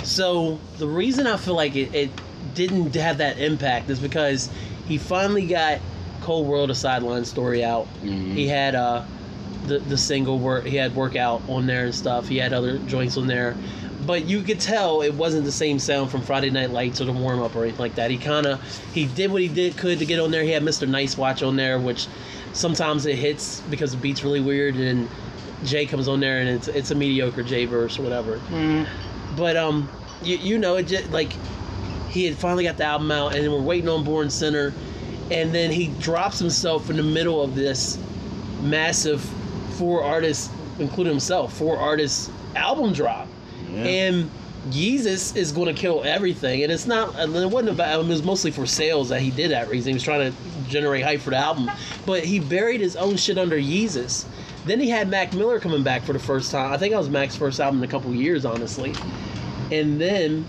[0.04, 2.10] So the reason I feel like it, it
[2.54, 4.50] didn't have that impact is because
[4.88, 5.80] he finally got
[6.30, 7.88] Cole World of sideline story out.
[8.04, 8.36] Mhm.
[8.36, 9.02] He had uh
[9.66, 12.28] the the single work he had workout on there and stuff.
[12.28, 13.56] He had other joints on there.
[14.06, 17.14] But you could tell it wasn't the same sound from Friday Night Lights or the
[17.14, 18.12] warm up or anything like that.
[18.12, 18.62] He kind of
[18.94, 20.44] he did what he did could to get on there.
[20.44, 20.88] He had Mr.
[20.88, 22.06] Nice Watch on there, which
[22.54, 25.10] sometimes it hits because the beat's really weird and
[25.66, 28.40] Jay comes on there and it's it's a mediocre Jay verse or whatever.
[29.36, 29.90] But um,
[30.22, 31.34] you you know it just like
[32.12, 34.74] he had finally got the album out and we're waiting on Born Sinner,
[35.32, 37.98] and then he drops himself in the middle of this
[38.64, 39.22] massive
[39.78, 40.50] four artists,
[40.80, 43.28] including himself, four artists album drop,
[43.72, 43.84] Yeah.
[43.84, 44.30] and
[44.72, 48.02] Yeezus is going to kill everything, and it's not, it wasn't about.
[48.02, 49.90] It was mostly for sales that he did that reason.
[49.92, 50.38] He was trying to
[50.70, 51.72] generate hype for the album,
[52.06, 54.26] but he buried his own shit under Yeezus.
[54.66, 56.74] Then he had Mac Miller coming back for the first time.
[56.74, 58.94] I think that was Mac's first album in a couple years, honestly.
[59.72, 60.46] And then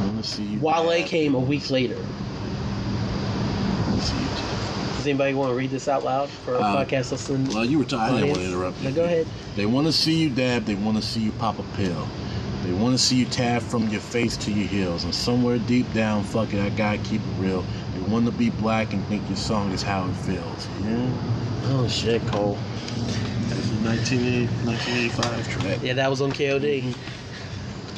[0.00, 0.60] I want to see you.
[0.60, 1.96] Wale came a week later.
[1.98, 3.93] I wanna see you dab.
[4.10, 7.52] Does anybody want to read this out loud for a Uh, podcast listening?
[7.54, 8.16] Well, you were talking.
[8.16, 8.88] I didn't want to interrupt you.
[8.90, 9.26] No, go ahead.
[9.56, 10.64] They want to see you dab.
[10.64, 12.08] They want to see you pop a pill.
[12.64, 15.04] They want to see you tab from your face to your heels.
[15.04, 17.62] And somewhere deep down, fuck it, I gotta keep it real.
[17.94, 20.68] They want to be black and think your song is how it feels.
[20.82, 21.10] Yeah.
[21.66, 22.56] Oh shit, Cole.
[23.48, 25.78] This is 1980 1985 track.
[25.82, 26.94] Yeah, that was on KOD.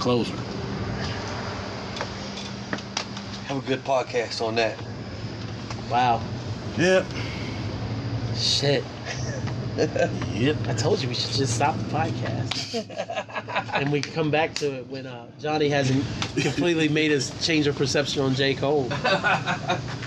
[0.01, 0.35] Closer.
[3.47, 4.77] Have a good podcast on that.
[5.91, 6.21] Wow.
[6.79, 7.07] Yep.
[8.37, 8.85] Shit.
[10.33, 10.57] Yep.
[10.69, 13.75] I told you we should just stop the podcast.
[13.75, 16.03] and we come back to it when uh, Johnny hasn't
[16.35, 18.55] completely made us change our perception on J.
[18.55, 18.89] Cole.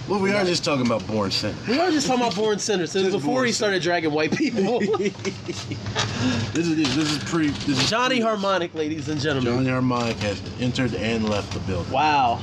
[0.09, 1.55] Well, we are just talking about Born Sinner.
[1.67, 4.35] We were just talking about Born Sinner since Just before Born he started dragging white
[4.35, 4.79] people.
[4.79, 5.13] This
[6.55, 7.49] is this is pre.
[7.49, 9.53] This is Johnny pre- Harmonic, ladies and gentlemen.
[9.53, 11.91] Johnny Harmonic has entered and left the building.
[11.93, 12.41] Wow.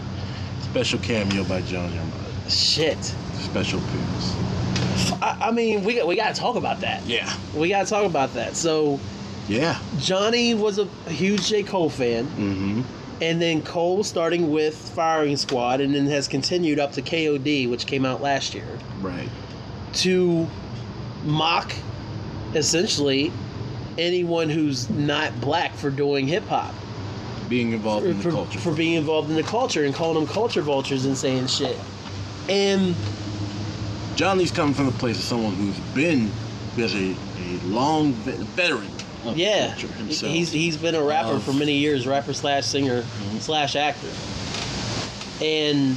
[0.61, 2.33] Special cameo by Johnny Harmonic.
[2.49, 3.17] Shit.
[3.57, 5.23] Special appearance.
[5.23, 7.03] I, I mean, we got, we got to talk about that.
[7.07, 7.35] Yeah.
[7.55, 8.55] We got to talk about that.
[8.55, 9.01] So,
[9.49, 9.79] Yeah.
[9.99, 11.63] Johnny was a huge J.
[11.63, 12.83] Cole fan, Mm-hmm.
[13.23, 17.87] and then Cole starting with Firing Squad, and then has continued up to KOD, which
[17.87, 19.31] came out last year, Right.
[19.95, 20.47] to
[21.25, 21.73] mock
[22.55, 23.33] essentially
[23.97, 26.75] anyone who's not black for doing hip hop,
[27.49, 28.59] Being involved in the for, culture.
[28.59, 31.79] for being involved in the culture, and calling them culture vultures and saying shit.
[32.49, 32.95] And
[34.17, 36.31] Johnny's coming from the place of someone who's been
[36.79, 38.91] as a, a long veteran
[39.27, 40.33] of yeah, himself.
[40.33, 43.41] he's he's been a rapper Of- for many years, rapper slash singer Mhm.
[43.41, 44.09] slash actor,
[45.45, 45.97] and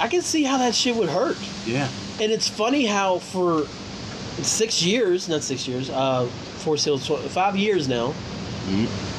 [0.00, 1.36] I can see how that shit would hurt.
[1.66, 1.88] yeah.
[2.20, 3.66] And it's funny how for
[4.42, 6.26] six years, not six years, uh,
[6.58, 8.12] four sales, five years now,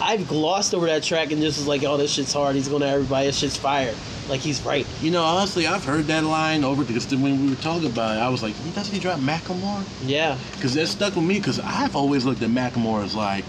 [0.02, 2.56] I've glossed over that track and just was like, oh, this shit's hard.
[2.56, 3.28] He's going to everybody.
[3.28, 3.94] This shit's fire.
[4.30, 4.86] Like he's right.
[5.02, 8.20] You know, honestly, I've heard that line over because when we were talking about it,
[8.20, 9.84] I was like, doesn't he drop Macklemore?
[10.06, 10.38] Yeah.
[10.54, 13.46] Because that stuck with me because I've always looked at Macklemore as like,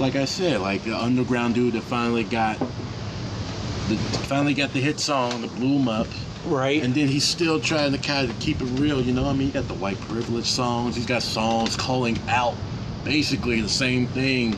[0.00, 3.96] like I said, like the underground dude that finally got, the,
[4.26, 6.08] finally got the hit song that blew him up.
[6.46, 6.82] Right.
[6.82, 9.22] And then he's still trying to kind of keep it real, you know.
[9.22, 10.96] what I mean, he got the white privilege songs.
[10.96, 12.56] He's got songs calling out
[13.04, 14.56] basically the same thing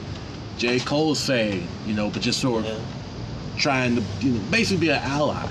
[0.59, 0.79] J.
[0.81, 2.79] Cole saying, you know, but just sort of yeah.
[3.59, 5.47] trying to you know, basically be an ally.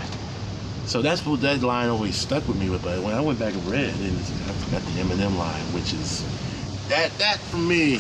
[0.86, 2.70] So that's what that line always stuck with me.
[2.70, 5.94] With, but when I went back and read, and I forgot the Eminem line, which
[5.94, 6.24] is
[6.90, 8.00] that that for me.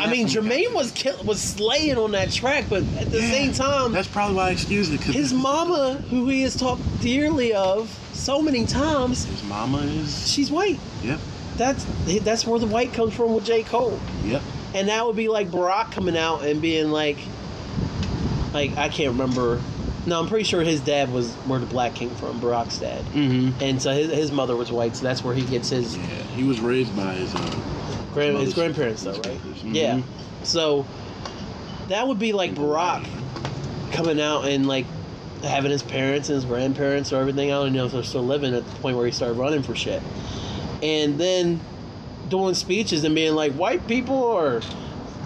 [0.00, 3.52] I mean, Jermaine was kill- was slaying on that track, but at the Yeah, same
[3.52, 5.00] time, That's probably why I excused it.
[5.00, 10.30] Cause his mama, who he has talked dearly of so many times, his mama is
[10.30, 10.78] she's white.
[11.02, 11.18] yep.
[11.56, 11.84] that's
[12.22, 13.64] that's where the white comes from with J.
[13.64, 13.98] Cole.
[14.24, 14.42] Yep.
[14.74, 17.18] And that would be like Barack coming out and being like,
[18.52, 19.60] like I can't remember.
[20.06, 23.62] No, I'm pretty sure his dad was where the black came from, Barack's dad, Mm-hmm.
[23.62, 26.04] and so his, his mother was white, so that's where he gets his Yeah,
[26.34, 27.54] he was raised by his uh,
[28.14, 29.20] grand, his grandparents, though, right?
[29.42, 29.62] grandparents.
[29.62, 29.74] Mhm.
[29.74, 30.00] Yeah.
[30.44, 30.86] So
[31.88, 33.06] that would be like Barack
[33.92, 34.86] coming out and like
[35.42, 37.50] having his parents and his grandparents or everything.
[37.52, 39.74] I don't know if they're still living at the point where he started running for
[39.74, 40.02] shit,
[40.82, 41.60] and then
[42.28, 44.60] doing speeches and being like, "White people are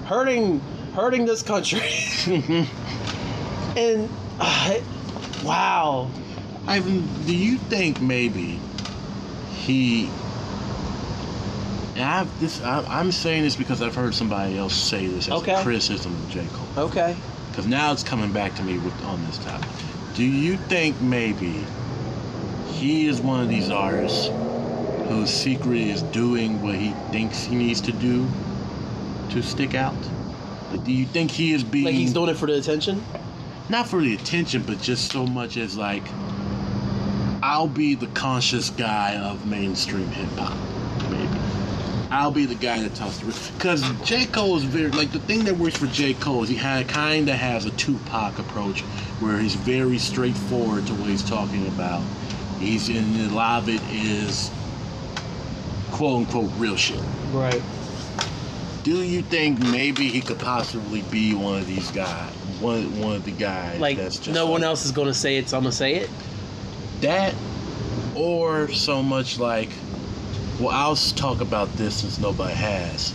[0.07, 0.61] hurting,
[0.95, 1.81] hurting this country,"
[3.77, 4.09] and
[4.41, 4.81] uh,
[5.45, 6.11] wow,
[6.67, 8.59] Ivan, do you think maybe
[9.55, 10.11] he?
[11.95, 15.35] And I've, this, I, I'm saying this because I've heard somebody else say this as
[15.35, 15.53] Okay.
[15.53, 16.47] a criticism of J.
[16.55, 16.85] Cole.
[16.87, 17.15] okay,
[17.51, 19.69] Because now it's coming back to me with on this topic.
[20.15, 21.67] Do you think maybe
[22.67, 24.31] he is one of these artists
[25.09, 28.27] whose secret is doing what he thinks he needs to do
[29.31, 29.97] to stick out?
[30.71, 33.03] Like, do you think he is being like he's doing it for the attention.
[33.69, 36.03] not for the attention, but just so much as like,
[37.43, 40.57] I'll be the conscious guy of mainstream hip hop,
[41.11, 41.39] maybe.
[42.11, 45.45] I'll be the guy that talks to because J Cole is very like the thing
[45.45, 48.83] that works for J Cole is he had kind of has a Tupac approach
[49.21, 52.03] where he's very straightforward to what he's talking about.
[52.59, 54.51] He's in a lot of it is
[55.93, 57.01] quote unquote real shit.
[57.33, 57.63] Right.
[58.83, 63.25] Do you think maybe he could possibly be one of these guys, one one of
[63.25, 65.73] the guys Like that's just no one else is gonna say it, so I'm gonna
[65.73, 66.11] say it.
[67.03, 67.35] that
[68.15, 69.71] or so much like
[70.61, 73.15] well i'll talk about this since nobody has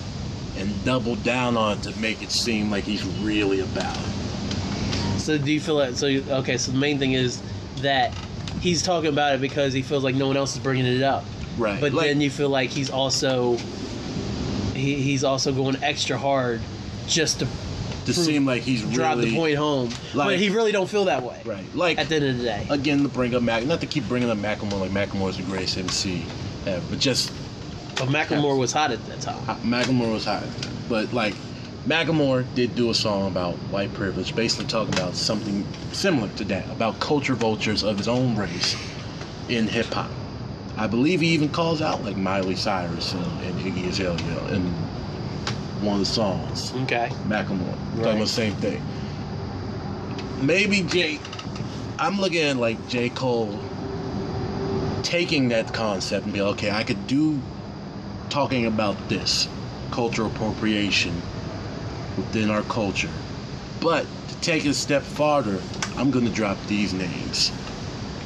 [0.57, 5.37] and double down on it to make it seem like he's really about it So
[5.37, 5.97] do you feel that?
[5.97, 7.41] So okay, so the main thing is
[7.81, 8.11] that
[8.61, 11.25] he's talking about it because he feels like no one else is bringing it up.
[11.57, 13.57] Right But like, then you feel like he's also
[14.73, 16.61] he, he's also going extra hard
[17.07, 17.47] just to
[18.05, 19.89] to seem like he's drive really the point home.
[20.13, 22.65] but he really don't feel that way right like at the end of the day.
[22.69, 25.77] again to bring up Mac not to keep bringing up Macklemore like Macklemore's the greatest
[25.77, 26.25] MC
[26.65, 27.31] ever, but just
[27.95, 29.43] But Macklemore was hot at that time.
[29.61, 30.43] Macklemore was hot
[30.87, 31.35] but like
[31.85, 36.69] Macklemore did do a song about white privilege, basically talking about something similar to that,
[36.69, 38.75] about culture vultures of his own race
[39.47, 40.11] in hip hop.
[40.77, 44.61] I believe he even calls out like Miley Cyrus and, and Iggy Azalea in
[45.81, 46.73] one of the songs.
[46.83, 47.09] Okay.
[47.27, 48.03] Macklemore, Right.
[48.03, 48.81] talking the same thing.
[50.41, 51.19] Maybe J.
[51.97, 53.09] I'm looking at like J.
[53.09, 53.57] Cole
[55.01, 57.39] taking that concept and be like, okay, I could do
[58.29, 59.47] talking about this
[59.89, 61.13] cultural appropriation
[62.17, 63.09] within our culture,
[63.79, 65.59] but to take it a step farther,
[65.95, 67.51] I'm gonna drop these names,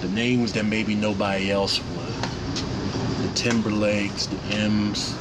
[0.02, 2.01] the names that maybe nobody else would,
[3.36, 5.16] Timberlakes, the M's.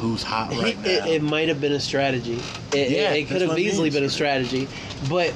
[0.00, 0.88] Who's hot right now?
[0.88, 2.38] It, it might have been a strategy.
[2.72, 4.68] It, Yeah, it, it could have what I mean, easily been a strategy,
[5.08, 5.32] but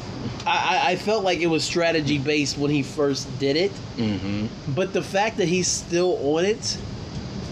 [0.46, 0.50] I,
[0.86, 3.72] I- I felt like it was strategy based when he first did it.
[3.96, 4.46] mm-hmm.
[4.74, 6.78] But the fact that he's still on it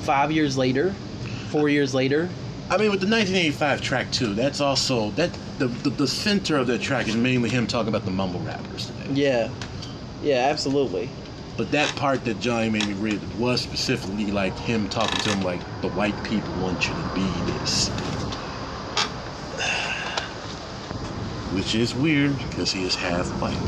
[0.02, 0.92] five years later,
[1.48, 2.28] four years later,
[2.70, 6.66] I mean, with the 1985 track too, that's also that the, the the center of
[6.66, 9.14] that track is mainly him talking about the mumble rappers today.
[9.14, 9.48] yeah,
[10.22, 11.08] yeah, absolutely.
[11.58, 15.42] But that part that Johnny made me read was specifically like him talking to him
[15.42, 17.88] like the white people want you to be this,
[21.52, 23.58] which is weird because he is half white.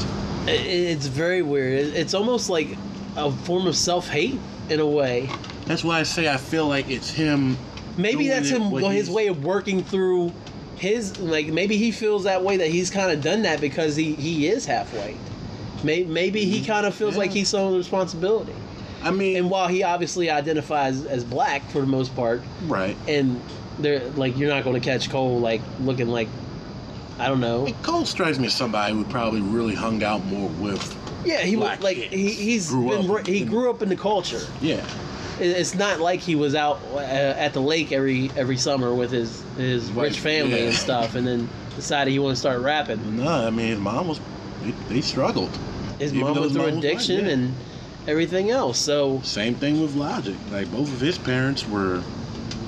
[0.47, 1.89] It's very weird.
[1.89, 2.79] It's almost like
[3.17, 4.39] a form of self hate
[4.69, 5.29] in a way.
[5.67, 7.59] That's why I say I feel like it's him.
[7.97, 10.33] Maybe that's him his way of working through
[10.77, 14.15] his like maybe he feels that way that he's kind of done that because he
[14.15, 15.17] he is half white.
[15.83, 18.55] Maybe, maybe he kind of feels like he's some responsibility.
[19.03, 22.97] I mean, And while he obviously identifies as black for the most part, right.
[23.09, 23.41] and
[23.79, 26.29] they're like you're not going to catch Cole like looking like
[27.19, 27.65] I don't know.
[27.65, 30.97] Like, Cole strikes me as somebody who probably really hung out more with.
[31.25, 32.15] Yeah, he was like kids.
[32.15, 34.41] he, he's Grew been up he in- grew up in the culture.
[34.61, 34.85] Yeah.
[35.39, 39.43] It's not like he was out uh, at the lake every every summer with his
[39.57, 40.67] his Right, rich family yeah.
[40.67, 43.17] and stuff, and then decided he wanted to start rapping.
[43.17, 44.21] No, I mean his mom was.
[44.63, 45.51] They, they struggled.
[45.99, 47.33] His mom went through mom was white, addiction yeah.
[47.33, 47.55] and
[48.09, 48.79] everything else.
[48.79, 50.37] So Same thing with Logic.
[50.51, 52.03] Like both of his parents were,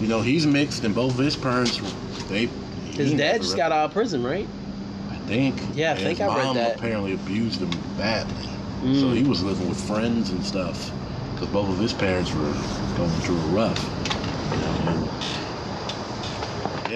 [0.01, 1.78] you know, he's mixed, and both of his parents.
[2.28, 2.47] They.
[2.93, 4.47] his dad just got out of prison, right?
[5.10, 5.60] I think.
[5.74, 6.77] Yeah, I think I read mom that.
[6.77, 8.44] apparently abused him badly,
[8.82, 9.16] so Mm.
[9.16, 10.90] he was living with friends and stuff,
[11.35, 12.52] because both of his parents were
[12.97, 13.81] going through a rough.
[14.52, 15.09] You know.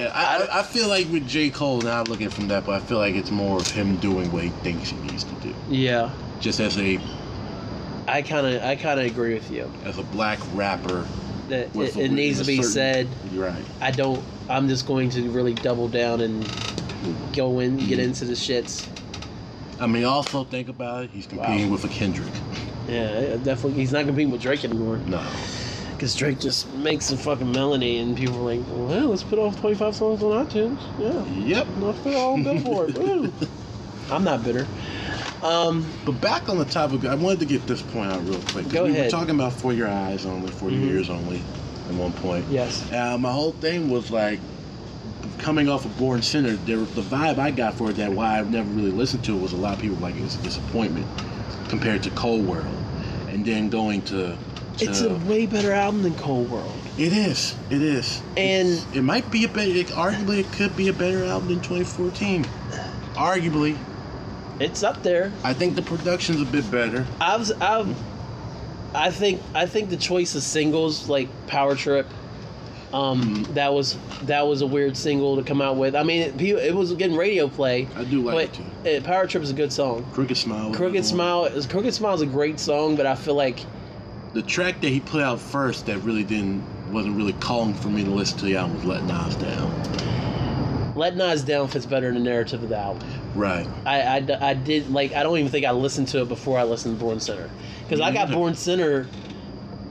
[0.06, 1.50] Yeah, I, I, I feel like with J.
[1.50, 3.70] Cole, now I look at it from that, but I feel like it's more of
[3.70, 5.54] him doing what he thinks he needs to do.
[5.68, 6.10] Yeah,
[6.40, 7.00] Just as a
[8.08, 9.70] I kind of I kind of agree with you.
[9.84, 11.06] as a black rapper
[11.48, 13.08] that it, it needs to be certain- said.
[13.32, 13.64] You're right.
[13.80, 14.22] I don't.
[14.48, 16.48] I'm just going to really double down and
[17.34, 18.00] go in, get mm-hmm.
[18.00, 18.86] into the shits.
[19.80, 21.10] I mean, also think about it.
[21.10, 21.72] He's competing Wow.
[21.72, 22.32] with a Kendrick.
[22.88, 23.74] Yeah, definitely.
[23.74, 25.20] He's not competing with Drake anymore No.
[25.96, 29.58] Because Drake just makes a fucking melody, and people are like, "Well, let's put off
[29.60, 31.66] 25 songs on iTunes." Yeah, Yep.
[31.80, 32.94] let's put all on Billboard.
[32.98, 33.32] Woo.
[34.10, 34.66] I'm not bitter.
[35.42, 38.68] Um, But back on the topic, I wanted to get this point out real quick.
[38.68, 39.06] Go we ahead.
[39.06, 40.90] were talking about for your eyes only, for your Mhm.
[40.96, 41.40] ears only,
[41.88, 42.44] at one point.
[42.50, 42.84] yes.
[42.92, 44.38] Uh, my whole thing was like
[45.38, 46.56] coming off of Born Sinner.
[46.66, 49.40] There, the vibe I got for it, that why I've never really listened to it,
[49.40, 51.06] was a lot of people like it was a disappointment
[51.68, 52.66] compared to Cole World,
[53.30, 54.36] and then going to.
[54.80, 56.72] It's a way better album than Cole World.
[56.98, 57.54] It is.
[57.70, 58.20] It is.
[58.36, 59.70] And- It's- it might be a better.
[59.70, 62.46] It, arguably, it could be a better album than 2014.
[63.14, 63.76] Arguably,
[64.58, 65.32] It's up there.
[65.44, 67.04] I think the production's a bit better.
[67.20, 67.94] I've, I've,
[68.94, 72.06] I think, I think the choice of singles like Power Trip,
[72.94, 73.54] um, Mhm.
[73.54, 75.94] that was that was a weird single to come out with.
[75.94, 78.96] I mean, it, it was getting radio play, I do like it too.
[78.96, 80.06] uh, Power Trip is a good song.
[80.14, 80.72] Crooked Smile.
[80.72, 83.58] Crooked Smile, is Crooked Smile is a great song, but I feel like.
[84.36, 88.04] The track that he put out first that really didn't wasn't really calling for me
[88.04, 90.92] to listen to the album was Let Nas Down.
[90.94, 93.08] Let Nas Down fits better in the narrative of the album.
[93.34, 93.66] Right.
[93.86, 96.64] I, I, I did like I don't even think I listened to it before I
[96.64, 97.48] listened to Born Sinner
[97.84, 98.30] because I got.
[98.30, 99.08] Born Sinner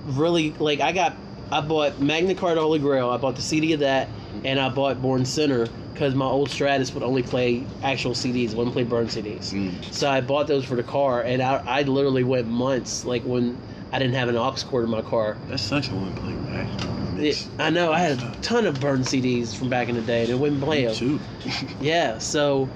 [0.06, 1.16] really like I got
[1.52, 4.10] I bought Magna Carta Holy Grail I bought the CD of that
[4.44, 8.74] and I bought Born Sinner because my old Stratus would only play actual CDs wouldn't
[8.74, 9.92] play burn CDs Mm.
[9.92, 13.58] so I bought those for the car and I, I literally went months like when
[13.96, 15.90] I didn't have an aux cord in my car That sucks.
[15.90, 17.24] I wouldn't play right.
[17.24, 20.22] it, I know I had a ton of burn CDs from back in the day
[20.24, 21.20] and it wouldn't play them too.
[21.82, 22.70] yeah, so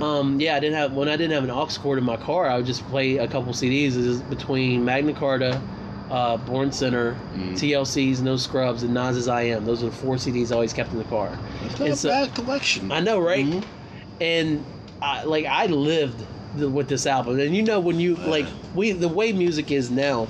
[0.00, 2.50] um yeah, I didn't have when I didn't have an aux cord in my car,
[2.50, 5.62] I would just play a couple CDs between Magna Carta,
[6.10, 7.52] uh, Born Sinner, Mm.
[7.52, 9.64] TLC's No Scrubs, and Nas's I Am.
[9.64, 11.38] Those are the four CDs I always kept in the car.
[11.62, 12.90] That's not It's a a- bad collection.
[12.90, 13.46] I know, right?
[13.46, 13.64] Mhm.
[14.20, 14.64] And
[15.00, 16.24] I, like I lived
[16.56, 19.90] the, with this album, and you know when you like we the way music is
[19.90, 20.28] now,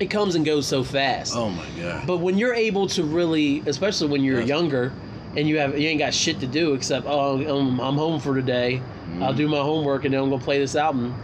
[0.00, 1.34] it comes and goes so fast.
[1.36, 2.06] Oh my god.
[2.06, 4.48] But when you're able to really, especially when you're Yes.
[4.48, 4.92] younger,
[5.36, 8.34] and you have you ain't got shit to do except oh um, I'm home for
[8.34, 8.82] today,
[9.20, 9.36] I'll Mhm.
[9.36, 11.14] do my homework and then I'm gonna play this album,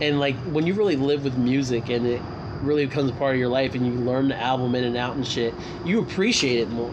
[0.00, 2.22] and like when you really live with music and it
[2.62, 5.16] really becomes a part of your life and you learn the album in and out
[5.16, 5.52] and shit,
[5.84, 6.92] you appreciate it more.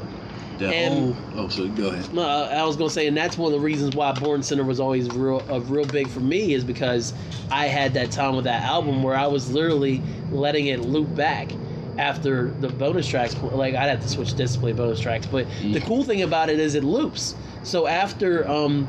[0.61, 1.45] That and- whole.
[1.45, 2.13] Oh, so go ahead.
[2.13, 4.79] No, I was gonna say, and that's one of the reasons why Born Sinner was
[4.79, 7.13] always real, uh, real big for me, is because
[7.51, 10.01] I had that time with that album where I was literally
[10.31, 11.51] letting it loop back
[11.97, 13.35] after the bonus tracks.
[13.41, 15.85] Like I'd have to switch discs to play bonus tracks, but the Mm.
[15.85, 17.35] cool thing about it is it loops.
[17.63, 18.88] So after um,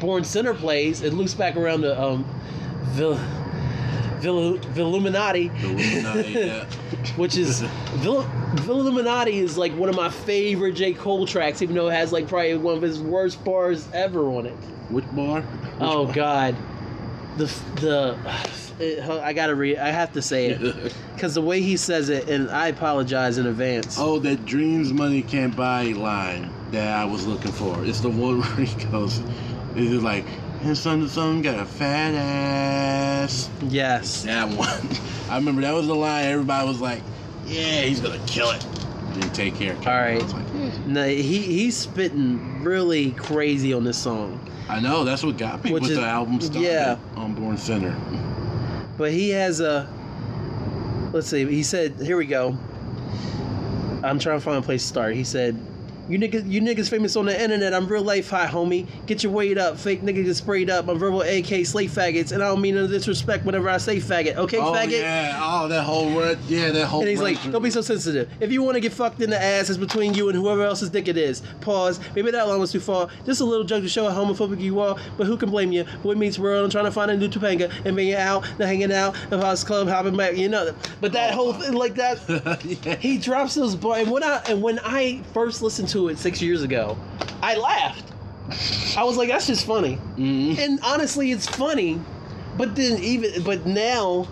[0.00, 2.24] Born Sinner plays, it loops back around to um,
[4.20, 5.50] Vil, Villuminati.
[5.60, 6.64] The Illuminati, yeah.
[7.16, 7.60] which is
[7.96, 8.28] Vill-
[8.68, 10.92] Illuminati is like one of my favorite J.
[10.94, 14.46] Cole tracks, even though it has like probably one of his worst bars ever on
[14.46, 14.56] it.
[14.90, 15.40] Which bar?
[15.42, 16.14] Which oh bar?
[16.14, 16.56] God,
[17.36, 17.44] the
[17.76, 18.18] the
[18.78, 19.78] it- I gotta read.
[19.78, 23.46] I have to say it because the way he says it, and I apologize in
[23.46, 23.96] advance.
[23.98, 27.84] oh, that dreams money can't buy line that I was looking for.
[27.84, 29.20] It's the one where he goes,
[29.74, 30.24] it's like,
[30.62, 33.50] and son, son got a fat ass.
[33.68, 34.68] Yes, That one.
[35.30, 36.26] I remember that was the line.
[36.26, 37.02] Everybody was like,
[37.46, 38.64] yeah, he's gonna kill it.
[39.14, 39.74] Didn't take care.
[39.76, 40.20] All right.
[40.20, 44.38] Like, "Eh." no, he he's spitting really crazy on this song,
[44.68, 45.04] I know.
[45.04, 46.96] That's what got me Which with is- the album started yeah.
[47.16, 47.96] on Born Sinner.
[48.96, 49.88] but he has a.
[51.12, 51.44] Let's see.
[51.46, 52.56] He said, "Here we go."
[54.02, 55.14] I'm trying to find a place to start.
[55.14, 55.56] He said,
[56.10, 57.72] "You niggas, you niggas famous on the internet.
[57.72, 58.86] I'm real life high, homie.
[59.06, 59.78] Get your weight up.
[59.78, 60.88] Fake niggas get sprayed up.
[60.88, 64.36] I'm verbal AK slate faggots, and I don't mean no disrespect whenever I say faggot.
[64.36, 65.38] Okay, oh faggot." yeah.
[65.42, 66.38] Oh, that whole word.
[66.48, 67.00] Yeah, that whole.
[67.00, 68.30] And he's like, don't be so sensitive.
[68.40, 70.90] If you want to get fucked in the ass, it's between you and whoever else's
[70.90, 71.42] dick it is.
[71.60, 72.00] Pause.
[72.14, 73.08] Maybe that line was too far.
[73.24, 75.84] Just a little joke to show how homophobic you are, but who can blame you?
[76.02, 78.92] Boy meets world, I'm trying to find a new Topanga and being out, and hanging
[78.92, 80.74] out, the house club, hopping back, you know.
[81.00, 81.36] But that oh.
[81.36, 82.18] whole thing, like that,
[82.84, 82.96] yeah.
[82.96, 84.02] he drops those bars.
[84.02, 86.96] And when I and when I first listened to it six years ago,
[87.42, 88.04] I laughed.
[88.96, 89.98] I was like, that's just funny.
[90.16, 90.58] Mhm.
[90.58, 92.00] And honestly, it's funny.
[92.56, 94.26] But then even but now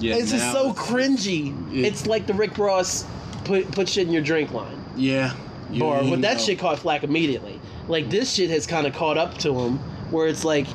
[0.00, 1.52] Yeah, it's just so cringy.
[1.74, 3.04] it- it's like the Rick Ross
[3.44, 5.32] put put shit in your drink line Yeah.
[5.72, 6.42] You- bar, but that know.
[6.42, 7.58] shit caught flack immediately.
[7.88, 9.78] Like this shit has kind of caught up to him,
[10.10, 10.66] where it's like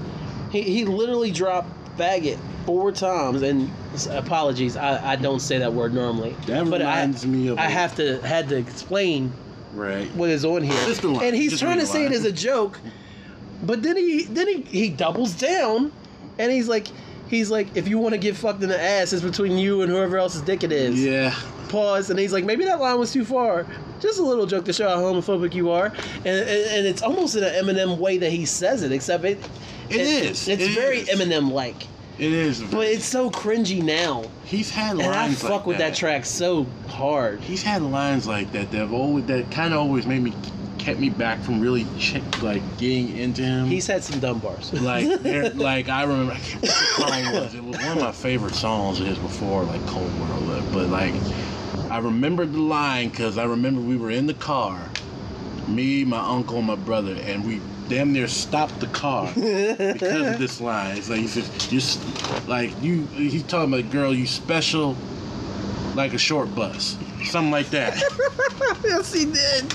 [0.52, 3.42] he, he literally dropped faggot four times.
[3.42, 3.72] And
[4.12, 6.36] apologies, I, I don't say that word normally.
[6.48, 7.58] That but I, reminds me of.
[7.58, 9.32] I a- have to had to explain
[9.74, 10.08] Right.
[10.16, 10.74] what is on here.
[10.86, 11.26] Just the line.
[11.28, 12.14] And he's Just trying read to the say it line.
[12.14, 12.80] as a joke,
[13.64, 15.92] but then he then he, he doubles down
[16.38, 16.88] and he's like
[17.28, 19.92] he's like if you want to get fucked in the ass, it's between you and
[19.92, 21.04] whoever else's dick it is.
[21.04, 21.36] Yeah.
[21.70, 23.68] pause, and he's like, maybe that line was too far.
[24.00, 27.36] Just a little joke to show how homophobic you are, and and, and it's almost
[27.36, 29.38] in an Eminem way that he says it, except it.
[29.90, 30.48] It is.
[30.48, 31.10] It's It very is.
[31.10, 31.86] Eminem like,
[32.20, 32.62] It is.
[32.62, 36.26] but it's so cringy now, he's had lines and I fuck like with that track
[36.26, 37.40] so hard.
[37.40, 40.34] He's had lines like that that have always that kind of always made me
[40.78, 43.68] kept me back from really check, like getting into him.
[43.68, 44.74] He's had some dumb bars.
[44.82, 45.06] like
[45.56, 47.56] like I remember I can't remember what song it was.
[47.56, 50.64] It was one of my favorite songs of his before like Cole World.
[50.74, 51.14] But like
[51.90, 54.90] I remembered the line because I remember we were in the car,
[55.68, 60.40] me, my uncle, and my brother, and we damn near stopped the car because of
[60.40, 60.96] this line.
[60.98, 62.00] It's like he says, "You s-
[62.48, 64.96] like you." He's talking about girl, you special,
[65.96, 67.98] like a short bus, something like that.
[68.84, 69.74] yes, he did.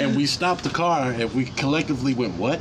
[0.00, 2.60] and we stopped the car and we collectively went, "What?"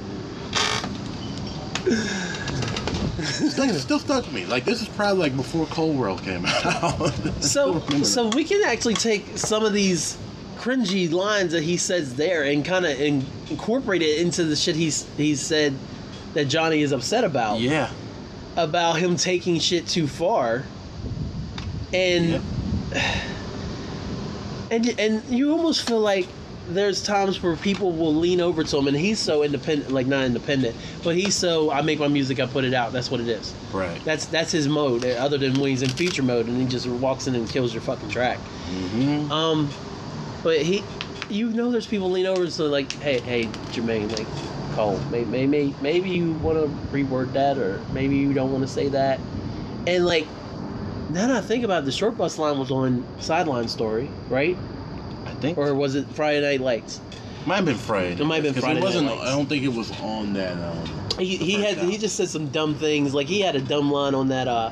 [3.24, 4.46] still, still stuck with me.
[4.46, 7.12] Like this is probably like before Cole World came out.
[7.42, 10.18] So, so we can actually take some of these
[10.64, 14.78] cringy lines that he says there and kind of in, incorporate it into the shit
[14.78, 15.74] he's he's said
[16.34, 17.60] that Johnny is upset about.
[17.60, 17.92] Yeah,
[18.56, 20.64] about him taking shit too far,
[21.92, 22.42] and
[24.72, 26.28] and and you almost feel like
[26.70, 30.24] there's times where people will lean over to him and he's so independent like not
[30.24, 30.74] independent
[31.04, 33.54] but he's so i make my music i put it out that's what it is.
[33.74, 34.02] Right.
[34.06, 37.28] that's that's his mode other than when he's in feature mode and he just walks
[37.28, 38.38] in and kills your fucking track.
[38.38, 39.70] Hmm um
[40.44, 40.84] but he
[41.30, 44.28] you know there's people lean over to like hey hey jermaine like
[44.76, 44.98] call.
[45.12, 48.90] maybe maybe, maybe you want to reword that or maybe you don't want to say
[48.90, 49.20] that
[49.88, 50.28] and like
[51.10, 54.58] now that i think about it, the short bus line was on sideline story right
[55.26, 57.00] I think or was it friday night lights
[57.46, 58.22] might have been Friday.
[58.22, 59.08] It might have been Friday It wasn't.
[59.08, 59.30] Night Lights.
[59.30, 60.54] I don't think it was on that.
[60.58, 60.86] Um,
[61.20, 64.16] he, he had he just said some dumb things like he had a dumb line
[64.16, 64.72] on that uh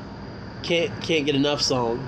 [0.62, 2.04] can't can't get enough song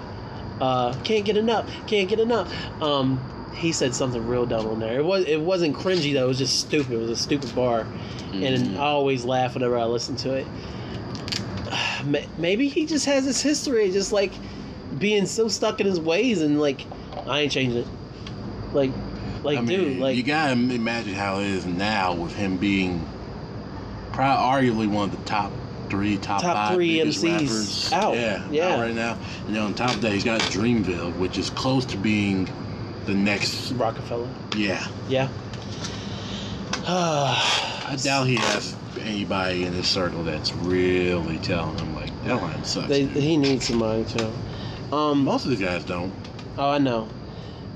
[0.61, 3.21] uh can't get enough can't get enough um
[3.55, 6.39] he said something real dumb on there it was it wasn't cringy though it was
[6.39, 7.87] just stupid it was a stupid bar
[8.33, 8.77] and Mhm.
[8.77, 10.47] i always laugh whenever i listen to it
[12.39, 14.33] maybe he just has this history of just like
[14.99, 16.81] being so stuck in his ways and like
[17.27, 17.87] i ain't changing it
[18.73, 18.91] like
[19.45, 23.07] like I mean, dude like you gotta imagine how it is now with him being
[24.13, 25.53] probably arguably one of the top
[25.91, 27.93] three, top, Top five three biggest MCs rappers.
[27.93, 28.15] out.
[28.15, 28.69] Yeah, Yeah.
[28.69, 29.19] out right now.
[29.47, 32.49] And then on top of that, he's got Dreamville, which is close to being
[33.07, 33.73] the next.
[33.73, 35.29] Roc-A-Fella Yeah, yeah
[36.87, 42.65] I doubt he has anybody in his circle that's really telling him like that line
[42.65, 42.89] sucks.
[42.89, 44.33] They, dude." he needs some money too.
[44.95, 46.13] Um, Most of the guys don't.
[46.59, 47.09] oh, I know.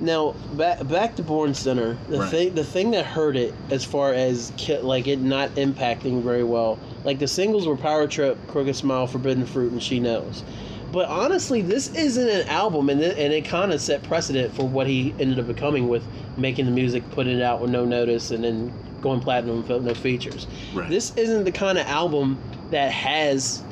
[0.00, 1.98] Now back back to Born Sinner.
[2.08, 2.30] The Right.
[2.30, 4.52] thing the thing that hurt it as far as
[4.82, 6.78] like it not impacting very well.
[7.04, 10.44] Like the singles were Power Trip, Crooked Smile, Forbidden Fruit, and She Knows.
[10.92, 14.66] But honestly, this isn't an album, and it, and it kind of set precedent for
[14.66, 16.04] what he ended up becoming with
[16.36, 19.94] making the music, putting it out with no notice, and then going platinum with no
[19.94, 20.46] features.
[20.74, 20.88] Right.
[20.88, 22.38] This isn't the kind of album
[22.70, 23.62] that has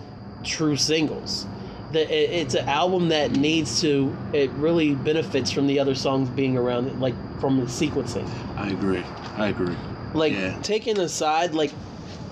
[0.45, 1.47] true singles.
[1.93, 4.15] The, it, it's an album that needs to.
[4.35, 8.29] It really benefits from the other songs being around, it, like from the sequencing.
[8.57, 9.05] I agree.
[9.37, 9.77] I agree.
[10.13, 10.59] Like Yeah.
[10.63, 11.73] taking aside, like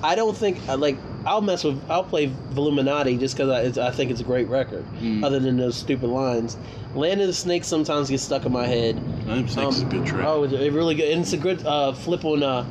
[0.03, 1.81] I don't think uh, like I'll mess with.
[1.91, 4.85] I'll play Villuminati just because I, I think it's a great record.
[5.01, 5.25] Mm.
[5.25, 6.57] Other than those stupid lines,
[6.95, 8.97] Land of the Snakes sometimes gets stuck in my head.
[9.27, 10.27] Them Snakes is a good track.
[10.27, 11.11] Oh, it, it really good.
[11.13, 12.67] And it's a good uh, flip on uh,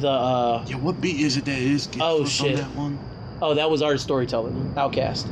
[0.00, 0.08] the.
[0.10, 1.86] Uh, Yeah, what beat is it that is?
[1.86, 2.56] Get Oh, shit.
[2.56, 2.98] That one?
[3.40, 4.72] oh, that was art storytelling.
[4.76, 5.26] OutKast.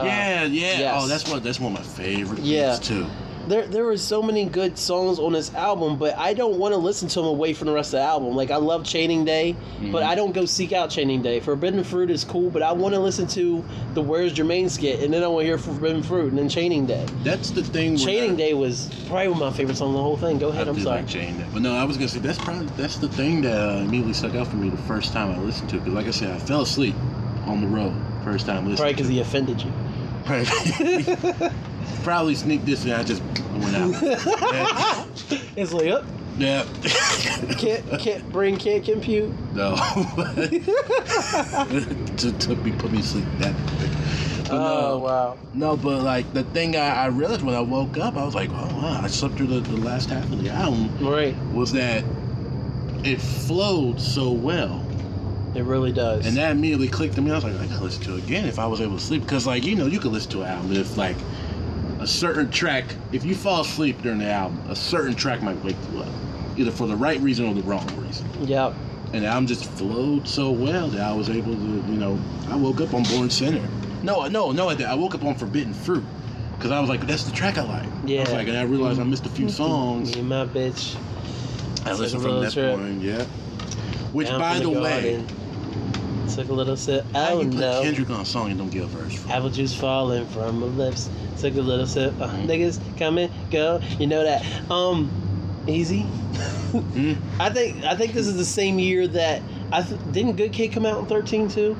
[0.00, 0.78] Uh, yeah, yeah.
[0.78, 1.00] yes.
[1.02, 2.74] Oh, that's what that's one of my favorite Yeah.
[2.76, 3.06] beats too.
[3.48, 6.78] There there were so many good songs on this album, but I don't want to
[6.78, 8.34] listen to them away from the rest of the album.
[8.34, 9.54] Like I love Chaining Day,
[9.92, 10.06] but Mhm.
[10.06, 11.40] I don't go seek out Chaining Day.
[11.40, 13.62] Forbidden Fruit is cool, but I want to listen to
[13.94, 16.86] the Where's Jermaine skit, and then I want to hear Forbidden Fruit, and then Chaining
[16.86, 17.04] Day.
[17.22, 17.96] That's the thing.
[17.96, 20.38] Chaining I- Day was probably one of my favorite songs on the whole thing.
[20.38, 20.98] Go ahead, I I'm do sorry.
[21.02, 21.44] like Chain Day.
[21.52, 24.34] But no, I was gonna say that's probably that's the thing that uh, immediately stuck
[24.34, 25.80] out for me the first time I listened to it.
[25.80, 26.94] Because like I said, I fell asleep
[27.46, 27.92] on the road
[28.24, 28.76] first time listening.
[28.76, 29.72] Probably because he offended you.
[30.28, 30.48] Right.
[32.02, 34.02] probably sneaked this and I just went out.
[34.02, 35.06] yeah.
[35.56, 36.04] It's like, oh,
[36.36, 36.64] yeah.
[37.58, 39.32] can't can't brain can't compute.
[39.54, 39.76] no.
[42.16, 43.90] to, to be put me to sleep that quick.
[44.50, 45.38] Oh no, wow.
[45.54, 48.50] no, but like the thing I, I realized when I woke up, I was like,
[48.50, 50.90] oh wow, I slept through the, the last half of the album.
[50.98, 51.36] Right.
[51.52, 52.04] Was that
[53.04, 54.84] it flowed so well.
[55.54, 56.26] It really does.
[56.26, 57.30] And that immediately clicked to me.
[57.30, 59.22] I was like, I gotta listen to it again if I was able to sleep.
[59.22, 61.16] Because, like, you know, you could listen to an album if, like,
[62.04, 65.76] a certain track, if you fall asleep during the album, a certain track might wake
[65.90, 66.08] you up.
[66.58, 68.28] Either for the right reason or the wrong reason.
[68.46, 68.74] Yep.
[69.14, 72.56] And the album just flowed so well that I was able to, you know, I
[72.56, 73.66] woke up on Born Sinner.
[74.02, 74.74] No, no, no, I.
[74.82, 76.04] I woke up on Forbidden Fruit.
[76.58, 77.86] because I was like, that's the track I like.
[77.86, 78.20] I Yeah.
[78.20, 80.14] was like, and I realized I missed a few songs.
[80.14, 80.96] And my bitch.
[81.86, 82.76] I listened from that trip.
[82.78, 83.24] point, yeah.
[84.12, 85.26] Which, Down by the, way, garden.
[86.28, 87.04] Took a little sip.
[87.12, 87.82] how Oh you put no.
[87.82, 89.14] Kendrick on a song and don't get a verse?
[89.14, 89.30] From?
[89.30, 91.08] Apple juice falling from my lips.
[91.38, 92.12] Took a little sip.
[92.20, 92.46] Uh, Mhm.
[92.46, 93.80] Niggas come and go.
[93.98, 94.44] You know that.
[94.70, 95.10] Um,
[95.66, 96.00] easy.
[96.00, 97.14] Hmm?
[97.40, 99.42] I think I think this is the same year that
[99.72, 101.76] I th- didn't Good Kid come out in thirteen too.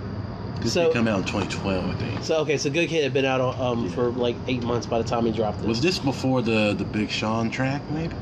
[0.61, 2.23] This So- did come out in 2012, I think.
[2.25, 3.91] So okay, so Good Kid had been out on, um Yeah.
[3.93, 5.67] for like eight months by the time he dropped it.
[5.67, 8.15] Was this before the the Big Sean track, maybe?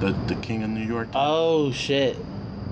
[0.00, 1.08] The the King of New York.
[1.14, 2.16] oh shit!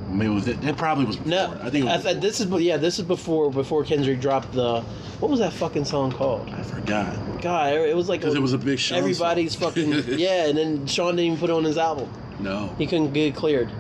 [0.09, 0.45] Maybe it was.
[0.47, 1.31] That probably was before.
[1.31, 2.07] No, I think it was.
[2.07, 4.81] I th- this is yeah, this is before before Kendrick dropped the
[5.21, 6.49] what was that fucking song called?
[6.51, 8.99] I forgot God, it was like because it was a Big Sean.
[8.99, 9.71] everybody's song.
[9.73, 12.11] fucking yeah, and then Sean didn't even put it on his album.
[12.41, 13.71] no, He couldn't get cleared.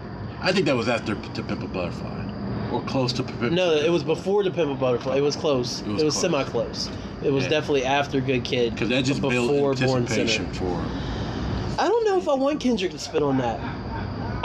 [0.41, 3.53] I think that was after To Pimp a Butterfly, or close to Pimp.
[3.53, 5.17] No, it was before the Pimp a Butterfly.
[5.17, 5.81] It was close.
[5.81, 6.91] It It was was, semi close.
[7.25, 7.51] It was Yeah.
[7.51, 8.75] definitely after Good Kid.
[8.75, 10.67] because that just but built before Born anticipation for.
[11.79, 13.59] I don't know if I want Kendrick to spit on that.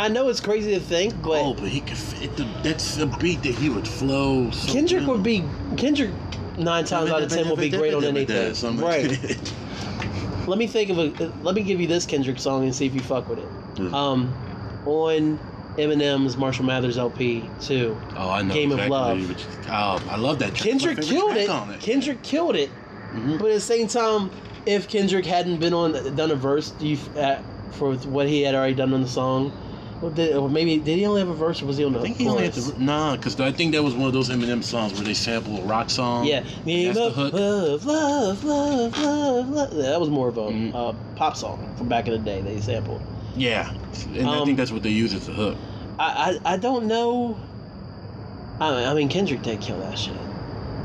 [0.02, 2.44] I know it's crazy to think, but oh, but he could fit the.
[2.64, 4.50] That's a beat that he would flow.
[4.50, 5.44] So Kendrick would be
[5.78, 6.10] Kendrick
[6.58, 8.78] nine times out of ten will be great on anything.
[8.78, 9.12] Right.
[10.48, 11.32] Let me think of a.
[11.44, 13.94] Let me give you this Kendrick song and see if you fuck with it.
[13.94, 14.34] Um,
[14.88, 15.38] on
[15.78, 17.96] Eminem's Marshall Mathers LP too.
[18.16, 18.56] oh, I know.
[18.56, 19.20] Game of Love.
[19.68, 20.56] Oh, I love that.
[20.56, 21.48] Kendrick killed it.
[21.48, 21.80] It.
[21.80, 22.72] Kendrick killed it.
[23.14, 23.38] Mhm.
[23.38, 24.32] But at the same time,
[24.66, 27.38] if Kendrick hadn't been on done a verse, you uh,
[27.74, 29.52] for what he had already done on the song,
[30.02, 32.00] well, did, or maybe did he only have a verse or was he on the
[32.00, 32.84] I think he only had to.
[32.84, 35.62] Nah, because I think that was one of those Eminem songs where they sample a
[35.62, 36.26] rock song.
[36.26, 37.34] Yeah, That's the hook.
[37.34, 39.78] love, love, love, love, love.
[39.78, 40.74] That was more of a Mhm.
[40.74, 42.42] uh, pop song from back in the day.
[42.42, 43.02] They sampled.
[43.36, 43.70] Yeah,
[44.18, 45.56] and I Um, think that's what they use as the hook.
[46.00, 47.38] I, I, I don't know.
[48.60, 50.18] I mean, I mean, Kendrick did kill that shit.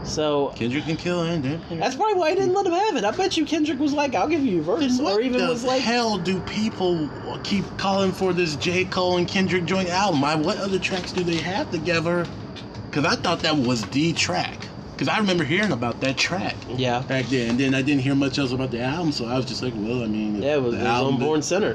[0.06, 1.60] So Kendrick can kill dude.
[1.70, 3.04] that's probably why he didn't let him have it.
[3.04, 5.82] I bet you Kendrick was like, "I'll give you a verse," or even was like,
[5.82, 7.08] hell do people
[7.42, 8.84] keep calling for this J.
[8.84, 10.20] Cole and Kendrick joint album?
[10.20, 12.26] Why, what other tracks do they have together?
[12.88, 14.56] Because I thought that was the track.
[14.92, 18.14] Because I remember hearing about that track "Yeah, back then, and then I didn't hear
[18.14, 20.62] much else about the album, so I was just like, well, I mean, yeah, it
[20.62, 21.74] was, the it was album, on Born Sinner."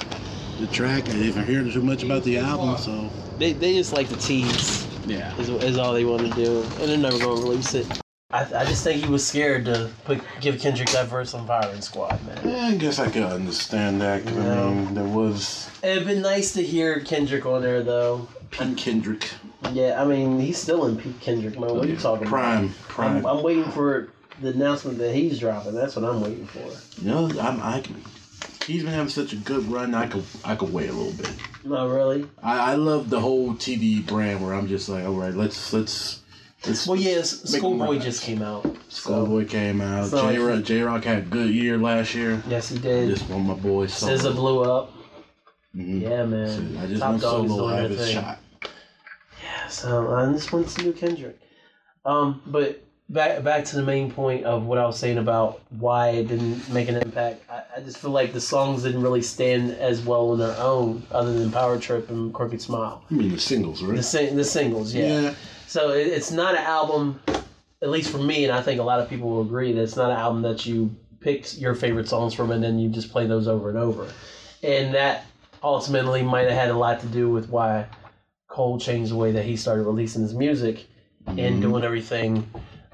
[0.59, 3.09] the track, I didn't hear too much about the album, so
[3.39, 4.85] They, they just like to tease.
[5.07, 5.35] yeah.
[5.37, 7.87] Is, is all they want to do, and they're never going to release it.
[8.33, 11.81] I, I just think he was scared to put give Kendrick that verse on Firing
[11.81, 12.39] Squad, man.
[12.47, 14.23] Yeah, I guess I could understand that.
[14.25, 14.61] 'cause, Yeah.
[14.63, 18.27] I mean, there was It'd been nice to hear Kendrick on there, though.
[18.51, 19.29] Pete Kendrick.
[19.73, 21.71] Yeah, I mean, he's still in Pete Kendrick mode.
[21.71, 22.75] What are you talking Prime, about?
[22.87, 23.17] prime.
[23.17, 24.09] I'm, I'm waiting for
[24.41, 25.73] the announcement that he's dropping.
[25.75, 26.59] That's what I'm waiting for.
[27.01, 28.01] You know, I'm, I can.
[28.65, 29.93] He's been having such a good run.
[29.95, 31.31] I could, I could wait a little bit.
[31.63, 32.27] Not really.
[32.43, 36.20] I, I love the whole TDE brand where I'm just like, all right, let's, let's,
[36.65, 36.87] let's.
[36.87, 38.63] Well, yes, Make Schoolboy just came out.
[38.89, 40.07] So, Schoolboy came out.
[40.07, 42.41] So, Jay Rock, Jay Rock had a good year last year.
[42.47, 43.09] yes, he did.
[43.09, 44.13] Just want my boy Solo.
[44.15, 44.91] SZA blew up.
[45.75, 46.01] Mhm.
[46.01, 46.77] Yeah, man.
[46.81, 48.13] I just Top want Solo to have his thing.
[48.15, 48.39] shot.
[49.43, 51.39] Yeah, so I just want some new Kendrick.
[52.05, 56.09] Um, but back back to the main point of what I was saying about why
[56.09, 57.43] it didn't make an impact.
[57.49, 61.03] I, I just feel like the songs didn't really stand as well on their own,
[61.11, 63.03] other than Power Trip and Crooked Smile.
[63.09, 63.95] I mean the singles, right?
[63.95, 65.33] The sing- the singles, yeah.
[65.71, 67.21] So it, it's not an album,
[67.81, 69.95] at least for me, and I think a lot of people will agree that it's
[69.95, 73.25] not an album that you pick your favorite songs from and then you just play
[73.25, 74.05] those over and over.
[74.63, 75.25] And that
[75.63, 77.87] ultimately might have had a lot to do with why
[78.49, 80.87] Cole changed the way that he started releasing his music
[81.25, 81.61] and Mhm.
[81.61, 82.49] doing everything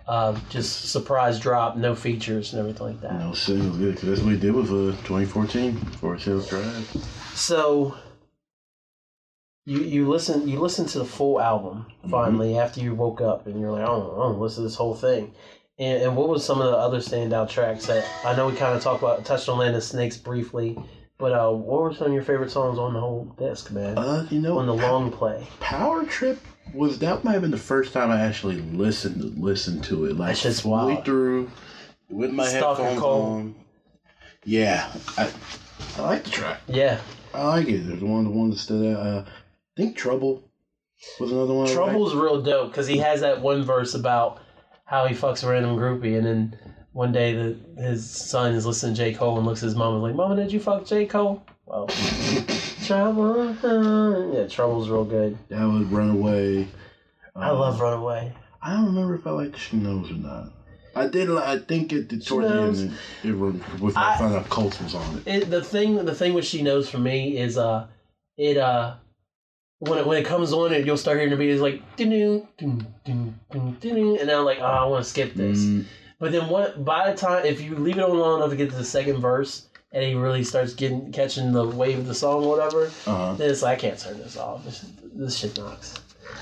[0.08, 3.20] uh, just surprise drop, no features and everything like that.
[3.20, 6.88] No singles, good, because that's what he did with uh, 2014 Forest Hills Drive.
[7.34, 7.96] So
[9.68, 13.60] you you listen you listen to the full album finally after you woke up and
[13.60, 15.34] you're like, oh, I want to listen to this whole thing.
[15.78, 18.76] And, and what was some of the other standout tracks that I know we kind
[18.76, 20.78] of talked about touched on Land of Snakes briefly,
[21.18, 23.98] but uh, what were some of your favorite songs on the whole disc, man?
[23.98, 25.46] Uh, you know, on the long play.
[25.60, 26.40] Power Trip
[26.74, 30.16] was that might have been the first time I actually listened to listen to it
[30.16, 31.04] like fully wild.
[31.06, 31.52] through
[32.10, 33.22] with my Stalker headphones Cole.
[33.24, 33.56] on.
[34.46, 35.30] Yeah, I
[35.98, 36.62] I like the track.
[36.68, 37.02] Yeah,
[37.34, 37.86] I like it.
[37.86, 39.26] There's one of the ones that uh,
[39.78, 40.44] I think Trouble
[41.20, 41.68] was another one.
[41.68, 44.40] Trouble's real dope because he has that one verse about
[44.86, 46.58] how he fucks a random groupie, and then
[46.94, 49.94] one day the his son is listening to J Cole and looks at his mom
[49.94, 51.86] and is like, "Mama, did you fuck J Cole?" Well,
[52.86, 53.50] trouble.
[53.64, 55.38] uh, Yeah, Trouble's real good.
[55.50, 56.68] That was Runaway.
[57.36, 58.34] I Uh, love Runaway.
[58.62, 60.54] I don't remember if I liked She Knows or not.
[60.96, 61.30] I did.
[61.30, 62.82] I think it did towards the Knows.
[62.82, 62.94] end.
[63.24, 65.28] It, it with I, I- found out Cults was on it.
[65.44, 67.86] It, the thing, the thing which she knows for me is uh,
[68.38, 68.96] it uh,
[69.80, 72.10] when it when it comes on, and you'll start hearing the beat is like ding
[72.10, 75.60] ding ding ding ding, and I'm like, oh, I want to skip this.
[75.60, 75.86] Mm,
[76.20, 76.84] But then what?
[76.84, 79.20] By the time if you leave it on long enough to get to the second
[79.20, 83.34] verse, and he really starts getting catching the wave of the song, or whatever, Uh-huh.
[83.36, 84.64] then it's like I can't turn this off.
[84.66, 85.94] This, this shit knocks.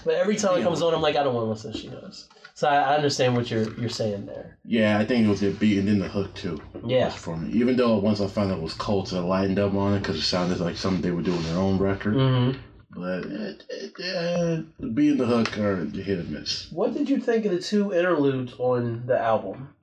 [0.04, 1.72] But every time it comes on, I'm like I don't want to listen.
[1.74, 2.28] to She knows.
[2.54, 4.58] So I, I understand what you're you're saying there.
[4.64, 6.62] Yeah, I think it was the beat and then the hook too.
[6.86, 7.10] Yeah.
[7.10, 7.52] for me.
[7.52, 10.16] Even though once I found out it was Cults, I lightened up on it because
[10.16, 12.16] it sounded like something they were doing their own record.
[12.16, 12.58] Mm-hmm.
[12.96, 16.72] But it, it, uh, the and the hook are the hit or miss.
[16.72, 19.76] What did you think of the two interludes on the album?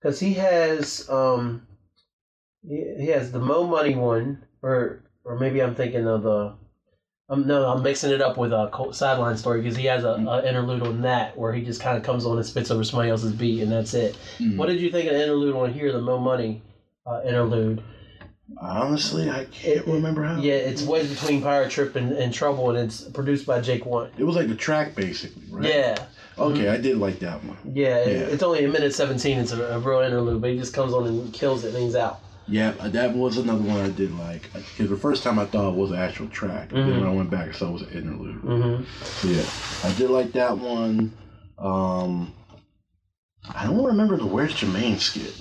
[0.00, 1.66] Because he has um,
[2.66, 6.54] he, he has the Mo Money one, or or maybe I'm thinking of the.
[7.28, 10.48] Um, no, I'm mixing it up with a sideline story because he has a, a
[10.48, 13.32] interlude on that where he just kind of comes on and spits over somebody else's
[13.32, 14.16] beat and that's it.
[14.38, 14.56] Mm.
[14.56, 16.62] What did you think of the interlude on here, the Mo Money
[17.04, 17.82] uh, interlude?
[18.58, 20.40] Honestly, I can't remember how.
[20.40, 24.10] Yeah, it's wedged between Power Trip and, and Trouble, and it's produced by Jake One.
[24.18, 25.64] It was like the track basically, right?
[25.68, 26.06] Yeah,
[26.38, 27.56] Okay, I did like that one.
[27.74, 28.22] yeah, it- Yeah.
[28.34, 29.38] It's only a minute seventeen.
[29.38, 31.96] It's a, a real interlude, but he just comes on and kills it, and he's
[31.96, 32.20] out.
[32.48, 34.42] Yeah, uh, that was another one I did like.
[34.52, 36.68] Because the first time I thought it was an actual track.
[36.70, 37.00] Then Mhm.
[37.00, 38.40] when I went back, I saw it was an interlude.
[38.42, 38.84] Mm-hmm.
[39.02, 41.12] So yeah, I did like that one.
[41.58, 42.32] Um,
[43.52, 45.34] I don't remember the Where's Jermaine skit.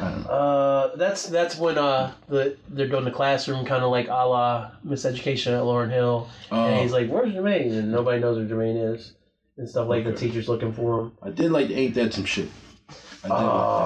[0.00, 0.30] I don't know.
[0.30, 4.70] Uh, that's that's when uh the they're doing the classroom kind of like a la
[4.86, 8.94] Miseducation at Lauryn Hill, and Uh, he's like, "Where's Jermaine?" and nobody knows where Jermaine
[8.94, 9.12] is,
[9.56, 10.28] and stuff like the Okay.
[10.28, 11.12] teacher's looking for him.
[11.22, 12.48] I did like Ain't That Some Shit.
[13.22, 13.36] I did Oh,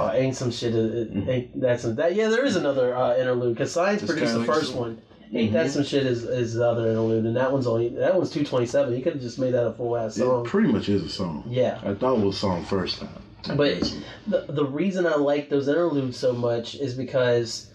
[0.06, 0.20] like that.
[0.22, 0.74] ain't some shit.
[0.74, 1.28] It, it- Mhm.
[1.28, 2.14] ain't that's some, that.
[2.14, 4.80] Yeah, there is another uh, interlude because Science It's produced the kinda like first some-
[4.80, 4.98] one.
[5.32, 5.70] Ain't that Mhm.
[5.70, 8.66] some shit is is the other interlude, and that one's only that one's two twenty
[8.66, 8.94] seven.
[8.94, 10.44] He could have just made that a full ass It song.
[10.44, 11.42] pretty much is a song.
[11.48, 11.80] Yeah.
[11.84, 13.08] I thought it was a song first time.
[13.56, 13.80] But
[14.26, 17.72] the the reason I like those interludes so much is because,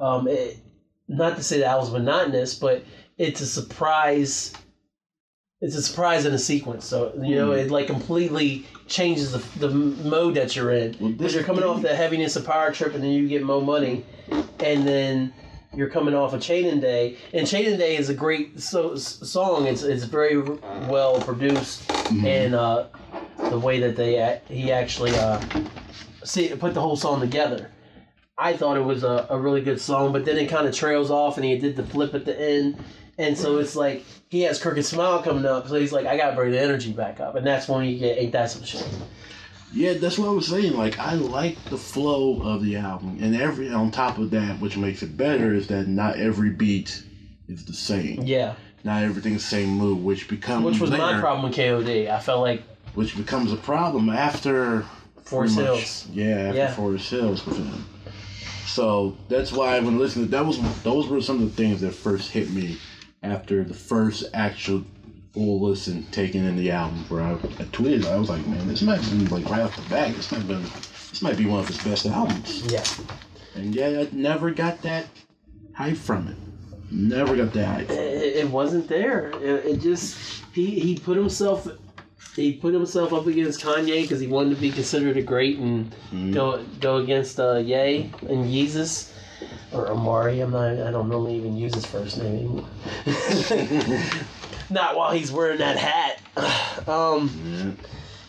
[0.00, 0.58] um, it,
[1.08, 2.84] not to say that I was monotonous, but
[3.18, 4.52] it's a surprise.
[5.62, 7.64] It's a surprise in a sequence, so you know Mhm.
[7.64, 10.92] it like completely changes the, the mode that you're in.
[10.92, 13.62] Because this you're coming off the heaviness of Power Trip, and then you get Mo
[13.62, 14.04] Money,
[14.60, 15.32] and then
[15.74, 19.66] you're coming off of Chaining Day, and Chaining Day is a great so, s- song.
[19.66, 20.38] It's it's very
[20.90, 22.24] well produced, Mhm.
[22.26, 22.84] and uh,
[23.50, 25.40] the way that they he actually uh,
[26.24, 27.70] see put the whole song together.
[28.38, 31.10] I thought it was a, a really good song, but then it kind of trails
[31.10, 32.76] off, and he did the flip at the end,
[33.16, 36.36] and so it's like he has Crooked Smile coming up, so he's like, I gotta
[36.36, 38.86] bring the energy back up, and that's when you get Ain't That Some Shit.
[39.72, 40.74] Yeah, that's what I was saying.
[40.74, 44.76] Like, I like the flow of the album, and every on top of that, which
[44.76, 47.02] makes it better, is that not every beat
[47.48, 48.22] is the same.
[48.22, 48.54] Yeah,
[48.84, 52.10] Not everything's the same mood, which becomes which was my problem with KOD.
[52.10, 52.62] I felt like
[52.96, 54.84] Which becomes a problem after
[55.22, 56.08] Forest Hills.
[56.12, 56.74] Yeah, after Yeah.
[56.74, 57.84] Forest Hills with him.
[58.66, 62.30] So that's why when listening, that was those were some of the things that first
[62.32, 62.78] hit me
[63.22, 64.82] after the first actual
[65.32, 67.04] full listen, taking in the album.
[67.08, 69.88] Where I, I tweeted, I was like, man, this might be like right off the
[69.88, 72.62] bat, this might be this might be one of his best albums.
[72.72, 72.84] Yeah,
[73.54, 75.06] And yeah, I never got that
[75.74, 76.36] hype from it.
[76.90, 77.90] Never got that hype.
[77.90, 79.30] it, it wasn't there.
[79.42, 80.18] It, it just
[80.52, 81.66] he he put himself
[82.34, 85.94] he put himself up against Kanye because he wanted to be considered a great and
[86.12, 86.32] Mhm.
[86.34, 89.10] go go against uh, Ye and Yeezus
[89.72, 90.40] or Amari.
[90.40, 90.72] I'm not.
[90.72, 92.64] I don't normally even use his first name anymore.
[94.70, 96.20] not while he's wearing that hat.
[96.88, 97.74] Um,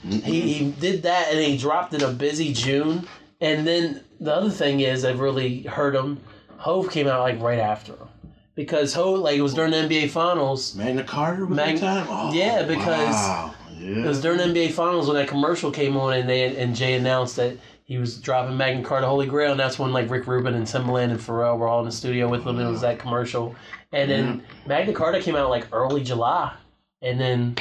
[0.03, 0.21] Yeah.
[0.21, 3.07] he, he did that and he dropped in a busy June.
[3.39, 6.21] And then the other thing is, that really hurt him.
[6.57, 8.07] Hove came out like right after him
[8.55, 10.73] because Hove like it was during the NBA Finals.
[10.75, 12.07] Magna Carta was Mag- time?
[12.09, 13.53] Oh, yeah, because wow.
[13.79, 14.03] Yeah.
[14.03, 16.93] It was during the NBA Finals when that commercial came on and they and Jay
[16.95, 20.53] announced that he was dropping Magna Carta Holy Grail, and that's when like Rick Rubin
[20.55, 22.57] and Timbaland and Pharrell were all in the studio with him.
[22.59, 23.55] And it was that commercial,
[23.93, 26.53] and then Magna Carta came out like early July,
[27.01, 27.55] and then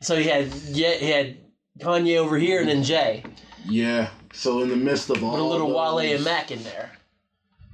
[0.00, 1.36] so he had yeah he had
[1.80, 3.24] Kanye over here and then Jay
[3.66, 4.08] Yeah.
[4.32, 6.92] So in the midst of all with a little those, Wale and Mac in there.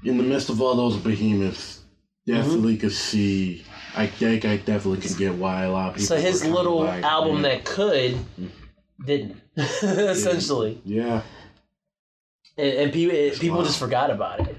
[0.05, 1.81] in the midst of all those behemoths,
[2.29, 2.41] Mm-hmm.
[2.41, 3.65] definitely could see.
[3.95, 6.07] I think I definitely can get why a lot of people.
[6.07, 8.19] So his little like, album man, that could
[9.05, 11.23] didn't essentially, Yeah.
[12.57, 14.57] and, and people people just forgot about it.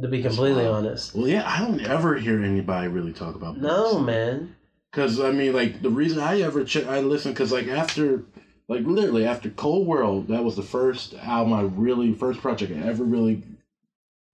[0.00, 1.42] To be completely honest, Well, yeah.
[1.44, 3.56] I don't ever hear anybody really talk about.
[3.58, 4.54] no man.
[4.92, 8.24] Because I mean, like the reason I ever ch- I listened because like after.
[8.70, 12.86] Like literally after Cole World, that was the first album I really, first project I
[12.86, 13.42] ever really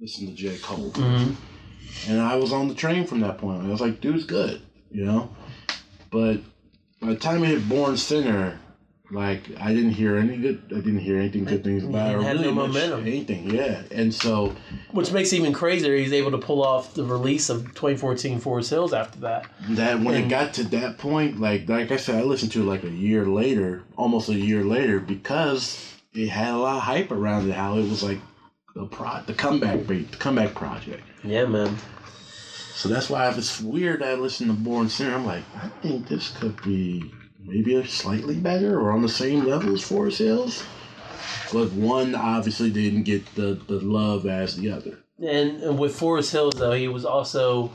[0.01, 0.59] listened to J.
[0.59, 0.91] Cole.
[0.91, 1.37] Mhm.
[2.09, 3.65] And I was on the train from that point.
[3.65, 4.61] I was like, dude's good,
[4.91, 5.35] you know?
[6.11, 6.39] But
[7.01, 8.59] by the time I hit Born Sinner,
[9.11, 12.23] like I didn't hear any good I didn't hear anything good things about it or
[12.23, 13.01] had really no momentum.
[13.07, 13.83] anything, yeah.
[13.91, 14.55] And so
[14.93, 15.95] Which makes it even crazier.
[15.95, 19.47] He's able to pull off the release of 2014 Forest Hills after that.
[19.71, 22.63] that when And- it got to that point, like like I said, I listened to
[22.63, 26.83] it like a year later, almost a year later, because it had a lot of
[26.83, 27.55] hype around it.
[27.55, 28.19] How it was like
[28.75, 31.03] the pro, the comeback, the comeback project.
[31.25, 31.77] Yeah, man.
[32.75, 35.69] So that's why if it's weird that I listen to Born Sinner, I'm like, I
[35.81, 37.11] think this could be
[37.43, 40.65] maybe a slightly better or on the same level as Forest Hills.
[41.53, 44.99] But one obviously didn't get the, the love as the other.
[45.19, 47.71] And, and with Forest Hills, though, he was also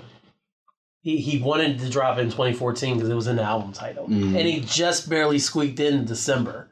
[1.02, 4.08] he, he wanted to drop it in 2014 because it was in the album title,
[4.08, 4.36] Mhm.
[4.38, 6.68] and he just barely squeaked in December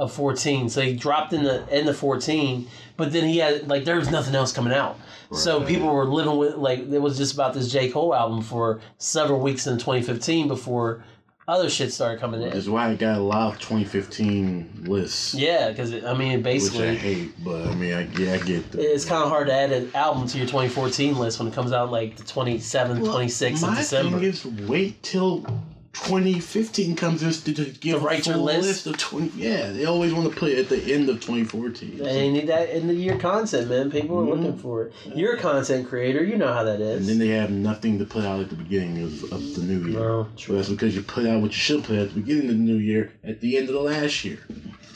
[0.00, 0.68] of 14.
[0.68, 2.66] So he dropped in the in the 14,
[2.96, 4.98] but then he had like there was nothing else coming out.
[5.32, 8.80] So people were living with like it was just about this J Cole album for
[8.98, 11.04] several weeks in 2015 before
[11.46, 12.50] other shit started coming in.
[12.50, 16.90] That's why I got a lot of 2015 lists, Yeah, because I mean basically.
[16.90, 17.44] which I hate.
[17.44, 18.80] But I mean, I, yeah, I get the.
[18.80, 21.72] It's kind of hard to add an album to your 2014 list when it comes
[21.72, 24.18] out like the 27th, 26th of My December.
[24.18, 25.44] thing is, wait till
[25.92, 28.86] 2015 comes in to, to give To write a your full list?
[28.86, 29.32] of 20.
[29.36, 31.98] Yeah, they always want to put it at the end of 2014.
[31.98, 33.90] They need that end of year content, man.
[33.90, 34.28] People are Mhm.
[34.30, 34.92] looking for it.
[35.14, 36.22] You're a content creator.
[36.24, 37.00] You know how that is.
[37.00, 39.90] And then they have nothing to put out at the beginning of, of the new
[39.90, 39.98] year.
[39.98, 42.50] No, So that's because you put out what you should put out at the beginning
[42.50, 44.38] of the new year at the end of the last year.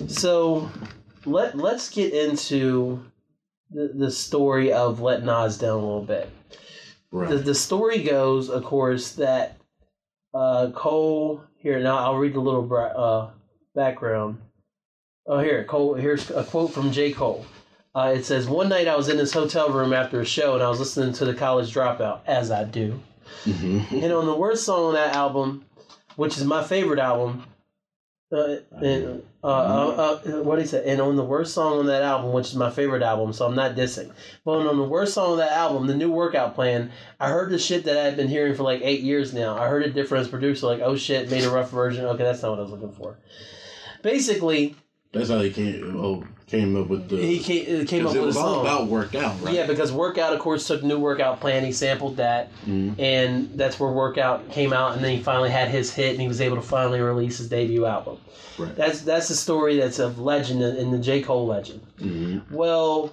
[0.06, 0.70] So
[1.26, 3.02] let let's get into
[3.70, 6.30] the, the story of Let Nas Down a little bit.
[7.10, 7.30] Right.
[7.30, 9.56] The, the story goes, of course, that
[10.34, 11.98] uh, Cole here now.
[11.98, 13.30] I'll read the little uh,
[13.74, 14.40] background.
[15.26, 15.94] Oh, here Cole.
[15.94, 17.12] Here's a quote from J.
[17.12, 17.46] Cole.
[17.94, 20.62] Uh, it says, "One night I was in this hotel room after a show, and
[20.62, 23.00] I was listening to the College Dropout, as I do.
[23.44, 25.64] hmm And on the worst song on that album,
[26.16, 27.44] which is my favorite album,
[28.32, 32.02] uh, and, uh, uh, uh, what he said, and on the worst song on that
[32.02, 34.10] album, which is my favorite album, so I'm not dissing.
[34.42, 36.90] But on the worst song on that album, the new workout plan,
[37.20, 39.54] I heard the shit that I've been hearing for like eight years now.
[39.58, 42.06] I heard it different as producer, like, oh shit, made a rough version.
[42.06, 43.18] Okay, that's not what I was looking for.
[44.02, 44.76] Basically,
[45.14, 47.16] That's how he came, oh, came up with the.
[47.16, 48.60] he came, came up it with a was all song.
[48.66, 49.54] about workout, right?
[49.54, 51.64] Yeah, because Workout, of course, took new workout plan.
[51.64, 52.98] He sampled that, Mhm.
[52.98, 54.94] and that's where Workout came out.
[54.96, 57.48] And then he finally had his hit, and he was able to finally release his
[57.48, 58.18] debut album.
[58.58, 58.74] Right.
[58.76, 61.80] That's that's the story that's of legend in the J Cole legend.
[61.98, 63.12] hmm Well,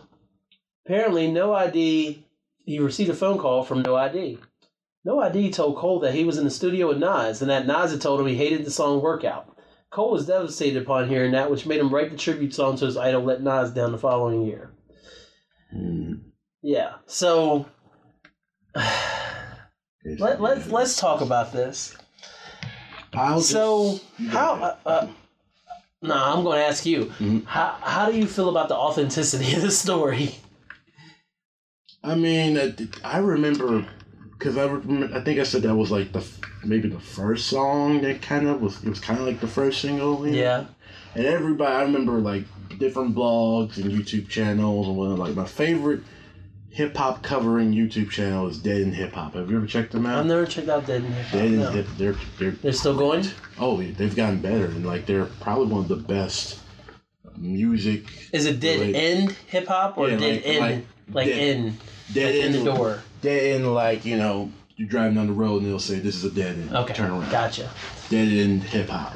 [0.86, 2.26] apparently, No ID.
[2.66, 4.38] He received a phone call from No ID.
[5.04, 7.92] No ID told Cole that he was in the studio with Nas, and that Nas
[7.92, 9.48] had told him he hated the song Workout.
[9.92, 12.96] Cole was devastated upon hearing that, which made him write the tribute song to his
[12.96, 14.72] idol, Let Nas Down, the following year.
[15.70, 16.14] hmm
[16.62, 16.94] Yeah.
[17.08, 17.66] So
[18.76, 21.96] let, let's let's talk about this.
[23.14, 24.54] I'll So go how?
[24.54, 25.08] Uh, uh,
[26.02, 27.06] nah, I'm going to ask you.
[27.20, 27.46] Mhm.
[27.46, 30.36] How how do you feel about the authenticity of the story?
[32.04, 33.86] I mean, I remember
[34.42, 36.26] because I remember, I think I said that was like the
[36.66, 39.82] maybe the first song that kind of was it was kind of like the first
[39.82, 40.26] single.
[40.26, 40.38] you know?
[40.38, 40.66] Yeah.
[41.14, 42.46] And everybody, I remember like
[42.80, 45.20] different blogs and YouTube channels and whatnot.
[45.20, 46.02] Like my favorite
[46.72, 49.36] hip hop covering YouTube channel is Dead in Hip Hop.
[49.36, 50.20] Have you ever checked them out?
[50.22, 51.34] I've never checked out Dead in Hip Hop.
[51.34, 51.70] Dead in no.
[51.70, 53.26] Hip, they're they're They're still going.
[53.60, 56.60] oh they've gotten better and like they're probably one of the best
[57.38, 60.60] music Is it Dead Like- End Hip Hop or Yeah, Dead like- End?
[60.60, 61.78] like Like, Dead- in,
[62.14, 63.00] dead in the end- door.
[63.22, 66.26] Dead end like you know you're driving down the road and they'll say this is
[66.26, 66.76] a dead end.
[66.76, 66.94] Okay.
[66.94, 67.30] turn around.
[67.32, 67.70] Gotcha.
[68.10, 69.16] Dead end hip hop.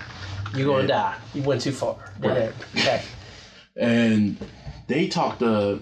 [0.55, 1.15] You're gonna die.
[1.33, 1.97] You went too far.
[2.21, 2.41] Dead Right.
[2.41, 2.53] End.
[2.77, 3.01] Okay.
[3.75, 4.37] and
[4.87, 5.81] they talk to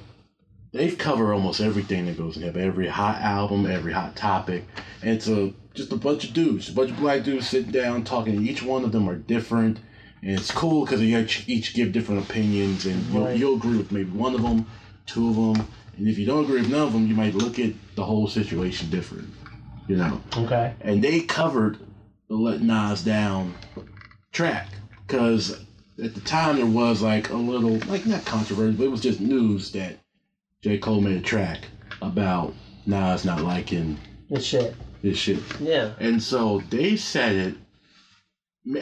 [0.72, 4.64] they've covered almost everything that goes in hip every hot album every hot topic
[5.02, 8.04] and it's a just a bunch of dudes a bunch of black dudes sitting down
[8.04, 9.78] talking each one of them are different
[10.24, 13.92] and it's cool because they each, each give different opinions and you'll, you'll agree with
[13.92, 14.66] maybe one of them
[15.06, 15.68] two of them
[15.98, 18.28] and if you don't agree with none of them you might look at the whole
[18.28, 19.28] situation different
[19.88, 20.74] you know Okay.
[20.82, 21.78] and they covered
[22.30, 23.54] the Let Nas Down
[24.32, 24.68] track
[25.06, 25.60] because
[26.04, 29.20] at the time there was like a little like not controversy, but it was just
[29.20, 30.00] news that
[30.62, 31.68] J Cole made a track
[32.02, 32.54] about
[32.86, 34.00] Nas not liking
[34.30, 34.74] this shit.
[35.04, 35.92] this shit, Yeah.
[36.00, 37.56] and so they said it.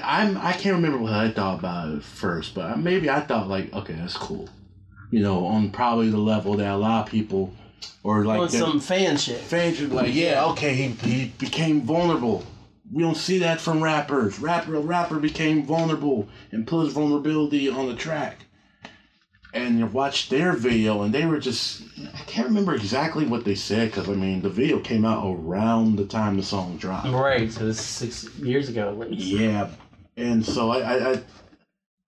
[0.04, 3.74] I'm I can't remember what I thought about it first, but maybe I thought like
[3.74, 4.48] okay that's cool,
[5.12, 7.54] you know, on probably the level that a lot of people
[8.04, 9.40] or like On that- some fan shit.
[9.40, 12.44] fans are like, yeah, okay, he, he became vulnerable.
[12.92, 14.40] We don't see that from rappers.
[14.40, 18.46] Rapper, a rapper became vulnerable and put his vulnerability on the track.
[19.54, 21.82] And you watch their video, and they were just,
[22.14, 25.98] I can't remember exactly what they said, because, I mean, the video came out around
[25.98, 27.10] the time the song dropped.
[27.10, 27.52] Right.
[27.52, 29.28] So this is six years ago at least.
[29.28, 29.70] Yeah.
[30.16, 31.22] And so I, I, I,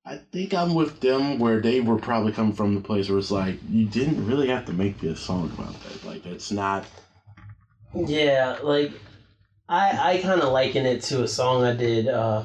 [0.05, 3.31] I think I'm with them where they were probably coming from the place where it's
[3.31, 6.05] like, you didn't really have to make this song about that.
[6.05, 6.85] Like, it's not.
[7.95, 8.91] Yeah, like
[9.69, 12.43] I I kind of liken it to a song I did uh,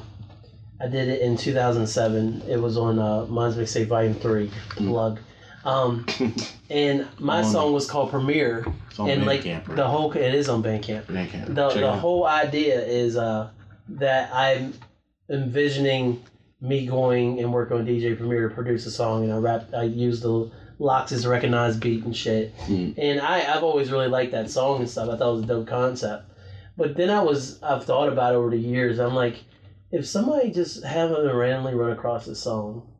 [0.79, 2.43] I did it in 2007.
[2.47, 4.51] It was on uh, Mine's Mixtape Volume Three.
[4.69, 5.19] Plug.
[5.65, 6.05] Um,
[6.69, 9.65] and my On- song was called Premiere, It's on and like right?
[9.75, 11.05] the whole it is on Bandcamp.
[11.05, 11.53] Bandcamp.
[11.55, 13.49] The Check the whole idea is uh
[13.89, 14.75] that I'm
[15.29, 16.23] envisioning
[16.61, 19.69] me going and work on DJ Premier to produce a song, and I rap.
[19.73, 22.55] I use the Lox's recognized beat and shit.
[22.59, 22.95] Mm.
[22.97, 25.09] And I I've always really liked that song and stuff.
[25.09, 26.25] I thought it was a dope concept.
[26.77, 28.99] But then I was I've thought about it over the years.
[28.99, 29.43] I'm like,
[29.91, 32.93] if somebody just happened to randomly run across this song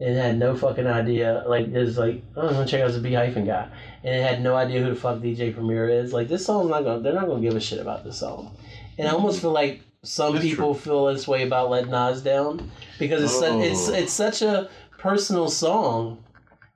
[0.00, 3.14] and had no fucking idea, like is like, oh, I'm gonna check out this B
[3.14, 3.68] hyphen guy,
[4.04, 6.12] and it had no idea who the fuck DJ Premier is.
[6.12, 8.56] Like this song's not gonna, they're not gonna give a shit about this song.
[8.96, 13.22] And I almost feel like some people feel this way about Let Nas Down because
[13.22, 13.92] it's su- it's Oh.
[13.94, 14.68] it's such a
[14.98, 16.22] personal song.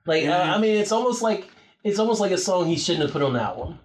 [0.05, 0.51] Like Yeah.
[0.51, 1.47] I, I mean, it's almost like
[1.83, 3.79] it's almost like a song he shouldn't have put on the album.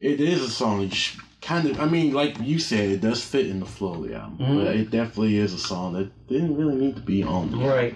[0.00, 0.88] It is a song.
[0.90, 1.80] Sh- kind of.
[1.80, 4.64] I mean, like you said, it does fit in the flow of the album, Mhm.
[4.64, 7.50] but it definitely is a song that didn't really need to be on.
[7.50, 7.68] The album.
[7.70, 7.94] Right.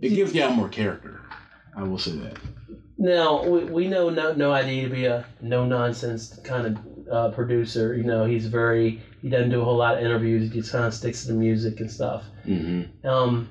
[0.00, 1.20] It gives the album more character.
[1.76, 2.36] I will say that.
[2.98, 6.78] Now we, we know no no ID to be a no nonsense kind of
[7.12, 7.94] uh, producer.
[7.94, 10.50] You know he's very he doesn't do a whole lot of interviews.
[10.50, 12.24] He just kind of sticks to the music and stuff.
[12.46, 13.06] Mm-hmm.
[13.06, 13.48] Um,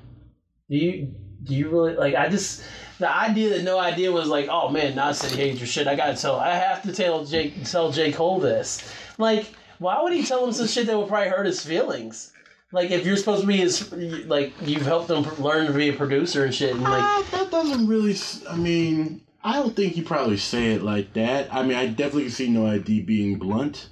[0.68, 1.14] do you
[1.44, 2.14] do you really like?
[2.14, 2.62] I just
[2.98, 5.86] the idea that No ID was like, oh man, Nas said he hates your shit.
[5.86, 6.36] I gotta tell.
[6.36, 8.92] I have to tell Jake tell J Cole this.
[9.18, 9.46] Like,
[9.78, 12.32] why would he tell him some shit that would probably hurt his feelings?
[12.70, 13.90] Like, if you're supposed to be his,
[14.26, 17.50] like, you've helped him learn to be a producer and shit, and like, Uh, that
[17.50, 18.14] doesn't really.
[18.48, 21.52] I mean, I don't think he probably say it like that.
[21.52, 23.88] I mean, I definitely can see No ID being blunt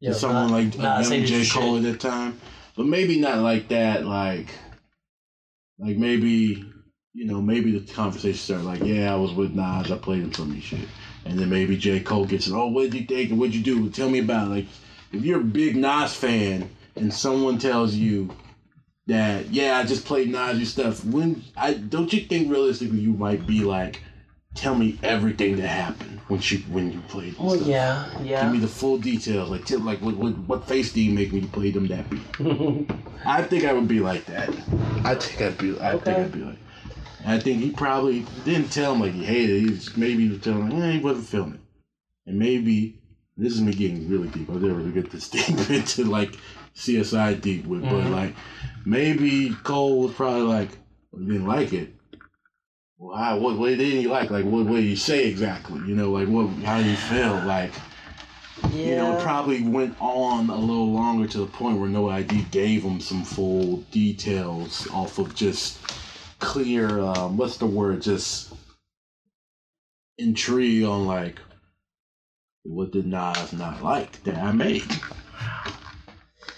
[0.00, 1.52] know, someone not- like not young J shit.
[1.52, 2.40] Cole at that time,
[2.76, 4.04] but maybe not like that.
[4.06, 4.48] Like,
[5.78, 6.64] like maybe
[7.14, 10.32] you know, maybe the conversation started like, yeah, I was with Nas, I played him
[10.32, 10.86] some of shit,
[11.24, 12.52] and then maybe J Cole gets it.
[12.52, 13.30] Oh, what did you think?
[13.30, 13.90] and What'd you do?
[13.90, 14.50] Tell me about it.
[14.50, 14.66] like
[15.12, 18.30] if you're a big Nas fan and someone tells you
[19.06, 21.04] that yeah, I just played Nas your stuff.
[21.04, 24.00] When I don't you think realistically you might be like,
[24.54, 27.32] tell me everything that happened when you when you played.
[27.32, 27.68] this Well, stuff.
[28.22, 29.50] yeah, Give me the full details.
[29.50, 32.08] Like, tell, like what, what what face do you make when you play them that
[32.10, 32.22] beat?
[33.24, 34.48] I think I would be like that.
[35.04, 35.78] I think I'd be.
[35.80, 36.04] I Okay.
[36.14, 36.58] think I'd be like.
[37.26, 39.60] I think he probably didn't tell him like he hated it.
[39.60, 41.60] He was, maybe he was telling him, yeah, he wasn't feeling it.
[42.26, 43.00] And maybe
[43.36, 44.48] this is me getting really deep.
[44.50, 46.36] I never really get this deep into like
[46.74, 48.10] CSI deep with, but Mhm.
[48.12, 48.34] like
[48.84, 50.70] maybe Cole was probably like
[51.12, 51.92] didn't like it.
[53.00, 54.30] How, what what didn't you like?
[54.30, 55.80] Like what what did you say exactly?
[55.86, 57.34] You know, like what how do you feel?
[57.44, 57.72] Like
[58.70, 58.76] yeah.
[58.76, 62.42] you know, it probably went on a little longer to the point where No ID
[62.50, 65.78] gave him some full details off of just
[66.38, 68.52] clear, um, what's the word, just
[70.18, 71.40] intrigue on like,
[72.64, 74.84] what did Nas not like that I made?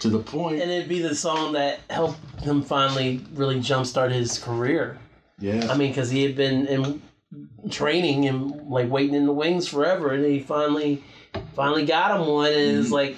[0.01, 4.39] To the point, and it'd be the song that helped him finally really jumpstart his
[4.39, 4.99] career.
[5.41, 5.67] Yeah.
[5.71, 7.03] I mean, because he had been in
[7.71, 11.03] training and like waiting in the wings forever, and he finally,
[11.55, 12.53] finally got him one.
[12.53, 12.93] And it's Mhm.
[12.93, 13.17] like,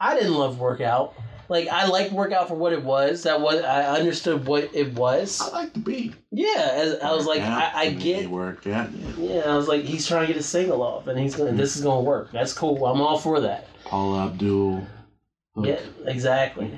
[0.00, 1.14] I didn't love workout.
[1.48, 3.22] Like I liked workout for what it was.
[3.22, 5.40] That was I understood what it was.
[5.40, 6.14] I like the beat.
[6.32, 8.24] Yeah, I was like, I, I get.
[8.24, 8.64] it work.
[8.66, 8.88] Yeah.
[9.16, 11.52] Yeah, I was like, he's trying to get a single off, and he's gonna.
[11.52, 12.32] This is gonna work.
[12.32, 12.84] That's cool.
[12.84, 13.68] I'm all for that.
[13.84, 14.84] Paula Abdul.
[15.54, 15.66] Hook.
[15.66, 16.68] Yeah, exactly.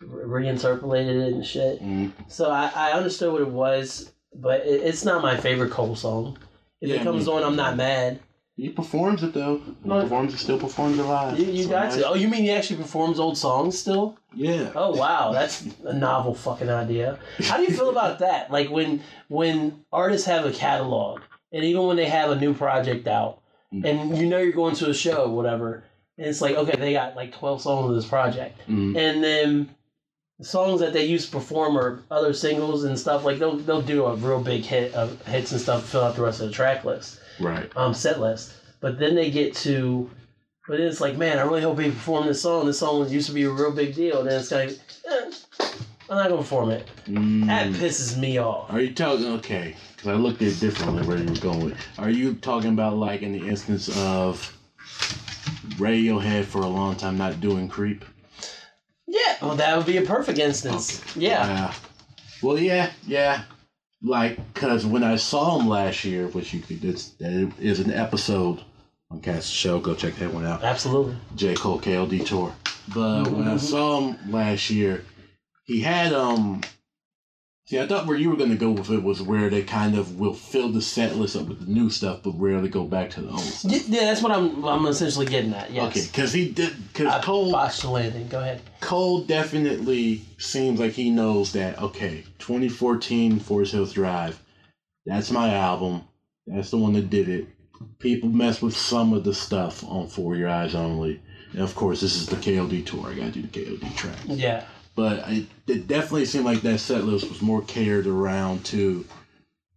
[0.00, 1.80] Re- Reinterpolated it and shit.
[1.80, 2.10] Mm.
[2.26, 6.38] So I, I understood what it was, but it, it's not my favorite Cole song.
[6.80, 8.20] If Yeah, it comes me- on, I'm not mad.
[8.56, 9.58] He performs it though.
[9.82, 11.38] He performs it, still performs it live.
[11.38, 11.96] You, you So got nice.
[11.96, 12.08] to.
[12.08, 14.18] Oh, you mean he actually performs old songs still?
[14.34, 14.70] Yeah.
[14.74, 17.18] Oh wow, that's a novel fucking idea.
[17.38, 18.50] How do you feel about that?
[18.50, 23.06] Like when when artists have a catalog, and even when they have a new project
[23.08, 23.38] out,
[23.72, 23.84] Mm.
[23.88, 25.84] and you know you're going to a show, whatever,
[26.18, 28.94] and it's like okay, they got like twelve songs of this project, Mm.
[28.98, 29.79] and then the
[30.42, 33.24] songs that they used to perform or other singles and stuff.
[33.24, 36.16] Like they'll they'll do a real big hit of hits and stuff, to fill out
[36.16, 37.70] the rest of the track list, Right.
[37.76, 38.52] um, set list.
[38.80, 40.10] But then they get to,
[40.66, 42.66] but then it's like, man, I really hope he perform this song.
[42.66, 44.20] This song used to be a real big deal.
[44.20, 44.70] And then it's like,
[45.10, 45.30] eh,
[46.08, 46.88] I'm not gonna perform it.
[47.06, 47.46] Mm.
[47.46, 48.72] That pisses me off.
[48.72, 49.76] Are you talking okay?
[49.94, 51.76] Because I looked at it differently where you were going with.
[51.98, 54.56] Are you talking about like in the instance of
[55.76, 58.04] Radiohead for a long time not doing Creep?
[59.12, 61.02] Yeah, well, that would be a perfect instance.
[61.16, 61.72] Yeah, Uh,
[62.42, 63.42] well, yeah, yeah.
[64.02, 67.90] Like, cause when I saw him last year, which you could, it's, that is an
[67.92, 68.62] episode
[69.10, 69.80] on Cast Show.
[69.80, 70.62] Go check that one out.
[70.62, 71.16] absolutely.
[71.34, 72.54] J Cole KOD tour.
[72.94, 73.60] But when I Mhm.
[73.60, 75.04] saw him last year,
[75.64, 76.60] he had um
[77.70, 79.96] See, I thought where you were going to go with it was where they kind
[79.96, 83.10] of will fill the set list up with the new stuff, but rarely go back
[83.10, 83.70] to the old stuff.
[83.86, 84.64] Yeah, that's what I'm.
[84.64, 85.70] I'm essentially getting at.
[85.70, 85.96] Yes.
[85.96, 86.74] Okay, because he did.
[86.92, 88.26] Because Cole, landing.
[88.26, 88.60] Go ahead.
[88.80, 91.80] Cole definitely seems like he knows that.
[91.80, 94.42] Okay, 2014 Forest Hills Drive.
[95.06, 96.02] That's my album.
[96.48, 97.46] That's the one that did it.
[98.00, 101.22] People mess with some of the stuff on For Your Eyes Only,
[101.52, 103.10] and of course, this is the KOD tour.
[103.10, 104.18] I gotta do the KOD track.
[104.26, 104.64] Yeah.
[104.96, 109.04] But it, it definitely seemed like that set list was more catered around to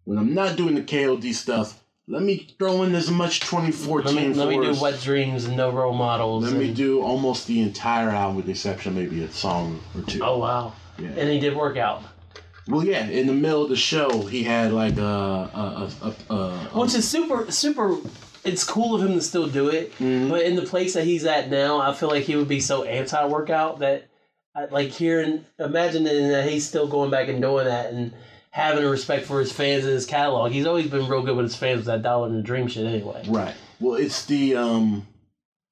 [0.06, 1.80] when I'm not doing the KOD stuff.
[2.08, 4.14] Let me throw in as much 2014.
[4.16, 6.44] Let me let me do wet dreams and no role models.
[6.44, 10.02] Let me do almost the entire album with the exception of maybe a song or
[10.02, 10.20] two.
[10.22, 10.74] Oh wow.
[11.00, 11.10] Yeah.
[11.10, 12.04] And he did work out,
[12.68, 16.34] Well, yeah, in the middle of the show, he had like a a a, a,
[16.34, 17.96] a which is super super.
[18.44, 20.30] It's cool of him to still do it, Mhm.
[20.30, 22.84] but in the place that he's at now, I feel like he would be so
[22.84, 24.08] anti-workout that,
[24.72, 28.14] like hearing, imagining that he's still going back and doing that and
[28.52, 30.52] having a respect for his fans and his catalog.
[30.52, 32.86] He's always been real good with his fans with that Dollar and the Dream shit.
[32.86, 33.24] Anyway.
[33.28, 33.56] right.
[33.80, 35.08] Well, it's the um,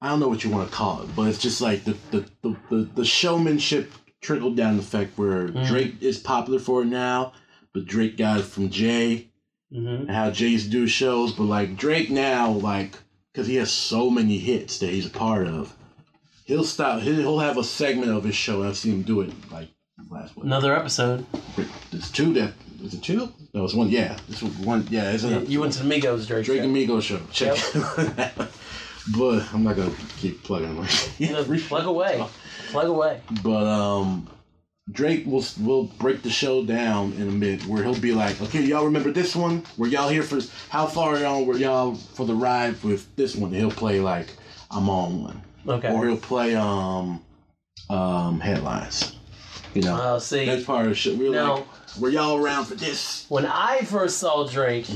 [0.00, 2.26] I don't know what you want to call it, but it's just like the the
[2.42, 5.66] the, the, the showmanship trickled down effect where Mhm.
[5.66, 7.32] Drake is popular for it now,
[7.72, 9.28] but Drake got it from Jay.
[9.72, 12.98] hmm and how Jay's do shows, but like Drake now, like,
[13.32, 15.72] because he has so many hits that he's a part of,
[16.44, 17.00] he'll stop.
[17.00, 18.62] He'll, he'll have a segment of his show.
[18.62, 19.68] I've seen him do it like
[20.10, 20.46] last one.
[20.46, 21.26] Another episode.
[21.90, 22.52] There's two that
[22.82, 23.32] is it two?
[23.54, 23.88] No, it's one.
[23.88, 24.86] Yeah, this one.
[24.90, 26.46] Yeah, it's an You went to the Migos, Drake.
[26.46, 26.64] Drake show.
[26.64, 27.20] and Migos show.
[27.30, 27.56] Check.
[28.38, 28.48] it
[29.16, 30.76] but I'm not gonna keep plugging.
[30.78, 30.90] Like,
[31.20, 32.24] No, plug away.
[32.70, 33.20] Plug away.
[33.42, 34.28] But um,
[34.90, 38.62] Drake will will break the show down in a minute, where he'll be like, "Okay,
[38.62, 39.64] y'all remember this one?
[39.76, 43.52] Were y'all here for how far y'all were y'all for the ride with this one?"
[43.52, 44.28] He'll play like,
[44.70, 45.92] "I'm on one," Okay.
[45.92, 47.22] or he'll play um
[47.90, 49.16] um headlines.
[49.74, 51.14] You know, Uh, see, that's part of the show.
[51.14, 51.66] We're now- like,
[51.98, 54.86] "Were y'all around for this?" when I first saw Drake,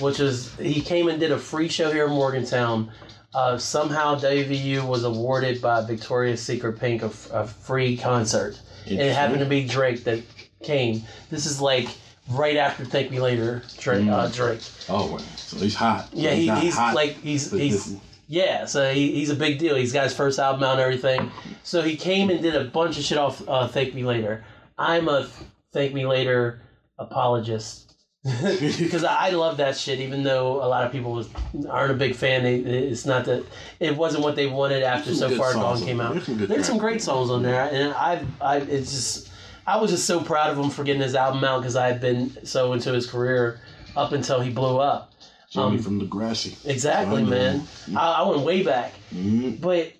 [0.00, 2.90] which was he came and did a free show here in Morgantown.
[3.34, 8.58] Uh, somehow WVU was awarded by Victoria's Secret Pink a, f- a free concert.
[8.86, 10.20] And it happened to be Drake that
[10.62, 11.02] came.
[11.30, 11.88] This is like
[12.30, 14.08] right after Thank Me Later, Drake.
[14.08, 14.60] Uh, Drake.
[14.88, 16.08] Oh, so he's hot.
[16.14, 18.64] Yeah, So he, he's hot, like he's he's yeah.
[18.66, 19.76] So he, he's a big deal.
[19.76, 21.30] He's got his first album out and everything.
[21.62, 24.44] So he came and did a bunch of shit off uh, Thank Me Later.
[24.78, 25.28] I'm a
[25.72, 26.62] Thank Me Later
[26.98, 27.94] apologist
[28.24, 30.00] because I love that shit.
[30.00, 31.28] Even though a lot of people was,
[31.68, 33.44] aren't a big fan, they, it's not that
[33.78, 36.14] it wasn't what they wanted after So Far Gone came out.
[36.14, 39.30] There's some There's some great songs on there, and I've I it's just
[39.66, 42.00] I was just so proud of him for getting his album out because I had
[42.00, 43.60] been so into his career
[43.96, 45.12] up until he blew up.
[45.50, 46.56] Johnny um, from Degrassi.
[46.66, 47.62] Exactly, I man.
[47.96, 49.60] I, I went way back, Mhm.
[49.60, 49.92] but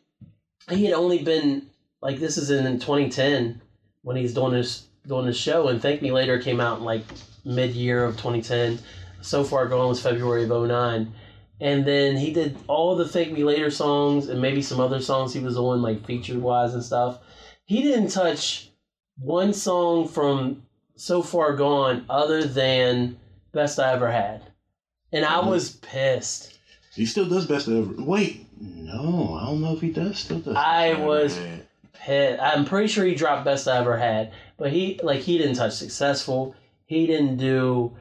[0.70, 1.68] he had only been
[2.02, 3.60] like this is in 2010
[4.02, 7.02] when he's doing this doing this show, and Thank Me Later came out in like
[7.44, 8.78] mid year of 2010.
[9.22, 11.12] So far gone was February of 09.
[11.60, 15.32] And then he did all the Thank Me Later songs and maybe some other songs
[15.32, 17.18] he was on, like featured wise and stuff.
[17.64, 18.70] He didn't touch
[19.18, 20.62] one song from
[20.96, 23.16] So Far Gone other than
[23.52, 24.42] Best I Ever Had.
[25.12, 25.48] And I Mhm.
[25.48, 26.58] was pissed.
[26.94, 27.92] He still does best ever.
[27.98, 30.56] Wait, no, I don't know if he does still does.
[30.56, 31.66] I was- Had.
[31.92, 32.42] pissed.
[32.42, 35.72] I'm pretty sure he dropped best I ever had, but he like he didn't touch
[35.74, 36.54] successful.
[36.86, 37.92] He didn't do.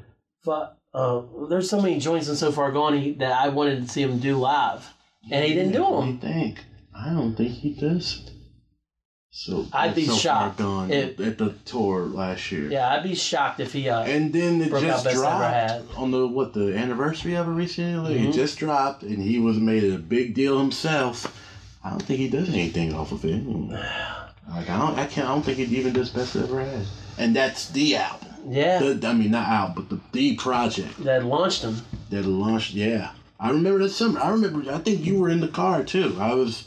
[0.93, 4.01] Uh, there's so many joints and so far gone he, that I wanted to see
[4.01, 4.93] him do live,
[5.29, 6.11] and he didn't do them.
[6.11, 6.63] me think.
[6.95, 8.21] I don't think he does.
[9.37, 12.71] So I'd be so shocked if- at the tour last year.
[12.71, 13.89] Yeah, I'd be shocked if he.
[13.89, 18.15] Uh, And then it just dropped on the what the anniversary of it recently.
[18.17, 18.29] Mhm.
[18.29, 21.37] It just dropped, and he was made a big deal himself.
[21.83, 23.45] I don't think he does anything off of it.
[24.49, 25.27] Like I don't, I can't.
[25.27, 26.85] I don't think he even does best ever had.
[27.17, 28.29] And that's the album.
[28.49, 31.81] yeah, The, I mean, not album, but the the project that launched him.
[32.09, 32.73] that launched.
[32.73, 34.17] Yeah, I remember that summer.
[34.21, 34.71] I remember.
[34.71, 36.15] I think you were in the car too.
[36.21, 36.63] I was.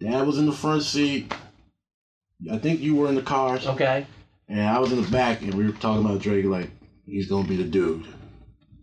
[0.00, 1.32] Dad was in the front seat.
[2.52, 4.06] I think you were in the car, Okay,
[4.48, 6.44] and I was in the back, and we were talking about Drake.
[6.44, 6.70] Like
[7.06, 8.06] he's gonna be the dude.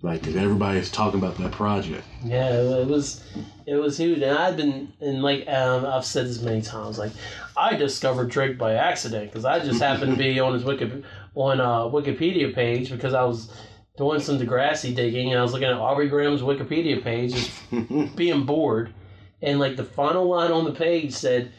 [0.01, 2.03] Like everybody's talking about that project.
[2.25, 3.23] yeah, it was,
[3.65, 6.97] it was huge, and I've been and like um, I've said this many times.
[6.97, 7.11] Like
[7.55, 11.03] I discovered Drake by accident because I just happened to be on his Wiki
[11.35, 13.49] on uh, Wikipedia page because I was
[13.95, 18.43] doing some Degrassi digging and I was looking at Aubrey Graham's Wikipedia page, just being
[18.43, 18.93] bored,
[19.41, 21.53] and like the final line on the page said,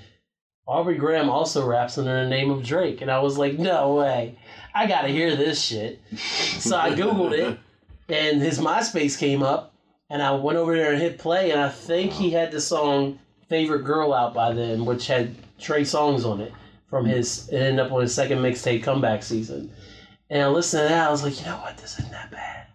[0.67, 4.39] Aubrey Graham also raps under the name of Drake, and I was like, no way,
[4.75, 6.01] I gotta hear this shit.
[6.17, 7.59] So I googled it,
[8.09, 9.75] and his MySpace came up,
[10.09, 13.19] and I went over there and hit play, and I think he had the song
[13.49, 16.53] "Favorite Girl" out by then, which had Trey Songz on it
[16.89, 17.49] from his.
[17.51, 19.71] It ended up on his second mixtape comeback season,
[20.31, 21.09] And I listened to that.
[21.09, 21.77] I was like, you know what?
[21.77, 22.67] This isn't that bad.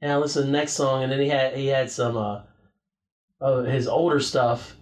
[0.00, 2.42] And I listened to the next song, and then he had he had some uh,
[3.40, 4.76] of his older stuff.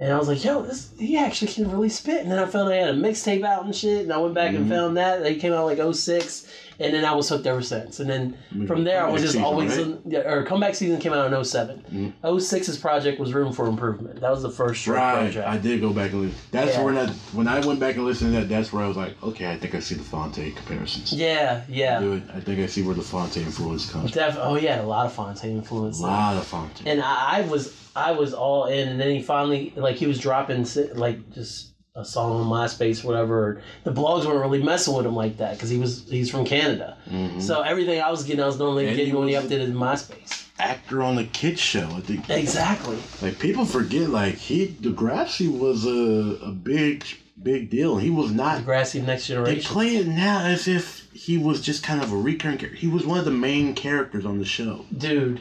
[0.00, 2.22] And I was like, yo, this he actually can really spit.
[2.22, 4.02] And then I found I had a mixtape out and shit.
[4.02, 4.68] And I went back and Mhm.
[4.68, 5.22] found that.
[5.22, 6.46] They came out like 06.
[6.80, 8.00] And then I was hooked ever since.
[8.00, 9.86] And then from there, I was just Season, always right?
[9.86, 11.84] in, yeah, or comeback season came out in 07.
[11.94, 12.12] Mhm.
[12.40, 14.20] 06's project was Room for Improvement.
[14.20, 15.46] That was the first Right, project.
[15.46, 16.38] I did go back and listen.
[16.50, 16.82] That's Yeah.
[16.82, 18.48] when I when I went back and listened to that.
[18.48, 21.12] That's where I was like, okay, I think I see the Phonte comparisons.
[21.12, 22.00] yeah, yeah.
[22.34, 24.10] I think I see where the Phonte influence comes.
[24.10, 24.20] from.
[24.20, 26.00] Def- oh yeah, a lot of Phonte influence.
[26.00, 26.82] A lot of Phonte.
[26.84, 30.18] And I, I was I was all in, and then he finally like he was
[30.18, 33.62] dropping like just a song on MySpace, whatever.
[33.84, 36.96] The blogs weren't really messing with him like that because he was he's from Canada.
[37.08, 37.40] Mhm.
[37.40, 40.40] So everything I was getting, I was normally And getting when he updated MySpace.
[40.58, 41.88] Actor on the kids show.
[41.96, 42.96] I think Exactly.
[43.22, 47.04] like people forget like he Degrassi was a a big
[47.42, 47.96] big deal.
[47.98, 48.64] He was not.
[48.64, 49.58] Grassy Next Generation.
[49.58, 52.76] They play it now as if he was just kind of a recurring character.
[52.78, 54.84] He was one of the main characters on the show.
[54.96, 55.40] Dude,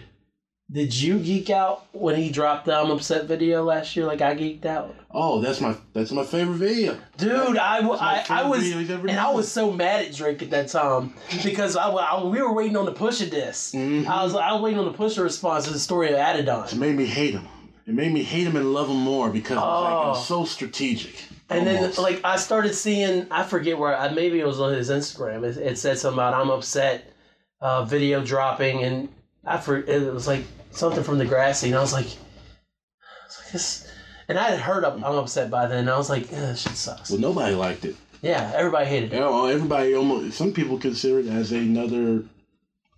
[0.72, 4.06] did you geek out when he dropped the I'm Upset video last year?
[4.06, 4.95] Like I geeked out.
[5.11, 6.98] Oh, that's my that's my favorite video.
[7.18, 10.41] Dude, I, I, I was video he's ever and I was so mad at Drake
[10.41, 11.14] at that time
[11.44, 13.73] because I, I- we were waiting on the Pusha diss.
[13.73, 14.07] Mhm.
[14.07, 16.72] I was I was waiting on the Pusha response to the story of Adidon.
[16.73, 17.48] It made me hate him.
[17.85, 20.31] It made me hate him and love him more because it was, like, it was
[20.31, 20.44] Oh.
[20.44, 21.15] so strategic.
[21.49, 24.90] And then like I started seeing I forget where I maybe it was on his
[24.90, 25.44] Instagram.
[25.44, 27.14] It, it said something about I'm upset
[27.61, 29.10] uh, video dropping and
[29.45, 33.52] I for it was like something from Degrassi and I was like, I was like
[33.52, 33.91] this.
[34.30, 35.80] And I had heard of I'm upset by then.
[35.80, 37.10] And I was like, eh, this shit sucks.
[37.10, 37.95] well, nobody liked it.
[38.22, 39.18] Yeah, everybody hated it.
[39.18, 40.38] Yeah, everybody almost.
[40.38, 42.24] Some people consider it as another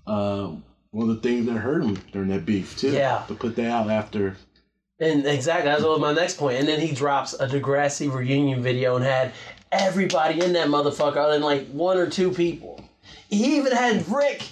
[0.06, 0.52] uh,
[0.92, 2.92] one of the things that hurt him during that beef too.
[2.92, 3.24] Yeah.
[3.28, 4.38] To put that out after.
[5.00, 6.58] And exactly, that was my next point.
[6.60, 9.34] And then he drops a Degrassi reunion video and had
[9.72, 12.82] everybody in that motherfucker other than like one or two people.
[13.30, 14.44] He even had Rick.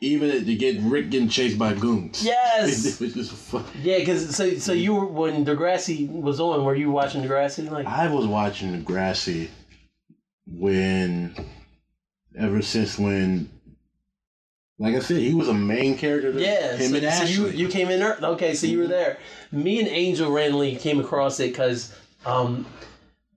[0.00, 2.24] Even to get Rick getting chased by goons.
[2.24, 2.98] Yes.
[2.98, 3.64] fun.
[3.82, 7.70] Yeah, because so so you were when Degrassi was on, were you watching Degrassi?
[7.70, 9.48] Like, I was watching Degrassi
[10.46, 11.34] when,
[12.36, 13.50] ever since when,
[14.78, 16.32] like I said, he was a main character.
[16.32, 18.18] to yeah, him so, and so you you came in there.
[18.22, 19.18] Okay, so you were there.
[19.50, 21.92] Me and Angel randomly came across it because
[22.24, 22.66] um,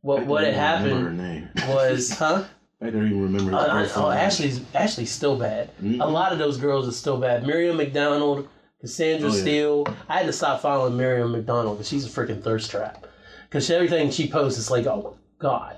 [0.01, 1.75] what what had I don't even remember happened Her name.
[1.75, 2.43] was huh?
[2.81, 3.53] I don't even remember.
[3.53, 4.17] Uh, uh, oh, name.
[4.17, 5.69] Ashley's Ashley's still bad.
[5.81, 6.01] Mhm.
[6.01, 7.45] A lot of those girls are still bad.
[7.45, 8.47] Miriam McDonald,
[8.79, 9.41] Cassandra Oh, yeah.
[9.41, 9.87] Steele.
[10.09, 13.05] I had to stop following Miriam McDonald because she's a freaking thirst trap.
[13.49, 15.77] Because everything she posts is like, oh god.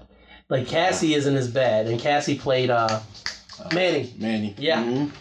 [0.50, 3.00] Like Cassie isn't as bad, and Cassie played uh,
[3.74, 4.14] Manny.
[4.18, 4.56] Manny.
[4.58, 4.84] Yeah.
[4.84, 5.12] Mhm.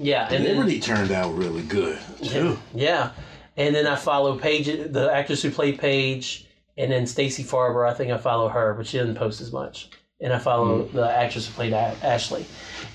[0.00, 2.56] Yeah, And and it really turned out really good too.
[2.74, 3.10] yeah,
[3.56, 6.46] and then I follow Paige, the actress who played Paige,
[6.76, 7.88] and then Stacey Farber.
[7.88, 9.90] I think I follow her, but she doesn't post as much.
[10.20, 10.92] And I follow Mm.
[10.92, 12.44] the actress who played Ashley,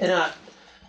[0.01, 0.31] and I,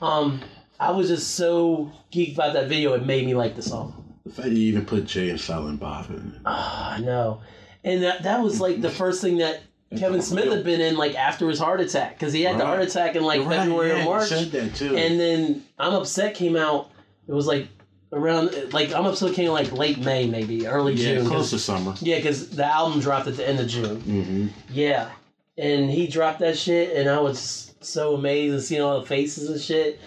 [0.02, 0.40] um,
[0.80, 2.92] I was just so geeked about that video.
[2.94, 4.14] It made me like the song.
[4.26, 6.40] The fact that you even put Jay and Silent Bob in.
[6.44, 7.40] Ah, I know,
[7.84, 9.60] and that that was like the first thing that.
[9.96, 12.80] Kevin Smith had been in like after his heart attack because he had the heart
[12.82, 14.28] attack in like right, February yeah, or March.
[14.28, 14.96] said that too.
[14.96, 16.90] And then I'm Upset came out.
[17.28, 17.68] It was like
[18.12, 21.26] around like I'm Upset came like late May maybe early yeah, June.
[21.28, 21.94] close to summer.
[22.00, 24.00] yeah, because the album dropped at the end of June.
[24.00, 25.10] hmm Yeah,
[25.56, 29.48] and he dropped that shit, and I was so amazed and seeing all the faces
[29.48, 30.00] and shit.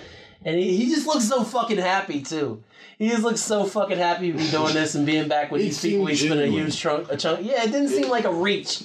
[0.46, 2.64] And he, he just looks so fucking happy too.
[2.98, 5.80] He just looks so fucking happy to be doing this and being back with these
[5.80, 6.08] people.
[6.08, 7.46] He seemed spent a huge chunk, a chunk.
[7.46, 8.82] Yeah, it didn't seem like a reach.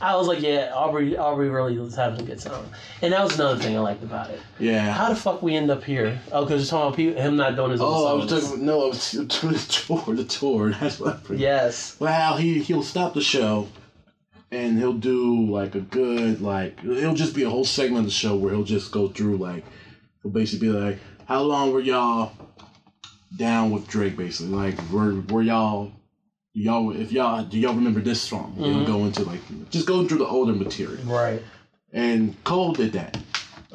[0.00, 2.64] I was like, yeah, Aubrey, Aubrey really was having a good time.
[3.02, 4.40] And that was another thing I liked about it.
[4.58, 4.92] Yeah.
[4.92, 6.18] How the fuck we end up here?
[6.32, 8.66] Oh, because you're talking about people, him not doing his own Oh, I was talking.
[8.66, 10.16] No, I was to the tour.
[10.16, 10.70] The tour.
[10.72, 11.34] That's what I.
[11.34, 11.96] Yes.
[12.00, 13.68] Well, how he he'll stop the show,
[14.52, 18.10] and he'll do like a good like it'll just be a whole segment of the
[18.12, 19.64] show where he'll just go through like
[20.22, 22.30] he'll basically be like, how long were y'all
[23.36, 24.16] down with Drake?
[24.16, 25.90] Basically, like were were y'all
[26.52, 28.54] y'all if y'all do y'all remember this song?
[28.58, 28.64] Mhm.
[28.66, 31.42] He'll go into like just going through the older material, Right.
[31.92, 33.16] and Cole did that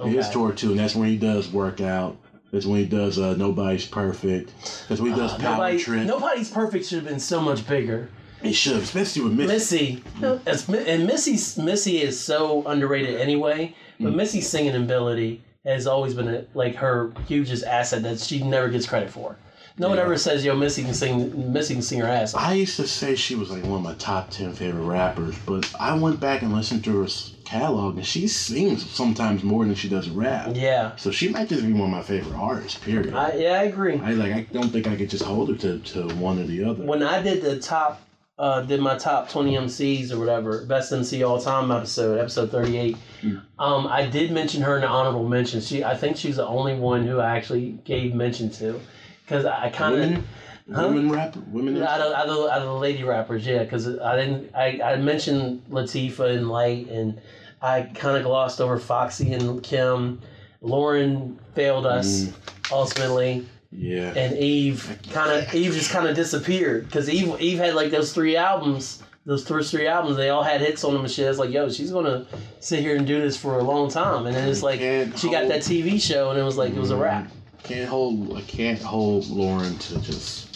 [0.03, 2.17] in his tour too, and that's when he does workout.
[2.51, 4.53] That's when he does uh, Nobody's Perfect.
[4.87, 6.07] That's when he does Uh, Power nobody, Trip.
[6.07, 8.07] nobody's perfect should have been so much bigger.
[8.41, 10.03] He should, especially with Missy.
[10.21, 13.75] Missy, as, and Missy's Missy is so underrated anyway.
[13.99, 14.15] But Mm.
[14.15, 18.85] Missy's singing ability has always been a, like her hugest asset that she never gets
[18.85, 19.37] credit for.
[19.79, 21.53] No one ever says, "Yo, Missy can sing.
[21.53, 23.81] Missy can sing her ass off." I used to say she was like one of
[23.83, 27.07] my top ten favorite rappers, but I went back and listened to her
[27.45, 30.51] catalog, and she sings sometimes more than she does rap.
[30.55, 32.79] Yeah, So she might just be one of my favorite artists.
[32.79, 33.13] Period.
[33.13, 33.97] I, I, yeah, I agree.
[33.97, 34.31] like.
[34.33, 36.83] I don't think I could just hold her to, to one or the other.
[36.83, 38.01] When I did the top
[38.39, 42.95] uh, did my top 20 MCs or whatever, best MC all time episode, episode 38.
[43.23, 43.41] Mm.
[43.57, 45.59] Um, I did mention her in the honorable mention.
[45.61, 48.79] She, I think she's the only one who I actually gave mention to,
[49.25, 49.99] because I kind of.
[50.01, 50.23] Women,
[50.69, 50.81] Huh?
[50.89, 51.81] women rapper, women.
[51.81, 54.53] Out of, out, of, out of the lady rappers, yeah, because I didn't.
[54.53, 57.21] I, I mentioned Latifah and Lyte, and
[57.61, 60.19] I kind of glossed over Foxy and Kim.
[60.61, 62.33] Lauryn failed us Mm.
[62.73, 63.45] ultimately,
[63.77, 64.13] yeah.
[64.15, 68.13] and Eve kind of Eve just kind of disappeared because Eve Eve had like those
[68.13, 70.17] three albums, those first three albums.
[70.17, 71.27] They all had hits on them and shit.
[71.27, 72.25] It's like, yo, she's gonna
[72.59, 75.29] sit here and do this for a long time, and then it's like Can't she
[75.29, 77.25] got that TV show, and it was like it was a wrap.
[77.25, 77.33] Mm-hmm.
[77.63, 78.37] Can't hold.
[78.37, 80.46] I can't hold Lauryn to just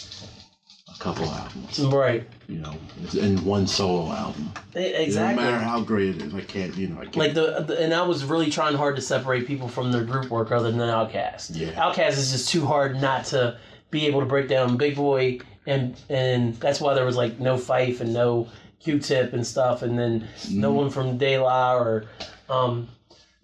[1.02, 1.78] couple albums.
[1.80, 2.74] Right, You know,
[3.20, 4.52] and one solo album.
[4.74, 5.42] Exactly.
[5.44, 6.34] No matter how great it is.
[6.34, 6.74] I can't.
[6.76, 7.16] You know, I can't.
[7.16, 10.30] Like the, the and I was really trying hard to separate people from their group
[10.30, 11.50] work other than OutKast.
[11.54, 11.72] Yeah.
[11.72, 13.58] OutKast is just too hard not to
[13.90, 17.56] be able to break down Big Boi and and that's why there was like no
[17.56, 18.48] Phife and no
[18.80, 20.74] Q-Tip and stuff and then no Mhm.
[20.76, 22.04] one from De La or
[22.48, 22.88] um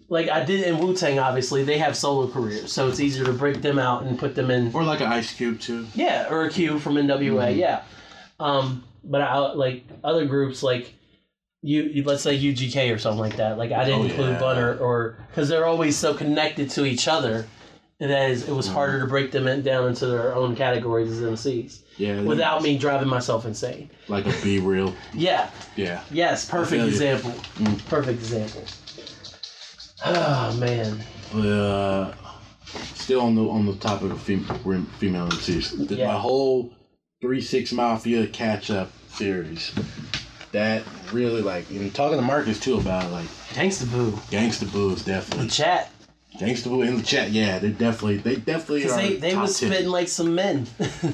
[0.09, 3.33] like I did in Wu Tang obviously they have solo careers so it's easier to
[3.33, 5.87] break them out and put them in or like an Ice Cube too.
[5.95, 7.57] yeah or a Q from NWA Mhm.
[7.57, 7.81] yeah
[8.39, 10.93] um but I like other groups like
[11.61, 13.57] you, let's say UGK or something like that.
[13.57, 14.39] Like I didn't Oh, include yeah.
[14.39, 17.47] Bunner or because they're always so connected to each other.
[17.99, 18.73] That is, it was Mhm.
[18.73, 22.21] harder to break them in, down into their own categories as MCs Yeah.
[22.21, 23.89] without me driving myself insane.
[24.07, 24.93] like a B-Real.
[25.13, 25.49] Yeah.
[25.75, 25.99] Yeah.
[26.11, 26.45] Yes.
[26.45, 27.31] Perfect example.
[27.57, 27.85] Mm.
[27.89, 28.63] Perfect example.
[30.05, 30.99] Oh man.
[31.33, 32.13] Uh,
[32.95, 34.45] still on the on the topic of fem-
[34.99, 36.07] female MCs, the- Yeah.
[36.07, 36.73] my whole
[37.21, 39.71] Three Six Mafia catch up series.
[40.51, 44.11] That really like, and talking to Marcus too about it, like Gangsta Boo.
[44.31, 45.91] Gangsta Boo is definitely In chat.
[46.39, 47.29] Gangsta Boo in the chat.
[47.31, 50.65] Yeah, they definitely they definitely are they, they was spitting like some men.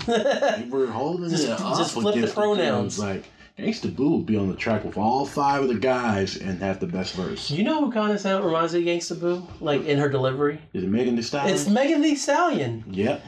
[0.05, 2.99] They were holding Just- it just flip the pronouns.
[2.99, 3.25] Like
[3.57, 6.81] Gangsta Boo would be on the track with all five of the guys and have
[6.81, 7.49] the best verse.
[7.49, 9.47] you know who kind of sound reminds me of Gangsta Boo?
[9.61, 10.59] Like in her delivery?
[10.73, 11.55] Is it Megan Thee Stallion?
[11.55, 12.83] It's Megan Thee Stallion.
[12.89, 13.23] Yep.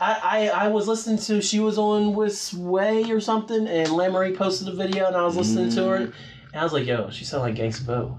[0.00, 4.36] I, I, I was listening to she was on with Sway or something and Lamory
[4.36, 6.04] posted a video and I was listening to her mm.
[6.04, 6.14] and
[6.54, 8.16] I was like, yo, she sound like Gangsta Boo.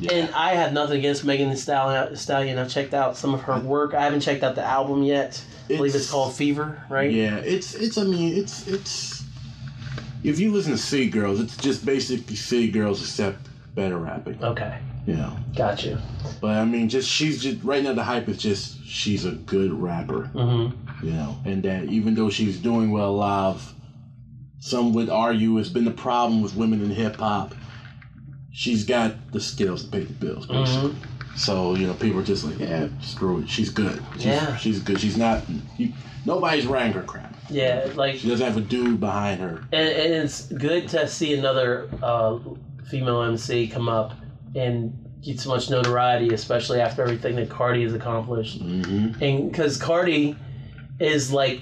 [0.00, 0.12] Yeah.
[0.12, 2.16] And I have nothing against Megan Thee Stallion.
[2.16, 2.58] Stallion.
[2.58, 3.94] I've checked out some of her work.
[3.94, 5.40] I haven't checked out the album yet.
[5.66, 7.10] I believe it's called Fever, right?
[7.10, 7.98] Yeah, it's it's.
[7.98, 9.24] I mean, it's it's.
[10.24, 14.42] If you listen to City Girls, it's just basically City Girls except better rapping.
[14.42, 15.98] Okay, You know, got you.
[16.40, 17.92] but I mean, just she's just right now.
[17.94, 20.30] The hype is just she's a good rapper.
[20.34, 21.06] Mm-hmm.
[21.06, 23.72] You know, and that even though she's doing well live,
[24.58, 27.54] some would argue it's been the problem with women in hip hop.
[28.52, 30.90] She's got the skills to pay the bills, basically.
[30.90, 31.36] Mm-hmm.
[31.36, 33.48] So you know, people are just like, yeah, screw it.
[33.48, 34.02] She's good.
[34.14, 34.56] She's, Yeah.
[34.56, 34.98] she's good.
[34.98, 35.44] She's not.
[35.76, 35.92] You,
[36.26, 37.27] nobody's ranking her crap.
[37.50, 39.58] Yeah, like, She doesn't have a dude behind her.
[39.72, 42.38] and, and it's good to see another uh,
[42.90, 44.12] female MC come up
[44.54, 44.92] and
[45.22, 48.62] get so much notoriety, especially after everything that Cardi has accomplished.
[48.62, 49.22] Mm-hmm.
[49.22, 50.36] and because Cardi
[51.00, 51.60] is like,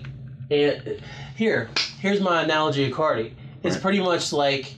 [0.50, 0.78] eh,
[1.36, 3.34] here, here's my analogy of Cardi.
[3.62, 3.82] It's Right.
[3.82, 4.74] pretty much like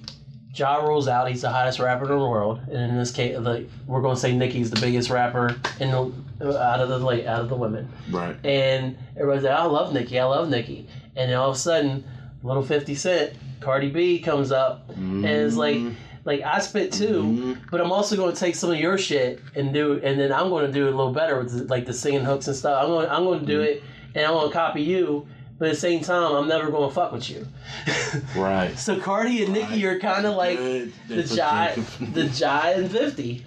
[0.54, 1.28] Ja rolls out.
[1.28, 4.20] He's the hottest rapper in the world, and in this case, like we're going to
[4.20, 7.56] say Nicki's the biggest rapper in the Uh, out of the like out of the
[7.56, 7.88] women.
[8.10, 8.36] Right.
[8.44, 10.86] And everybody's like, I love Nicki, I love Nicki,
[11.16, 12.04] and then all of a sudden,
[12.42, 15.78] little Fifty Cent, Cardi B comes up, and it's like.
[16.24, 17.70] Like I spit too, Mhm.
[17.70, 20.50] but I'm also going to take some of your shit and do, and then I'm
[20.50, 22.82] going to do it a little better with the, like the singing hooks and stuff.
[22.82, 23.82] I'm going, I'm going to do it,
[24.14, 25.26] and I'm going to copy you.
[25.58, 27.46] But at the same time, I'm never going to fuck with you.
[28.36, 28.78] Right.
[28.78, 31.70] so Cardi and Nicki are kind of like the Ja,
[32.12, 33.46] the Ja and Fifty.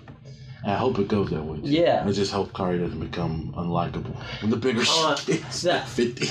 [0.65, 1.59] I hope it goes that way.
[1.59, 1.69] Too.
[1.69, 2.03] Yeah.
[2.05, 4.15] I just hope Cardi doesn't become unlikable.
[4.41, 5.73] When the bigger Uh, gets yeah.
[5.77, 6.29] like 50.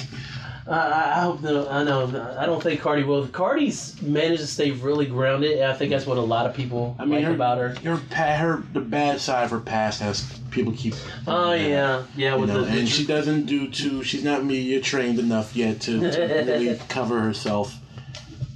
[0.69, 2.37] I, I hope no, I know.
[2.39, 3.27] I don't think Cardi will.
[3.27, 6.95] Cardi's managed to stay really grounded, and I think that's what a lot of people
[6.99, 7.69] I mean, like her, about her.
[7.83, 7.97] Her,
[8.37, 10.95] her, the bad side of her past has people keep.
[11.27, 12.35] Oh yeah, yeah.
[12.35, 14.05] You With know, the, and she doesn't do too.
[14.05, 17.75] She's not media trained enough yet to, to really cover herself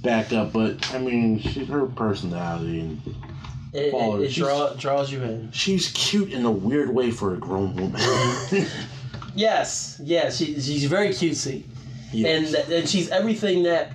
[0.01, 0.53] back up.
[0.53, 3.01] But I mean, she, her personality and
[3.75, 5.51] it, it, it draw, draws you in.
[5.51, 8.01] she's cute in a weird way for a grown woman.
[9.35, 10.37] Yes, yes.
[10.37, 11.63] She, she's very cutesy,
[12.13, 12.53] Yes.
[12.53, 13.91] and and she's everything that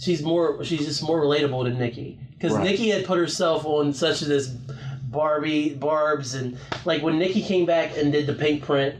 [0.00, 0.64] she's more.
[0.64, 2.64] She's just more relatable to Nicki because Right.
[2.64, 7.96] Nicki had put herself on such this Barbie Barb's and like when Nicki came back
[7.96, 8.96] and did the Pink Print.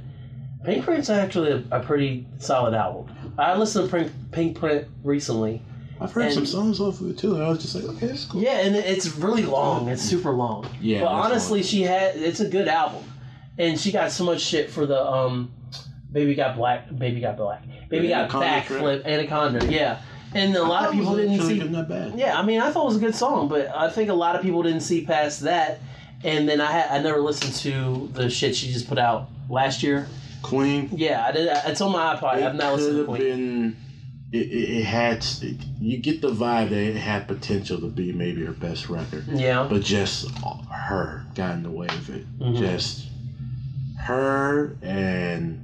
[0.65, 3.13] Pink Print's actually a, a pretty solid album.
[3.37, 5.61] I listened to Pink, Pink Print recently.
[6.03, 7.35] I've heard and- some songs off of it too.
[7.35, 8.43] And I was just like, okay, that's cool.
[8.43, 9.89] Yeah, and it's really long.
[9.89, 10.69] It's super long.
[10.81, 11.67] Yeah, But honestly, long.
[11.67, 13.05] she had it's a good album,
[13.59, 15.53] and she got so much shit for the um,
[16.13, 18.67] baby got black, baby got black, baby got Anaconda track?
[18.67, 19.67] backflip, Anaconda.
[19.73, 20.01] Yeah,
[20.35, 21.59] and a lot of people didn't see.
[21.59, 22.19] Not bad.
[22.19, 24.35] Yeah, I mean, I thought it was a good song, but I think a lot
[24.37, 25.81] of people didn't see past that.
[26.25, 29.83] And then I had I never listened to the shit she just put out last
[29.83, 30.07] year.
[30.43, 30.89] Queen.
[30.93, 31.49] Yeah, I did.
[31.67, 32.43] It's on my iPod.
[32.43, 33.21] I've not listened to could Queen.
[33.21, 33.77] been.
[34.33, 35.25] It, it, it had.
[35.81, 39.67] You get the vibe that it had potential to be maybe her best record, Yeah.
[39.69, 40.29] but just
[40.71, 42.25] her got in the way of it.
[42.39, 42.59] Mhm.
[42.59, 43.09] Just
[43.99, 45.59] her and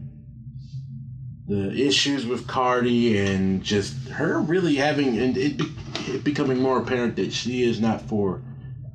[1.46, 5.58] the issues with Cardi and just her really having and it,
[6.06, 8.42] it becoming more apparent that she is not for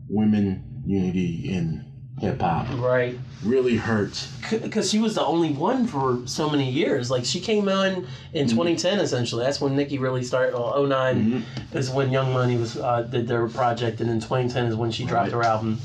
[0.08, 1.84] women unity in
[2.19, 2.68] hip hop.
[2.80, 3.18] Right.
[3.44, 4.31] Really hurts.
[4.49, 7.10] Because she was the only one for so many years.
[7.11, 9.44] Like she came on in 2010, essentially.
[9.44, 10.53] That's when Nicki really started.
[10.53, 11.76] Well, 9 Mhm.
[11.76, 15.06] is when Young Money was uh, did their project, and in 2010 is when she
[15.06, 15.34] dropped Right.
[15.34, 15.80] her album,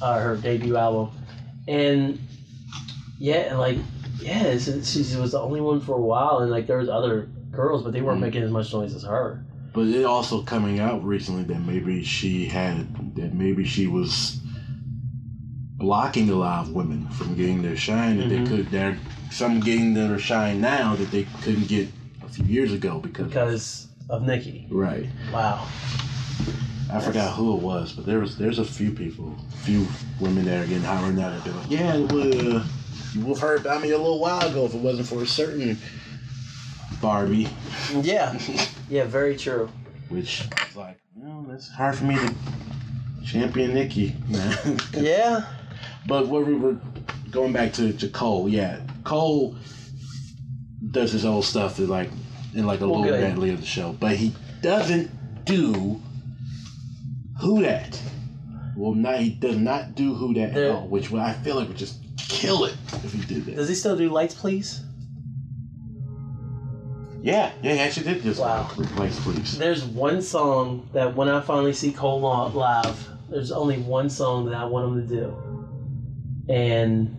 [0.00, 1.10] uh, her debut album,
[1.68, 2.18] and
[3.18, 3.76] yeah, like
[4.20, 7.82] yeah, she was the only one for a while, and like there was other girls,
[7.82, 8.22] but they weren't Mhm.
[8.22, 9.44] making as much noise as her.
[9.74, 14.38] But it also coming out recently that maybe she had that maybe she was
[15.90, 18.44] blocking a lot of women from getting their shine that Mhm.
[18.44, 18.70] they could.
[18.72, 18.98] They're
[19.30, 21.86] some getting their shine now that they couldn't get
[22.24, 23.28] a few years ago because.
[23.28, 24.66] Because of Nicki.
[24.68, 25.64] Right, Wow.
[26.92, 29.86] I forgot who it was, but there was there's a few people, few
[30.20, 32.64] women that are getting higher now that be like, yeah, it would, uh,
[33.12, 35.26] you would have heard about me a little while ago if it wasn't for a
[35.26, 35.78] certain
[37.00, 37.48] Barbie,
[38.02, 38.36] Yeah.
[38.88, 39.04] yeah.
[39.04, 39.68] Very true.
[40.08, 42.34] which is like, well, it's hard for me to
[43.24, 44.78] champion Nicki, man.
[44.94, 45.44] Yeah.
[46.06, 46.76] But what we were
[47.30, 49.56] going back to, to Cole, yeah, Cole
[50.90, 52.08] does his old stuff like
[52.54, 53.20] in like a little good.
[53.20, 55.10] medley of the show, but he doesn't
[55.44, 56.00] do
[57.40, 58.00] who that.
[58.76, 61.68] Well, not he does not do who that There- at all, which I feel like
[61.68, 62.74] would just kill it
[63.04, 63.56] if he did that.
[63.56, 64.80] Does he still do lights, please?
[67.22, 68.68] Yeah, yeah, he actually did just Wow.
[68.76, 69.58] replace please.
[69.58, 74.54] There's one song that when I finally see Cole live, there's only one song that
[74.54, 75.34] I want him to do,
[76.48, 77.16] and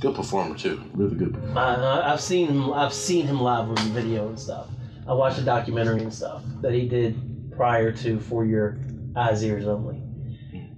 [0.00, 1.32] Good performer too, really good.
[1.32, 1.60] Performer.
[1.60, 2.72] I, I've seen him.
[2.72, 4.68] I've seen him live on video and stuff.
[5.06, 8.76] I watched a documentary and stuff that he did prior to For Your
[9.16, 10.02] Eyes, Ears Only.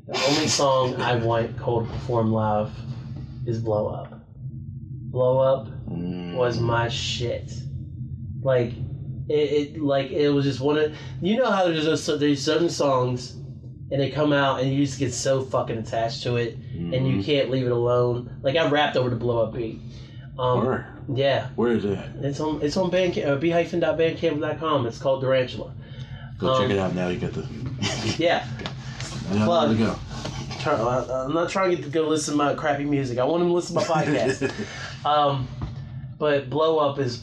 [0.06, 2.70] The only song I want Cole to perform live
[3.46, 4.20] is "Blow Up."
[5.10, 6.36] "Blow Up" Mm.
[6.36, 7.52] was my shit.
[8.42, 8.72] Like
[9.28, 9.32] it,
[9.76, 13.36] it like it was just one of you know how there's just, there's certain songs
[13.90, 17.06] and they come out and you just get so fucking attached to it and Mm-hmm.
[17.18, 18.30] you can't leave it alone.
[18.42, 19.80] Like I rapped over the blow up beat.
[20.38, 20.94] Um, Where?
[21.14, 21.98] yeah, Where is it?
[22.22, 24.86] it's on it's on Bandcamp, uh, b-bandcamp.com.
[24.86, 25.72] It's called Tarantula.
[26.38, 27.08] Go Um, check it out now.
[27.08, 27.46] You got the.
[28.18, 28.46] Yeah,
[29.32, 29.76] now Plug.
[29.76, 29.98] there we go.
[30.68, 33.18] Uh, I'm not trying to get to go listen to my crappy music.
[33.18, 34.52] I want him to listen to my podcast.
[35.06, 35.46] Um,
[36.18, 37.22] but blow up is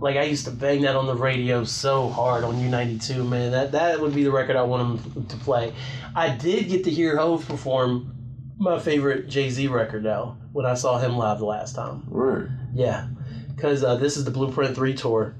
[0.00, 3.50] like I used to bang that on the radio so hard on U92, man.
[3.50, 5.72] That that would be the record I want him to play.
[6.14, 8.14] I did get to hear Hove perform
[8.58, 12.08] my favorite Jay Z record now when I saw him live the last time.
[12.08, 12.52] Word.
[12.74, 13.08] Yeah,
[13.54, 15.34] because uh, this is the Blueprint Three tour,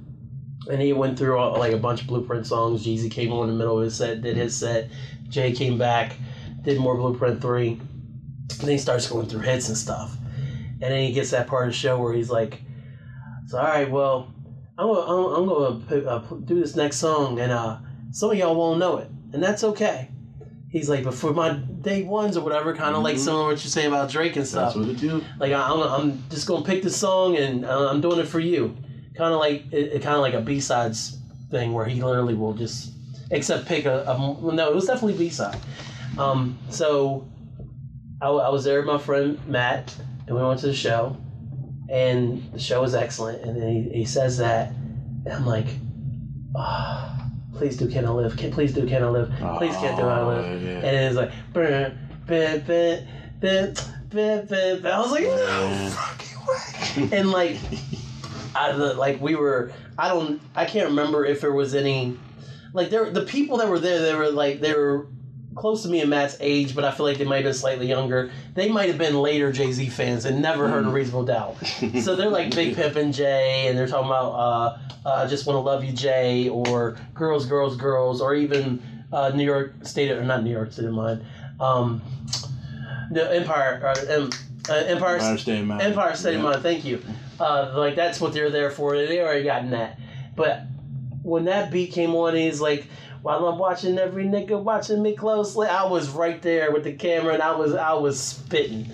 [0.69, 2.85] and he went through all, like a bunch of Blueprint songs.
[2.85, 4.91] Jeezy came on in the middle of his set, did his set.
[5.29, 6.17] Jay came back,
[6.63, 7.81] did more Blueprint Three.
[8.51, 10.17] And then he starts going through hits and stuff,
[10.81, 12.63] and then he gets that part of the show where he's like,
[13.47, 14.33] "So all right, well,
[14.79, 17.79] I'm gonna, I'm, gonna uh, do this next song, and uh,
[18.13, 20.09] some of y'all won't know it, and that's okay."
[20.71, 23.21] He's like, "But for my day ones or whatever, kind of like Mhm.
[23.21, 25.25] similar to what you're saying about Drake and stuff." That's what it do.
[25.41, 28.39] like I- I'm, I'm just gonna pick this song and uh, I'm doing it for
[28.41, 28.77] you.
[29.17, 31.19] Kind of like it, it kind of like a B sides
[31.51, 32.93] thing where he literally will just
[33.31, 35.57] except pick a, a no, it was definitely B side.
[36.19, 37.27] Um, so
[38.21, 39.95] I was there with my friend Matt
[40.27, 41.17] and we went to the show
[41.89, 45.67] and the show was excellent and then he, he says that and I'm like,
[46.57, 47.19] ah.
[47.59, 48.37] Please do can I live?
[48.37, 49.33] Can, please do can I live?
[49.59, 50.45] Please can't do I live?
[50.45, 50.77] Oh, yeah.
[50.79, 51.93] And it was like, "Brr,
[52.25, 53.05] bit, bit,
[53.41, 57.19] bit, bit, bit, bit." I was like, no fucking way.
[57.19, 57.57] And like,
[58.55, 59.73] I like we were.
[59.99, 60.41] I don't.
[60.55, 62.17] I can't remember if there was any.
[62.73, 65.09] Like there, the people that were there, they were like they were
[65.59, 67.87] close to me and Matt's age, but I feel like they might have been slightly
[67.87, 68.31] younger.
[68.55, 71.57] They might have been later Jay Z fans and never heard a Reasonable Doubt.
[72.03, 75.61] So they're like Big Pimpin' Jay, and they're talking about uh, uh, "Just Want to
[75.61, 80.43] Love You, Jay," or "Girls, Girls, Girls," or even uh, New York State or not
[80.45, 81.25] New York State of Mind,
[81.61, 82.03] um,
[83.11, 84.31] the Empire, uh, em,
[84.69, 85.83] uh, Empire, Empire State of Mind.
[85.83, 86.63] Empire State of Mind.
[86.63, 87.03] Thank you.
[87.41, 88.97] Uh, like that's what they're there for.
[88.97, 89.99] They already gotten that.
[90.37, 90.63] But
[91.23, 92.87] when that beat came on, he's like.
[93.23, 97.35] While I'm watching every nigga watching me closely, I was right there with the camera
[97.35, 98.87] and I was I was spitting.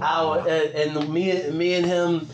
[0.00, 2.28] I wa- and, and me me and him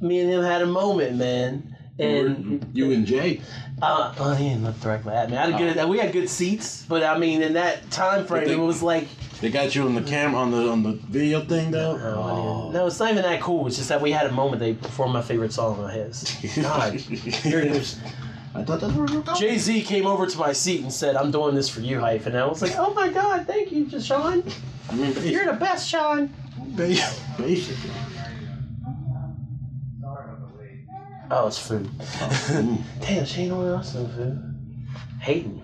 [0.00, 1.68] me and him had a moment, man.
[1.98, 3.42] And you and Jay.
[3.82, 5.36] uh, oh, he didn't look directly at me.
[5.36, 5.88] I had good.
[5.88, 9.06] We had good seats, but I mean, in that time frame, they- it was like
[9.40, 11.98] They got you on the camera on the on the video thing though.
[12.00, 13.66] Oh, no, it's not even that cool.
[13.68, 16.22] It's just that we had a moment they performed my favorite song of his.
[16.62, 18.00] God, here it is.
[18.54, 19.38] I thought that's where we were going.
[19.38, 22.26] Jay Z came over to my seat and said, "I'm doing this for you, hype,"
[22.26, 24.44] and I was like, "Oh my God, thank you, Sean.
[24.90, 26.30] I mean, You're the best, Sean."
[26.76, 27.90] bas- basically.
[31.30, 31.86] Oh, it's food.
[31.98, 32.82] Mm.
[33.00, 34.54] Damn, she ain't ordering us no food.
[35.20, 35.60] Hating.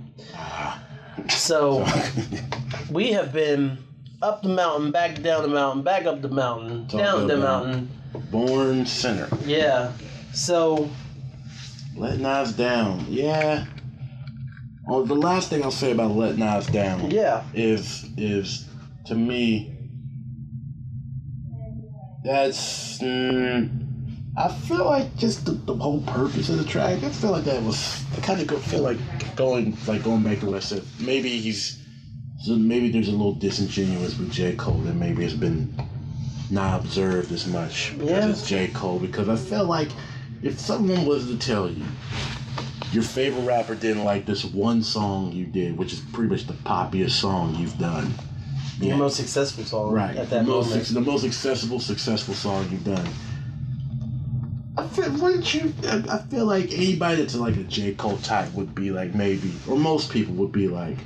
[1.29, 1.85] So
[2.91, 3.77] we have been
[4.23, 7.67] up the mountain, back down the mountain, back up the mountain, Talk down the about-
[7.67, 7.91] mountain.
[8.31, 9.29] Born Sinner.
[9.45, 9.93] Yeah.
[10.33, 10.89] So
[11.99, 13.05] Let Nas down.
[13.09, 13.65] Yeah.
[14.89, 18.65] Oh, the last thing I'll say about Let Nas down yeah, is is
[19.07, 19.69] to me
[22.23, 23.69] that's mm,
[24.37, 27.03] I feel like just the, the whole purpose of the track.
[27.03, 28.99] I feel like that was I kind of go, feel like
[29.37, 30.83] going like going back to what I said.
[31.01, 31.77] Maybe he's
[32.41, 35.69] so maybe there's a little disingenuous with J Cole that maybe has been
[36.51, 38.31] not observed as much because Yeah.
[38.31, 38.99] it's J Cole.
[39.01, 39.89] Because I feel like
[40.43, 41.85] if someone was to tell you
[42.93, 46.55] your favorite rapper didn't like this one song you did, which is pretty much the
[46.55, 48.15] poppiest song you've done.
[48.79, 50.17] the most successful song Right.
[50.17, 50.89] at that the most moment.
[50.89, 53.07] the most accessible, successful song you've done.
[54.79, 57.93] I feel wouldn't you I I feel like anybody that's like a J.
[57.93, 60.99] Cole type would be like maybe or most people would be like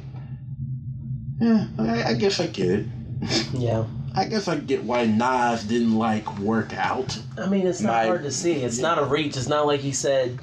[1.41, 2.85] Yeah, I, I guess I get it.
[3.55, 3.85] Yeah.
[4.15, 7.19] I guess I get why Nas didn't like work out.
[7.39, 8.53] I mean, it's not My- hard to see.
[8.53, 9.37] It's not a reach.
[9.37, 10.39] It's not like he said,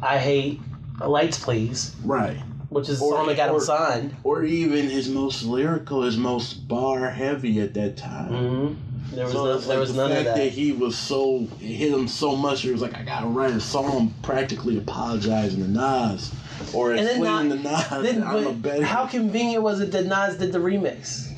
[0.00, 0.60] "I hate
[1.04, 2.36] lights, please," Right.
[2.68, 4.14] which is the Or- song that got him signed.
[4.22, 8.28] Or even his most lyrical, his most bar heavy at that time.
[8.32, 10.48] hmm There was So no, there like was the none of fact that.
[10.52, 12.62] he was so it hit him so much.
[12.62, 16.30] He was like, I gotta write a song practically apologizing to Nas
[16.72, 18.84] or And then explaining to Nas Then, that I'm a better.
[18.84, 21.28] how convenient was it that Nas did the remix?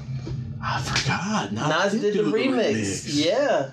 [0.68, 1.52] I forgot.
[1.52, 3.04] Nas, Nas did do the remix.
[3.06, 3.70] Yeah.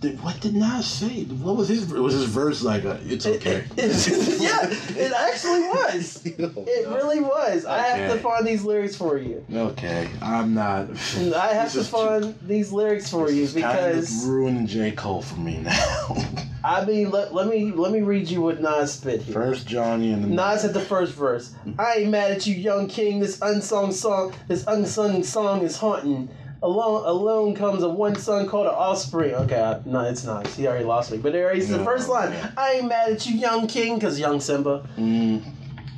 [0.00, 1.24] Did, what did Nas say?
[1.24, 1.86] What was his?
[1.86, 2.84] Was his verse like?
[2.84, 3.64] A, it's okay.
[3.76, 6.26] it- it- yeah, it actually was.
[6.26, 7.64] It really was.
[7.64, 9.44] I have to find these lyrics for you.
[9.50, 10.90] Okay, I'm not.
[11.34, 14.66] I have to is too- find these lyrics for you is kind because of ruining
[14.66, 16.16] J Cole for me now.
[16.64, 19.34] I mean, let, let me let me read you what Nas spit here.
[19.34, 21.50] First Johnny and the Nas at the first verse.
[21.66, 21.80] Mm-hmm.
[21.80, 23.20] I ain't mad at you, young king.
[23.20, 26.28] This unsung song, this unsung song is haunting.
[26.64, 29.34] Alone, alone comes a one son called an offspring.
[29.34, 30.46] Okay, I, no, it's not.
[30.46, 31.18] He already lost me.
[31.18, 32.32] But there he's the first line.
[32.56, 34.88] I ain't mad at you, young king, because young Simba.
[34.96, 35.44] Mm,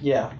[0.02, 0.32] Yeah.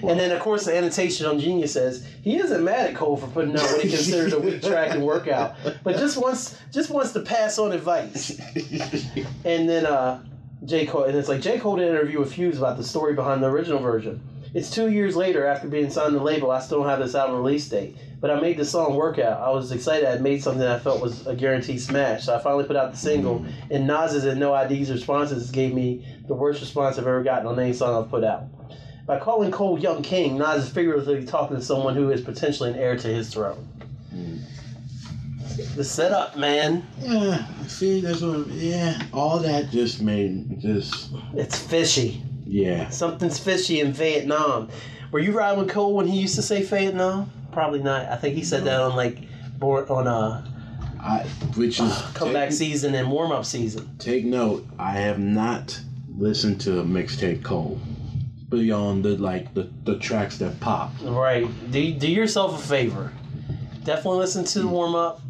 [0.00, 3.26] And then, of course, the annotation on Genius says he isn't mad at Cole for
[3.26, 7.12] putting out what he considers a weak track and workout, but just wants just wants
[7.12, 8.40] to pass on advice.
[9.44, 10.22] And then uh,
[10.64, 10.86] J.
[10.86, 11.58] Cole, and it's like J.
[11.58, 14.20] Cole did an interview with Fuse about the story behind the original version.
[14.54, 16.50] It's two years later after being signed to the label.
[16.50, 19.40] I still don't have this album release date, but I made the song workout.
[19.40, 20.08] I was excited.
[20.08, 22.24] I made something I felt was a guaranteed smash.
[22.24, 26.06] So I finally put out the single, and Nas's and No ID's responses gave me
[26.26, 28.44] the worst response I've ever gotten on any song I've put out.
[29.06, 32.76] By calling Cole Young King, Nas is figuratively talking to someone who is potentially an
[32.76, 33.68] heir to his throne.
[35.74, 36.86] The setup, man.
[37.00, 38.46] yeah, see, that's what.
[38.48, 41.10] Yeah, all that just made just.
[41.34, 42.22] It's fishy.
[42.48, 44.70] Yeah, Something's fishy in Vietnam.
[45.12, 47.30] Were you riding with Cole when he used to say Vietnam?
[47.52, 48.06] Probably not.
[48.06, 49.18] I think he said that on like
[49.58, 50.44] born on uh
[51.00, 51.20] I
[51.56, 53.96] which is comeback take, season and warm up season.
[53.98, 55.78] Take note, I have not
[56.16, 57.78] listened to mixtape Cole
[58.48, 60.92] beyond the like the, the tracks that pop.
[61.02, 61.46] Right.
[61.70, 63.12] Do do yourself a favor.
[63.84, 65.20] Definitely listen to the warm up.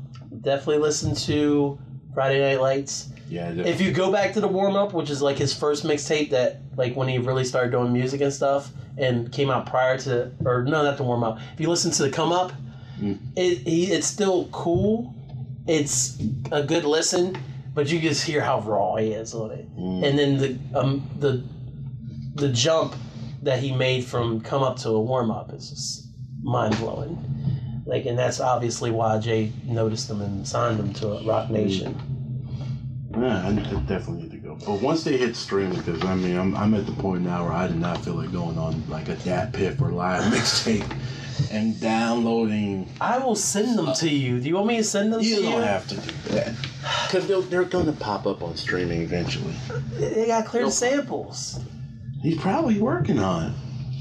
[0.40, 1.78] Definitely listen to
[2.14, 3.10] Friday Night Lights.
[3.28, 6.31] Yeah, If you go back to the warm up, which is like his first mixtape
[6.31, 10.31] that like when he really started doing music and stuff and came out prior to
[10.44, 11.39] or no not the warm up.
[11.55, 12.52] If you listen to the come up,
[13.00, 13.18] Mm.
[13.36, 15.15] it he, it's still cool.
[15.68, 16.18] It's
[16.50, 17.36] a good listen,
[17.73, 19.76] but you just hear how raw he is on it.
[19.78, 20.05] Mm.
[20.05, 21.44] And then the um the
[22.34, 22.97] the jump
[23.42, 26.08] that he made from come up to a warm up is just
[26.42, 27.16] mind blowing.
[27.86, 31.94] Like, and that's obviously why Jay noticed him and signed him to Roc Nation.
[33.10, 33.52] Yeah, I
[33.86, 34.58] definitely need to go.
[34.66, 37.52] But once they hit streaming, because I mean, I'm, I'm at the point now where
[37.52, 40.84] I do not feel like going on like a DatPiff or live mixtape
[41.50, 42.88] and downloading.
[43.00, 44.40] I will send them to you.
[44.40, 45.46] Do you want me to send them You to you?
[45.46, 46.54] You don't have to do that
[47.06, 49.54] because they're, they're going to pop up on streaming eventually.
[49.94, 50.72] They got clear Nope.
[50.72, 51.60] samples.
[52.22, 53.52] He's probably working on it.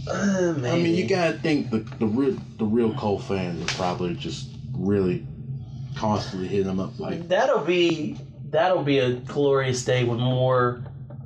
[0.10, 0.56] Uh.
[0.66, 4.50] I mean, you gotta think the the real the real Cole fans are probably just
[4.74, 5.27] really
[5.98, 8.18] constantly hitting them up like, that'll be
[8.58, 10.84] that'll be a glorious day when more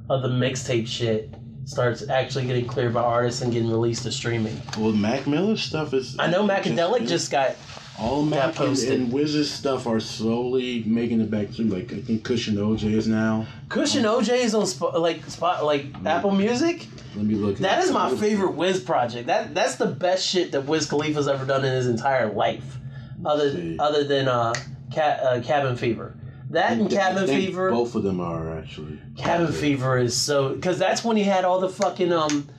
[0.10, 4.62] of the mixtape shit starts actually getting cleared by artists and getting released to streaming.
[4.78, 6.20] Well, Mac Miller's stuff is.
[6.20, 7.56] I know Macadelic just got
[7.98, 9.00] all Mac and, posted.
[9.00, 11.68] and Wiz's stuff are slowly making it back through.
[11.68, 13.48] Like I think Cushion OJ is now.
[13.70, 16.86] Cushion OJ is on spot, like spot like Apple Music.
[17.16, 17.60] Let me look.
[17.60, 19.28] That at is my favorite Wiz project.
[19.28, 22.78] That that's the best shit that Wiz Khalifa's ever done in his entire life,
[23.24, 23.78] other see.
[23.80, 24.54] other than uh,
[24.98, 26.18] uh Cabin Fever.
[26.52, 27.72] That and Cabin think Fever.
[27.72, 29.00] Both of them are actually.
[29.18, 32.50] Cabin Fever is so because that's when he had all the fucking um,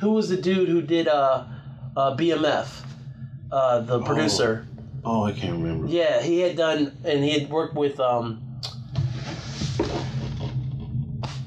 [0.00, 1.44] who was the dude who did uh,
[1.96, 2.68] uh BMF,
[3.50, 4.66] uh the producer.
[5.02, 5.86] Oh, I can't remember.
[5.86, 8.44] Yeah, he had done and he had worked with um.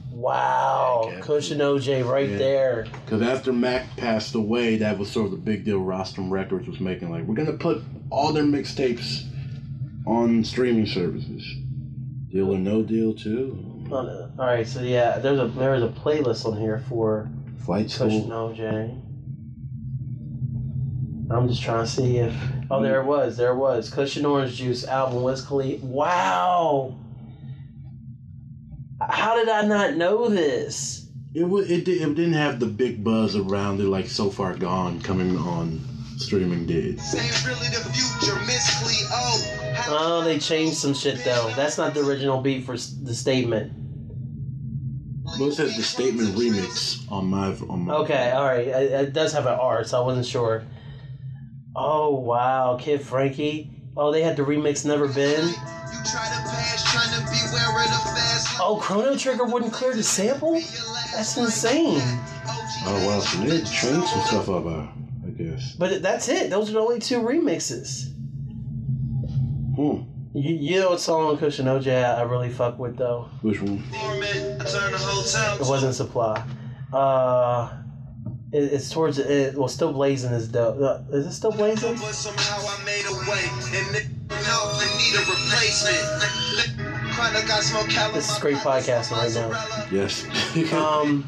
[0.09, 2.37] Wow, Cushion OJ right Yeah.
[2.37, 2.87] there.
[3.05, 5.79] Because after Mac passed away, that was sort of the big deal.
[5.79, 9.23] Rostrum Records was making like we're gonna put all their mixtapes
[10.05, 11.43] on streaming services.
[12.31, 13.57] Deal or no deal too.
[13.91, 14.31] Oh, no.
[14.39, 17.29] All right, so yeah, there's a there's a playlist on here for
[17.65, 18.29] Flight School.
[18.29, 19.01] OJ.
[21.29, 22.33] I'm just trying to see if
[22.69, 25.85] oh there it was there it was Cushion Orange Juice album Wiz Khalifa.
[25.85, 26.95] Wow.
[29.01, 31.09] How did I not know this?
[31.33, 35.01] It was it, it didn't have the big buzz around it like So Far Gone
[35.01, 35.81] coming on
[36.21, 36.99] streaming did.
[37.45, 38.37] Really the future,
[38.79, 39.07] Cleo.
[39.89, 41.51] Oh, they changed some shit though.
[41.55, 43.73] That's not the original beat for the statement.
[45.39, 47.93] Well, it the statement remix on my on my.
[47.95, 48.67] Okay, all right.
[48.67, 50.63] It, it does have an R, so I wasn't sure.
[51.75, 53.71] Oh wow, Kid Frankie.
[53.95, 55.47] Oh, they had to remix Never Been.
[55.47, 55.53] You
[56.05, 60.03] try to pass, trying to be where the fast Oh, Chrono Trigger wouldn't clear the
[60.03, 60.53] sample?
[60.53, 61.99] That's insane.
[62.83, 64.65] Oh wow, so they changed some stuff up.
[64.65, 64.87] Uh,
[65.41, 65.75] I guess.
[65.75, 66.49] But that's it.
[66.49, 68.13] Those are the only two remixes.
[69.75, 70.03] Hmm.
[70.33, 73.29] You, you know what song on Cushion OJ I, I really fuck with though?
[73.41, 73.83] Which one?
[73.93, 75.57] I turn the hotel.
[75.59, 76.45] It wasn't Supply.
[76.93, 77.73] Uh,
[78.53, 79.55] it, it's towards it.
[79.55, 80.79] Well, Still Blazing is dope.
[80.79, 81.97] Uh, is it Still Blazing?
[87.17, 88.07] But somehow a way, and it help and need a replacement.
[88.07, 89.85] Chronic got smoke This is great podcasting right now.
[89.91, 90.25] Yes.
[90.73, 91.27] Um,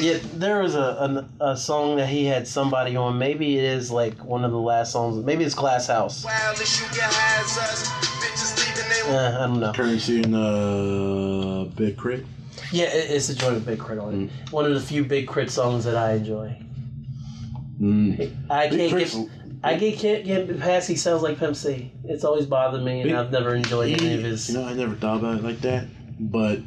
[0.00, 3.18] yeah, there was a, a a song that he had somebody on.
[3.18, 5.24] Maybe it is like one of the last songs.
[5.24, 6.24] Maybe it's Glass House.
[6.24, 7.88] Wireless, you get has us.
[8.22, 9.72] Bitches leaving they Uh, I don't know.
[9.72, 12.24] Curren$y and uh, Big Crit.
[12.72, 14.00] Yeah, it, it's a joint with Big K.R.I.T.
[14.00, 14.52] on it.
[14.52, 15.50] One of the few Big K.R.I.T.
[15.50, 16.56] songs that I enjoy.
[17.80, 18.30] Mm.
[18.50, 19.28] I can't K.R.I.T.'s- get
[19.62, 20.88] I get, can't get past.
[20.88, 21.92] He sounds like Pimp C.
[22.04, 24.48] It's always bothered me, and Big- I've never enjoyed any of his.
[24.48, 25.86] You know, I never thought about it like that,
[26.20, 26.60] but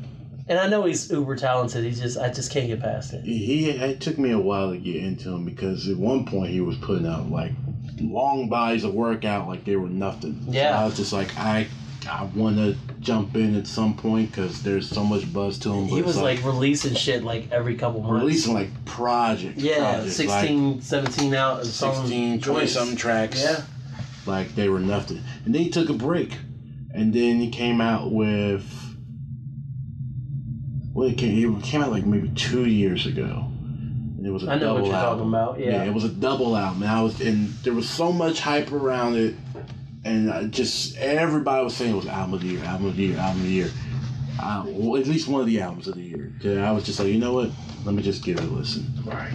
[0.47, 1.83] And I know he's uber talented.
[1.85, 3.23] He's just I just can't get past it.
[3.23, 6.59] he it took me a while to get into him because at one point he
[6.61, 7.51] was putting out like
[7.99, 10.41] long bodies of work out like they were nothing.
[10.45, 10.81] So Yeah.
[10.81, 11.67] I was just like I
[12.09, 15.87] I want to jump in at some point because there's so much buzz to him.
[15.89, 18.21] but He was like releasing shit like every couple months.
[18.23, 19.61] releasing like projects.
[19.61, 21.57] yeah, projects, 16, 17 out.
[21.57, 23.41] like songs, 16, 20 something tracks.
[23.43, 23.63] Yeah.
[24.25, 25.21] like they were nothing.
[25.45, 26.37] And then he took a break,
[26.93, 28.63] and then he came out with.
[30.93, 33.45] Well, it came, he came out like maybe two years ago,
[34.17, 35.31] and it was a I know what double you're album.
[35.31, 35.59] talking about.
[35.59, 35.83] Yeah.
[35.85, 36.83] it was a double album.
[36.83, 39.35] And I was, and there was so much hype around it,
[40.03, 43.03] and I just everybody was saying it was album of the year, album of the
[43.03, 43.71] year, album of the year.
[44.41, 46.31] Uh, well, at least one of the albums of the year.
[46.43, 47.51] And I was just like, you know what?
[47.85, 48.91] Let me just give it a listen.
[49.05, 49.33] Right.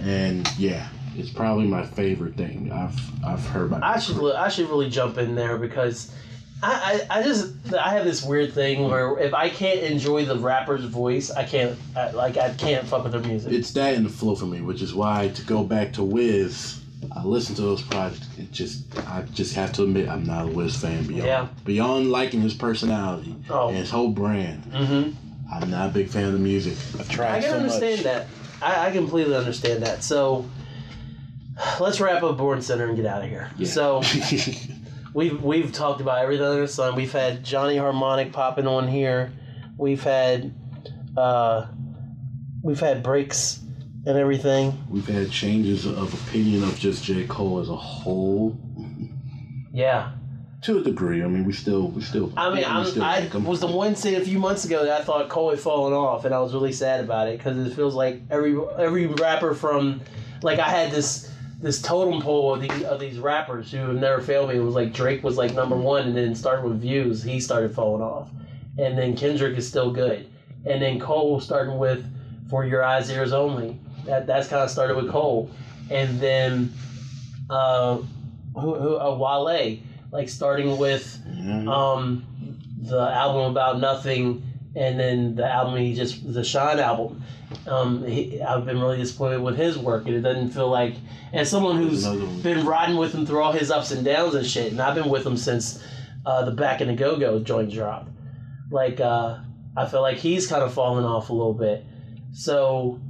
[0.00, 3.80] And yeah, it's probably my favorite thing I've I've heard by.
[3.82, 6.14] I should I should really jump in there because
[6.62, 10.38] I, I, I just I have this weird thing where if I can't enjoy the
[10.38, 13.52] rapper's voice, I can't I, like I can't fuck with their music.
[13.52, 16.80] it's that and the flow for me, which is why to go back to Wiz,
[17.14, 18.26] I listen to those projects.
[18.38, 21.48] It just I just have to admit I'm not a Wiz fan beyond Yeah.
[21.64, 23.68] beyond liking his personality Oh.
[23.68, 24.64] and his whole brand.
[24.64, 25.10] hmm
[25.52, 26.74] I'm not a big fan of the music.
[26.98, 28.04] I've tried I can so understand much.
[28.04, 28.26] that.
[28.60, 30.02] I, I completely understand that.
[30.02, 30.44] So
[31.80, 33.50] let's wrap up Born Sinner and get out of here.
[33.56, 33.68] Yeah.
[33.68, 34.02] So
[35.14, 36.96] we've we've talked about everything under the sun.
[36.96, 39.32] We've had Johnny Harmonic popping on here.
[39.78, 40.52] We've had
[41.16, 41.66] uh,
[42.62, 43.60] we've had breaks
[44.06, 44.72] and everything.
[44.88, 48.56] We've had changes of opinion of just J Cole as a whole.
[49.72, 50.12] Yeah.
[50.62, 52.32] To a degree, I mean, we still, we still.
[52.36, 55.28] I mean, still I was the one saying a few months ago that I thought
[55.28, 58.22] Cole had fallen off, and I was really sad about it because it feels like
[58.30, 60.00] every every rapper from,
[60.42, 64.20] like I had this this totem pole of these of these rappers who have never
[64.22, 64.56] failed me.
[64.56, 67.74] It was like Drake was like number one, and then started with Views, he started
[67.74, 68.30] falling off,
[68.78, 70.26] and then Kendrick is still good,
[70.64, 72.04] and then Cole starting with
[72.48, 73.78] For Your Eyes Ears Only.
[74.06, 75.50] That that's kind of started with Cole,
[75.90, 76.72] and then
[77.50, 77.96] uh,
[78.54, 79.78] who, who uh, Wale
[80.12, 81.64] like starting with Yeah.
[81.68, 82.24] um,
[82.82, 84.42] the album about nothing
[84.76, 87.22] and then the album he just the Shine album.
[87.66, 90.94] Um, he, I've been really disappointed with his work, and it doesn't feel like.
[91.32, 92.06] As someone who's
[92.42, 95.10] been riding with him through all his ups and downs and shit, and I've been
[95.10, 95.82] with him since
[96.24, 98.08] uh, the Back in the Go Go joint dropped.
[98.70, 99.38] Like uh,
[99.76, 101.84] I feel like he's kind of fallen off a little bit.
[102.32, 103.00] So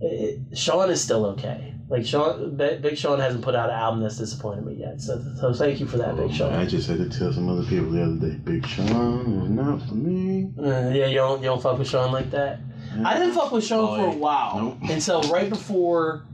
[0.00, 1.74] it, Sean is still okay.
[1.88, 5.00] Like Sean, Big Sean hasn't put out an album that's disappointed me yet.
[5.00, 6.52] So, so thank you for that, Big Sean.
[6.52, 9.50] Oh, I just had to tell some other people the other day, Big Sean is
[9.50, 10.50] not for me.
[10.58, 12.58] Uh, yeah, you don't you don't fuck with Sean like that.
[13.04, 14.90] I didn't fuck with Sean for a while Nope.
[14.90, 16.24] until right before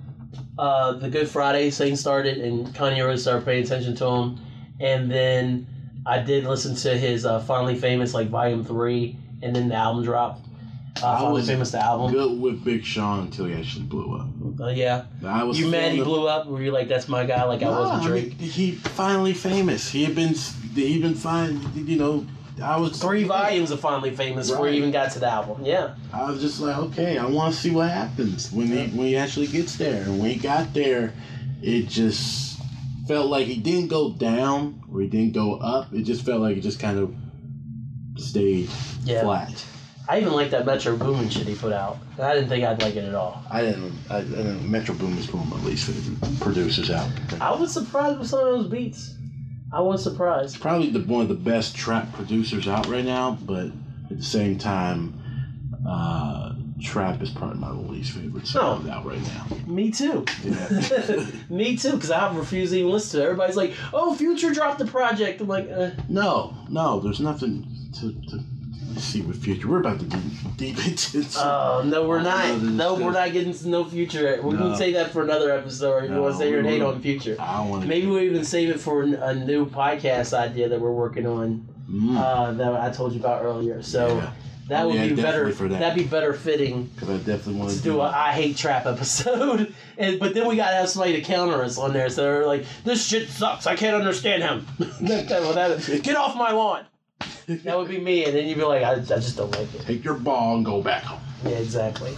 [0.58, 4.38] uh, the Good Friday thing started and Kanye West started paying attention to him,
[4.80, 5.66] and then
[6.06, 10.02] I did listen to his uh, Finally Famous like Volume Three, and then the album
[10.04, 10.46] dropped.
[11.04, 12.12] I Finally was Famous the album.
[12.12, 14.26] Good with Big Sean until he actually blew up.
[14.60, 16.46] Uh, yeah, I was you mad he blew up?
[16.46, 17.44] Were you like that's my guy?
[17.44, 18.38] Like I wasn't I Drake.
[18.40, 19.88] mean, he finally famous.
[19.90, 20.34] He had been
[20.74, 21.60] he been fine.
[21.74, 22.26] You know,
[22.62, 25.64] I was Three volumes of Finally Famous before he even got to the album.
[25.64, 25.94] Yeah.
[26.12, 29.16] I was just like, okay, I want to see what happens when he when he
[29.16, 30.02] actually gets there.
[30.02, 31.12] And when he got there,
[31.62, 32.58] it just
[33.08, 35.92] felt like he didn't go down or he didn't go up.
[35.92, 37.14] It just felt like it just kind of
[38.16, 38.68] stayed
[39.04, 39.22] Yeah.
[39.22, 39.64] flat.
[40.12, 41.96] I even like that Metro Boomin shit he put out.
[42.20, 43.42] I didn't think I'd like it at all.
[43.50, 43.94] I didn't.
[44.10, 47.08] I, I didn't Metro Boom is one of my least favorite producers out.
[47.40, 49.14] I was surprised with some of those beats.
[49.72, 50.60] I was surprised.
[50.60, 53.68] Probably the one of the best trap producers out right now, but
[54.10, 55.18] at the same time,
[55.88, 59.46] uh, trap is probably my least favorite song out right now.
[59.66, 60.26] Me too.
[60.44, 61.26] Yeah.
[61.48, 63.30] Me too, because I refuse to even listen to it.
[63.30, 65.40] Everybody's like, oh, Future dropped the project.
[65.40, 67.66] I'm like, uh, No, no, there's nothing
[67.98, 68.44] to, to
[68.90, 69.68] let's see with future.
[69.68, 70.20] We're about to get
[70.56, 72.60] deep into oh, no, we're not.
[72.62, 74.36] No, we're not getting to no Future.
[74.42, 74.70] Going No.
[74.70, 77.00] to say that for another episode if you No, want to say your hate on
[77.00, 77.36] Future.
[77.38, 77.86] I want.
[77.86, 82.16] Maybe we'll even save it for a new podcast idea that we're working on Mm,
[82.16, 83.82] uh, that I told you about earlier.
[83.82, 84.30] So Yeah.
[84.68, 85.50] that would Yeah, be better.
[85.50, 85.78] for that.
[85.80, 88.86] That'd be better fitting Because I definitely want to to do a I hate trap
[88.86, 92.08] episode, and but then we gotta have somebody to counter us on there.
[92.08, 93.66] So they're like, "This shit sucks.
[93.66, 94.66] I can't understand him.
[95.02, 96.84] That- that- Get off my lawn."
[97.48, 99.82] That would be me, and then you'd be like, "I, I just don't like it."
[99.82, 101.20] Take your ball and go back home.
[101.44, 102.16] Yeah, exactly.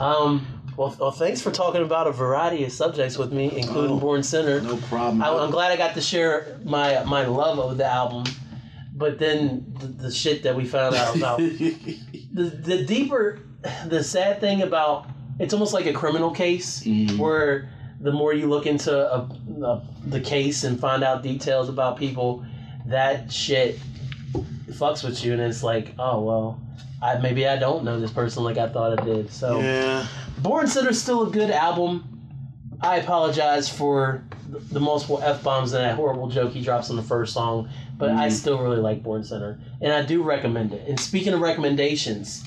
[0.00, 0.46] Um.
[0.76, 4.22] Well, well, thanks for talking about a variety of subjects with me, including Oh, Born
[4.22, 4.60] Sinner.
[4.62, 5.20] No problem.
[5.22, 8.24] I, I'm glad I got to share my my love of the album,
[8.94, 11.98] but then the, the shit that we found out about the
[12.32, 13.40] the deeper
[13.86, 15.06] the sad thing about
[15.38, 17.18] it's almost like a criminal case Mhm.
[17.18, 17.68] where
[18.00, 19.18] the more you look into a,
[19.64, 22.44] a, the case and find out details about people
[22.86, 23.78] that shit
[24.70, 26.60] fucks with you and it's like oh well
[27.02, 30.06] I, maybe I don't know this person like I thought I did so yeah.
[30.38, 32.08] Born Sinner's still a good album
[32.80, 37.02] I apologize for the, multiple F bombs and that horrible joke he drops on the
[37.02, 38.32] first song but I Mhm.
[38.32, 42.42] still really like Born Sinner, and I do recommend it and speaking of recommendations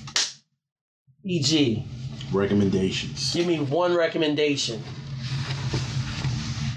[1.24, 1.84] E.g.
[2.32, 3.34] Recommendations.
[3.34, 4.84] Give me one recommendation.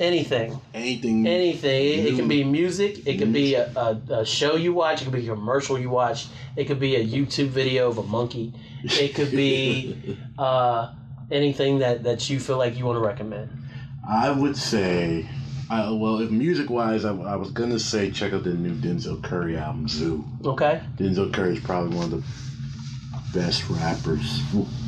[0.00, 1.26] Anything, Anything.
[1.26, 1.98] anything.
[1.98, 3.06] It, it can be music.
[3.06, 5.02] It can be a, a, a show you watch.
[5.02, 6.26] It could be a commercial you watch.
[6.56, 8.52] It could be a YouTube video of a monkey.
[8.84, 10.92] It could be uh,
[11.32, 13.50] anything that, that you feel like you want to recommend.
[14.08, 15.28] I would say,
[15.68, 19.22] I, well, if music wise, I, I was gonna say check out the new Denzel
[19.22, 20.24] Curry album, Zoo.
[20.44, 24.40] Okay, Denzel Curry is probably one of the best rappers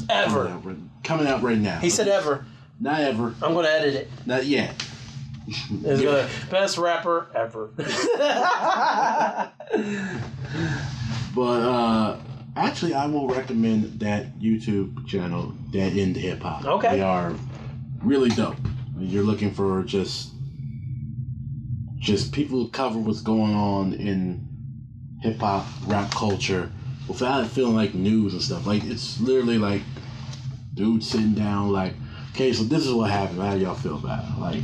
[0.09, 0.45] ever.
[0.47, 1.81] coming out, right- coming out right now.
[1.81, 2.47] He said ever.
[2.79, 4.09] not ever, I'm gonna edit it.
[4.25, 4.83] not yet.
[5.51, 7.71] It's gonna best rapper ever.
[11.35, 12.19] But uh,
[12.57, 16.65] actually, I will recommend that YouTube channel, Dead End Hip Hop.
[16.65, 16.97] Okay.
[16.97, 17.35] They are
[18.03, 18.57] really dope.
[18.99, 20.33] You're looking for just
[21.99, 24.47] just people who cover what's going on in
[25.21, 26.73] hip hop rap culture
[27.07, 28.67] without it feeling like news and stuff.
[28.67, 29.83] Like it's literally like
[30.75, 31.95] dude sitting down like,
[32.31, 33.41] okay, so this is what happened.
[33.41, 34.41] How do y'all feel about it?
[34.41, 34.63] Like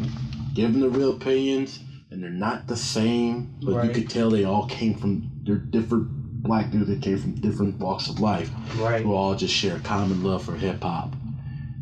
[0.56, 4.66] giving the real opinions and they're not the same, but you could tell they all
[4.66, 6.08] came from they're different
[6.42, 9.02] black dudes that came from different walks of life right.
[9.02, 11.14] who all just share a common love for hip hop.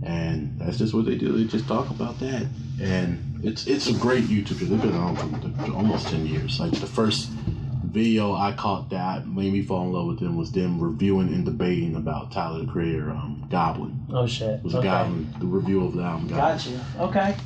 [0.05, 1.33] And that's just what they do.
[1.33, 2.47] They just talk about that.
[2.83, 4.77] And it's it's a great YouTube channel.
[4.77, 6.59] They've been on for almost 10 years.
[6.59, 10.51] Like the first video I caught that made me fall in love with them was
[10.51, 14.05] them reviewing and debating about Tyler the Creator, um, Goblin.
[14.13, 14.59] Oh shit.
[14.59, 14.89] It was a Okay.
[14.89, 16.57] Goblin, the review of the album Goblin.
[16.57, 16.81] Got you.
[16.99, 17.37] Okay.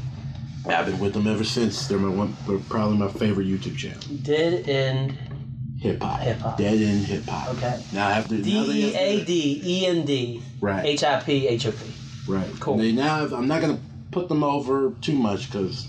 [0.67, 1.87] I've been with them ever since.
[1.87, 4.01] They're my one, they're probably my favorite YouTube channel.
[4.23, 5.17] Dead end
[5.81, 6.20] Hip hop.
[6.20, 6.59] Hip hop.
[6.59, 7.55] Dead end hip hop.
[7.57, 7.81] Okay.
[7.93, 8.43] Now I have to.
[8.43, 8.51] D
[8.91, 10.85] E A D E N D Right.
[10.85, 11.78] H I P H O P.
[12.27, 12.49] Right.
[12.61, 12.78] Cool.
[12.78, 13.78] They now have, I'm not gonna
[14.11, 15.87] put them over too much because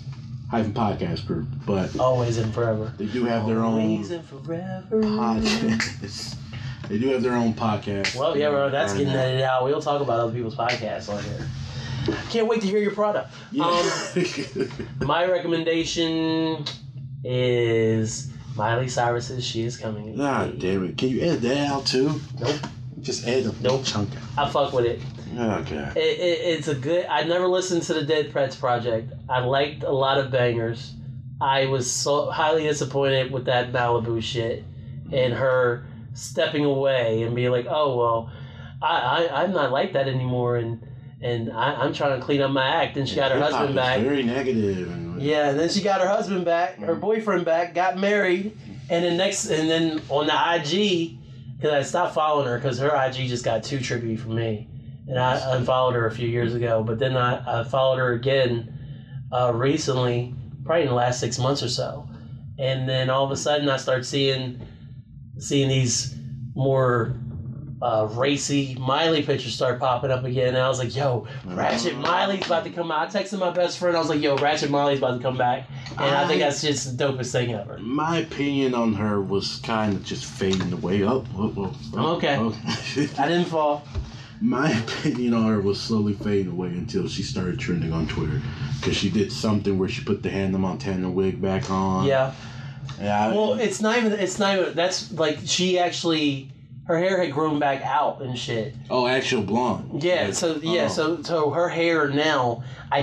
[0.50, 2.92] hyphen podcast group, but Always and forever.
[2.98, 5.02] they do have their own Always and forever.
[5.02, 6.36] podcast.
[6.88, 8.16] They do have their own podcast.
[8.16, 9.26] Well, yeah, bro, that's getting that.
[9.26, 9.62] edited out.
[9.64, 11.46] We'll talk about other people's podcasts on here.
[12.30, 13.32] Can't wait to hear your product.
[13.52, 13.64] Yeah.
[13.66, 14.68] Um,
[15.06, 16.64] my recommendation
[17.24, 20.98] is Miley Cyrus's "She Is Coming." God damn it!
[20.98, 22.20] Can you edit that out too?
[22.40, 22.56] Nope,
[23.00, 23.84] Just add a Nope.
[23.84, 24.10] chunk.
[24.38, 25.00] I fuck with it.
[25.36, 25.96] Oh god.
[25.96, 26.40] it, it.
[26.58, 27.06] It's a good.
[27.06, 29.12] I never listened to the Dead Petz project.
[29.28, 30.94] I liked a lot of bangers.
[31.40, 34.64] I was so highly disappointed with that Malibu shit
[35.12, 38.30] and her stepping away and being like, "Oh well,
[38.82, 40.82] I, I I'm not like that anymore," and
[41.22, 42.96] and I, I'm trying to clean up my act.
[42.96, 44.00] And she got her Hip-hop husband back.
[44.00, 44.90] Very negative.
[44.90, 48.56] And, Yeah, and then she got her husband back, her boyfriend back, got married,
[48.88, 51.18] and then next, and then on the IG,
[51.56, 54.66] because I stopped following her because her IG just got too trippy for me,
[55.06, 56.82] and I unfollowed her a few years ago.
[56.82, 58.78] But then I, I followed her again
[59.30, 60.34] uh, recently,
[60.64, 62.08] probably in the last six months or so,
[62.58, 64.60] and then all of a sudden I start seeing
[65.38, 66.14] seeing these
[66.54, 67.14] more
[67.82, 72.44] uh, racy Miley pictures start popping up again, and I was like, "Yo, Ratchet Miley's
[72.44, 73.96] about to come out." I texted my best friend.
[73.96, 76.96] I was like, "Yo, Ratchet Miley's about to come back," and I, think that's just
[76.96, 77.78] the dopest thing ever.
[77.78, 81.04] My opinion on her was kind of just fading away.
[81.04, 82.36] Oh, oh, oh, oh, Okay.
[83.18, 83.82] I didn't fall.
[84.42, 88.40] My opinion on her was slowly fading away until she started trending on Twitter
[88.78, 92.06] because she did something where she put the Hannah Montana wig back on.
[92.06, 92.32] Yeah.
[92.98, 93.32] Yeah.
[93.32, 94.12] Well, it's not even.
[94.12, 94.74] It's not even.
[94.74, 96.52] That's like she actually.
[96.90, 98.74] Her hair had grown back out and shit.
[98.90, 100.02] oh, actual blonde.
[100.02, 100.24] Yeah.
[100.24, 100.86] Like, So yeah.
[100.86, 100.88] oh.
[100.88, 103.02] So so her hair now, I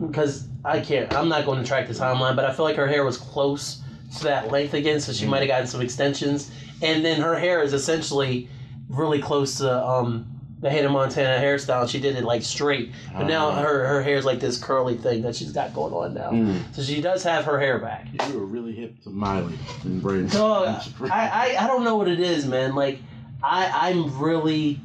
[0.00, 1.10] because I can't.
[1.14, 3.80] I'm not going to track the timeline, but I feel like her hair was close
[4.18, 6.50] to that length again, so she might have gotten some extensions,
[6.82, 8.48] and then her hair is essentially
[8.90, 10.26] really close to um
[10.60, 11.88] the Hannah Montana hairstyle.
[11.88, 13.62] She did it like straight, but now Ah.
[13.62, 16.30] her her hair is like this curly thing that she's got going on now.
[16.32, 16.74] Mm.
[16.74, 18.06] So she does have her hair back.
[18.28, 20.28] You were really hip to Miley and Brandon.
[20.28, 20.68] Dog,
[21.10, 22.74] I, I, I don't know what it is, man.
[22.76, 22.98] Like,
[23.42, 24.80] I, I'm really,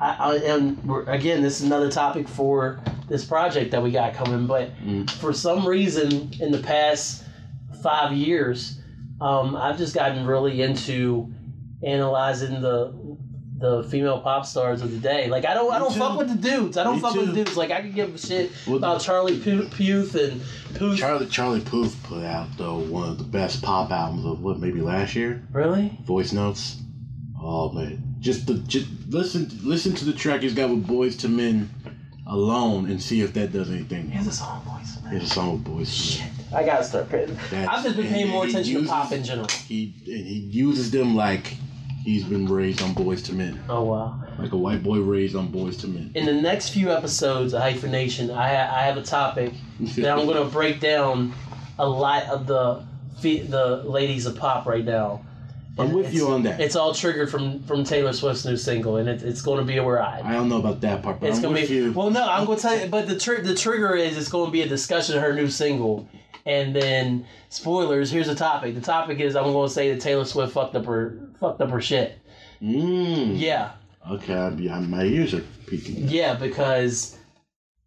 [0.00, 4.46] I, I am, again, this is another topic for this project that we got coming,
[4.46, 5.08] but Mm.
[5.10, 7.24] for some reason in the past
[7.82, 8.78] five years,
[9.20, 11.32] um, I've just gotten really into
[11.82, 13.16] analyzing the
[13.58, 15.28] the female pop stars of the day.
[15.30, 15.98] Like I don't I don't too.
[15.98, 16.76] fuck with the dudes.
[16.76, 17.32] I don't Me fuck with too.
[17.36, 17.56] dudes.
[17.56, 20.42] Like I could give a shit Well, about Charlie Pu- Puth and
[20.74, 20.98] Puth.
[20.98, 24.82] Charlie Charlie Puth put out though one of the best pop albums of what maybe
[24.82, 25.42] last year.
[25.52, 25.96] really?
[26.04, 26.76] Voice Notes.
[27.48, 31.30] Oh man, just the just listen listen to the track he's got with Boyz II
[31.30, 31.70] Men
[32.26, 34.10] alone and see if that does anything.
[34.10, 35.00] He has a song voice.
[35.02, 35.12] Man.
[35.12, 36.26] Here's a song with Boys to Shit.
[36.52, 37.08] I gotta start.
[37.10, 37.36] That's-
[37.68, 39.46] I've just been paying more attention uses- to pop in general.
[39.48, 41.54] He and he uses them like
[42.04, 44.20] he's been raised on Boyz II Men, Oh wow.
[44.40, 46.10] like a white boy raised on Boyz II Men.
[46.16, 49.52] In the next few episodes of Hyphen Nation, I ha- I have a topic
[49.96, 51.32] that I'm gonna break down
[51.78, 52.82] a lot of the
[53.20, 55.20] fe- the ladies of pop right now.
[55.78, 56.60] I'm with you on that.
[56.60, 59.76] It's all triggered from from Taylor Swift's new single, and it, it's going to be
[59.78, 60.22] a ride.
[60.24, 61.92] I don't know about that part, but It's I'm gonna with be you.
[61.92, 62.10] well.
[62.10, 62.86] No, I'm gonna tell you.
[62.86, 65.48] But the tr- the trigger is it's going to be a discussion of her new
[65.48, 66.08] single,
[66.46, 68.10] and then spoilers.
[68.10, 68.74] Here's the topic.
[68.74, 71.70] The topic is I'm going to say that Taylor Swift fucked up her fucked up
[71.70, 72.18] her shit.
[72.62, 73.38] Mm.
[73.38, 73.72] Yeah,
[74.10, 76.08] Okay, I, I, my ears are peeking.
[76.08, 77.18] yeah, because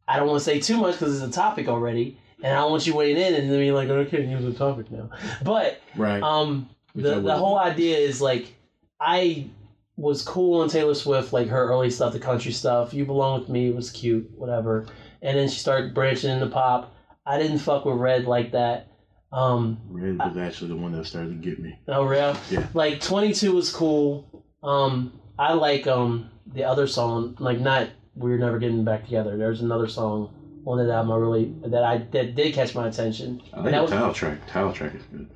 [0.08, 2.70] I don't want to say too much because it's a topic already, and I don't
[2.72, 5.10] want you weighing in and then be like, okay, use the topic now.
[5.44, 6.22] But Right.
[6.22, 8.54] um, the the whole idea is like
[9.00, 9.50] I
[9.98, 12.94] was cool on Taylor Swift, like her early stuff, the country stuff.
[12.94, 14.86] You Belong with Me was cute, whatever.
[15.22, 16.96] And then she started branching into pop.
[17.26, 18.88] I didn't fuck with Red like that.
[19.32, 21.78] Um, Red was actually the one that started to get me.
[21.88, 22.36] oh real?
[22.50, 22.66] Yeah.
[22.74, 24.44] Like Twenty Two was cool.
[24.64, 29.38] Um, I like um the other song, like not We're Never Getting Back Together.
[29.38, 30.34] There's another song
[30.66, 33.42] on that album I really that I that did catch my attention.
[33.54, 34.48] I think that the was title track.
[34.48, 35.30] Title track is good.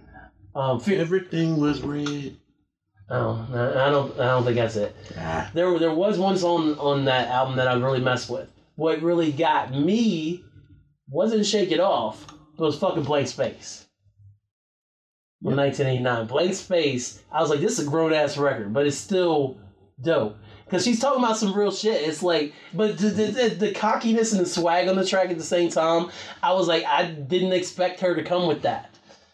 [0.55, 0.81] Um.
[0.87, 2.37] Everything was red.
[3.09, 4.19] Oh, I don't.
[4.19, 4.95] I don't think that's it.
[5.17, 8.49] Ah, There, there was one song on that album that I really messed with.
[8.75, 10.43] What really got me
[11.09, 12.25] wasn't "Shake It Off,"
[12.57, 13.85] but was fucking "Blank Space."
[15.43, 18.97] From 1989, "Blank Space." I was like, "This is a grown ass record, but it's
[18.97, 19.57] still
[20.01, 22.07] dope." Because she's talking about some real shit.
[22.07, 25.43] It's like, but the, the, the cockiness and the swag on the track at the
[25.43, 26.09] same time,
[26.41, 28.92] I was like, I didn't expect her to come with that.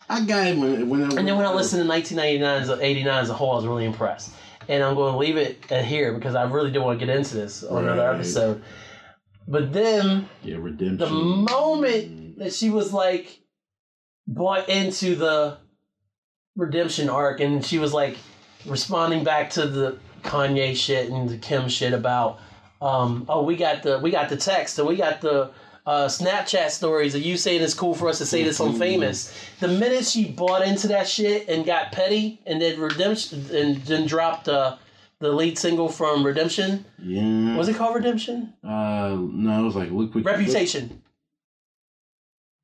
[0.09, 3.23] I got it when when I, And then when I listened to 1999 as 89
[3.23, 4.31] as a whole, I was really impressed.
[4.67, 7.15] And I'm going to leave it at here because I really do want to get
[7.15, 8.61] into this on another episode.
[9.47, 10.97] But then Yeah, redemption.
[10.97, 13.39] the moment that she was like
[14.27, 15.57] bought into the
[16.55, 18.17] redemption arc and she was like
[18.65, 22.39] responding back to the Kanye shit and the Kim shit about
[22.81, 25.51] um oh we got the we got the text and we got the
[25.85, 29.33] uh, Snapchat stories of you saying it's cool for us to say this on famous.
[29.59, 34.05] The minute she bought into that shit and got petty and then redemption and then
[34.05, 34.77] dropped uh
[35.19, 36.85] the lead single from Redemption.
[36.97, 37.57] Yeah.
[37.57, 38.53] Was it called Redemption?
[38.63, 40.15] Uh, no, it was like look.
[40.15, 41.01] What, Reputation.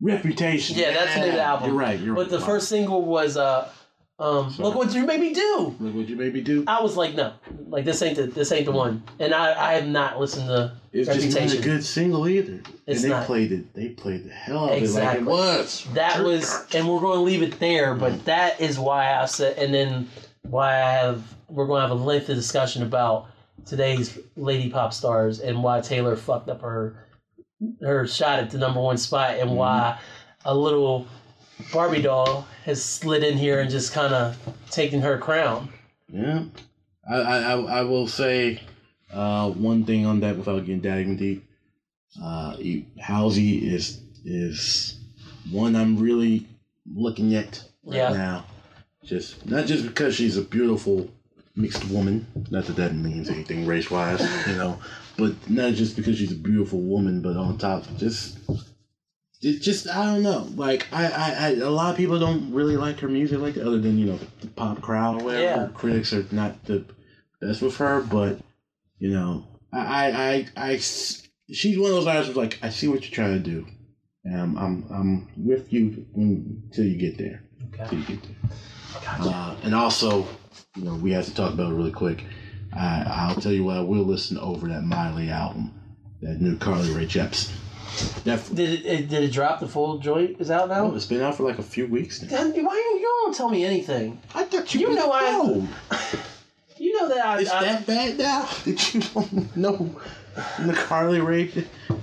[0.01, 0.77] Reputation.
[0.77, 1.69] Yeah, that's the name of the album.
[1.69, 1.99] You're right.
[1.99, 2.45] You're But the right.
[2.45, 3.69] first single was uh,
[4.17, 4.63] um, Sorry.
[4.69, 5.75] look what you made me do.
[5.79, 6.63] Look what you made me do.
[6.67, 7.33] I was like, no,
[7.67, 9.03] like this ain't the this ain't the one.
[9.19, 12.61] And I I have not listened to It's just not a good single either.
[12.87, 13.25] It's and they not.
[13.25, 13.73] played it.
[13.73, 15.21] They played the hell out of Exactly.
[15.23, 15.87] it like it was.
[15.93, 17.93] That was, and we're going to leave it there.
[17.95, 20.07] But that is why I said, and then
[20.43, 23.27] why I have we're going to have a lengthy discussion about
[23.65, 27.05] today's lady pop stars and why Taylor fucked up her
[27.81, 29.97] her shot at the number one spot and why
[30.45, 31.07] a little
[31.71, 34.37] Barbie doll has slid in here and just kind of
[34.71, 35.69] taken her crown.
[36.09, 36.43] Yeah.
[37.09, 38.61] I, I, I will say
[39.13, 41.45] uh, one thing on that without getting even deep.
[42.21, 44.97] Uh, you- Halsey is is
[45.51, 46.47] one I'm really
[46.91, 48.09] looking at right Yeah.
[48.13, 48.45] now.
[49.03, 51.07] Just not just because she's a beautiful
[51.55, 54.79] mixed woman, not that that means anything race wise, you know,
[55.17, 58.39] but not just because she's a beautiful woman, but on top, just
[59.45, 60.47] it just I don't know.
[60.55, 63.79] Like I, I, I a lot of people don't really like her music like other
[63.79, 65.43] than you know the pop crowd or whatever.
[65.43, 65.67] Yeah.
[65.73, 66.85] Critics are not the
[67.41, 68.39] best with her, but
[68.99, 73.01] you know I, I, I, she's one of those artists who's like I see what
[73.03, 73.67] you're trying to do,
[74.23, 77.43] and I'm, I'm, I'm with you until you get there.
[77.73, 77.95] Till Okay.
[77.97, 78.51] you get there.
[79.03, 79.29] Gotcha.
[79.29, 80.25] Uh, and also,
[80.77, 82.23] you know, we have to talk about it really quick.
[82.73, 85.73] I, I'll tell you what, I will listen over that Miley album,
[86.21, 87.51] that new Carly Rae Jepsen.
[88.25, 89.59] That Did it, it did it drop?
[89.59, 90.85] The full joint is out now.
[90.85, 92.29] Oh, it's been out for like a few weeks now.
[92.37, 94.19] Why you, you don't tell me anything?
[94.33, 95.67] I thought you, You know I-.
[96.77, 99.95] You know that I, It's I that bad now that you don't know
[100.59, 101.49] the Carly Rae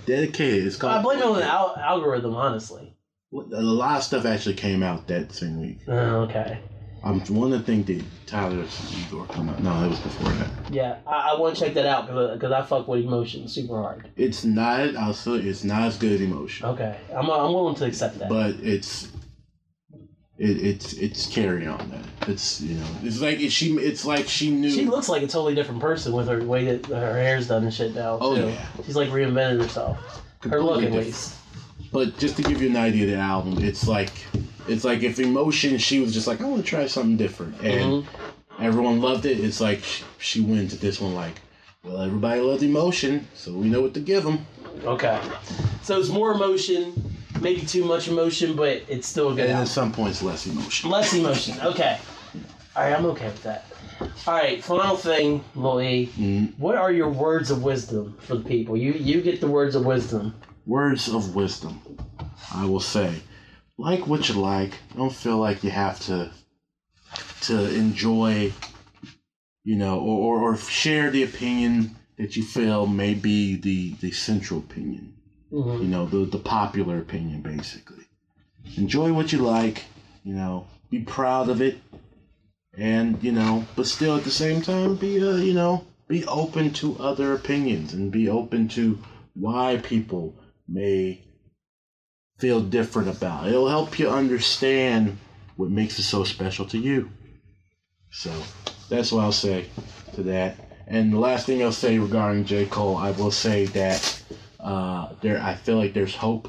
[0.06, 0.66] dedicated.
[0.66, 0.94] It's called.
[0.94, 2.94] I blame it on the al- algorithm, honestly.
[3.32, 5.78] A lot of stuff actually came out that same week.
[5.88, 6.60] Oh, okay.
[7.04, 9.62] Um, I'm one to think that Tyler's Igor come out.
[9.62, 10.48] No, it was before that.
[10.70, 14.08] Yeah, I, I want to check that out because I fuck with emotion super hard.
[14.16, 14.94] It's not.
[14.96, 16.66] I'll say it's not as good as emotion.
[16.66, 18.28] Okay, I'm, I'm willing to accept that.
[18.28, 19.08] but it's
[20.38, 24.26] it, it's it's carry on that it's you know it's like it, she it's like
[24.28, 27.48] she knew she looks like a totally different person with her way that her hair's
[27.48, 28.18] done and shit now.
[28.20, 28.48] Oh, too.
[28.48, 28.66] yeah.
[28.84, 30.22] she's like reinvented herself.
[30.42, 31.36] Her look, at least.
[31.92, 34.12] but just to give you an idea of the album it's like
[34.68, 38.04] it's like if emotion she was just like i want to try something different and
[38.04, 38.06] Mhm.
[38.60, 41.40] everyone loved it it's like she, she went into this one like
[41.84, 44.44] well everybody loved emotion so we know what to give them
[44.84, 45.20] Okay,
[45.82, 46.92] so it's more emotion,
[47.40, 49.40] maybe too much emotion, but it's still good.
[49.44, 49.62] and album.
[49.62, 51.54] at some points less emotion Less emotion.
[51.62, 51.98] Okay.
[52.74, 53.66] All right, I'm okay with that.
[54.26, 56.06] All right, final thing, Louis.
[56.18, 58.76] Mm, What are your words of wisdom for the people?
[58.76, 60.34] You you get the words of wisdom.
[60.66, 61.80] words of wisdom
[62.54, 63.10] i will say
[63.78, 64.78] like what you like.
[64.96, 66.30] Don't feel like you have to
[67.42, 68.52] to enjoy
[69.64, 74.10] you know or, or, or share the opinion that you feel may be the the
[74.10, 75.14] central opinion.
[75.52, 75.82] Mhm.
[75.82, 78.04] you know the the popular opinion basically.
[78.76, 79.84] Enjoy what you like
[80.24, 80.66] you know.
[80.90, 81.78] Be proud of it.
[82.76, 86.72] And you know but still at the same time be uh, you know be open
[86.74, 88.98] to other opinions and be open to
[89.34, 90.34] why people
[90.68, 91.20] may
[92.38, 93.50] feel different about it.
[93.50, 95.16] it'll help you understand
[95.56, 97.10] what makes it so special to you
[98.10, 98.32] so
[98.88, 99.66] that's what i'll say
[100.14, 104.22] to that and the last thing i'll say regarding j cole i will say that
[104.60, 106.48] uh, there I feel like there's hope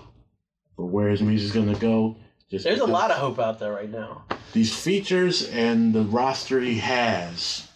[0.76, 2.16] for where his music's gonna go.
[2.50, 4.26] Just There's a lot of hope out there right now.
[4.54, 7.68] these features and the roster he has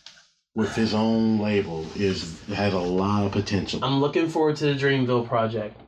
[0.54, 3.80] with his own label is has a lot of potential.
[3.84, 5.82] I'm looking forward to the Dreamville project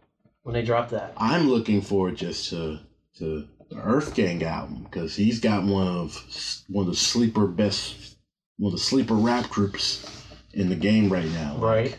[0.44, 1.14] when they drop that.
[1.18, 2.80] I'm looking forward just to
[3.18, 6.24] to the Earth Gang album because he's got one of
[6.68, 8.16] one of the sleeper best
[8.58, 10.06] one of the sleeper rap groups
[10.54, 11.58] in the game right now.
[11.58, 11.98] Right.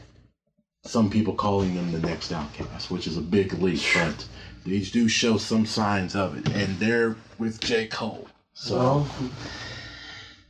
[0.85, 4.27] some people calling them the next OutKast, which is a big leap, but
[4.67, 7.87] they do show some signs of it, and they're with J.
[7.87, 8.29] Cole.
[8.55, 9.11] So Well,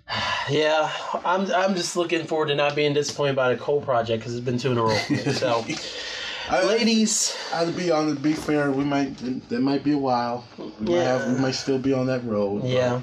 [0.51, 0.91] yeah,
[1.25, 4.45] I'm I'm just looking forward to not being disappointed by the Cole project because it's
[4.45, 4.97] been two in a row.
[5.33, 5.65] So,
[6.49, 9.17] I, ladies, I'd be on to be fair, we might
[9.49, 10.45] that might be a while.
[10.59, 12.63] We might have we might still be on that road.
[12.63, 13.01] but- yeah,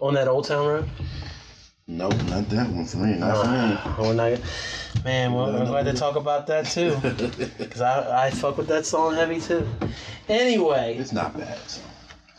[0.00, 0.88] on that Old Town Road.
[1.88, 3.14] Nope, not that one for me.
[3.14, 3.78] Not for me.
[4.08, 4.40] We're not,
[5.04, 6.96] man, well, No, I'm no, no, glad to talk about that too,
[7.58, 9.66] because I, I fuck with that song heavy too.
[10.28, 11.58] Anyway, It's not bad.
[11.68, 11.80] So.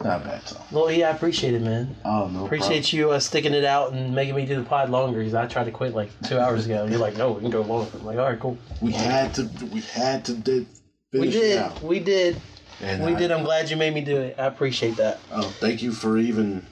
[0.03, 1.95] Not bad Well, yeah, I appreciate it, man.
[2.05, 2.45] Oh no.
[2.45, 5.47] Appreciate you uh, sticking it out and making me do the pod longer because I
[5.47, 6.83] tried to quit like two hours ago.
[6.83, 7.89] And you're like, no, we can go longer.
[7.97, 8.57] I'm like, all right, cool.
[8.81, 9.49] We had to.
[9.73, 10.67] We had to did.
[11.13, 11.57] We Finish it did.
[11.57, 11.81] out.
[11.83, 12.39] We did.
[12.81, 13.31] And We I- did.
[13.31, 14.35] I'm glad you made me do it.
[14.37, 15.19] I appreciate that.
[15.31, 16.63] Oh, thank you for even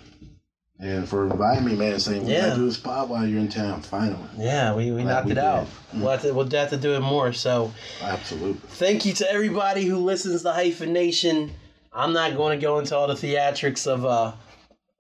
[0.80, 3.82] And for inviting me, man, saying we gotta do this pod while you're in town.
[3.82, 5.44] Finally, Yeah, we, we knocked we it did.
[5.44, 5.68] out.
[5.96, 7.34] We'll have, to, we'll have to do it more.
[7.34, 7.74] So
[8.04, 8.60] absolutely.
[8.68, 11.52] thank you to everybody who listens to Hyphen Nation.
[11.96, 14.34] I'm not going to go into all the theatrics of uh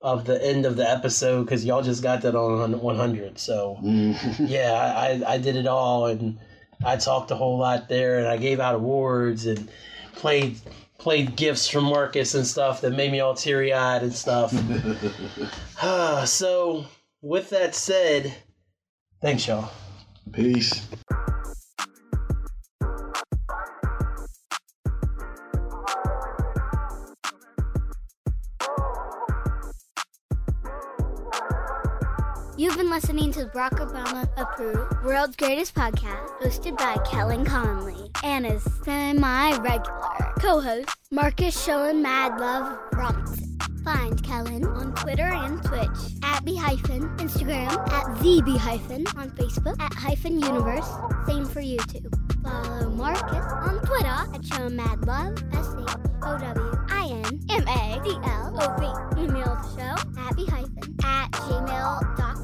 [0.01, 3.39] of the end of the episode because y'all just got that on 100.
[3.39, 4.47] So Mhm.
[4.49, 6.37] yeah, I, I I did it all and
[6.83, 9.69] I talked a whole lot there and I gave out awards and
[10.15, 10.57] played
[10.97, 14.51] played gifts from Marcus and stuff that made me all teary eyed and stuff.
[16.27, 16.85] so
[17.21, 18.33] with that said,
[19.21, 19.69] thanks y'all.
[20.31, 20.87] Peace.
[32.95, 38.63] Listening to the Barack Obama approved World's Greatest Podcast, hosted by Kellen Conley and his
[38.85, 43.57] semi regular co host, Marcus Showing Mad Love Robinson.
[43.83, 45.89] Find Kellen on Twitter and Twitch
[46.23, 50.87] at B hyphen, Instagram at ZB hyphen, on Facebook at hyphen universe,
[51.27, 52.15] same for YouTube.
[52.41, 57.67] Follow Marcus on Twitter at Show Mad Love, S H O W I N M
[57.67, 59.21] A D L O V.
[59.21, 62.34] Email the show at B hyphen at gmail.com.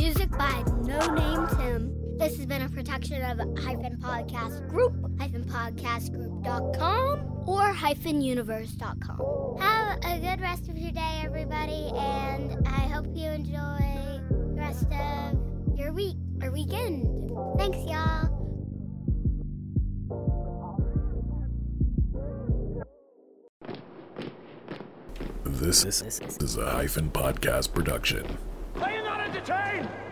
[0.00, 1.94] Music by No Name Tim.
[2.16, 9.58] This has been a production of hyphen podcast group, hyphen podcastgroup.com, or hyphen universe.com.
[9.60, 14.86] Have a good rest of your day, everybody, and I hope you enjoy the rest
[14.90, 15.36] of
[15.78, 17.30] your week or weekend.
[17.58, 18.30] Thanks, y'all.
[25.44, 28.38] This is a hyphen podcast production.
[29.32, 30.09] Entertained?